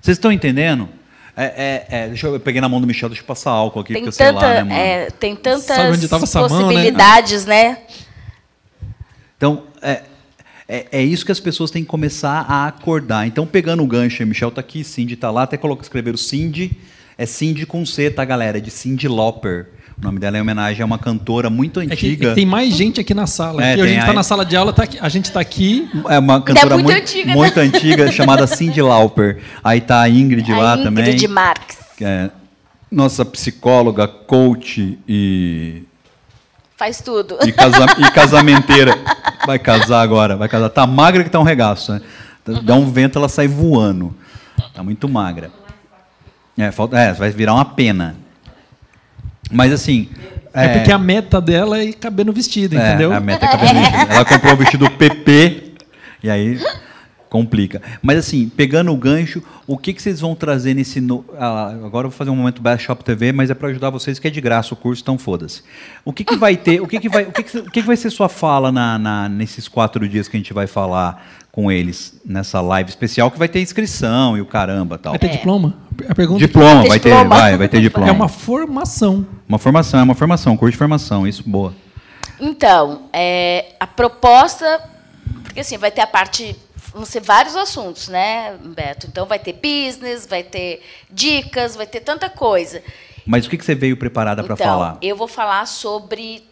Vocês 0.02 0.18
estão 0.18 0.32
entendendo? 0.32 0.90
É, 1.36 1.46
é, 1.46 1.88
é, 1.90 2.08
deixa 2.08 2.28
eu, 2.28 2.34
eu 2.34 2.40
peguei 2.40 2.60
na 2.60 2.68
mão 2.68 2.82
do 2.82 2.88
Michel, 2.88 3.08
deixa 3.08 3.22
eu 3.22 3.26
passar 3.28 3.52
álcool 3.52 3.80
aqui, 3.80 3.94
Tem, 3.94 4.02
porque 4.04 4.10
eu 4.10 4.12
sei 4.12 4.26
tanta, 4.26 4.46
lá, 4.46 4.54
né, 4.56 4.64
mano? 4.64 4.74
é, 4.74 5.10
tem 5.12 5.36
tantas 5.36 5.70
essa 5.70 6.42
mão, 6.42 6.50
né? 6.50 6.66
possibilidades, 6.66 7.46
né? 7.46 7.78
Então, 9.38 9.64
é, 9.82 10.02
é, 10.70 10.86
é 10.92 11.04
isso 11.04 11.26
que 11.26 11.32
as 11.32 11.40
pessoas 11.40 11.72
têm 11.72 11.82
que 11.84 11.90
começar 11.90 12.46
a 12.48 12.68
acordar. 12.68 13.26
Então, 13.26 13.46
pegando 13.48 13.82
o 13.84 13.88
gancho, 13.88 14.24
Michel 14.26 14.52
tá 14.52 14.62
aqui, 14.62 14.84
Cindy 14.84 15.16
tá 15.16 15.32
lá, 15.32 15.44
até 15.44 15.58
coloca, 15.58 15.82
escreveram 15.82 16.18
Cindy, 16.18 16.72
é 17.18 17.26
Cindy 17.26 17.66
com 17.66 17.84
C, 17.86 18.10
tá, 18.12 18.24
galera? 18.24 18.60
É 18.60 18.62
de 18.62 18.70
Cindy 18.70 19.08
Lauper. 19.08 19.68
O 19.98 20.02
nome 20.02 20.18
dela 20.20 20.38
é 20.38 20.40
em 20.40 20.42
homenagem 20.42 20.82
a 20.82 20.86
uma 20.86 20.98
cantora 20.98 21.50
muito 21.50 21.82
É 21.82 21.86
que, 21.88 21.92
é 21.92 21.94
antiga. 21.96 22.30
que 22.30 22.36
tem 22.36 22.46
mais 22.46 22.74
gente 22.74 23.02
aqui 23.02 23.14
na 23.14 23.28
sala. 23.28 23.62
É, 23.62 23.74
Aqui 23.74 23.82
a 23.82 23.88
gente 23.88 24.00
está 24.00 24.14
na 24.14 24.24
sala 24.24 24.46
de 24.46 24.56
aula, 24.56 24.72
tá 24.72 24.84
aqui- 24.84 24.98
a 25.02 25.10
gente 25.10 25.26
está 25.26 25.42
aqui. 25.42 25.90
É 26.08 26.18
uma 26.20 26.40
cantora 26.42 26.76
muito 26.78 26.86
muito, 26.86 27.02
antiga, 27.02 27.28
né? 27.28 27.36
muito 27.36 27.58
antiga, 27.60 28.12
chamada 28.12 28.48
Cindy 28.48 28.82
Lauper. 28.82 29.40
Aí 29.62 29.82
tá 29.82 30.02
a 30.02 30.10
Ingrid 30.10 30.50
a 30.54 30.58
lá 30.58 30.74
Ingrid 30.78 30.84
também. 30.86 31.28
Marques. 31.28 31.78
É, 32.00 32.30
nossa 32.90 33.26
psicóloga, 33.26 34.08
coach 34.08 34.98
e, 35.06 35.84
Faz 36.80 37.02
tudo. 37.02 37.38
e, 37.46 37.52
casa- 37.52 37.86
e 37.98 38.10
casamenteira. 38.12 38.98
Vai 39.46 39.60
casar 39.60 40.02
agora, 40.02 40.38
vai 40.38 40.48
casar. 40.48 40.70
Tá 40.70 40.88
magra 40.88 41.26
que 41.26 41.30
tá 41.30 41.38
um 41.38 41.44
regaço, 41.44 41.92
né? 41.92 42.02
Dá 42.64 42.74
um 42.76 42.90
vento, 42.90 43.20
ela 43.20 43.28
sai 43.28 43.50
voando. 43.50 44.16
Tá 44.74 44.82
muito 44.82 45.08
magra. 45.10 45.52
É, 46.58 46.72
falta, 46.72 46.98
é, 46.98 47.12
vai 47.12 47.30
virar 47.32 47.54
uma 47.54 47.66
pena. 47.66 48.16
Mas 49.52 49.74
assim. 49.74 50.10
É, 50.54 50.70
porque 50.70 50.92
a 50.92 50.98
meta 50.98 51.40
dela 51.42 51.80
é 51.84 51.92
caber 51.92 52.26
no 52.26 52.32
vestido, 52.34 52.78
É, 52.78 52.90
entendeu? 52.90 53.12
a 53.14 53.20
meta 53.20 53.46
é 53.46 53.50
cabelo 53.50 53.74
vestido. 53.80 54.12
Ela 54.12 54.26
comprou 54.26 54.54
o 54.54 54.58
vestido 54.58 54.90
PP 54.92 55.74
e 56.24 56.30
aí 56.30 56.60
complica. 57.30 57.82
Mas 58.02 58.18
assim, 58.18 58.50
pegando 58.50 58.92
o 58.92 58.98
gancho, 58.98 59.42
o 59.68 59.78
que, 59.78 59.94
que 59.94 60.02
vocês 60.02 60.20
vão 60.20 60.34
trazer 60.36 60.74
nesse. 60.74 61.00
No... 61.00 61.24
ah, 61.38 61.68
agora 61.86 62.08
eu 62.08 62.10
vou 62.10 62.18
fazer 62.18 62.32
um 62.32 62.36
momento 62.36 62.62
Best 62.62 62.86
Shop 62.86 63.04
TV, 63.04 63.32
mas 63.32 63.50
é 63.50 63.54
para 63.54 63.70
ajudar 63.70 63.90
vocês 63.92 64.18
que 64.20 64.28
é 64.28 64.32
de 64.32 64.42
graça 64.42 64.74
o 64.74 64.78
curso, 64.78 65.02
então 65.02 65.18
foda-se. 65.18 65.62
O 66.04 66.12
que, 66.12 66.24
que 66.24 66.36
vai 66.36 66.58
ter? 66.58 66.82
O 66.82 66.88
que, 66.88 67.00
que 67.00 67.08
vai? 67.10 67.24
O 67.24 67.32
que, 67.32 67.44
que, 67.44 67.58
o 67.58 67.64
que, 67.66 67.82
que 67.82 67.88
vai 67.88 67.96
ser 67.96 68.10
sua 68.10 68.28
fala 68.28 68.72
na, 68.72 68.98
na- 68.98 69.30
nesses 69.30 69.68
quatro 69.68 70.08
dias 70.10 70.28
que 70.28 70.36
a 70.36 70.40
gente 70.40 70.54
vai 70.54 70.66
falar 70.68 71.24
com 71.52 71.72
eles 71.72 72.20
nessa 72.26 72.62
live 72.62 72.90
especial 72.90 73.30
que 73.32 73.38
vai 73.40 73.48
ter 73.48 73.60
inscrição 73.62 74.38
e 74.38 74.42
o 74.42 74.46
caramba 74.46 74.98
tal. 74.98 75.14
Vai 75.14 75.20
ter 75.20 75.30
diploma? 75.30 75.76
A 76.08 76.16
pergunta 76.16 76.40
Diploma, 76.40 76.88
vai 76.88 77.00
ter, 77.00 77.10
diploma. 77.10 77.36
vai, 77.36 77.58
vai 77.58 77.68
ter 77.68 77.82
diploma. 77.82 78.08
é 78.08 78.12
uma 78.12 78.28
formação. 78.30 79.26
Uma 79.48 79.58
formação, 79.58 80.00
é 80.00 80.04
uma 80.04 80.16
formação, 80.16 80.56
curso 80.56 80.72
de 80.72 80.78
formação, 80.78 81.28
isso 81.28 81.44
boa. 81.48 81.74
Então, 82.40 83.02
é, 83.12 83.74
a 83.80 83.86
proposta, 83.88 84.80
porque 85.44 85.60
assim, 85.60 85.78
vai 85.78 85.92
ter 85.92 86.02
a 86.02 86.08
parte, 86.08 86.56
vão 86.94 87.06
ser 87.06 87.22
vários 87.22 87.56
assuntos, 87.56 88.08
né, 88.08 88.58
Beto? 88.58 89.08
Então 89.08 89.26
vai 89.26 89.40
ter 89.40 89.54
business, 89.54 90.26
vai 90.26 90.44
ter 90.44 90.82
dicas, 91.10 91.76
vai 91.76 91.88
ter 91.88 92.02
tanta 92.02 92.30
coisa. 92.30 92.82
Mas 93.26 93.46
o 93.46 93.50
que, 93.50 93.58
você 93.58 93.76
veio 93.76 93.96
preparada 93.96 94.44
para 94.44 94.54
então, 94.54 94.66
falar? 94.66 94.98
eu 95.02 95.16
vou 95.16 95.28
falar 95.28 95.66
sobre 95.68 96.44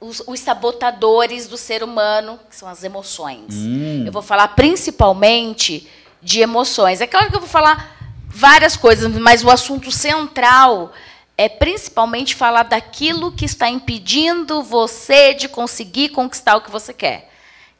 os, 0.00 0.22
os 0.26 0.40
sabotadores 0.40 1.46
do 1.46 1.56
ser 1.56 1.82
humano, 1.82 2.38
que 2.48 2.56
são 2.56 2.68
as 2.68 2.82
emoções. 2.82 3.54
Hum. 3.54 4.04
Eu 4.04 4.12
vou 4.12 4.22
falar 4.22 4.48
principalmente 4.48 5.88
de 6.20 6.40
emoções. 6.40 7.00
É 7.00 7.06
claro 7.06 7.30
que 7.30 7.36
eu 7.36 7.40
vou 7.40 7.48
falar 7.48 7.96
várias 8.26 8.76
coisas, 8.76 9.10
mas 9.12 9.44
o 9.44 9.50
assunto 9.50 9.90
central 9.90 10.92
é 11.38 11.48
principalmente 11.48 12.34
falar 12.34 12.64
daquilo 12.64 13.30
que 13.30 13.44
está 13.44 13.68
impedindo 13.68 14.62
você 14.62 15.34
de 15.34 15.48
conseguir 15.48 16.08
conquistar 16.08 16.56
o 16.56 16.60
que 16.60 16.70
você 16.70 16.92
quer. 16.92 17.30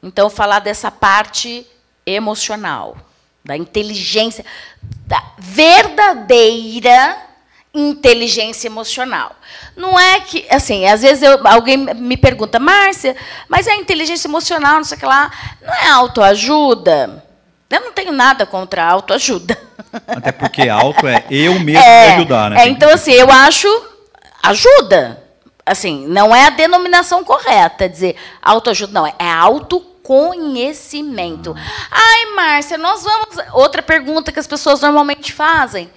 Então, 0.02 0.28
falar 0.28 0.60
dessa 0.60 0.90
parte 0.90 1.66
emocional, 2.06 2.96
da 3.44 3.56
inteligência, 3.56 4.44
da 5.06 5.22
verdadeira 5.38 7.16
inteligência 7.74 8.68
emocional. 8.68 9.32
Não 9.76 9.98
é 10.00 10.20
que, 10.20 10.46
assim, 10.48 10.86
às 10.86 11.02
vezes 11.02 11.22
eu- 11.22 11.46
alguém 11.46 11.76
me 11.76 12.16
pergunta, 12.16 12.58
Márcia, 12.58 13.14
mas 13.48 13.68
a 13.68 13.74
inteligência 13.74 14.26
emocional, 14.28 14.76
não 14.76 14.84
sei 14.84 14.96
o 14.96 15.00
que 15.00 15.04
lá, 15.06 15.30
não 15.60 15.74
é 15.74 15.88
autoajuda? 15.90 17.22
Eu 17.68 17.80
não 17.80 17.92
tenho 17.92 18.12
nada 18.12 18.46
contra 18.46 18.82
a 18.84 18.90
autoajuda. 18.92 19.58
Até 20.06 20.32
porque 20.32 20.68
alto 20.68 21.06
é 21.06 21.24
eu 21.30 21.58
mesmo 21.60 21.82
É, 21.82 22.08
me 22.08 22.14
ajudar, 22.14 22.50
né? 22.50 22.62
é, 22.62 22.68
então, 22.68 22.88
assim, 22.90 23.12
eu 23.12 23.30
acho 23.30 23.68
ajuda. 24.42 25.22
Assim, 25.66 26.06
não 26.06 26.34
é 26.34 26.46
a 26.46 26.50
denominação 26.50 27.24
correta 27.24 27.88
dizer 27.88 28.16
autoajuda, 28.40 28.92
não, 28.92 29.06
é 29.06 29.14
autoconhecimento. 30.06 31.54
Ai, 31.90 32.34
Márcia, 32.34 32.78
nós 32.78 33.02
vamos. 33.02 33.36
Outra 33.52 33.82
pergunta 33.82 34.30
que 34.30 34.38
as 34.38 34.46
pessoas 34.46 34.80
normalmente 34.80 35.32
fazem. 35.32 35.90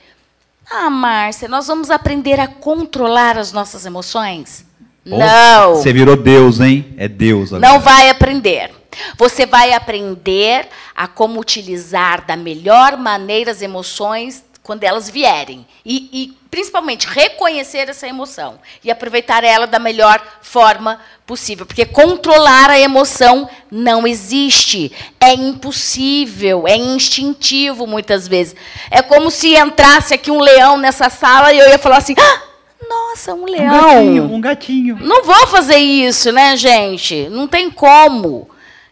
Ah, 0.69 0.90
Márcia, 0.90 1.48
nós 1.48 1.68
vamos 1.68 1.90
aprender 1.90 2.40
a 2.40 2.48
controlar 2.48 3.38
as 3.38 3.52
nossas 3.52 3.86
emoções? 3.86 4.65
Não. 5.06 5.76
Você 5.76 5.94
virou 5.94 6.15
Deus, 6.15 6.60
hein? 6.60 6.94
É 6.98 7.07
Deus 7.07 7.53
agora. 7.53 7.72
Não 7.72 7.80
vai 7.80 8.10
aprender. 8.10 8.72
Você 9.18 9.45
vai 9.45 9.73
aprender 9.73 10.68
a 10.95 11.07
como 11.07 11.40
utilizar 11.40 12.26
da 12.26 12.36
melhor 12.36 12.98
maneira 12.98 13.52
as 13.52 13.61
emoções 13.61 14.44
quando 14.70 14.84
elas 14.84 15.10
vierem. 15.10 15.66
E, 15.84 16.08
e, 16.14 16.38
principalmente, 16.52 17.08
reconhecer 17.08 17.90
essa 17.90 18.08
emoção 18.08 18.60
e 18.84 18.91
aproveitar 18.91 19.44
ela 19.44 19.66
da 19.66 19.80
melhor 19.80 20.22
forma 20.44 21.00
possível. 21.26 21.66
Porque 21.66 21.88
controlar 21.88 22.70
a 22.70 22.80
emoção 22.80 23.50
não 23.72 24.06
existe. 24.06 24.91
É 25.20 25.34
impossível, 25.34 26.68
é 26.68 26.76
instintivo 26.78 27.88
muitas 27.88 28.28
vezes. 28.28 28.56
É 28.91 29.02
como 29.02 29.32
se 29.32 29.56
entrasse 29.56 30.14
aqui 30.14 30.30
um 30.30 30.40
leão 30.40 30.78
nessa 30.78 31.10
sala 31.10 31.52
e 31.52 31.58
eu 31.58 31.68
ia 31.68 31.80
falar 31.80 31.98
assim: 31.98 32.14
"Ah, 32.16 32.41
nossa, 32.88 33.34
um 33.34 33.41
Um 33.41 33.46
leão. 33.46 33.72
gatinho, 33.72 34.24
um 34.26 34.40
gatinho. 34.40 34.98
Não 35.02 35.24
vou 35.24 35.48
fazer 35.48 35.78
isso, 35.78 36.32
né, 36.32 36.56
gente? 36.56 37.28
Não 37.30 37.48
tem 37.48 37.72
como. 37.72 38.48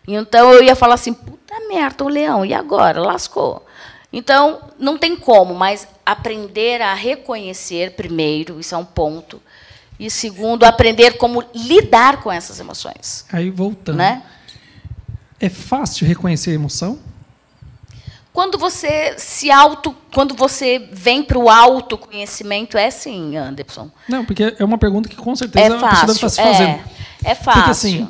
Então 0.07 0.51
eu 0.53 0.63
ia 0.63 0.75
falar 0.75 0.95
assim, 0.95 1.13
puta 1.13 1.53
merda, 1.69 2.03
o 2.03 2.07
leão, 2.07 2.43
e 2.43 2.51
agora? 2.51 2.99
Lascou. 2.99 3.66
Então, 4.17 4.61
não 4.79 4.97
tem 4.97 5.15
como, 5.15 5.53
mas 5.53 5.87
aprender 6.03 6.81
a 6.81 6.95
reconhecer 6.95 7.91
primeiro, 7.91 8.59
isso 8.59 8.73
é 8.73 8.77
um 8.79 8.83
ponto. 8.83 9.39
E 9.99 10.09
segundo, 10.09 10.63
aprender 10.63 11.17
como 11.19 11.43
lidar 11.53 12.23
com 12.23 12.31
essas 12.31 12.59
emoções. 12.59 13.25
Aí 13.31 13.51
voltando. 13.51 13.97
Né? 13.97 14.23
É 15.39 15.49
fácil 15.49 16.07
reconhecer 16.07 16.49
a 16.49 16.53
emoção? 16.55 16.97
Quando 18.33 18.57
você 18.57 19.13
se 19.19 19.51
auto, 19.51 19.95
quando 20.11 20.33
você 20.33 20.79
vem 20.91 21.21
para 21.21 21.37
o 21.37 21.47
autoconhecimento, 21.47 22.75
é 22.75 22.89
sim, 22.89 23.37
Anderson. 23.37 23.91
Não, 24.09 24.25
porque 24.25 24.55
é 24.57 24.65
uma 24.65 24.79
pergunta 24.79 25.07
que 25.07 25.15
com 25.15 25.35
certeza 25.35 25.75
É 25.75 25.77
a 25.77 25.89
pessoa 25.89 26.07
deve 26.07 26.11
estar 26.13 26.27
fácil. 26.27 26.29
se 26.29 26.41
fazendo. 26.41 26.79
É, 27.23 27.31
é 27.31 27.35
fácil. 27.35 27.53
Porque 27.53 27.69
assim, 27.69 28.09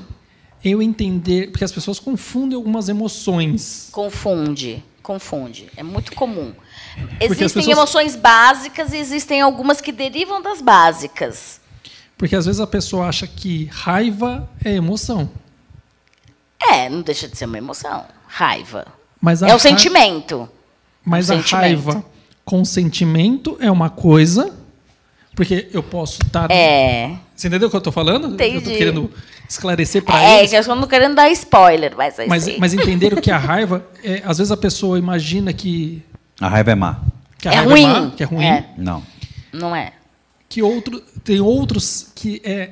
eu 0.64 0.82
entender, 0.82 1.52
porque 1.52 1.66
as 1.66 1.72
pessoas 1.74 2.00
confundem 2.00 2.56
algumas 2.56 2.88
emoções. 2.88 3.90
Confunde, 3.92 4.86
confunde. 5.08 5.70
É 5.78 5.82
muito 5.84 6.14
comum. 6.14 6.54
Existem 7.20 7.48
pessoas- 7.48 7.68
emoções 7.68 8.16
básicas 8.18 8.92
e 8.92 8.98
existem 8.98 9.40
algumas 9.42 9.80
que 9.80 9.92
derivam 9.94 10.42
das 10.42 10.62
básicas. 10.62 11.62
Porque 12.18 12.36
às 12.36 12.46
vezes 12.46 12.60
a 12.60 12.68
pessoa 12.68 13.08
acha 13.08 13.26
que 13.26 13.66
raiva 13.72 14.50
é 14.66 14.74
emoção. 14.74 15.30
É, 16.60 16.90
não 16.90 17.02
deixa 17.02 17.28
de 17.28 17.38
ser 17.38 17.46
uma 17.46 17.58
emoção. 17.58 18.06
Raiva. 18.28 18.86
Mas 19.22 19.42
É 19.42 19.46
o 19.46 19.50
ra- 19.52 19.60
sentimento. 19.60 20.50
Mas 21.06 21.30
o 21.30 21.34
a 21.34 21.36
sentimento. 21.38 21.62
raiva 21.62 22.06
com 22.44 22.66
sentimento 22.66 23.58
é 23.62 23.72
uma 23.72 23.90
coisa. 23.90 24.54
Porque 25.36 25.70
eu 25.72 25.84
posso 25.84 26.20
estar. 26.24 26.50
É. 26.52 27.16
Você 27.38 27.48
entendeu 27.48 27.68
o 27.68 27.70
que 27.70 27.76
eu 27.76 27.80
estou 27.80 27.94
falando? 27.94 28.26
Eu 28.30 28.34
Entendi. 28.34 28.58
estou 28.58 28.74
querendo 28.76 29.12
esclarecer 29.48 30.04
para 30.04 30.22
É, 30.24 30.40
eles. 30.40 30.50
que 30.50 30.58
eu 30.58 30.64
só 30.64 30.74
não 30.76 30.88
querendo 30.88 31.14
dar 31.16 31.30
spoiler, 31.30 31.94
mas 31.96 32.20
aí 32.20 32.28
Mas, 32.28 32.44
sim. 32.44 32.58
mas 32.60 32.74
entender 32.74 33.14
o 33.14 33.22
que 33.22 33.30
é 33.30 33.34
a 33.34 33.38
raiva, 33.40 33.86
é, 34.04 34.24
às 34.26 34.40
vezes 34.40 34.52
a 34.52 34.58
pessoa 34.58 34.98
imagina 34.98 35.54
que, 35.54 36.02
A 36.42 36.48
raiva 36.50 36.72
é 36.72 36.76
má. 36.76 37.00
que 37.38 37.48
a 37.48 37.52
é 37.52 37.56
raiva 37.58 37.70
ruim. 37.72 37.84
é 37.84 37.88
má, 37.88 38.12
que 38.12 38.24
é 38.24 38.26
ruim, 38.26 38.44
É, 38.46 38.66
Não. 38.76 39.04
não 39.54 39.76
é. 39.76 39.94
que 40.50 40.64
outro, 40.64 41.00
tem 41.24 41.40
outros 41.40 42.08
que 42.16 42.42
é 42.44 42.72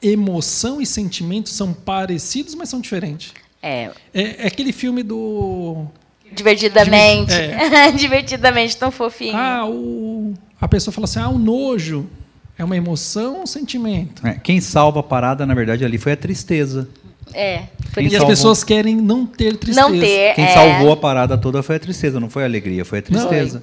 emoção 0.00 0.80
e 0.80 0.86
sentimento 0.86 1.50
são 1.50 1.74
parecidos, 1.74 2.54
mas 2.54 2.68
são 2.70 2.80
diferentes. 2.80 3.34
É. 3.62 3.90
É, 4.14 4.44
é 4.44 4.46
aquele 4.46 4.72
filme 4.72 5.02
do 5.02 5.84
Divertidamente. 6.32 7.32
É. 7.34 7.90
Divertidamente, 7.92 8.76
tão 8.76 8.90
fofinho. 8.90 9.36
ah, 9.36 9.66
o 9.66 10.32
a 10.60 10.66
pessoa 10.66 10.92
fala 10.92 11.04
assim, 11.04 11.20
ah, 11.20 11.28
o 11.28 11.38
nojo 11.38 12.08
é 12.58 12.64
uma 12.64 12.76
emoção 12.76 13.36
ou 13.36 13.42
um 13.42 13.46
sentimento? 13.46 14.26
É, 14.26 14.34
Quem 14.34 14.60
salva 14.60 15.00
a 15.00 15.02
parada, 15.02 15.46
na 15.46 15.54
verdade, 15.54 15.84
ali 15.84 15.96
foi 15.96 16.12
a 16.12 16.16
tristeza. 16.16 16.88
É. 17.32 17.64
Quem 17.94 18.04
e 18.04 18.06
as 18.08 18.12
salvou- 18.14 18.28
pessoas 18.28 18.64
querem 18.64 18.96
não 18.96 19.26
ter 19.26 19.56
tristeza. 19.56 19.88
Não 19.88 19.98
ter. 19.98 20.34
Quem 20.34 20.44
é, 20.44 20.54
salvou 20.54 20.92
a 20.92 20.96
parada 20.96 21.36
toda 21.38 21.62
foi 21.62 21.76
a 21.76 21.78
tristeza, 21.78 22.18
não 22.18 22.28
foi 22.30 22.42
a 22.42 22.46
alegria, 22.46 22.84
foi 22.84 22.98
a 23.00 23.02
tristeza. 23.02 23.62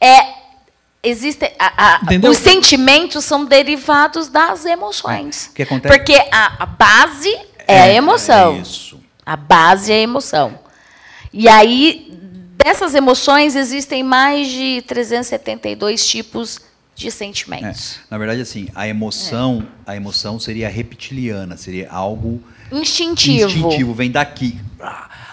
É. 0.00 0.36
Existem. 1.02 1.52
a- 1.58 2.00
a- 2.02 2.28
os 2.28 2.36
sentimentos 2.38 3.24
são 3.24 3.44
derivados 3.44 4.26
das 4.28 4.64
emoções. 4.64 5.46
O 5.52 5.54
que 5.54 5.62
acontece? 5.62 5.96
Porque 5.96 6.14
a, 6.32 6.64
a 6.64 6.66
base 6.66 7.32
é, 7.68 7.80
a 7.82 7.92
emoção. 7.92 8.56
é 8.56 8.58
isso. 8.58 8.98
A 9.24 9.36
base 9.36 9.92
é 9.92 9.96
a 9.96 10.00
emoção. 10.00 10.58
E 11.32 11.48
aí, 11.48 12.12
dessas 12.56 12.92
emoções, 12.94 13.54
existem 13.54 14.02
mais 14.02 14.48
de 14.48 14.82
372 14.88 16.04
tipos 16.04 16.56
de 16.56 16.60
É, 17.04 17.10
sentimentos. 17.10 17.98
Na 18.10 18.16
verdade, 18.18 18.40
assim, 18.40 18.68
a 18.74 18.86
emoção, 18.88 19.66
a 19.86 19.94
emoção 19.96 20.38
seria 20.40 20.68
reptiliana, 20.68 21.56
seria 21.56 21.90
algo 21.90 22.42
Instintivo. 22.72 23.48
instintivo, 23.50 23.94
vem 23.94 24.10
daqui. 24.10 24.58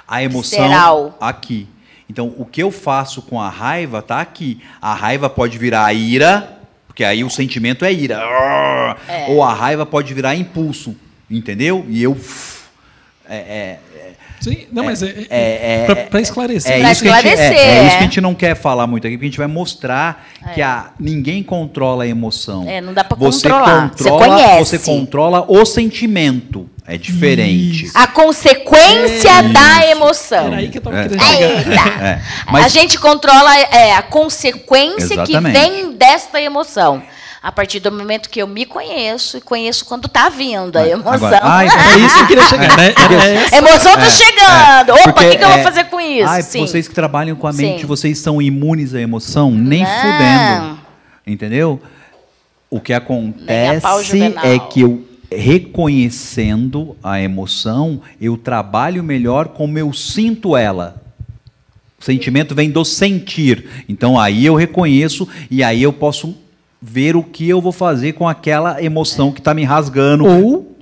A 0.08 0.22
emoção 0.24 0.64
Visceral. 0.64 1.18
aqui. 1.22 1.68
Então, 2.10 2.34
o 2.38 2.46
que 2.46 2.62
eu 2.62 2.70
faço 2.72 3.22
com 3.22 3.40
a 3.42 3.50
raiva 3.50 4.02
tá 4.02 4.20
aqui. 4.20 4.62
A 4.82 4.94
raiva 4.94 5.30
pode 5.30 5.58
virar 5.58 5.92
ira, 5.94 6.60
porque 6.88 7.04
aí 7.04 7.24
o 7.24 7.30
sentimento 7.30 7.86
é 7.86 7.92
ira. 7.94 8.20
Ah, 8.22 8.96
Ou 9.30 9.42
a 9.44 9.54
raiva 9.54 9.86
pode 9.86 10.14
virar 10.14 10.36
impulso, 10.36 10.96
entendeu? 11.32 11.86
E 11.90 12.04
eu 12.04 12.12
uf, 12.12 12.64
É, 13.28 13.36
é, 13.38 13.80
Sim, 14.44 14.66
não, 14.74 14.84
mas 14.84 15.02
é, 15.02 15.08
é, 15.30 15.86
é, 15.90 15.96
para 16.10 16.20
esclarecer. 16.20 16.72
é 16.74 16.80
Pra 16.82 16.92
isso 16.92 17.02
que 17.04 17.08
a 17.10 17.16
gente, 17.22 17.28
é, 17.28 17.32
esclarecer, 17.34 17.58
é 17.58 17.82
isso 17.82 17.90
que 17.92 17.96
é. 17.96 17.98
a 17.98 18.02
gente 18.02 18.20
não 18.22 18.36
quer 18.36 18.56
falar 18.56 18.86
muito 18.88 19.08
aqui, 19.08 19.16
porque 19.16 19.26
a 19.26 19.30
gente 19.30 19.38
vai 19.38 19.48
mostrar 19.48 20.28
que 20.54 20.60
É. 20.60 20.64
a, 20.66 20.88
ninguém 21.00 21.42
controla 21.42 22.04
a 22.04 22.08
emoção. 22.08 22.66
É, 22.68 22.82
não 22.82 22.94
dá 22.94 23.04
pra 23.06 23.16
você 23.18 23.48
controlar. 23.50 23.92
Você 23.96 24.10
Controla, 24.10 24.36
conhece. 24.36 24.78
Você 24.78 24.80
controla 24.80 25.46
o 25.48 25.66
sentimento. 25.66 26.70
É 26.86 26.98
diferente. 26.98 27.90
A 27.94 28.06
consequência 28.08 29.42
da 29.54 29.88
emoção. 29.90 30.48
Era 30.48 30.58
aí 30.58 30.68
que 30.70 30.78
eu 30.78 30.82
tava 30.82 31.00
É. 31.00 31.04
querendo 31.08 31.24
chegar. 31.24 32.04
É, 32.04 32.20
A 32.46 32.52
mas 32.52 32.74
gente 32.74 33.00
controla 33.00 33.58
é, 33.58 33.94
a 33.94 34.02
consequência 34.02 35.14
Exatamente. 35.14 35.54
que 35.56 35.70
vem 35.70 35.92
desta 35.94 36.42
emoção. 36.42 37.02
A 37.44 37.52
partir 37.52 37.82
do 37.82 37.92
momento 37.92 38.30
que 38.30 38.42
eu 38.42 38.48
me 38.48 38.66
conheço 38.66 39.36
e 39.38 39.42
conheço 39.42 39.84
quando 39.84 40.08
tá 40.08 40.30
vindo 40.30 40.78
a 40.78 40.88
emoção. 40.88 41.12
Agora, 41.14 41.40
ai, 41.44 41.68
É 41.68 41.98
isso 42.00 42.16
que 42.16 42.22
eu 42.22 42.28
queria 42.28 42.44
chegar, 42.48 42.78
né? 42.78 42.94
Era 42.98 43.22
a 43.22 43.28
essa. 43.28 43.56
emoção 43.58 43.94
tá 43.96 44.06
É, 44.06 44.10
chegando. 44.10 44.90
é, 44.98 45.10
Opa, 45.10 45.10
o 45.10 45.30
que, 45.30 45.38
que 45.38 45.44
eu 45.44 45.50
vou 45.50 45.58
é, 45.58 45.64
fazer 45.64 45.84
com 45.86 46.00
isso? 46.00 46.30
Ai, 46.30 46.42
Sim. 46.42 46.62
vocês 46.62 46.88
que 46.88 46.96
trabalham 46.96 47.36
com 47.36 47.46
a 47.46 47.52
mente, 47.52 47.82
Sim. 47.82 47.86
vocês 47.86 48.18
são 48.18 48.42
imunes 48.42 48.96
à 48.96 49.02
emoção? 49.02 49.52
Nem 49.52 49.84
Não. 49.84 49.90
fudendo. 49.90 50.80
Entendeu? 51.28 51.82
O 52.70 52.80
que 52.80 52.94
acontece 52.94 53.86
é 54.42 54.58
que 54.58 54.80
eu, 54.82 55.06
reconhecendo 55.30 56.96
a 57.04 57.20
emoção, 57.22 58.02
eu 58.22 58.38
trabalho 58.38 59.04
melhor 59.04 59.50
como 59.50 59.78
eu 59.78 59.92
sinto 59.92 60.56
ela. 60.56 60.96
O 62.00 62.04
sentimento 62.06 62.56
vem 62.56 62.70
do 62.72 62.86
sentir. 62.86 63.66
Então 63.90 64.18
aí 64.20 64.46
eu 64.46 64.56
reconheço 64.56 65.28
e 65.52 65.62
aí 65.62 65.84
eu 65.84 65.92
posso 65.92 66.38
ver 66.86 67.16
o 67.16 67.24
que 67.24 67.48
eu 67.48 67.62
vou 67.62 67.72
fazer 67.72 68.12
com 68.14 68.28
aquela 68.28 68.84
emoção 68.84 69.32
que 69.32 69.40
está 69.40 69.54
me 69.54 69.64
rasgando. 69.64 70.26
Ou, 70.26 70.76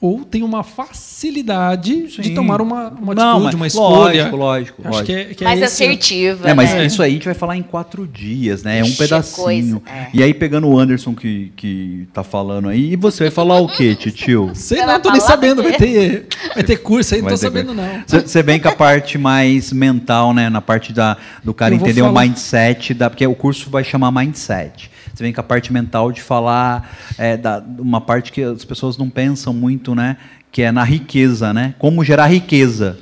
ou 0.00 0.24
tem 0.24 0.42
uma 0.42 0.62
facilidade 0.62 2.06
de 2.08 2.22
Sim. 2.28 2.34
tomar 2.34 2.60
uma, 2.60 2.88
uma 2.90 3.14
Não, 3.14 3.38
atitude, 3.38 3.44
mas 3.44 3.54
uma 3.54 3.66
escolha. 3.66 4.22
Lógico, 4.30 4.36
lógico. 4.36 4.82
Acho 4.84 4.90
lógico. 4.90 5.06
que 5.06 5.12
é, 5.12 5.24
que 5.34 5.44
é 5.44 5.46
Mais 5.46 5.60
esse- 5.62 5.82
assertiva. 5.84 6.48
É, 6.50 6.54
mas 6.54 6.70
né? 6.72 6.86
isso 6.86 7.02
aí 7.02 7.10
a 7.10 7.14
gente 7.14 7.24
vai 7.24 7.34
falar 7.34 7.56
em 7.56 7.62
quatro 7.62 8.06
dias, 8.06 8.62
né? 8.62 8.78
É 8.78 8.82
um 8.82 8.86
Ixi, 8.86 8.98
pedacinho. 8.98 9.80
coisa, 9.80 9.82
é. 9.98 10.08
E 10.12 10.22
aí, 10.22 10.32
pegando 10.34 10.68
o 10.68 10.78
Anderson 10.78 11.14
que, 11.14 11.52
que 11.56 12.06
tá 12.12 12.22
falando 12.22 12.68
aí, 12.68 12.92
e 12.92 12.96
você 12.96 13.24
vai 13.24 13.30
falar 13.30 13.58
o 13.60 13.66
quê, 13.68 13.94
titio? 13.94 14.50
Sei 14.54 14.78
Você 14.78 14.86
não, 14.86 15.00
tô 15.00 15.10
nem 15.10 15.20
sabendo. 15.20 15.62
do 15.62 15.68
Vai 15.68 15.78
ter, 15.78 16.26
vai 16.54 16.62
ter 16.62 16.76
curso 16.76 17.14
aí, 17.14 17.22
não 17.22 17.30
tô 17.30 17.36
sabendo 17.36 17.74
coisa. 17.74 18.04
não. 18.08 18.20
Você 18.20 18.42
vem 18.42 18.60
com 18.60 18.68
a 18.68 18.72
parte 18.72 19.16
mais 19.18 19.72
mental, 19.72 20.32
né? 20.34 20.48
Na 20.50 20.60
parte 20.60 20.92
da, 20.92 21.16
do 21.42 21.52
cara 21.54 21.74
entender 21.74 22.02
o 22.02 22.06
falar. 22.06 22.22
mindset, 22.22 22.92
da, 22.94 23.08
porque 23.10 23.26
o 23.26 23.34
curso 23.34 23.70
vai 23.70 23.82
chamar 23.82 24.10
mindset. 24.12 24.90
Você 25.14 25.22
vem 25.22 25.32
com 25.32 25.40
a 25.40 25.44
parte 25.44 25.72
mental 25.72 26.10
de 26.10 26.20
falar 26.20 26.90
é, 27.16 27.36
da, 27.36 27.62
uma 27.78 28.00
parte 28.00 28.32
que 28.32 28.42
as 28.42 28.64
pessoas 28.64 28.98
não 28.98 29.08
pensam 29.08 29.54
muito, 29.54 29.94
né? 29.94 30.16
Que 30.50 30.62
é 30.62 30.72
na 30.72 30.82
riqueza, 30.82 31.52
né? 31.52 31.74
Como 31.78 32.04
gerar 32.04 32.26
riqueza. 32.26 32.98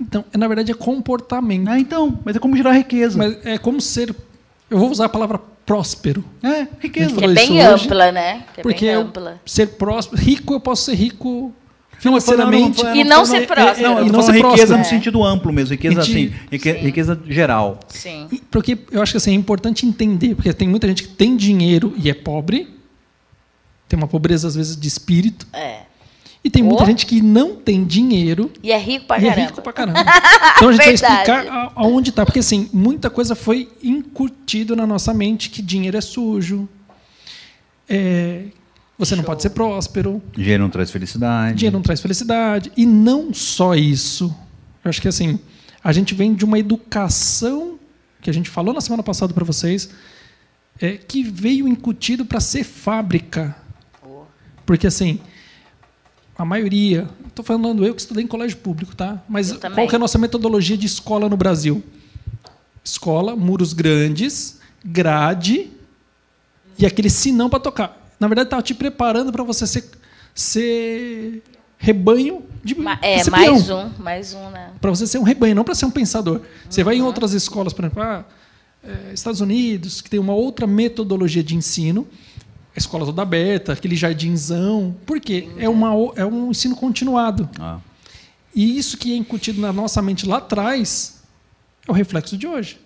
Então, 0.00 0.24
é, 0.32 0.38
na 0.38 0.46
verdade 0.46 0.70
é 0.70 0.74
comportamento. 0.74 1.68
Ah, 1.68 1.78
então, 1.78 2.18
mas 2.24 2.36
é 2.36 2.38
como 2.38 2.56
gerar 2.56 2.72
riqueza. 2.72 3.18
Mas 3.18 3.44
é 3.44 3.58
como 3.58 3.80
ser. 3.80 4.14
Eu 4.70 4.78
vou 4.78 4.90
usar 4.90 5.06
a 5.06 5.08
palavra 5.08 5.40
próspero. 5.66 6.24
é, 6.42 6.66
riqueza. 6.78 7.16
Que 7.16 7.24
é 7.24 7.28
bem 7.28 7.58
isso 7.58 7.74
hoje, 7.74 7.84
ampla, 7.84 8.12
né? 8.12 8.44
Que 8.54 8.60
é 8.60 8.62
porque 8.62 8.86
bem 8.86 8.94
eu 8.94 9.00
ampla. 9.02 9.40
ser 9.44 9.66
próspero. 9.66 10.22
Rico, 10.22 10.54
eu 10.54 10.60
posso 10.60 10.84
ser 10.84 10.94
rico 10.94 11.52
Não, 12.04 12.12
mas 12.12 12.24
financeiramente. 12.24 12.82
não, 12.82 12.94
E 12.96 13.04
não 13.04 13.24
ser 13.26 13.46
próspero. 13.46 13.82
Não, 13.88 13.98
eu 13.98 14.06
E 14.06 14.10
tô 14.10 14.12
não 14.16 14.22
ser 14.22 14.32
riqueza 14.32 14.46
próspero. 14.48 14.72
no 14.78 14.80
É. 14.80 14.84
sentido 14.84 15.24
amplo 15.24 15.52
mesmo, 15.52 15.72
riqueza 15.72 16.02
gente- 16.02 16.28
assim, 16.28 16.34
rique- 16.50 16.72
Sim. 16.72 16.78
riqueza 16.80 17.20
geral. 17.28 17.78
Sim. 17.88 18.26
E- 18.32 18.40
Porque 18.50 18.78
eu 18.90 19.02
acho 19.02 19.12
que 19.12 19.18
assim, 19.18 19.32
é 19.32 19.34
importante 19.34 19.84
entender, 19.86 20.34
porque 20.34 20.52
tem 20.52 20.66
muita 20.68 20.86
gente 20.88 21.02
que 21.02 21.08
tem 21.10 21.36
dinheiro 21.36 21.94
e 22.02 22.08
é 22.08 22.14
pobre, 22.14 22.68
tem 23.88 23.98
uma 23.98 24.08
pobreza 24.08 24.48
às 24.48 24.54
vezes 24.54 24.76
de 24.76 24.88
espírito, 24.88 25.46
É. 25.52 25.80
e 26.42 26.48
tem 26.48 26.62
muita 26.62 26.84
Oh. 26.84 26.86
gente 26.86 27.04
que 27.04 27.20
não 27.20 27.54
tem 27.56 27.84
dinheiro 27.84 28.50
E 28.62 28.72
é 28.72 28.78
rico 28.78 29.04
pra 29.06 29.18
e 29.18 29.26
é 29.26 29.28
caramba. 29.30 29.46
rico 29.48 29.62
pra 29.62 29.72
caramba. 29.72 29.98
Então 30.56 30.68
a 30.68 30.72
gente 30.72 30.84
vai 30.84 30.94
explicar 30.94 31.46
a- 31.48 31.72
aonde 31.74 32.10
está, 32.10 32.24
porque 32.24 32.38
assim, 32.38 32.68
muita 32.72 33.10
coisa 33.10 33.34
foi 33.34 33.68
incutido 33.82 34.74
na 34.76 34.86
nossa 34.86 35.12
mente 35.12 35.50
que 35.50 35.60
dinheiro 35.62 35.96
é 35.96 36.00
sujo, 36.00 36.68
é, 37.88 38.44
você 39.00 39.16
não 39.16 39.24
pode 39.24 39.42
ser 39.42 39.50
próspero, 39.50 40.22
Dinheiro 40.32 40.62
não 40.62 40.70
traz 40.70 40.90
felicidade. 40.90 41.56
dinheiro 41.56 41.76
não 41.76 41.82
traz 41.82 42.00
felicidade. 42.00 42.70
E 42.76 42.86
não 42.86 43.34
só 43.34 43.74
isso. 43.74 44.34
Eu 44.84 44.88
acho 44.88 45.00
que 45.00 45.08
assim, 45.08 45.38
a 45.82 45.92
gente 45.92 46.14
vem 46.14 46.34
de 46.34 46.44
uma 46.44 46.58
educação 46.58 47.78
que 48.20 48.28
a 48.28 48.32
gente 48.32 48.50
falou 48.50 48.74
na 48.74 48.80
semana 48.80 49.02
passada 49.02 49.32
para 49.32 49.44
vocês, 49.44 49.90
é, 50.80 50.92
que 50.92 51.22
veio 51.22 51.66
incutido 51.66 52.24
para 52.24 52.38
ser 52.38 52.64
fábrica. 52.64 53.56
Porque 54.66 54.86
assim, 54.86 55.18
a 56.36 56.44
maioria, 56.44 57.08
estou 57.26 57.44
falando 57.44 57.84
eu 57.84 57.94
que 57.94 58.00
estudei 58.00 58.22
em 58.24 58.26
colégio 58.26 58.58
público, 58.58 58.94
tá? 58.94 59.22
Mas 59.28 59.52
qual 59.52 59.88
que 59.88 59.94
é 59.94 59.96
a 59.96 59.98
nossa 59.98 60.18
metodologia 60.18 60.76
de 60.76 60.86
escola 60.86 61.28
no 61.28 61.36
Brasil? 61.36 61.82
Escola, 62.84 63.34
muros 63.34 63.72
grandes, 63.72 64.58
grade 64.84 65.70
e 66.78 66.86
aquele 66.86 67.10
sinão 67.10 67.50
para 67.50 67.60
tocar. 67.60 67.99
Na 68.20 68.28
verdade, 68.28 68.46
estava 68.48 68.62
te 68.62 68.74
preparando 68.74 69.32
para 69.32 69.42
você 69.42 69.66
ser, 69.66 69.88
ser 70.34 71.42
rebanho 71.78 72.42
de 72.62 72.76
É, 73.00 73.24
ser 73.24 73.30
mais 73.30 73.62
peão. 73.64 73.86
um, 73.98 74.02
mais 74.02 74.34
um, 74.34 74.50
né? 74.50 74.70
Para 74.80 74.90
você 74.90 75.06
ser 75.06 75.18
um 75.18 75.22
rebanho, 75.22 75.54
não 75.54 75.64
para 75.64 75.74
ser 75.74 75.86
um 75.86 75.90
pensador. 75.90 76.42
Você 76.68 76.82
Uhum. 76.82 76.84
vai 76.84 76.96
em 76.96 77.02
outras 77.02 77.32
escolas, 77.32 77.72
por 77.72 77.84
exemplo, 77.84 78.02
ah, 78.02 78.24
eh, 78.84 79.12
Estados 79.14 79.40
Unidos, 79.40 80.00
que 80.02 80.10
tem 80.10 80.20
uma 80.20 80.34
outra 80.34 80.66
metodologia 80.66 81.42
de 81.42 81.56
ensino, 81.56 82.06
a 82.74 82.78
escola 82.78 83.04
toda 83.06 83.22
aberta, 83.22 83.72
aquele 83.72 83.96
jardinzão. 83.96 84.94
Por 85.06 85.18
quê? 85.20 85.48
É, 85.58 85.68
uma, 85.68 85.90
é 86.16 86.24
um 86.24 86.50
ensino 86.50 86.76
continuado. 86.76 87.48
Ah. 87.58 87.78
E 88.54 88.76
isso 88.78 88.96
que 88.98 89.12
é 89.12 89.16
incutido 89.16 89.60
na 89.60 89.72
nossa 89.72 90.02
mente 90.02 90.26
lá 90.26 90.38
atrás 90.38 91.20
é 91.86 91.90
o 91.90 91.94
reflexo 91.94 92.36
de 92.36 92.46
hoje. 92.46 92.79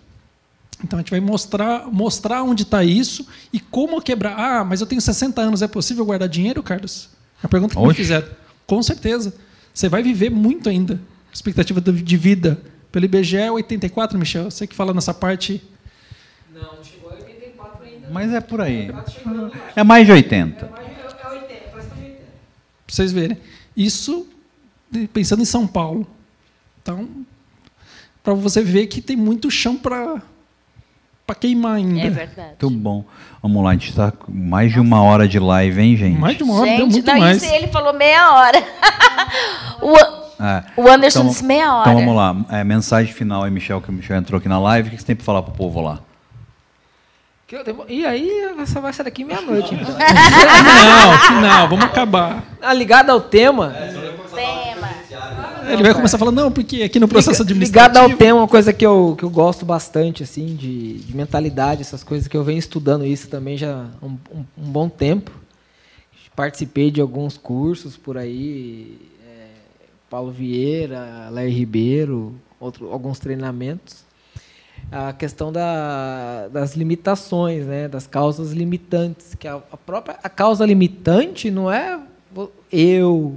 Então 0.83 0.99
a 0.99 1.01
gente 1.01 1.11
vai 1.11 1.19
mostrar, 1.19 1.87
mostrar 1.91 2.43
onde 2.43 2.63
está 2.63 2.83
isso 2.83 3.25
e 3.51 3.59
como 3.59 4.01
quebrar. 4.01 4.37
Ah, 4.37 4.63
mas 4.63 4.81
eu 4.81 4.87
tenho 4.87 5.01
60 5.01 5.41
anos, 5.41 5.61
é 5.61 5.67
possível 5.67 6.05
guardar 6.05 6.27
dinheiro, 6.27 6.61
Carlos? 6.61 7.09
É 7.41 7.45
a 7.45 7.49
pergunta 7.49 7.75
que 7.75 7.81
me 7.81 7.87
Oxe. 7.87 7.97
fizeram. 7.97 8.27
Com 8.67 8.81
certeza. 8.83 9.33
Você 9.73 9.89
vai 9.89 10.03
viver 10.03 10.29
muito 10.29 10.69
ainda. 10.69 10.99
Expectativa 11.33 11.81
de 11.81 12.17
vida. 12.17 12.61
Pelo 12.91 13.05
IBGE 13.05 13.37
é 13.37 13.51
84, 13.51 14.17
Michel. 14.17 14.49
Você 14.49 14.65
que 14.65 14.75
fala 14.75 14.93
nessa 14.93 15.13
parte. 15.13 15.61
Não, 16.53 16.77
não 16.77 16.83
chegou 16.83 17.11
a 17.11 17.15
84 17.15 17.85
ainda. 17.85 18.07
Mas 18.09 18.33
é 18.33 18.39
por 18.41 18.61
aí. 18.61 18.89
É 19.75 19.83
mais 19.83 20.05
de 20.05 20.11
80. 20.11 20.65
É 20.65 20.69
mais 20.69 20.85
de 20.85 20.91
é 20.91 20.95
80, 20.95 21.69
parece 21.71 21.89
que 21.89 22.01
é 22.01 22.01
80. 22.01 22.15
Para 22.85 22.95
vocês 22.95 23.11
verem. 23.11 23.37
Isso 23.75 24.27
pensando 25.13 25.41
em 25.41 25.45
São 25.45 25.67
Paulo. 25.67 26.07
Então, 26.81 27.09
para 28.23 28.33
você 28.33 28.61
ver 28.61 28.87
que 28.87 29.01
tem 29.01 29.15
muito 29.15 29.51
chão 29.51 29.75
para 29.75 30.21
queimar 31.33 31.77
ainda. 31.77 32.01
É 32.01 32.09
verdade. 32.09 32.49
Muito 32.61 32.69
bom. 32.69 33.05
Vamos 33.41 33.63
lá, 33.63 33.69
a 33.71 33.73
gente 33.73 33.89
está 33.89 34.11
com 34.11 34.31
mais 34.31 34.71
de 34.71 34.79
uma 34.79 35.01
hora 35.01 35.27
de 35.27 35.39
live, 35.39 35.81
hein, 35.81 35.95
gente? 35.97 36.19
Mais 36.19 36.37
de 36.37 36.43
uma 36.43 36.55
hora, 36.55 36.65
deu 36.65 36.77
Gente, 36.81 36.91
muito 36.91 37.07
não, 37.11 37.19
mais. 37.19 37.41
isso 37.41 37.51
ele 37.53 37.67
falou 37.67 37.93
meia 37.93 38.31
hora. 38.33 38.63
o, 39.81 39.97
É. 40.43 40.63
o 40.77 40.87
Anderson 40.89 41.19
Então- 41.19 41.31
disse 41.31 41.43
meia 41.43 41.73
hora. 41.73 41.89
Então 41.91 41.95
vamos 42.05 42.15
lá. 42.15 42.35
É, 42.49 42.63
mensagem 42.63 43.13
final 43.13 43.43
aí, 43.43 43.49
Michel, 43.51 43.81
que 43.81 43.89
o 43.89 43.93
Michel 43.93 44.17
entrou 44.17 44.37
aqui 44.37 44.49
na 44.49 44.59
live. 44.59 44.89
O 44.89 44.91
que 44.91 44.97
você 44.99 45.05
tem 45.05 45.15
para 45.15 45.25
falar 45.25 45.41
pro 45.41 45.53
povo 45.53 45.79
lá? 45.81 45.99
Que 47.47 47.55
eu 47.55 47.63
demo- 47.63 47.85
E 47.87 48.03
aí, 48.05 48.51
você 48.57 48.79
vai 48.79 48.91
sair 48.91 49.05
daqui 49.05 49.23
meia-noite. 49.23 49.75
então. 49.75 49.85
Final, 49.95 51.19
final, 51.27 51.69
vamos 51.69 51.85
acabar. 51.85 52.43
Ah, 52.59 52.73
ligado 52.73 53.11
ao 53.11 53.21
tema, 53.21 53.69
Tema. 53.69 53.94
Ele 55.73 55.83
vai 55.83 55.93
começar 55.93 56.17
a 56.17 56.19
falar, 56.19 56.31
não, 56.31 56.51
porque 56.51 56.83
aqui 56.83 56.99
no 56.99 57.07
processo 57.07 57.41
liga- 57.41 57.51
administrativo... 57.53 57.93
ligado 57.95 58.11
ao 58.11 58.17
tema, 58.17 58.39
uma 58.41 58.47
coisa 58.47 58.71
que 58.73 58.85
eu, 58.85 59.15
que 59.17 59.23
eu 59.23 59.29
gosto 59.29 59.65
bastante, 59.65 60.23
assim, 60.23 60.55
de, 60.55 60.99
de 60.99 61.15
mentalidade, 61.15 61.81
essas 61.81 62.03
coisas 62.03 62.27
que 62.27 62.35
eu 62.37 62.43
venho 62.43 62.59
estudando 62.59 63.05
isso 63.05 63.27
também 63.27 63.57
já 63.57 63.87
há 64.01 64.05
um, 64.05 64.17
um- 64.33 64.45
um 64.57 64.71
bom 64.71 64.87
tempo. 64.89 65.31
Participei 66.35 66.91
de 66.91 66.99
alguns 66.99 67.37
cursos 67.37 67.95
por 67.95 68.17
aí, 68.17 68.97
é, 69.25 69.47
Paulo 70.09 70.31
Vieira, 70.31 71.29
Léo 71.31 71.49
Ribeiro, 71.49 72.35
outro, 72.59 72.91
alguns 72.91 73.19
treinamentos. 73.19 74.03
A 74.91 75.13
questão 75.13 75.51
da, 75.51 76.47
das 76.49 76.75
limitações, 76.75 77.65
né, 77.65 77.87
das 77.87 78.05
causas 78.05 78.51
limitantes, 78.51 79.33
que 79.33 79.47
a, 79.47 79.55
a 79.71 79.77
própria 79.77 80.17
a 80.21 80.29
causa 80.29 80.65
limitante 80.65 81.49
não 81.49 81.71
é 81.71 81.97
eu, 82.71 83.33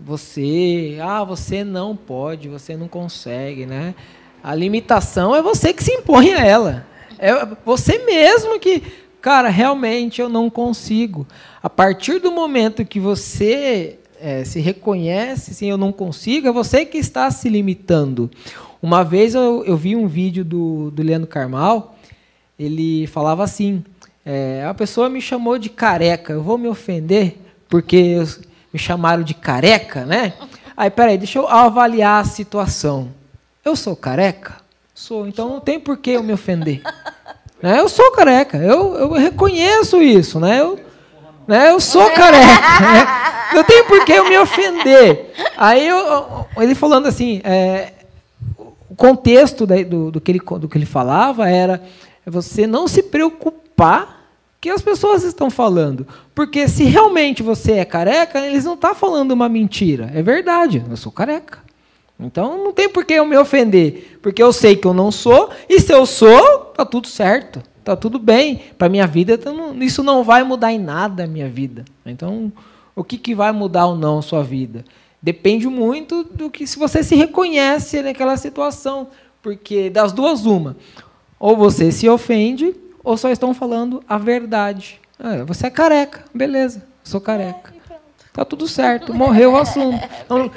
você, 0.00 0.98
ah, 1.02 1.24
você 1.24 1.64
não 1.64 1.96
pode, 1.96 2.48
você 2.48 2.76
não 2.76 2.88
consegue, 2.88 3.66
né? 3.66 3.94
A 4.42 4.54
limitação 4.54 5.34
é 5.34 5.42
você 5.42 5.72
que 5.72 5.82
se 5.82 5.92
impõe 5.92 6.32
a 6.34 6.44
ela. 6.44 6.86
É 7.18 7.32
você 7.64 7.98
mesmo 7.98 8.58
que, 8.60 8.82
cara, 9.20 9.48
realmente 9.48 10.20
eu 10.20 10.28
não 10.28 10.48
consigo. 10.48 11.26
A 11.62 11.68
partir 11.68 12.20
do 12.20 12.30
momento 12.30 12.84
que 12.84 13.00
você 13.00 13.98
eh, 14.20 14.44
se 14.44 14.60
reconhece, 14.60 15.52
sim, 15.52 15.68
eu 15.68 15.76
não 15.76 15.90
consigo, 15.92 16.46
é 16.46 16.52
você 16.52 16.84
que 16.84 16.98
está 16.98 17.28
se 17.30 17.48
limitando. 17.48 18.30
Uma 18.80 19.02
vez 19.02 19.34
eu, 19.34 19.64
eu 19.66 19.76
vi 19.76 19.96
um 19.96 20.06
vídeo 20.06 20.44
do, 20.44 20.92
do 20.92 21.02
Leandro 21.02 21.26
Carmal, 21.26 21.96
ele 22.56 23.08
falava 23.08 23.42
assim: 23.42 23.82
é, 24.24 24.64
a 24.64 24.72
pessoa 24.72 25.08
me 25.08 25.20
chamou 25.20 25.58
de 25.58 25.68
careca, 25.68 26.32
eu 26.32 26.42
vou 26.42 26.56
me 26.56 26.68
ofender 26.68 27.36
porque 27.68 27.96
eu- 27.96 28.47
me 28.72 28.78
chamaram 28.78 29.22
de 29.22 29.34
careca, 29.34 30.04
né? 30.04 30.32
Aí, 30.76 30.90
peraí, 30.90 31.18
deixa 31.18 31.38
eu 31.38 31.48
avaliar 31.48 32.20
a 32.22 32.24
situação. 32.24 33.08
Eu 33.64 33.74
sou 33.74 33.96
careca? 33.96 34.56
Sou, 34.94 35.26
então 35.26 35.48
não 35.48 35.60
tem 35.60 35.78
por 35.80 35.96
que 35.96 36.10
eu 36.10 36.22
me 36.22 36.32
ofender. 36.32 36.82
né? 37.62 37.78
Eu 37.80 37.88
sou 37.88 38.10
careca, 38.12 38.58
eu, 38.58 38.94
eu 38.94 39.12
reconheço 39.12 40.02
isso, 40.02 40.38
né? 40.40 40.60
Eu, 40.60 40.78
né? 41.46 41.70
eu 41.70 41.80
sou 41.80 42.10
careca. 42.12 42.80
né? 42.80 43.06
Não 43.54 43.64
tem 43.64 43.84
por 43.84 44.04
que 44.04 44.12
eu 44.12 44.28
me 44.28 44.36
ofender. 44.38 45.32
Aí 45.56 45.86
eu- 45.88 46.46
ele 46.58 46.74
falando 46.74 47.06
assim, 47.06 47.40
é, 47.44 47.92
o 48.90 48.94
contexto 48.94 49.66
da- 49.66 49.82
do, 49.82 50.10
do, 50.10 50.20
que 50.20 50.30
ele, 50.32 50.40
do 50.60 50.68
que 50.68 50.76
ele 50.76 50.84
falava 50.86 51.48
era 51.48 51.82
você 52.26 52.66
não 52.66 52.86
se 52.86 53.02
preocupar 53.02 54.17
que 54.60 54.68
as 54.70 54.82
pessoas 54.82 55.22
estão 55.22 55.50
falando. 55.50 56.06
Porque 56.34 56.68
se 56.68 56.84
realmente 56.84 57.42
você 57.42 57.72
é 57.72 57.84
careca, 57.84 58.44
eles 58.44 58.64
não 58.64 58.74
estão 58.74 58.94
falando 58.94 59.32
uma 59.32 59.48
mentira. 59.48 60.10
É 60.14 60.22
verdade, 60.22 60.82
eu 60.88 60.96
sou 60.96 61.12
careca. 61.12 61.60
Então 62.20 62.64
não 62.64 62.72
tem 62.72 62.88
por 62.88 63.04
que 63.04 63.14
eu 63.14 63.24
me 63.24 63.36
ofender. 63.36 64.18
Porque 64.20 64.42
eu 64.42 64.52
sei 64.52 64.74
que 64.74 64.86
eu 64.86 64.94
não 64.94 65.12
sou, 65.12 65.50
e 65.68 65.80
se 65.80 65.92
eu 65.92 66.04
sou, 66.04 66.42
tá 66.76 66.84
tudo 66.84 67.06
certo. 67.06 67.62
Tá 67.84 67.94
tudo 67.96 68.18
bem. 68.18 68.60
Para 68.76 68.88
minha 68.88 69.06
vida, 69.06 69.38
não- 69.46 69.74
isso 69.82 70.02
não 70.02 70.22
vai 70.24 70.42
mudar 70.42 70.72
em 70.72 70.78
nada 70.78 71.24
a 71.24 71.26
minha 71.26 71.48
vida. 71.48 71.84
Então, 72.04 72.52
o 72.94 73.02
que, 73.04 73.16
que 73.16 73.34
vai 73.34 73.52
mudar 73.52 73.86
ou 73.86 73.96
não 73.96 74.18
a 74.18 74.22
sua 74.22 74.42
vida? 74.42 74.84
Depende 75.22 75.66
muito 75.66 76.22
do 76.24 76.50
que 76.50 76.66
se 76.66 76.78
você 76.78 77.02
se 77.02 77.14
reconhece 77.14 78.02
naquela 78.02 78.36
situação. 78.36 79.08
Porque 79.40 79.88
das 79.88 80.12
duas, 80.12 80.44
uma. 80.44 80.76
Ou 81.40 81.56
você 81.56 81.90
se 81.92 82.08
ofende, 82.08 82.74
ou 83.02 83.16
só 83.16 83.30
estão 83.30 83.54
falando 83.54 84.02
a 84.08 84.18
verdade. 84.18 85.00
Ah, 85.18 85.44
você 85.44 85.66
é 85.66 85.70
careca, 85.70 86.24
beleza, 86.32 86.82
sou 87.02 87.20
careca. 87.20 87.76
Tá 88.32 88.44
tudo 88.44 88.68
certo, 88.68 89.12
morreu 89.12 89.52
o 89.52 89.56
assunto. 89.56 89.98
Então, 90.24 90.50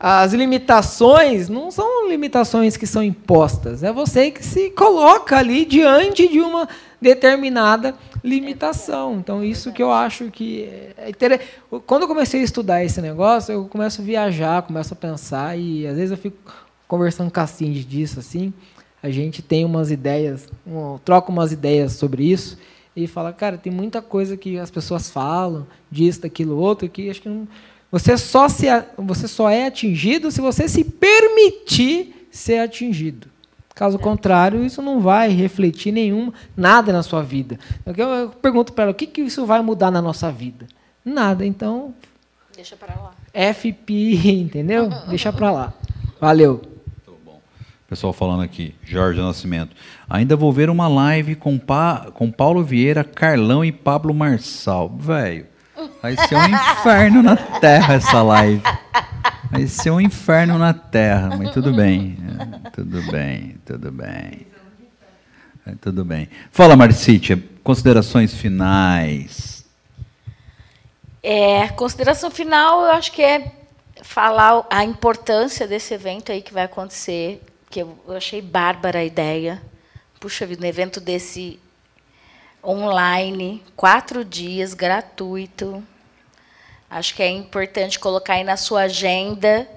as 0.00 0.32
limitações 0.32 1.48
não 1.48 1.70
são 1.70 2.08
limitações 2.08 2.76
que 2.76 2.86
são 2.86 3.02
impostas, 3.02 3.82
é 3.82 3.92
você 3.92 4.30
que 4.30 4.44
se 4.44 4.70
coloca 4.70 5.36
ali 5.36 5.64
diante 5.64 6.26
de 6.26 6.40
uma 6.40 6.68
determinada 7.00 7.94
limitação. 8.24 9.16
Então, 9.18 9.44
isso 9.44 9.72
que 9.72 9.82
eu 9.82 9.92
acho 9.92 10.30
que 10.30 10.68
é 10.96 11.10
interessante. 11.10 11.48
Quando 11.86 12.02
eu 12.02 12.08
comecei 12.08 12.40
a 12.40 12.44
estudar 12.44 12.84
esse 12.84 13.00
negócio, 13.00 13.52
eu 13.52 13.64
começo 13.66 14.00
a 14.00 14.04
viajar, 14.04 14.62
começo 14.62 14.94
a 14.94 14.96
pensar, 14.96 15.56
e 15.56 15.86
às 15.86 15.96
vezes 15.96 16.10
eu 16.10 16.16
fico 16.16 16.36
conversando 16.88 17.30
com 17.30 17.40
a 17.40 17.46
Cindy 17.46 17.84
disso, 17.84 18.18
assim, 18.18 18.52
a 19.02 19.10
gente 19.10 19.42
tem 19.42 19.64
umas 19.64 19.90
ideias, 19.90 20.48
um- 20.66 20.98
troca 21.04 21.30
umas 21.30 21.52
ideias 21.52 21.92
sobre 21.92 22.24
isso, 22.24 22.58
e 22.96 23.06
fala, 23.06 23.32
cara, 23.32 23.56
tem 23.56 23.72
muita 23.72 24.02
coisa 24.02 24.36
que 24.36 24.58
as 24.58 24.70
pessoas 24.70 25.08
falam, 25.10 25.66
disso, 25.90 26.22
daquilo, 26.22 26.56
outro, 26.56 26.88
que 26.88 27.08
acho 27.08 27.22
que 27.22 27.28
não, 27.28 27.46
você 27.92 28.18
só 28.18 28.48
se 28.48 28.66
você 28.98 29.28
só 29.28 29.48
é 29.48 29.66
atingido 29.66 30.30
se 30.30 30.40
você 30.40 30.68
se 30.68 30.82
permitir 30.84 32.26
ser 32.30 32.58
atingido. 32.58 33.28
Caso 33.74 33.96
contrário, 33.98 34.64
isso 34.64 34.82
não 34.82 34.98
vai 35.00 35.28
refletir 35.28 35.92
nenhum 35.92 36.32
nada 36.56 36.92
na 36.92 37.02
sua 37.04 37.22
vida. 37.22 37.58
Eu, 37.86 37.94
eu 38.08 38.28
pergunto 38.30 38.72
para 38.72 38.82
ela, 38.84 38.90
o 38.90 38.94
que, 38.94 39.06
que 39.06 39.20
isso 39.20 39.46
vai 39.46 39.62
mudar 39.62 39.90
na 39.92 40.02
nossa 40.02 40.32
vida? 40.32 40.66
Nada. 41.04 41.46
Então, 41.46 41.94
Deixa 42.56 42.74
pra 42.74 42.92
lá. 42.96 43.12
FP, 43.54 43.92
entendeu? 44.42 44.88
Deixa 45.08 45.32
para 45.32 45.52
lá. 45.52 45.72
Valeu. 46.20 46.60
Pessoal 47.88 48.12
falando 48.12 48.42
aqui, 48.42 48.74
Jorge 48.84 49.18
Nascimento. 49.18 49.74
Ainda 50.10 50.36
vou 50.36 50.52
ver 50.52 50.68
uma 50.68 50.86
live 50.88 51.34
com, 51.34 51.58
pa, 51.58 52.10
com 52.12 52.30
Paulo 52.30 52.62
Vieira, 52.62 53.02
Carlão 53.02 53.64
e 53.64 53.72
Pablo 53.72 54.12
Marçal. 54.12 54.90
Velho, 54.90 55.46
vai 56.02 56.14
ser 56.14 56.36
um 56.36 56.48
inferno 56.48 57.22
na 57.22 57.34
terra 57.34 57.94
essa 57.94 58.20
live. 58.22 58.62
Vai 59.50 59.66
ser 59.66 59.90
um 59.90 59.98
inferno 59.98 60.58
na 60.58 60.74
terra, 60.74 61.34
mas 61.38 61.50
tudo 61.54 61.72
bem. 61.72 62.18
É, 62.66 62.68
Tudo 62.72 63.10
bem, 63.10 63.56
tudo 63.64 63.90
bem. 63.90 64.46
É, 65.66 65.72
tudo 65.80 66.04
bem. 66.04 66.28
Fala, 66.50 66.76
Marcítia, 66.76 67.42
considerações 67.64 68.34
finais. 68.34 69.64
É, 71.22 71.68
consideração 71.68 72.30
final, 72.30 72.82
eu 72.82 72.90
acho 72.90 73.10
que 73.12 73.22
é 73.22 73.50
falar 74.02 74.66
a 74.68 74.84
importância 74.84 75.66
desse 75.66 75.94
evento 75.94 76.30
aí 76.30 76.42
que 76.42 76.52
vai 76.52 76.64
acontecer, 76.64 77.42
que 77.70 77.80
eu, 77.80 77.98
eu 78.06 78.16
achei 78.16 78.40
bárbara 78.40 79.00
a 79.00 79.04
ideia. 79.04 79.60
Puxa 80.20 80.46
vida, 80.46 80.64
um 80.64 80.68
evento 80.68 81.00
desse 81.00 81.58
online, 82.64 83.62
quatro 83.76 84.24
dias, 84.24 84.74
gratuito. 84.74 85.82
Acho 86.90 87.14
que 87.14 87.22
é 87.22 87.28
importante 87.28 87.98
colocar 87.98 88.34
aí 88.34 88.44
na 88.44 88.56
sua 88.56 88.82
agenda 88.82 89.68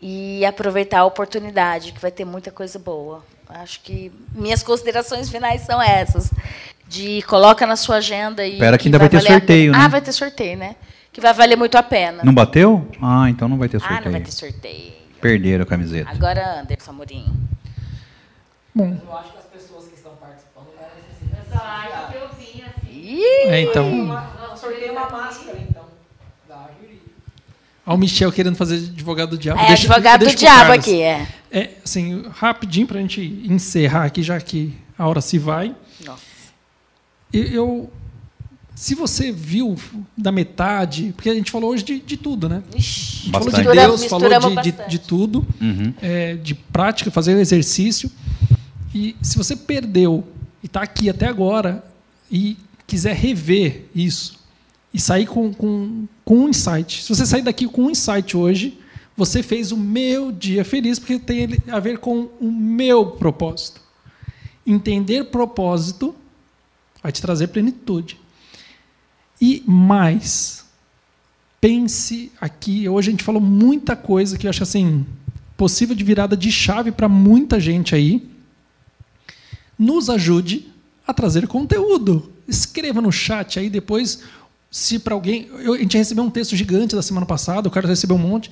e 0.00 0.44
aproveitar 0.44 1.00
a 1.00 1.04
oportunidade, 1.04 1.92
que 1.92 2.00
vai 2.00 2.10
ter 2.10 2.24
muita 2.24 2.50
coisa 2.50 2.78
boa. 2.78 3.24
Acho 3.48 3.80
que 3.80 4.12
minhas 4.34 4.62
considerações 4.62 5.30
finais 5.30 5.62
são 5.62 5.80
essas. 5.80 6.30
De 6.86 7.20
coloca 7.22 7.66
na 7.66 7.76
sua 7.76 7.96
agenda 7.96 8.46
e. 8.46 8.54
Espera 8.54 8.78
que 8.78 8.88
ainda 8.88 8.98
vai 8.98 9.08
ter 9.10 9.18
valer 9.18 9.28
a 9.28 9.32
sorteio, 9.38 9.72
né? 9.72 9.78
Ah, 9.78 9.88
vai 9.88 10.00
ter 10.00 10.12
sorteio, 10.12 10.56
né? 10.56 10.76
Que 11.12 11.20
vai 11.20 11.34
valer 11.34 11.56
muito 11.56 11.76
a 11.76 11.82
pena. 11.82 12.22
Não 12.24 12.32
bateu? 12.32 12.88
Ah, 13.00 13.28
então 13.28 13.46
não 13.46 13.58
vai 13.58 13.68
ter 13.68 13.76
Ah, 13.76 13.80
sorteio. 13.80 14.04
não 14.04 14.12
vai 14.12 14.20
ter 14.22 14.32
sorteio. 14.32 14.92
Perderam 15.20 15.62
a 15.64 15.66
camiseta. 15.66 16.10
Agora, 16.10 16.60
Anderson 16.60 16.90
Amorim. 16.90 17.26
Bom, 18.74 18.96
Eu 19.04 19.16
acho 19.18 19.32
que 19.32 19.38
as 19.38 19.44
pessoas 19.46 19.86
que 19.88 19.94
estão 19.94 20.12
participando 20.16 20.66
devem 20.78 21.02
se 21.18 21.24
Eu 21.36 21.52
só 21.58 21.64
acho 21.64 22.12
que 22.12 22.16
eu 22.18 22.28
vim 22.38 22.62
assim. 22.62 23.22
É, 23.48 23.60
então, 23.62 23.90
Uma, 23.90 24.56
sorteio 24.56 24.92
uma 24.92 25.08
máscara, 25.10 25.58
então. 25.58 25.84
Da. 26.48 26.68
Ó, 27.86 27.94
o 27.94 27.98
Michel 27.98 28.30
querendo 28.30 28.56
fazer 28.56 28.76
advogado 28.76 29.30
do 29.30 29.38
diabo. 29.38 29.60
é 29.60 29.66
Deixa- 29.68 29.84
advogado 29.92 30.20
do 30.20 30.26
deixa 30.26 30.36
pro 30.36 30.46
diabo 30.46 30.68
Carlos. 30.68 30.78
aqui, 30.84 31.02
é. 31.02 31.26
É, 31.50 31.70
assim, 31.84 32.22
rapidinho 32.30 32.86
para 32.86 32.98
a 32.98 33.00
gente 33.00 33.20
encerrar 33.48 34.04
aqui, 34.04 34.22
já 34.22 34.38
que 34.40 34.76
a 34.98 35.08
hora 35.08 35.20
se 35.22 35.38
vai. 35.38 35.74
Nossa. 36.04 36.22
Eu- 37.32 37.90
se 38.78 38.94
você 38.94 39.32
viu 39.32 39.74
da 40.16 40.30
metade, 40.30 41.12
porque 41.16 41.28
a 41.28 41.34
gente 41.34 41.50
falou 41.50 41.72
hoje 41.72 41.82
de, 41.82 41.98
de 41.98 42.16
tudo, 42.16 42.48
né? 42.48 42.62
A 42.72 42.78
Ixi, 42.78 43.22
gente 43.24 43.32
falou 43.32 43.50
de. 43.50 43.62
Deus, 43.64 44.04
falou 44.04 44.62
de, 44.62 44.70
de, 44.70 44.88
de 44.88 44.98
tudo, 45.00 45.44
Uhum. 45.60 45.92
é, 46.00 46.36
de 46.36 46.54
prática, 46.54 47.10
fazer 47.10 47.36
exercício. 47.40 48.08
E 48.94 49.16
se 49.20 49.36
você 49.36 49.56
perdeu 49.56 50.22
e 50.62 50.66
está 50.66 50.80
aqui 50.80 51.10
até 51.10 51.26
agora 51.26 51.84
e 52.30 52.56
quiser 52.86 53.16
rever 53.16 53.86
isso 53.92 54.38
e 54.94 55.00
sair 55.00 55.26
com, 55.26 55.52
com, 55.52 56.06
com 56.24 56.36
um 56.44 56.48
insight, 56.48 57.02
se 57.02 57.08
você 57.08 57.26
sair 57.26 57.42
daqui 57.42 57.66
com 57.66 57.82
um 57.86 57.90
insight 57.90 58.36
hoje, 58.36 58.78
você 59.16 59.42
fez 59.42 59.72
o 59.72 59.76
meu 59.76 60.30
dia 60.30 60.64
feliz, 60.64 61.00
porque 61.00 61.18
tem 61.18 61.48
a 61.66 61.80
ver 61.80 61.98
com 61.98 62.28
o 62.40 62.48
meu 62.52 63.06
propósito. 63.06 63.80
Entender 64.64 65.24
propósito 65.24 66.14
vai 67.02 67.10
te 67.10 67.20
trazer 67.20 67.48
plenitude. 67.48 68.16
E 69.40 69.62
mais, 69.66 70.64
pense 71.60 72.32
aqui, 72.40 72.88
hoje 72.88 73.08
a 73.08 73.12
gente 73.12 73.22
falou 73.24 73.40
muita 73.40 73.94
coisa 73.96 74.36
que 74.36 74.46
eu 74.46 74.50
acho 74.50 74.62
assim, 74.62 75.06
possível 75.56 75.94
de 75.94 76.02
virada 76.04 76.36
de 76.36 76.50
chave 76.50 76.90
para 76.90 77.08
muita 77.08 77.60
gente 77.60 77.94
aí. 77.94 78.28
Nos 79.78 80.10
ajude 80.10 80.66
a 81.06 81.14
trazer 81.14 81.46
conteúdo. 81.46 82.32
Escreva 82.48 83.00
no 83.00 83.12
chat 83.12 83.58
aí 83.58 83.70
depois, 83.70 84.22
se 84.70 84.98
para 84.98 85.14
alguém. 85.14 85.48
eu- 85.60 85.74
a 85.74 85.78
gente 85.78 85.96
recebeu 85.96 86.24
um 86.24 86.30
texto 86.30 86.56
gigante 86.56 86.96
da 86.96 87.02
semana 87.02 87.26
passada, 87.26 87.68
o 87.68 87.70
cara 87.70 87.86
recebeu 87.86 88.16
um 88.16 88.20
monte. 88.20 88.50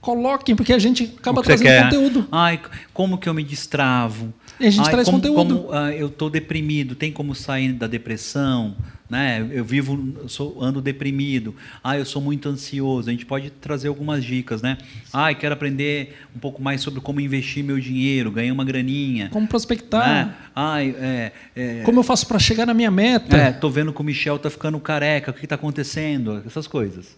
Coloquem, 0.00 0.56
porque 0.56 0.72
a 0.72 0.78
gente 0.80 1.14
acaba 1.16 1.42
trazendo 1.42 1.68
quer? 1.68 1.84
conteúdo. 1.84 2.26
Ai, 2.32 2.60
como 2.92 3.16
que 3.16 3.28
eu 3.28 3.34
me 3.34 3.44
destravo? 3.44 4.34
E 4.58 4.66
a 4.66 4.70
gente 4.70 4.84
Ai, 4.86 4.90
traz 4.90 5.06
como, 5.06 5.18
conteúdo. 5.18 5.58
como, 5.60 5.72
ah, 5.72 5.92
eu 5.92 6.08
estou 6.08 6.28
deprimido, 6.28 6.96
tem 6.96 7.12
como 7.12 7.34
sair 7.36 7.72
da 7.72 7.86
depressão? 7.86 8.76
Né? 9.12 9.46
Eu 9.50 9.62
vivo, 9.62 10.26
sou, 10.26 10.56
ando 10.64 10.80
deprimido. 10.80 11.54
Ah, 11.84 11.98
eu 11.98 12.04
sou 12.06 12.22
muito 12.22 12.48
ansioso. 12.48 13.10
A 13.10 13.12
gente 13.12 13.26
pode 13.26 13.50
trazer 13.50 13.88
algumas 13.88 14.24
dicas, 14.24 14.62
né? 14.62 14.78
Ai, 15.12 15.34
quero 15.34 15.52
aprender 15.52 16.16
um 16.34 16.38
pouco 16.38 16.62
mais 16.62 16.80
sobre 16.80 16.98
como 16.98 17.20
investir 17.20 17.62
meu 17.62 17.78
dinheiro, 17.78 18.30
ganhar 18.30 18.54
uma 18.54 18.64
graninha. 18.64 19.28
Como 19.28 19.46
prospectar. 19.46 20.08
né? 20.08 20.34
Ai, 20.56 20.96
é, 20.98 21.32
é, 21.54 21.82
Como 21.82 22.00
eu 22.00 22.02
faço 22.02 22.26
para 22.26 22.38
chegar 22.38 22.64
na 22.64 22.72
minha 22.72 22.90
meta? 22.90 23.36
é, 23.36 23.52
tô 23.52 23.68
vendo 23.68 23.92
que 23.92 24.00
o 24.00 24.04
Michel 24.04 24.38
tá 24.38 24.48
ficando 24.48 24.80
careca. 24.80 25.30
O 25.30 25.34
que 25.34 25.44
está 25.44 25.56
acontecendo? 25.56 26.42
Essas 26.46 26.66
coisas. 26.66 27.14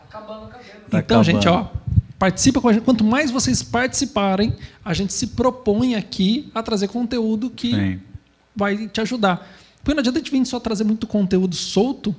Acabando 0.00 0.44
o 0.44 0.48
cabelo. 0.48 0.68
Tá 0.90 0.98
então, 0.98 1.22
acabando. 1.22 1.24
gente, 1.24 1.48
ó, 1.48 1.66
participa 2.18 2.60
com 2.60 2.68
a 2.68 2.74
gente. 2.74 2.82
Quanto 2.82 3.02
mais 3.02 3.30
vocês 3.30 3.62
participarem, 3.62 4.54
a 4.84 4.92
gente 4.92 5.14
se 5.14 5.28
propõe 5.28 5.94
aqui 5.94 6.50
a 6.54 6.62
trazer 6.62 6.88
conteúdo 6.88 7.48
que 7.48 7.74
Sim. 7.74 8.00
vai 8.54 8.86
te 8.86 9.00
ajudar. 9.00 9.48
Porque 9.88 9.94
não 9.94 10.00
adianta 10.00 10.18
a 10.18 10.20
gente 10.20 10.30
vir 10.30 10.44
só 10.44 10.60
trazer 10.60 10.84
muito 10.84 11.06
conteúdo 11.06 11.56
solto, 11.56 12.14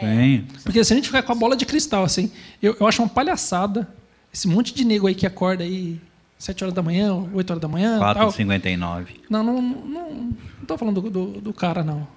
Sim. 0.00 0.46
porque 0.64 0.82
se 0.82 0.94
a 0.94 0.96
gente 0.96 1.08
ficar 1.08 1.22
com 1.22 1.32
a 1.32 1.34
bola 1.34 1.54
de 1.54 1.66
cristal, 1.66 2.04
assim, 2.04 2.32
eu, 2.62 2.74
eu 2.80 2.86
acho 2.86 3.02
uma 3.02 3.08
palhaçada 3.10 3.86
esse 4.32 4.48
monte 4.48 4.72
de 4.72 4.82
nego 4.82 5.06
aí 5.06 5.14
que 5.14 5.26
acorda 5.26 5.62
aí 5.62 6.00
7 6.38 6.64
horas 6.64 6.74
da 6.74 6.80
manhã, 6.82 7.12
8 7.34 7.50
horas 7.50 7.60
da 7.60 7.68
manhã. 7.68 7.98
tal. 7.98 8.32
4,59. 8.32 9.08
Não, 9.28 9.42
não, 9.42 9.60
não, 9.60 10.10
não 10.14 10.66
tô 10.66 10.78
falando 10.78 11.02
do, 11.02 11.10
do, 11.10 11.26
do 11.42 11.52
cara, 11.52 11.84
não. 11.84 12.08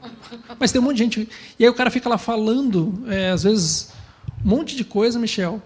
Mas 0.58 0.72
tem 0.72 0.80
um 0.80 0.86
monte 0.86 0.96
de 0.96 1.04
gente. 1.04 1.30
E 1.60 1.66
aí 1.66 1.70
o 1.70 1.74
cara 1.74 1.92
fica 1.92 2.08
lá 2.08 2.18
falando, 2.18 3.04
é, 3.10 3.32
às 3.32 3.44
vezes, 3.44 3.92
um 4.46 4.48
monte 4.48 4.78
de 4.78 4.86
coisa, 4.86 5.20
Michel. 5.20 5.62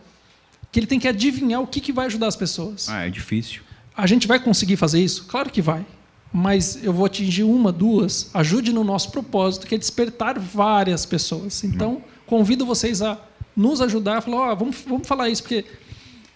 que 0.72 0.80
ele 0.80 0.88
tem 0.88 1.00
que 1.00 1.08
adivinhar 1.08 1.62
o 1.62 1.68
que, 1.68 1.80
que 1.80 1.94
vai 1.94 2.08
ajudar 2.08 2.26
as 2.26 2.36
pessoas. 2.36 2.90
Ah, 2.90 3.06
é 3.06 3.12
difícil. 3.12 3.62
A 3.96 4.08
gente 4.08 4.28
vai 4.28 4.40
conseguir 4.40 4.76
fazer 4.76 5.00
isso? 5.00 5.26
Claro 5.26 5.52
que 5.52 5.62
vai. 5.62 5.86
Mas 6.32 6.84
eu 6.84 6.94
vou 6.94 7.06
atingir 7.06 7.44
uma, 7.44 7.72
duas. 7.72 8.30
Ajude 8.34 8.72
no 8.72 8.84
nosso 8.84 9.12
propósito, 9.12 9.66
que 9.66 9.74
é 9.76 9.78
despertar 9.78 10.38
várias 10.40 11.06
pessoas. 11.06 11.64
Então, 11.64 12.02
convido 12.28 12.66
vocês 12.66 13.02
a 13.02 13.18
nos 13.56 13.82
ajudar. 13.82 14.22
Falar, 14.22 14.52
ó, 14.52 14.56
vamos, 14.56 14.78
vamos 14.88 15.08
falar 15.08 15.28
isso, 15.30 15.42
porque 15.42 15.66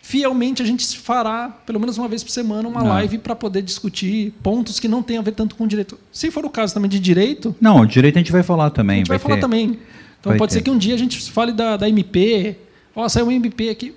fielmente 0.02 0.62
a 0.62 0.66
gente 0.66 0.98
fará, 0.98 1.48
pelo 1.66 1.80
menos 1.80 1.98
uma 1.98 2.08
vez 2.08 2.24
por 2.24 2.32
semana, 2.32 2.68
uma 2.68 2.82
Não. 2.82 2.90
live 2.90 3.20
para 3.20 3.36
poder 3.36 3.62
discutir 3.62 4.34
pontos 4.42 4.80
que 4.80 4.88
não 4.88 5.02
tem 5.04 5.18
a 5.18 5.22
ver 5.22 5.32
tanto 5.34 5.56
com 5.56 5.66
direito. 5.68 5.98
Se 6.12 6.30
for 6.32 6.44
o 6.44 6.50
caso 6.50 6.74
também 6.74 6.90
de 6.90 7.00
direito, 7.00 7.56
Não, 7.62 7.86
direito 7.86 8.16
a 8.16 8.20
gente 8.20 8.32
vai 8.32 8.44
falar 8.44 8.70
também. 8.72 8.96
a 8.96 9.00
gente 9.00 9.08
vai, 9.10 9.20
falar 9.20 9.36
ter- 9.36 9.42
também. 9.42 9.80
Então 10.20 10.32
vai 10.32 10.38
pode 10.38 10.52
ter. 10.54 10.60
ser 10.60 10.64
que 10.64 10.72
um 10.72 10.78
dia 10.78 10.96
a 10.96 10.98
gente 10.98 11.32
fale 11.32 11.52
da, 11.52 11.78
da 11.78 11.88
MP. 11.88 12.58
Ó, 12.96 13.08
saiu 13.08 13.28
um 13.28 13.32
MP 13.32 13.70
aqui. 13.70 13.94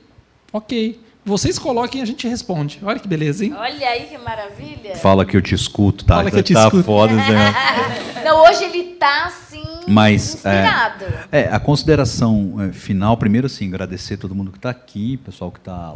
Ok. 0.53 1.01
Vocês 1.27 1.59
coloquem 1.59 1.99
e 2.01 2.03
a 2.05 2.07
gente 2.07 2.29
responde. 2.29 2.79
Olha 2.85 3.01
que 3.01 3.09
beleza, 3.09 3.45
hein? 3.45 3.53
Olha 3.59 3.89
aí 3.89 4.07
que 4.07 4.17
maravilha. 4.17 4.95
Fala 4.95 5.27
que 5.27 5.37
eu 5.37 5.43
te 5.43 5.57
escuto, 5.57 6.05
tá? 6.05 6.19
Fala 6.19 6.31
que 6.31 6.39
eu 6.39 6.43
te 6.43 6.55
tá 6.55 6.67
escuto. 6.67 6.85
foda, 6.85 7.17
Zé. 7.17 8.23
Não, 8.25 8.45
hoje 8.45 8.63
ele 8.63 8.95
tá 8.95 9.25
assim, 9.25 9.65
Mas, 9.89 10.35
inspirado. 10.35 11.05
É, 11.33 11.49
a 11.51 11.59
consideração 11.59 12.63
é, 12.63 12.73
final, 12.73 13.17
primeiro 13.17 13.49
assim, 13.49 13.67
agradecer 13.67 14.17
todo 14.19 14.37
mundo 14.37 14.53
que 14.53 14.59
está 14.59 14.71
aqui, 14.71 15.17
pessoal 15.17 15.51
que 15.51 15.59
está 15.59 15.95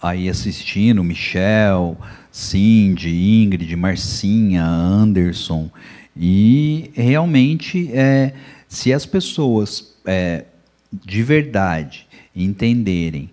aí 0.00 0.28
assistindo, 0.28 1.02
Michel, 1.02 1.98
Cindy, 2.30 3.42
Ingrid, 3.42 3.74
Marcinha, 3.74 4.64
Anderson. 4.64 5.68
E 6.16 6.92
realmente, 6.94 7.90
é, 7.92 8.32
se 8.68 8.92
as 8.92 9.04
pessoas 9.04 9.92
é, 10.06 10.44
de 10.92 11.20
verdade 11.24 12.06
entenderem 12.32 13.28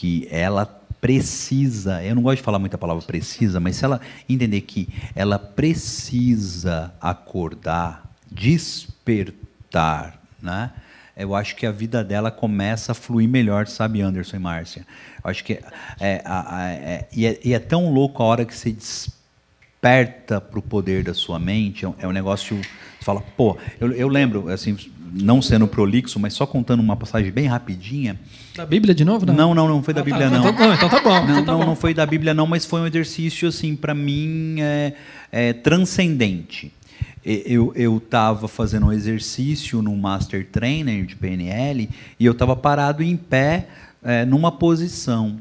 que 0.00 0.26
ela 0.30 0.64
precisa, 0.98 2.02
eu 2.02 2.14
não 2.14 2.22
gosto 2.22 2.38
de 2.38 2.42
falar 2.42 2.58
muita 2.58 2.78
palavra 2.78 3.04
precisa, 3.04 3.60
mas 3.60 3.76
se 3.76 3.84
ela 3.84 4.00
entender 4.26 4.62
que 4.62 4.88
ela 5.14 5.38
precisa 5.38 6.90
acordar, 6.98 8.10
despertar, 8.32 10.18
né? 10.40 10.70
Eu 11.14 11.34
acho 11.34 11.54
que 11.54 11.66
a 11.66 11.70
vida 11.70 12.02
dela 12.02 12.30
começa 12.30 12.92
a 12.92 12.94
fluir 12.94 13.28
melhor, 13.28 13.66
sabe, 13.66 14.00
Anderson 14.00 14.36
e 14.36 14.40
Márcia? 14.40 14.86
Eu 15.22 15.30
acho 15.30 15.44
que 15.44 15.52
é, 16.00 16.22
é- 16.24 17.06
e, 17.12 17.26
é, 17.26 17.38
e 17.44 17.52
é 17.52 17.58
tão 17.58 17.92
louco 17.92 18.22
a 18.22 18.26
hora 18.26 18.46
que 18.46 18.56
você 18.56 18.72
desperta 18.72 20.40
para 20.40 20.58
o 20.58 20.62
poder 20.62 21.04
da 21.04 21.12
sua 21.12 21.38
mente. 21.38 21.84
É 21.84 21.88
um, 21.88 21.94
é 21.98 22.08
um 22.08 22.12
negócio. 22.12 22.56
Você 22.56 23.04
fala, 23.04 23.20
pô, 23.36 23.58
eu, 23.78 23.92
eu 23.92 24.08
lembro, 24.08 24.48
assim, 24.48 24.78
não 25.12 25.42
sendo 25.42 25.66
prolixo, 25.66 26.18
mas 26.18 26.32
só 26.32 26.46
contando 26.46 26.80
uma 26.80 26.96
passagem 26.96 27.30
bem 27.30 27.46
rapidinha. 27.46 28.18
Da 28.60 28.66
Bíblia 28.66 28.94
de 28.94 29.06
novo? 29.06 29.24
Não, 29.24 29.54
não, 29.54 29.66
não 29.66 29.82
foi 29.82 29.94
da 29.94 30.02
Ah, 30.02 30.04
tá. 30.04 30.10
Bíblia, 30.10 30.26
Então 30.26 30.42
não. 30.44 30.52
tá- 30.52 30.66
não, 30.66 30.74
então 30.74 30.88
tá 30.90 31.00
bom, 31.00 31.08
Não, 31.14 31.22
então 31.32 31.44
tá 31.46 31.52
não, 31.52 31.58
bom. 31.60 31.66
não 31.66 31.74
foi 31.76 31.94
da 31.94 32.04
Bíblia, 32.04 32.34
não, 32.34 32.46
mas 32.46 32.66
foi 32.66 32.82
um 32.82 32.86
exercício, 32.86 33.48
assim, 33.48 33.74
para 33.74 33.94
mim, 33.94 34.56
é, 34.60 34.92
é, 35.32 35.52
transcendente. 35.54 36.70
Eu 37.24 37.72
eu 37.74 37.96
estava 37.96 38.46
fazendo 38.48 38.86
um 38.86 38.92
exercício 38.92 39.80
no 39.80 39.96
Master 39.96 40.46
Trainer 40.46 41.06
de 41.06 41.16
PNL 41.16 41.88
e 42.18 42.24
eu 42.26 42.32
estava 42.32 42.54
parado 42.54 43.02
em 43.02 43.16
pé, 43.16 43.66
é, 44.02 44.24
numa 44.26 44.52
posição, 44.52 45.38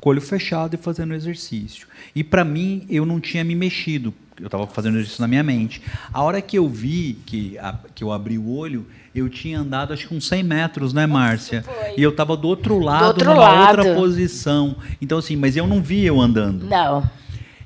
com 0.00 0.08
o 0.08 0.12
olho 0.12 0.20
fechado 0.22 0.74
e 0.74 0.78
fazendo 0.78 1.12
exercício. 1.14 1.86
E 2.16 2.24
para 2.24 2.44
mim, 2.44 2.86
eu 2.88 3.04
não 3.04 3.20
tinha 3.20 3.44
me 3.44 3.54
mexido. 3.54 4.12
Eu 4.40 4.46
estava 4.46 4.66
fazendo 4.66 4.94
exercício 4.96 5.20
na 5.22 5.28
minha 5.28 5.42
mente. 5.42 5.80
A 6.12 6.22
hora 6.22 6.40
que 6.42 6.56
eu 6.58 6.66
vi 6.68 7.18
que, 7.26 7.56
a- 7.58 7.78
que 7.94 8.02
eu 8.02 8.10
abri 8.10 8.36
o 8.38 8.48
olho, 8.50 8.86
eu 9.14 9.28
tinha 9.28 9.60
andado 9.60 9.92
acho 9.92 10.08
que 10.08 10.14
uns 10.14 10.26
100 10.26 10.42
metros, 10.42 10.92
né, 10.92 11.06
Márcia? 11.06 11.64
E 11.96 12.02
eu 12.02 12.10
estava 12.10 12.36
do 12.36 12.48
outro 12.48 12.78
lado, 12.78 13.06
outro 13.06 13.30
numa 13.30 13.48
lado. 13.48 13.78
outra 13.78 13.94
posição. 13.94 14.76
Então, 15.00 15.18
assim, 15.18 15.36
mas 15.36 15.56
eu 15.56 15.66
não 15.66 15.80
vi 15.80 16.04
eu 16.04 16.20
andando. 16.20 16.66
Não. 16.66 17.08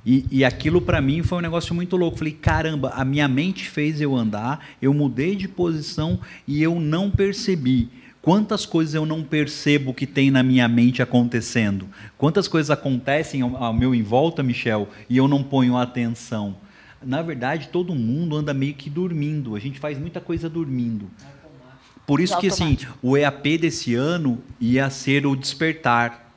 E, 0.04 0.24
e 0.30 0.44
aquilo 0.44 0.80
para 0.80 1.00
mim 1.00 1.22
foi 1.22 1.38
um 1.38 1.42
negócio 1.42 1.74
muito 1.74 1.96
louco. 1.96 2.18
Falei, 2.18 2.32
caramba, 2.32 2.90
a 2.94 3.04
minha 3.04 3.26
mente 3.28 3.68
fez 3.68 4.00
eu 4.00 4.14
andar, 4.14 4.64
eu 4.80 4.92
mudei 4.92 5.36
de 5.36 5.48
posição 5.48 6.18
e 6.46 6.62
eu 6.62 6.78
não 6.78 7.10
percebi. 7.10 7.88
Quantas 8.20 8.66
coisas 8.66 8.94
eu 8.94 9.06
não 9.06 9.22
percebo 9.22 9.94
que 9.94 10.06
tem 10.06 10.30
na 10.30 10.42
minha 10.42 10.68
mente 10.68 11.00
acontecendo? 11.00 11.88
Quantas 12.18 12.46
coisas 12.46 12.70
acontecem 12.70 13.42
ao, 13.42 13.56
ao 13.56 13.72
meu 13.72 13.94
em 13.94 14.02
volta, 14.02 14.42
Michel, 14.42 14.88
e 15.08 15.16
eu 15.16 15.26
não 15.26 15.42
ponho 15.42 15.76
atenção? 15.76 16.56
Na 17.02 17.22
verdade, 17.22 17.68
todo 17.68 17.94
mundo 17.94 18.36
anda 18.36 18.52
meio 18.52 18.74
que 18.74 18.90
dormindo. 18.90 19.54
A 19.54 19.58
gente 19.58 19.78
faz 19.78 19.98
muita 19.98 20.20
coisa 20.20 20.48
dormindo. 20.48 21.08
Por 22.08 22.20
isso 22.20 22.38
que 22.38 22.46
assim, 22.46 22.78
o 23.02 23.18
EAP 23.18 23.58
desse 23.58 23.94
ano 23.94 24.42
ia 24.58 24.88
ser 24.88 25.26
o 25.26 25.36
despertar, 25.36 26.32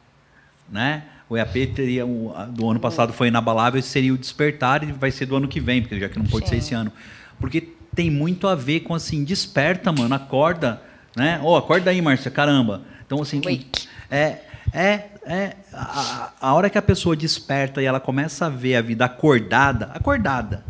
né? 0.70 1.04
O 1.30 1.38
EAP 1.38 1.68
teria 1.74 2.06
do 2.50 2.70
ano 2.70 2.78
passado 2.78 3.14
foi 3.14 3.30
inabalável, 3.30 3.80
esse 3.80 3.88
seria 3.88 4.14
o 4.14 4.18
despertar 4.18 4.84
e 4.84 4.92
vai 4.92 5.12
ser 5.12 5.28
do 5.28 5.34
ano 5.38 5.48
que 5.48 5.62
vem, 5.62 5.82
porque 5.82 5.98
já 5.98 6.10
que 6.10 6.20
não 6.20 6.26
pode 6.26 6.50
ser 6.50 6.56
Sim. 6.56 6.60
esse 6.60 6.74
ano. 6.74 6.92
Porque 7.40 7.70
tem 7.96 8.12
muito 8.12 8.50
a 8.50 8.54
ver 8.54 8.82
com 8.82 8.94
assim, 8.94 9.24
desperta, 9.24 9.94
mano, 9.94 10.14
acorda, 10.14 10.82
né? 11.16 11.40
Ó, 11.42 11.58
acorda 11.58 11.90
aí, 11.90 12.02
Márcia, 12.02 12.30
caramba. 12.30 12.82
Então 13.06 13.22
assim, 13.22 13.40
Wake. 13.40 13.88
é 14.10 14.40
é 14.74 15.06
é 15.26 15.56
a, 15.72 16.34
a 16.42 16.54
hora 16.54 16.70
que 16.70 16.78
a 16.78 16.82
pessoa 16.82 17.16
desperta 17.16 17.82
e 17.82 17.86
ela 17.86 18.02
começa 18.02 18.48
a 18.48 18.50
ver 18.50 18.76
a 18.76 18.82
vida 18.82 19.06
acordada, 19.06 19.86
acordada, 19.94 20.66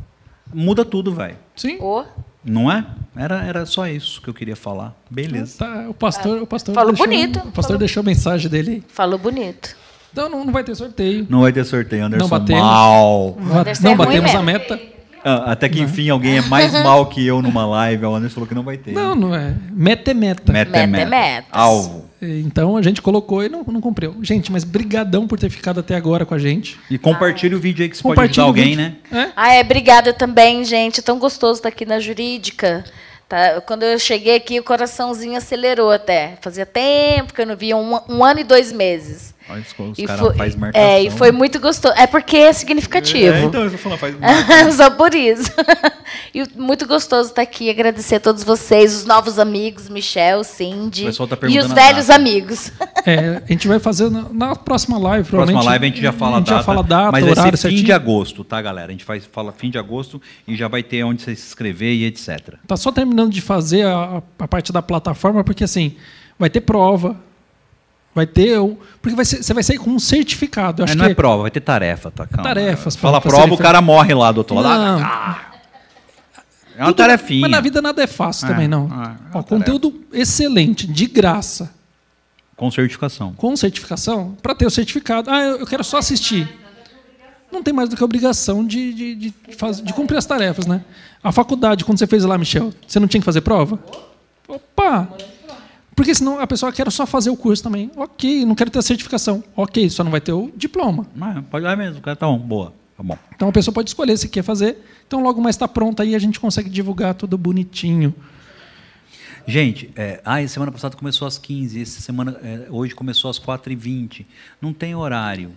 muda 0.54 0.86
tudo, 0.86 1.12
vai. 1.12 1.38
Sim. 1.56 1.80
Ô, 1.82 2.06
Não 2.44 2.72
é? 2.72 2.86
Era, 3.16 3.44
era 3.44 3.66
só 3.66 3.88
isso 3.88 4.22
que 4.22 4.28
eu 4.30 4.34
queria 4.34 4.56
falar. 4.56 4.96
Beleza. 5.10 5.58
Tá, 5.60 5.86
o 5.90 5.94
pastor, 5.94 6.42
o 6.42 6.48
pastor 6.48 6.74
Falou 6.74 6.92
deixou, 6.92 7.08
bonito, 7.08 7.38
O 7.40 7.42
pastor 7.44 7.64
falou. 7.64 7.78
deixou 7.78 8.02
a 8.02 8.04
mensagem 8.04 8.50
dele. 8.50 8.84
falou 8.88 9.20
bonito. 9.20 9.76
Então 10.12 10.30
não, 10.30 10.44
não 10.44 10.52
vai 10.52 10.64
ter 10.64 10.76
sorteio. 10.76 11.26
Não 11.30 11.42
vai 11.42 11.54
ter 11.54 11.64
sorteio, 11.64 12.04
Anderson. 12.06 12.24
Não 12.26 12.30
batemos. 12.30 12.62
Mal. 12.64 13.38
Anderson 13.40 13.84
não 13.84 13.92
é 13.92 13.96
batemos 13.96 14.36
a 14.36 14.42
meta. 14.44 14.80
Ah, 15.24 15.52
até 15.52 15.70
que 15.70 15.80
enfim 15.80 16.10
alguém 16.10 16.38
é 16.38 16.42
mais 16.42 16.74
mal 16.74 17.06
que 17.06 17.26
eu 17.26 17.42
numa 17.42 17.66
live. 17.66 18.06
O 18.06 18.16
Anderson 18.16 18.36
falou 18.36 18.48
que 18.48 18.56
não 18.56 18.64
vai 18.64 18.78
ter. 18.78 18.92
Não, 18.92 19.16
não 19.16 19.36
é. 19.36 19.54
Meta 19.72 20.12
é 20.12 20.14
meta. 20.14 20.52
Meta 20.52 20.78
é 20.78 20.88
Meta 20.88 21.04
é 21.04 21.06
meta. 21.06 21.10
meta. 21.10 21.48
Alvo. 21.52 22.10
Então 22.22 22.78
a 22.78 22.82
gente 22.82 23.02
colocou 23.02 23.44
e 23.44 23.50
não, 23.50 23.64
não 23.64 23.82
cumpriu. 23.82 24.16
Gente, 24.22 24.52
mas 24.52 24.64
brigadão 24.64 25.28
por 25.28 25.40
ter 25.40 25.50
ficado 25.50 25.80
até 25.80 25.96
agora 25.96 26.26
com 26.26 26.36
a 26.36 26.40
gente. 26.40 26.80
E 26.90 26.98
compartilhe 26.98 27.56
o 27.56 27.60
vídeo 27.60 27.82
aí 27.84 27.90
que 27.90 27.98
você 27.98 28.04
pode 28.04 28.16
Compartilha 28.16 28.44
ajudar 28.46 28.60
alguém, 28.60 28.76
né? 28.76 28.96
É? 29.12 29.32
Ah, 29.36 29.54
é, 29.54 29.62
obrigada 29.62 30.14
também, 30.14 30.64
gente. 30.64 31.00
É 31.00 31.04
tão 31.04 31.18
gostoso 31.18 31.60
estar 31.60 31.70
aqui 31.70 31.86
na 31.86 32.00
jurídica. 32.00 32.84
Tá? 33.28 33.62
Quando 33.62 33.84
eu 33.84 33.98
cheguei 33.98 34.36
aqui, 34.36 34.60
o 34.60 34.64
coraçãozinho 34.64 35.38
acelerou 35.38 35.90
até. 35.90 36.38
Fazia 36.42 36.66
tempo 36.66 37.34
que 37.34 37.42
eu 37.42 37.46
não 37.48 37.56
via, 37.56 37.76
um, 37.76 38.00
um 38.10 38.24
ano 38.24 38.42
e 38.42 38.44
dois 38.44 38.72
meses. 38.72 39.34
Olha, 39.52 39.62
os 39.92 40.00
E 40.00 40.06
caras 40.06 40.22
foi- 40.22 40.36
fazem 40.36 40.60
marcação. 40.60 40.88
É, 40.90 41.04
e 41.04 41.10
foi 41.12 41.32
muito 41.32 41.60
gostoso. 41.60 41.94
É 41.98 42.08
porque 42.08 42.38
é 42.38 42.54
significativo. 42.54 43.34
É, 43.36 43.44
então, 43.44 43.64
eu 43.64 43.72
tô 43.72 43.78
falando, 43.78 44.00
faz 44.00 44.16
Só 44.76 44.90
por 44.92 45.14
isso. 45.14 45.52
e 46.34 46.44
muito 46.56 46.88
gostoso 46.88 47.30
estar 47.30 47.42
aqui. 47.42 47.70
Agradecer 47.70 48.16
a 48.16 48.20
todos 48.20 48.44
vocês, 48.44 48.96
os 48.96 49.06
novos 49.06 49.38
amigos, 49.38 49.90
Michel, 49.90 50.44
Cindy. 50.44 51.04
Tá 51.04 51.38
e 51.50 51.60
os 51.60 51.72
velhos 51.72 52.08
data. 52.08 52.16
amigos. 52.20 52.72
É, 53.04 53.42
a 53.44 53.52
gente 53.52 53.68
vai 53.68 53.80
fazer 53.80 54.12
na, 54.12 54.28
na 54.32 54.56
próxima 54.56 54.96
live. 55.00 55.28
Próxima 55.28 55.60
provavelmente. 55.60 55.66
live 55.66 55.86
a 55.86 55.90
gente 55.90 56.02
já 56.04 56.12
fala 56.12 56.36
a 56.36 56.38
gente 56.40 56.50
data. 56.50 56.58
já 56.60 56.64
fala 56.64 56.84
data, 56.84 57.12
mas 57.12 57.24
vai 57.24 57.32
horário 57.32 57.58
ser 57.58 57.68
fim 57.70 57.76
certinho. 57.78 57.86
de 57.86 57.92
agosto, 57.92 58.44
tá, 58.44 58.62
galera? 58.62 58.90
A 58.90 58.92
gente 58.92 59.04
faz, 59.04 59.26
fala 59.32 59.52
fim 59.52 59.72
de 59.72 59.80
agosto 59.80 60.22
e 60.48 60.56
já 60.56 60.68
vai 60.68 60.84
ter 60.84 61.04
onde 61.04 61.24
você 61.24 61.36
se 61.36 61.48
inscrever 61.48 61.94
e 61.96 62.06
etc. 62.06 62.56
Tá 62.68 62.78
só 62.78 62.92
terminando 62.92 63.32
de 63.32 63.42
fazer 63.42 63.88
a, 63.88 64.22
a 64.38 64.48
parte 64.48 64.72
da 64.72 64.84
plataforma, 64.84 65.44
porque 65.44 65.64
assim, 65.64 65.96
vai 66.38 66.48
ter 66.48 66.62
prova, 66.62 67.16
vai 68.14 68.26
ter. 68.28 68.60
um- 68.60 68.78
Porque 69.02 69.16
vai 69.16 69.26
ser- 69.26 69.42
você 69.44 69.54
vai 69.54 69.64
sair 69.64 69.78
com 69.78 69.90
um 69.90 70.00
certificado. 70.00 70.82
Eu 70.82 70.86
acho 70.86 70.98
não 70.98 71.06
que 71.06 71.12
é 71.12 71.16
prova, 71.16 71.42
vai 71.44 71.52
ter 71.52 71.62
tarefa, 71.62 72.12
tá? 72.12 72.28
Calma. 72.28 72.44
Tarefas, 72.44 72.96
Fala 72.96 73.20
prova, 73.22 73.38
serem 73.44 73.54
o 73.54 73.58
cara 73.58 73.82
morre 73.82 74.14
lá 74.14 74.32
do 74.32 74.40
outro 74.40 74.56
lado. 74.56 75.00
Não. 75.00 75.00
É 76.78 76.84
uma 76.84 76.86
Tudo- 76.88 76.96
tarefinha. 76.98 77.42
Mas 77.42 77.52
na 77.52 77.60
vida 77.62 77.82
nada 77.82 78.02
é 78.02 78.08
fácil 78.08 78.46
É, 78.46 78.50
também, 78.50 78.68
não. 78.68 78.86
é, 78.88 79.08
é 79.36 79.38
Ó, 79.38 79.44
conteúdo 79.44 80.02
excelente, 80.14 80.88
de 80.88 81.06
graça, 81.06 81.72
Com 82.56 82.72
certificação. 82.72 83.34
com 83.34 83.56
certificação, 83.58 84.38
para 84.42 84.56
ter 84.56 84.66
o 84.66 84.70
certificado. 84.70 85.30
Ah, 85.30 85.42
eu 85.44 85.60
eu 85.60 85.68
quero 85.68 85.84
só 85.84 85.98
assistir. 85.98 86.48
Não 87.52 87.62
tem 87.62 87.74
mais 87.74 87.90
do 87.90 87.98
que 87.98 88.02
a 88.02 88.06
obrigação 88.06 88.66
de, 88.66 88.94
de, 88.94 89.16
de, 89.16 89.34
faz- 89.58 89.82
de 89.82 89.92
cumprir 89.94 90.18
as 90.18 90.26
tarefas, 90.26 90.66
né? 90.66 90.82
A 91.22 91.34
faculdade, 91.34 91.84
quando 91.84 91.98
você 92.00 92.08
fez 92.08 92.24
lá, 92.24 92.38
Michel, 92.38 92.74
você 92.88 92.98
não 93.00 93.08
tinha 93.10 93.20
que 93.20 93.26
fazer 93.26 93.42
prova? 93.42 93.78
Opa! 94.48 95.10
Porque 95.96 96.16
senão 96.16 96.40
a 96.40 96.48
pessoa 96.48 96.72
quer 96.72 96.90
só 96.92 97.06
fazer 97.06 97.30
o 97.30 97.36
curso 97.38 97.62
também. 97.62 97.92
Ok, 97.96 98.46
não 98.46 98.56
quero 98.56 98.72
ter 98.72 98.80
a 98.80 98.82
certificação. 98.82 99.44
Ok, 99.56 99.90
só 99.90 100.04
não 100.04 100.12
vai 100.12 100.22
ter 100.22 100.32
o 100.32 100.52
diploma. 100.56 101.06
Mas 101.16 101.44
pode 101.46 101.66
ir 101.66 101.78
mesmo, 101.78 102.02
cara 102.02 102.16
tá 102.16 102.26
bom, 102.28 102.38
boa. 102.40 102.74
Tá 102.96 103.04
bom. 103.04 103.18
Então 103.36 103.50
a 103.50 103.52
pessoa 103.52 103.74
pode 103.74 103.90
escolher 103.90 104.16
se 104.18 104.30
quer 104.30 104.44
fazer. 104.44 104.78
Então 105.08 105.22
logo 105.22 105.42
mais 105.42 105.56
está 105.56 105.68
pronto 105.68 106.02
aí 106.02 106.16
a 106.16 106.20
gente 106.20 106.40
consegue 106.40 106.70
divulgar 106.70 107.14
tudo 107.14 107.38
bonitinho. 107.38 108.16
Gente, 109.48 109.90
é, 109.96 110.22
ah, 110.24 110.46
semana 110.48 110.72
passada 110.72 110.96
começou 110.96 111.28
às 111.28 111.38
15, 111.38 111.82
essa 111.82 112.00
semana, 112.00 112.38
é, 112.44 112.68
hoje 112.70 112.94
começou 112.94 113.30
às 113.30 113.40
4h20. 113.40 114.26
Não 114.62 114.72
tem 114.72 114.96
horário. 114.96 115.52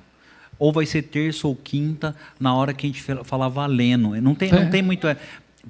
Ou 0.58 0.72
vai 0.72 0.86
ser 0.86 1.02
terça 1.02 1.46
ou 1.46 1.54
quinta, 1.54 2.14
na 2.40 2.54
hora 2.54 2.72
que 2.72 2.86
a 2.86 2.88
gente 2.88 3.02
fa- 3.02 3.22
falar 3.24 3.48
valendo. 3.48 4.20
Não 4.22 4.34
tem, 4.34 4.48
É. 4.50 4.64
não 4.64 4.70
tem 4.70 4.82
muito. 4.82 5.06
é, 5.06 5.16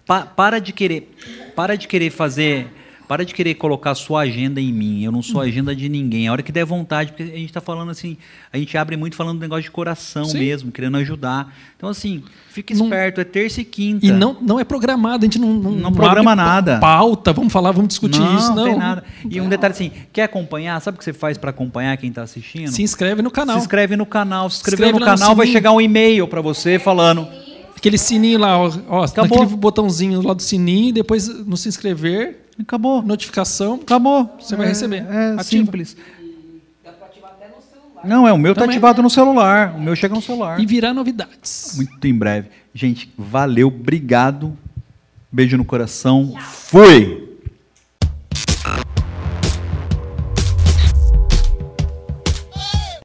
pa- 0.07 0.27
para 0.27 0.61
de 0.61 0.73
querer. 0.73 1.13
Para 1.57 1.77
de 1.77 1.89
querer 1.89 2.11
fazer. 2.11 2.69
Para 3.07 3.25
de 3.25 3.35
querer 3.35 3.55
colocar 3.55 3.95
sua 3.95 4.23
agenda 4.23 4.61
em 4.61 4.73
mim. 4.73 5.03
Eu 5.05 5.13
não 5.13 5.23
sou 5.23 5.41
Hum. 5.41 5.45
agenda 5.45 5.77
de 5.77 5.89
ninguém. 5.89 6.27
A 6.27 6.33
hora 6.33 6.43
que 6.43 6.51
der 6.51 6.65
vontade, 6.65 7.13
porque 7.13 7.23
a 7.23 7.27
gente 7.27 7.45
está 7.47 7.61
falando 7.61 7.91
assim, 7.91 8.17
a 8.53 8.57
gente 8.57 8.77
abre 8.79 8.97
muito 8.97 9.15
falando 9.15 9.39
do 9.39 9.41
negócio 9.43 9.65
de 9.65 9.71
coração 9.71 10.25
Sim. 10.25 10.39
mesmo, 10.39 10.73
querendo 10.73 10.97
ajudar. 10.97 11.55
Então, 11.77 11.89
assim, 11.91 12.23
fique 12.49 12.75
Não- 12.75 12.85
esperto, 12.87 13.21
é 13.21 13.25
terça 13.25 13.61
e 13.61 13.65
quinta. 13.65 14.07
E 14.07 14.11
não, 14.11 14.39
não 14.41 14.59
é 14.59 14.65
programado, 14.65 15.25
a 15.25 15.27
gente 15.27 15.39
não, 15.39 15.53
não, 15.53 15.71
Não 15.73 15.93
programa 15.93 16.35
nada. 16.35 16.79
Pauta, 16.79 17.33
vamos 17.33 17.53
falar, 17.53 17.73
vamos 17.73 17.89
discutir 17.89 18.21
não, 18.21 18.37
isso. 18.39 18.55
Não, 18.55 18.65
tem 18.65 18.77
nada. 18.77 19.05
E 19.31 19.39
um 19.41 19.49
detalhe 19.49 19.73
assim, 19.73 19.93
quer 20.13 20.23
acompanhar? 20.23 20.81
Sabe 20.81 20.95
o 20.95 20.99
que 20.99 21.05
você 21.05 21.13
faz 21.13 21.37
para 21.37 21.51
acompanhar 21.51 21.97
quem 21.99 22.09
está 22.09 22.23
assistindo? 22.23 22.69
Se 22.71 22.83
inscreve 22.83 23.21
no 23.21 23.31
canal. 23.31 23.57
Se 23.57 23.63
inscreve 23.63 23.97
no 23.97 24.07
canal. 24.07 24.49
Se 24.49 24.57
inscrever 24.57 24.87
Inscreve 24.87 24.99
no 25.01 25.05
lá 25.05 25.13
no 25.13 25.19
canal, 25.19 25.37
vai 25.37 25.47
chegar 25.47 25.73
um 25.73 25.81
e-mail 25.81 26.27
para 26.27 26.41
você 26.41 26.79
falando. 26.79 27.29
Aquele 27.77 27.99
sininho 27.99 28.39
lá, 28.39 28.59
ó, 28.59 28.71
naquele 29.15 29.45
botãozinho 29.57 30.23
lá 30.27 30.33
do 30.33 30.41
sininho, 30.41 30.95
depois 30.95 31.29
no 31.29 31.55
se 31.55 31.69
inscrever, 31.69 32.44
Acabou. 32.59 33.03
notificação. 33.03 33.75
Acabou. 33.83 34.37
Você 34.41 34.55
vai 34.57 34.67
É- 34.67 34.69
receber. 34.71 35.05
É 35.09 35.27
Ativa. 35.33 35.43
simples. 35.45 35.97
Dá 36.85 36.93
pra 36.93 37.07
ativar 37.07 37.31
até 37.33 37.47
no 37.49 37.63
celular. 37.63 38.07
Não, 38.07 38.29
é 38.29 38.33
o 38.33 38.39
meu 38.39 38.55
tá 38.55 38.61
Também. 38.63 38.77
ativado 38.77 39.03
no 39.03 39.11
celular. 39.11 39.75
O 39.77 39.81
meu 39.81 39.97
chega 39.97 40.15
no 40.15 40.23
celular. 40.23 40.61
E 40.61 40.67
virar 40.67 40.93
novidades. 40.95 41.73
Muito 41.77 42.07
em 42.07 42.15
breve. 42.15 42.49
Gente, 42.73 43.13
valeu, 43.19 43.69
obrigado. 43.69 44.57
Beijo 45.33 45.57
no 45.57 45.65
coração. 45.65 46.35
Fui! 46.41 47.24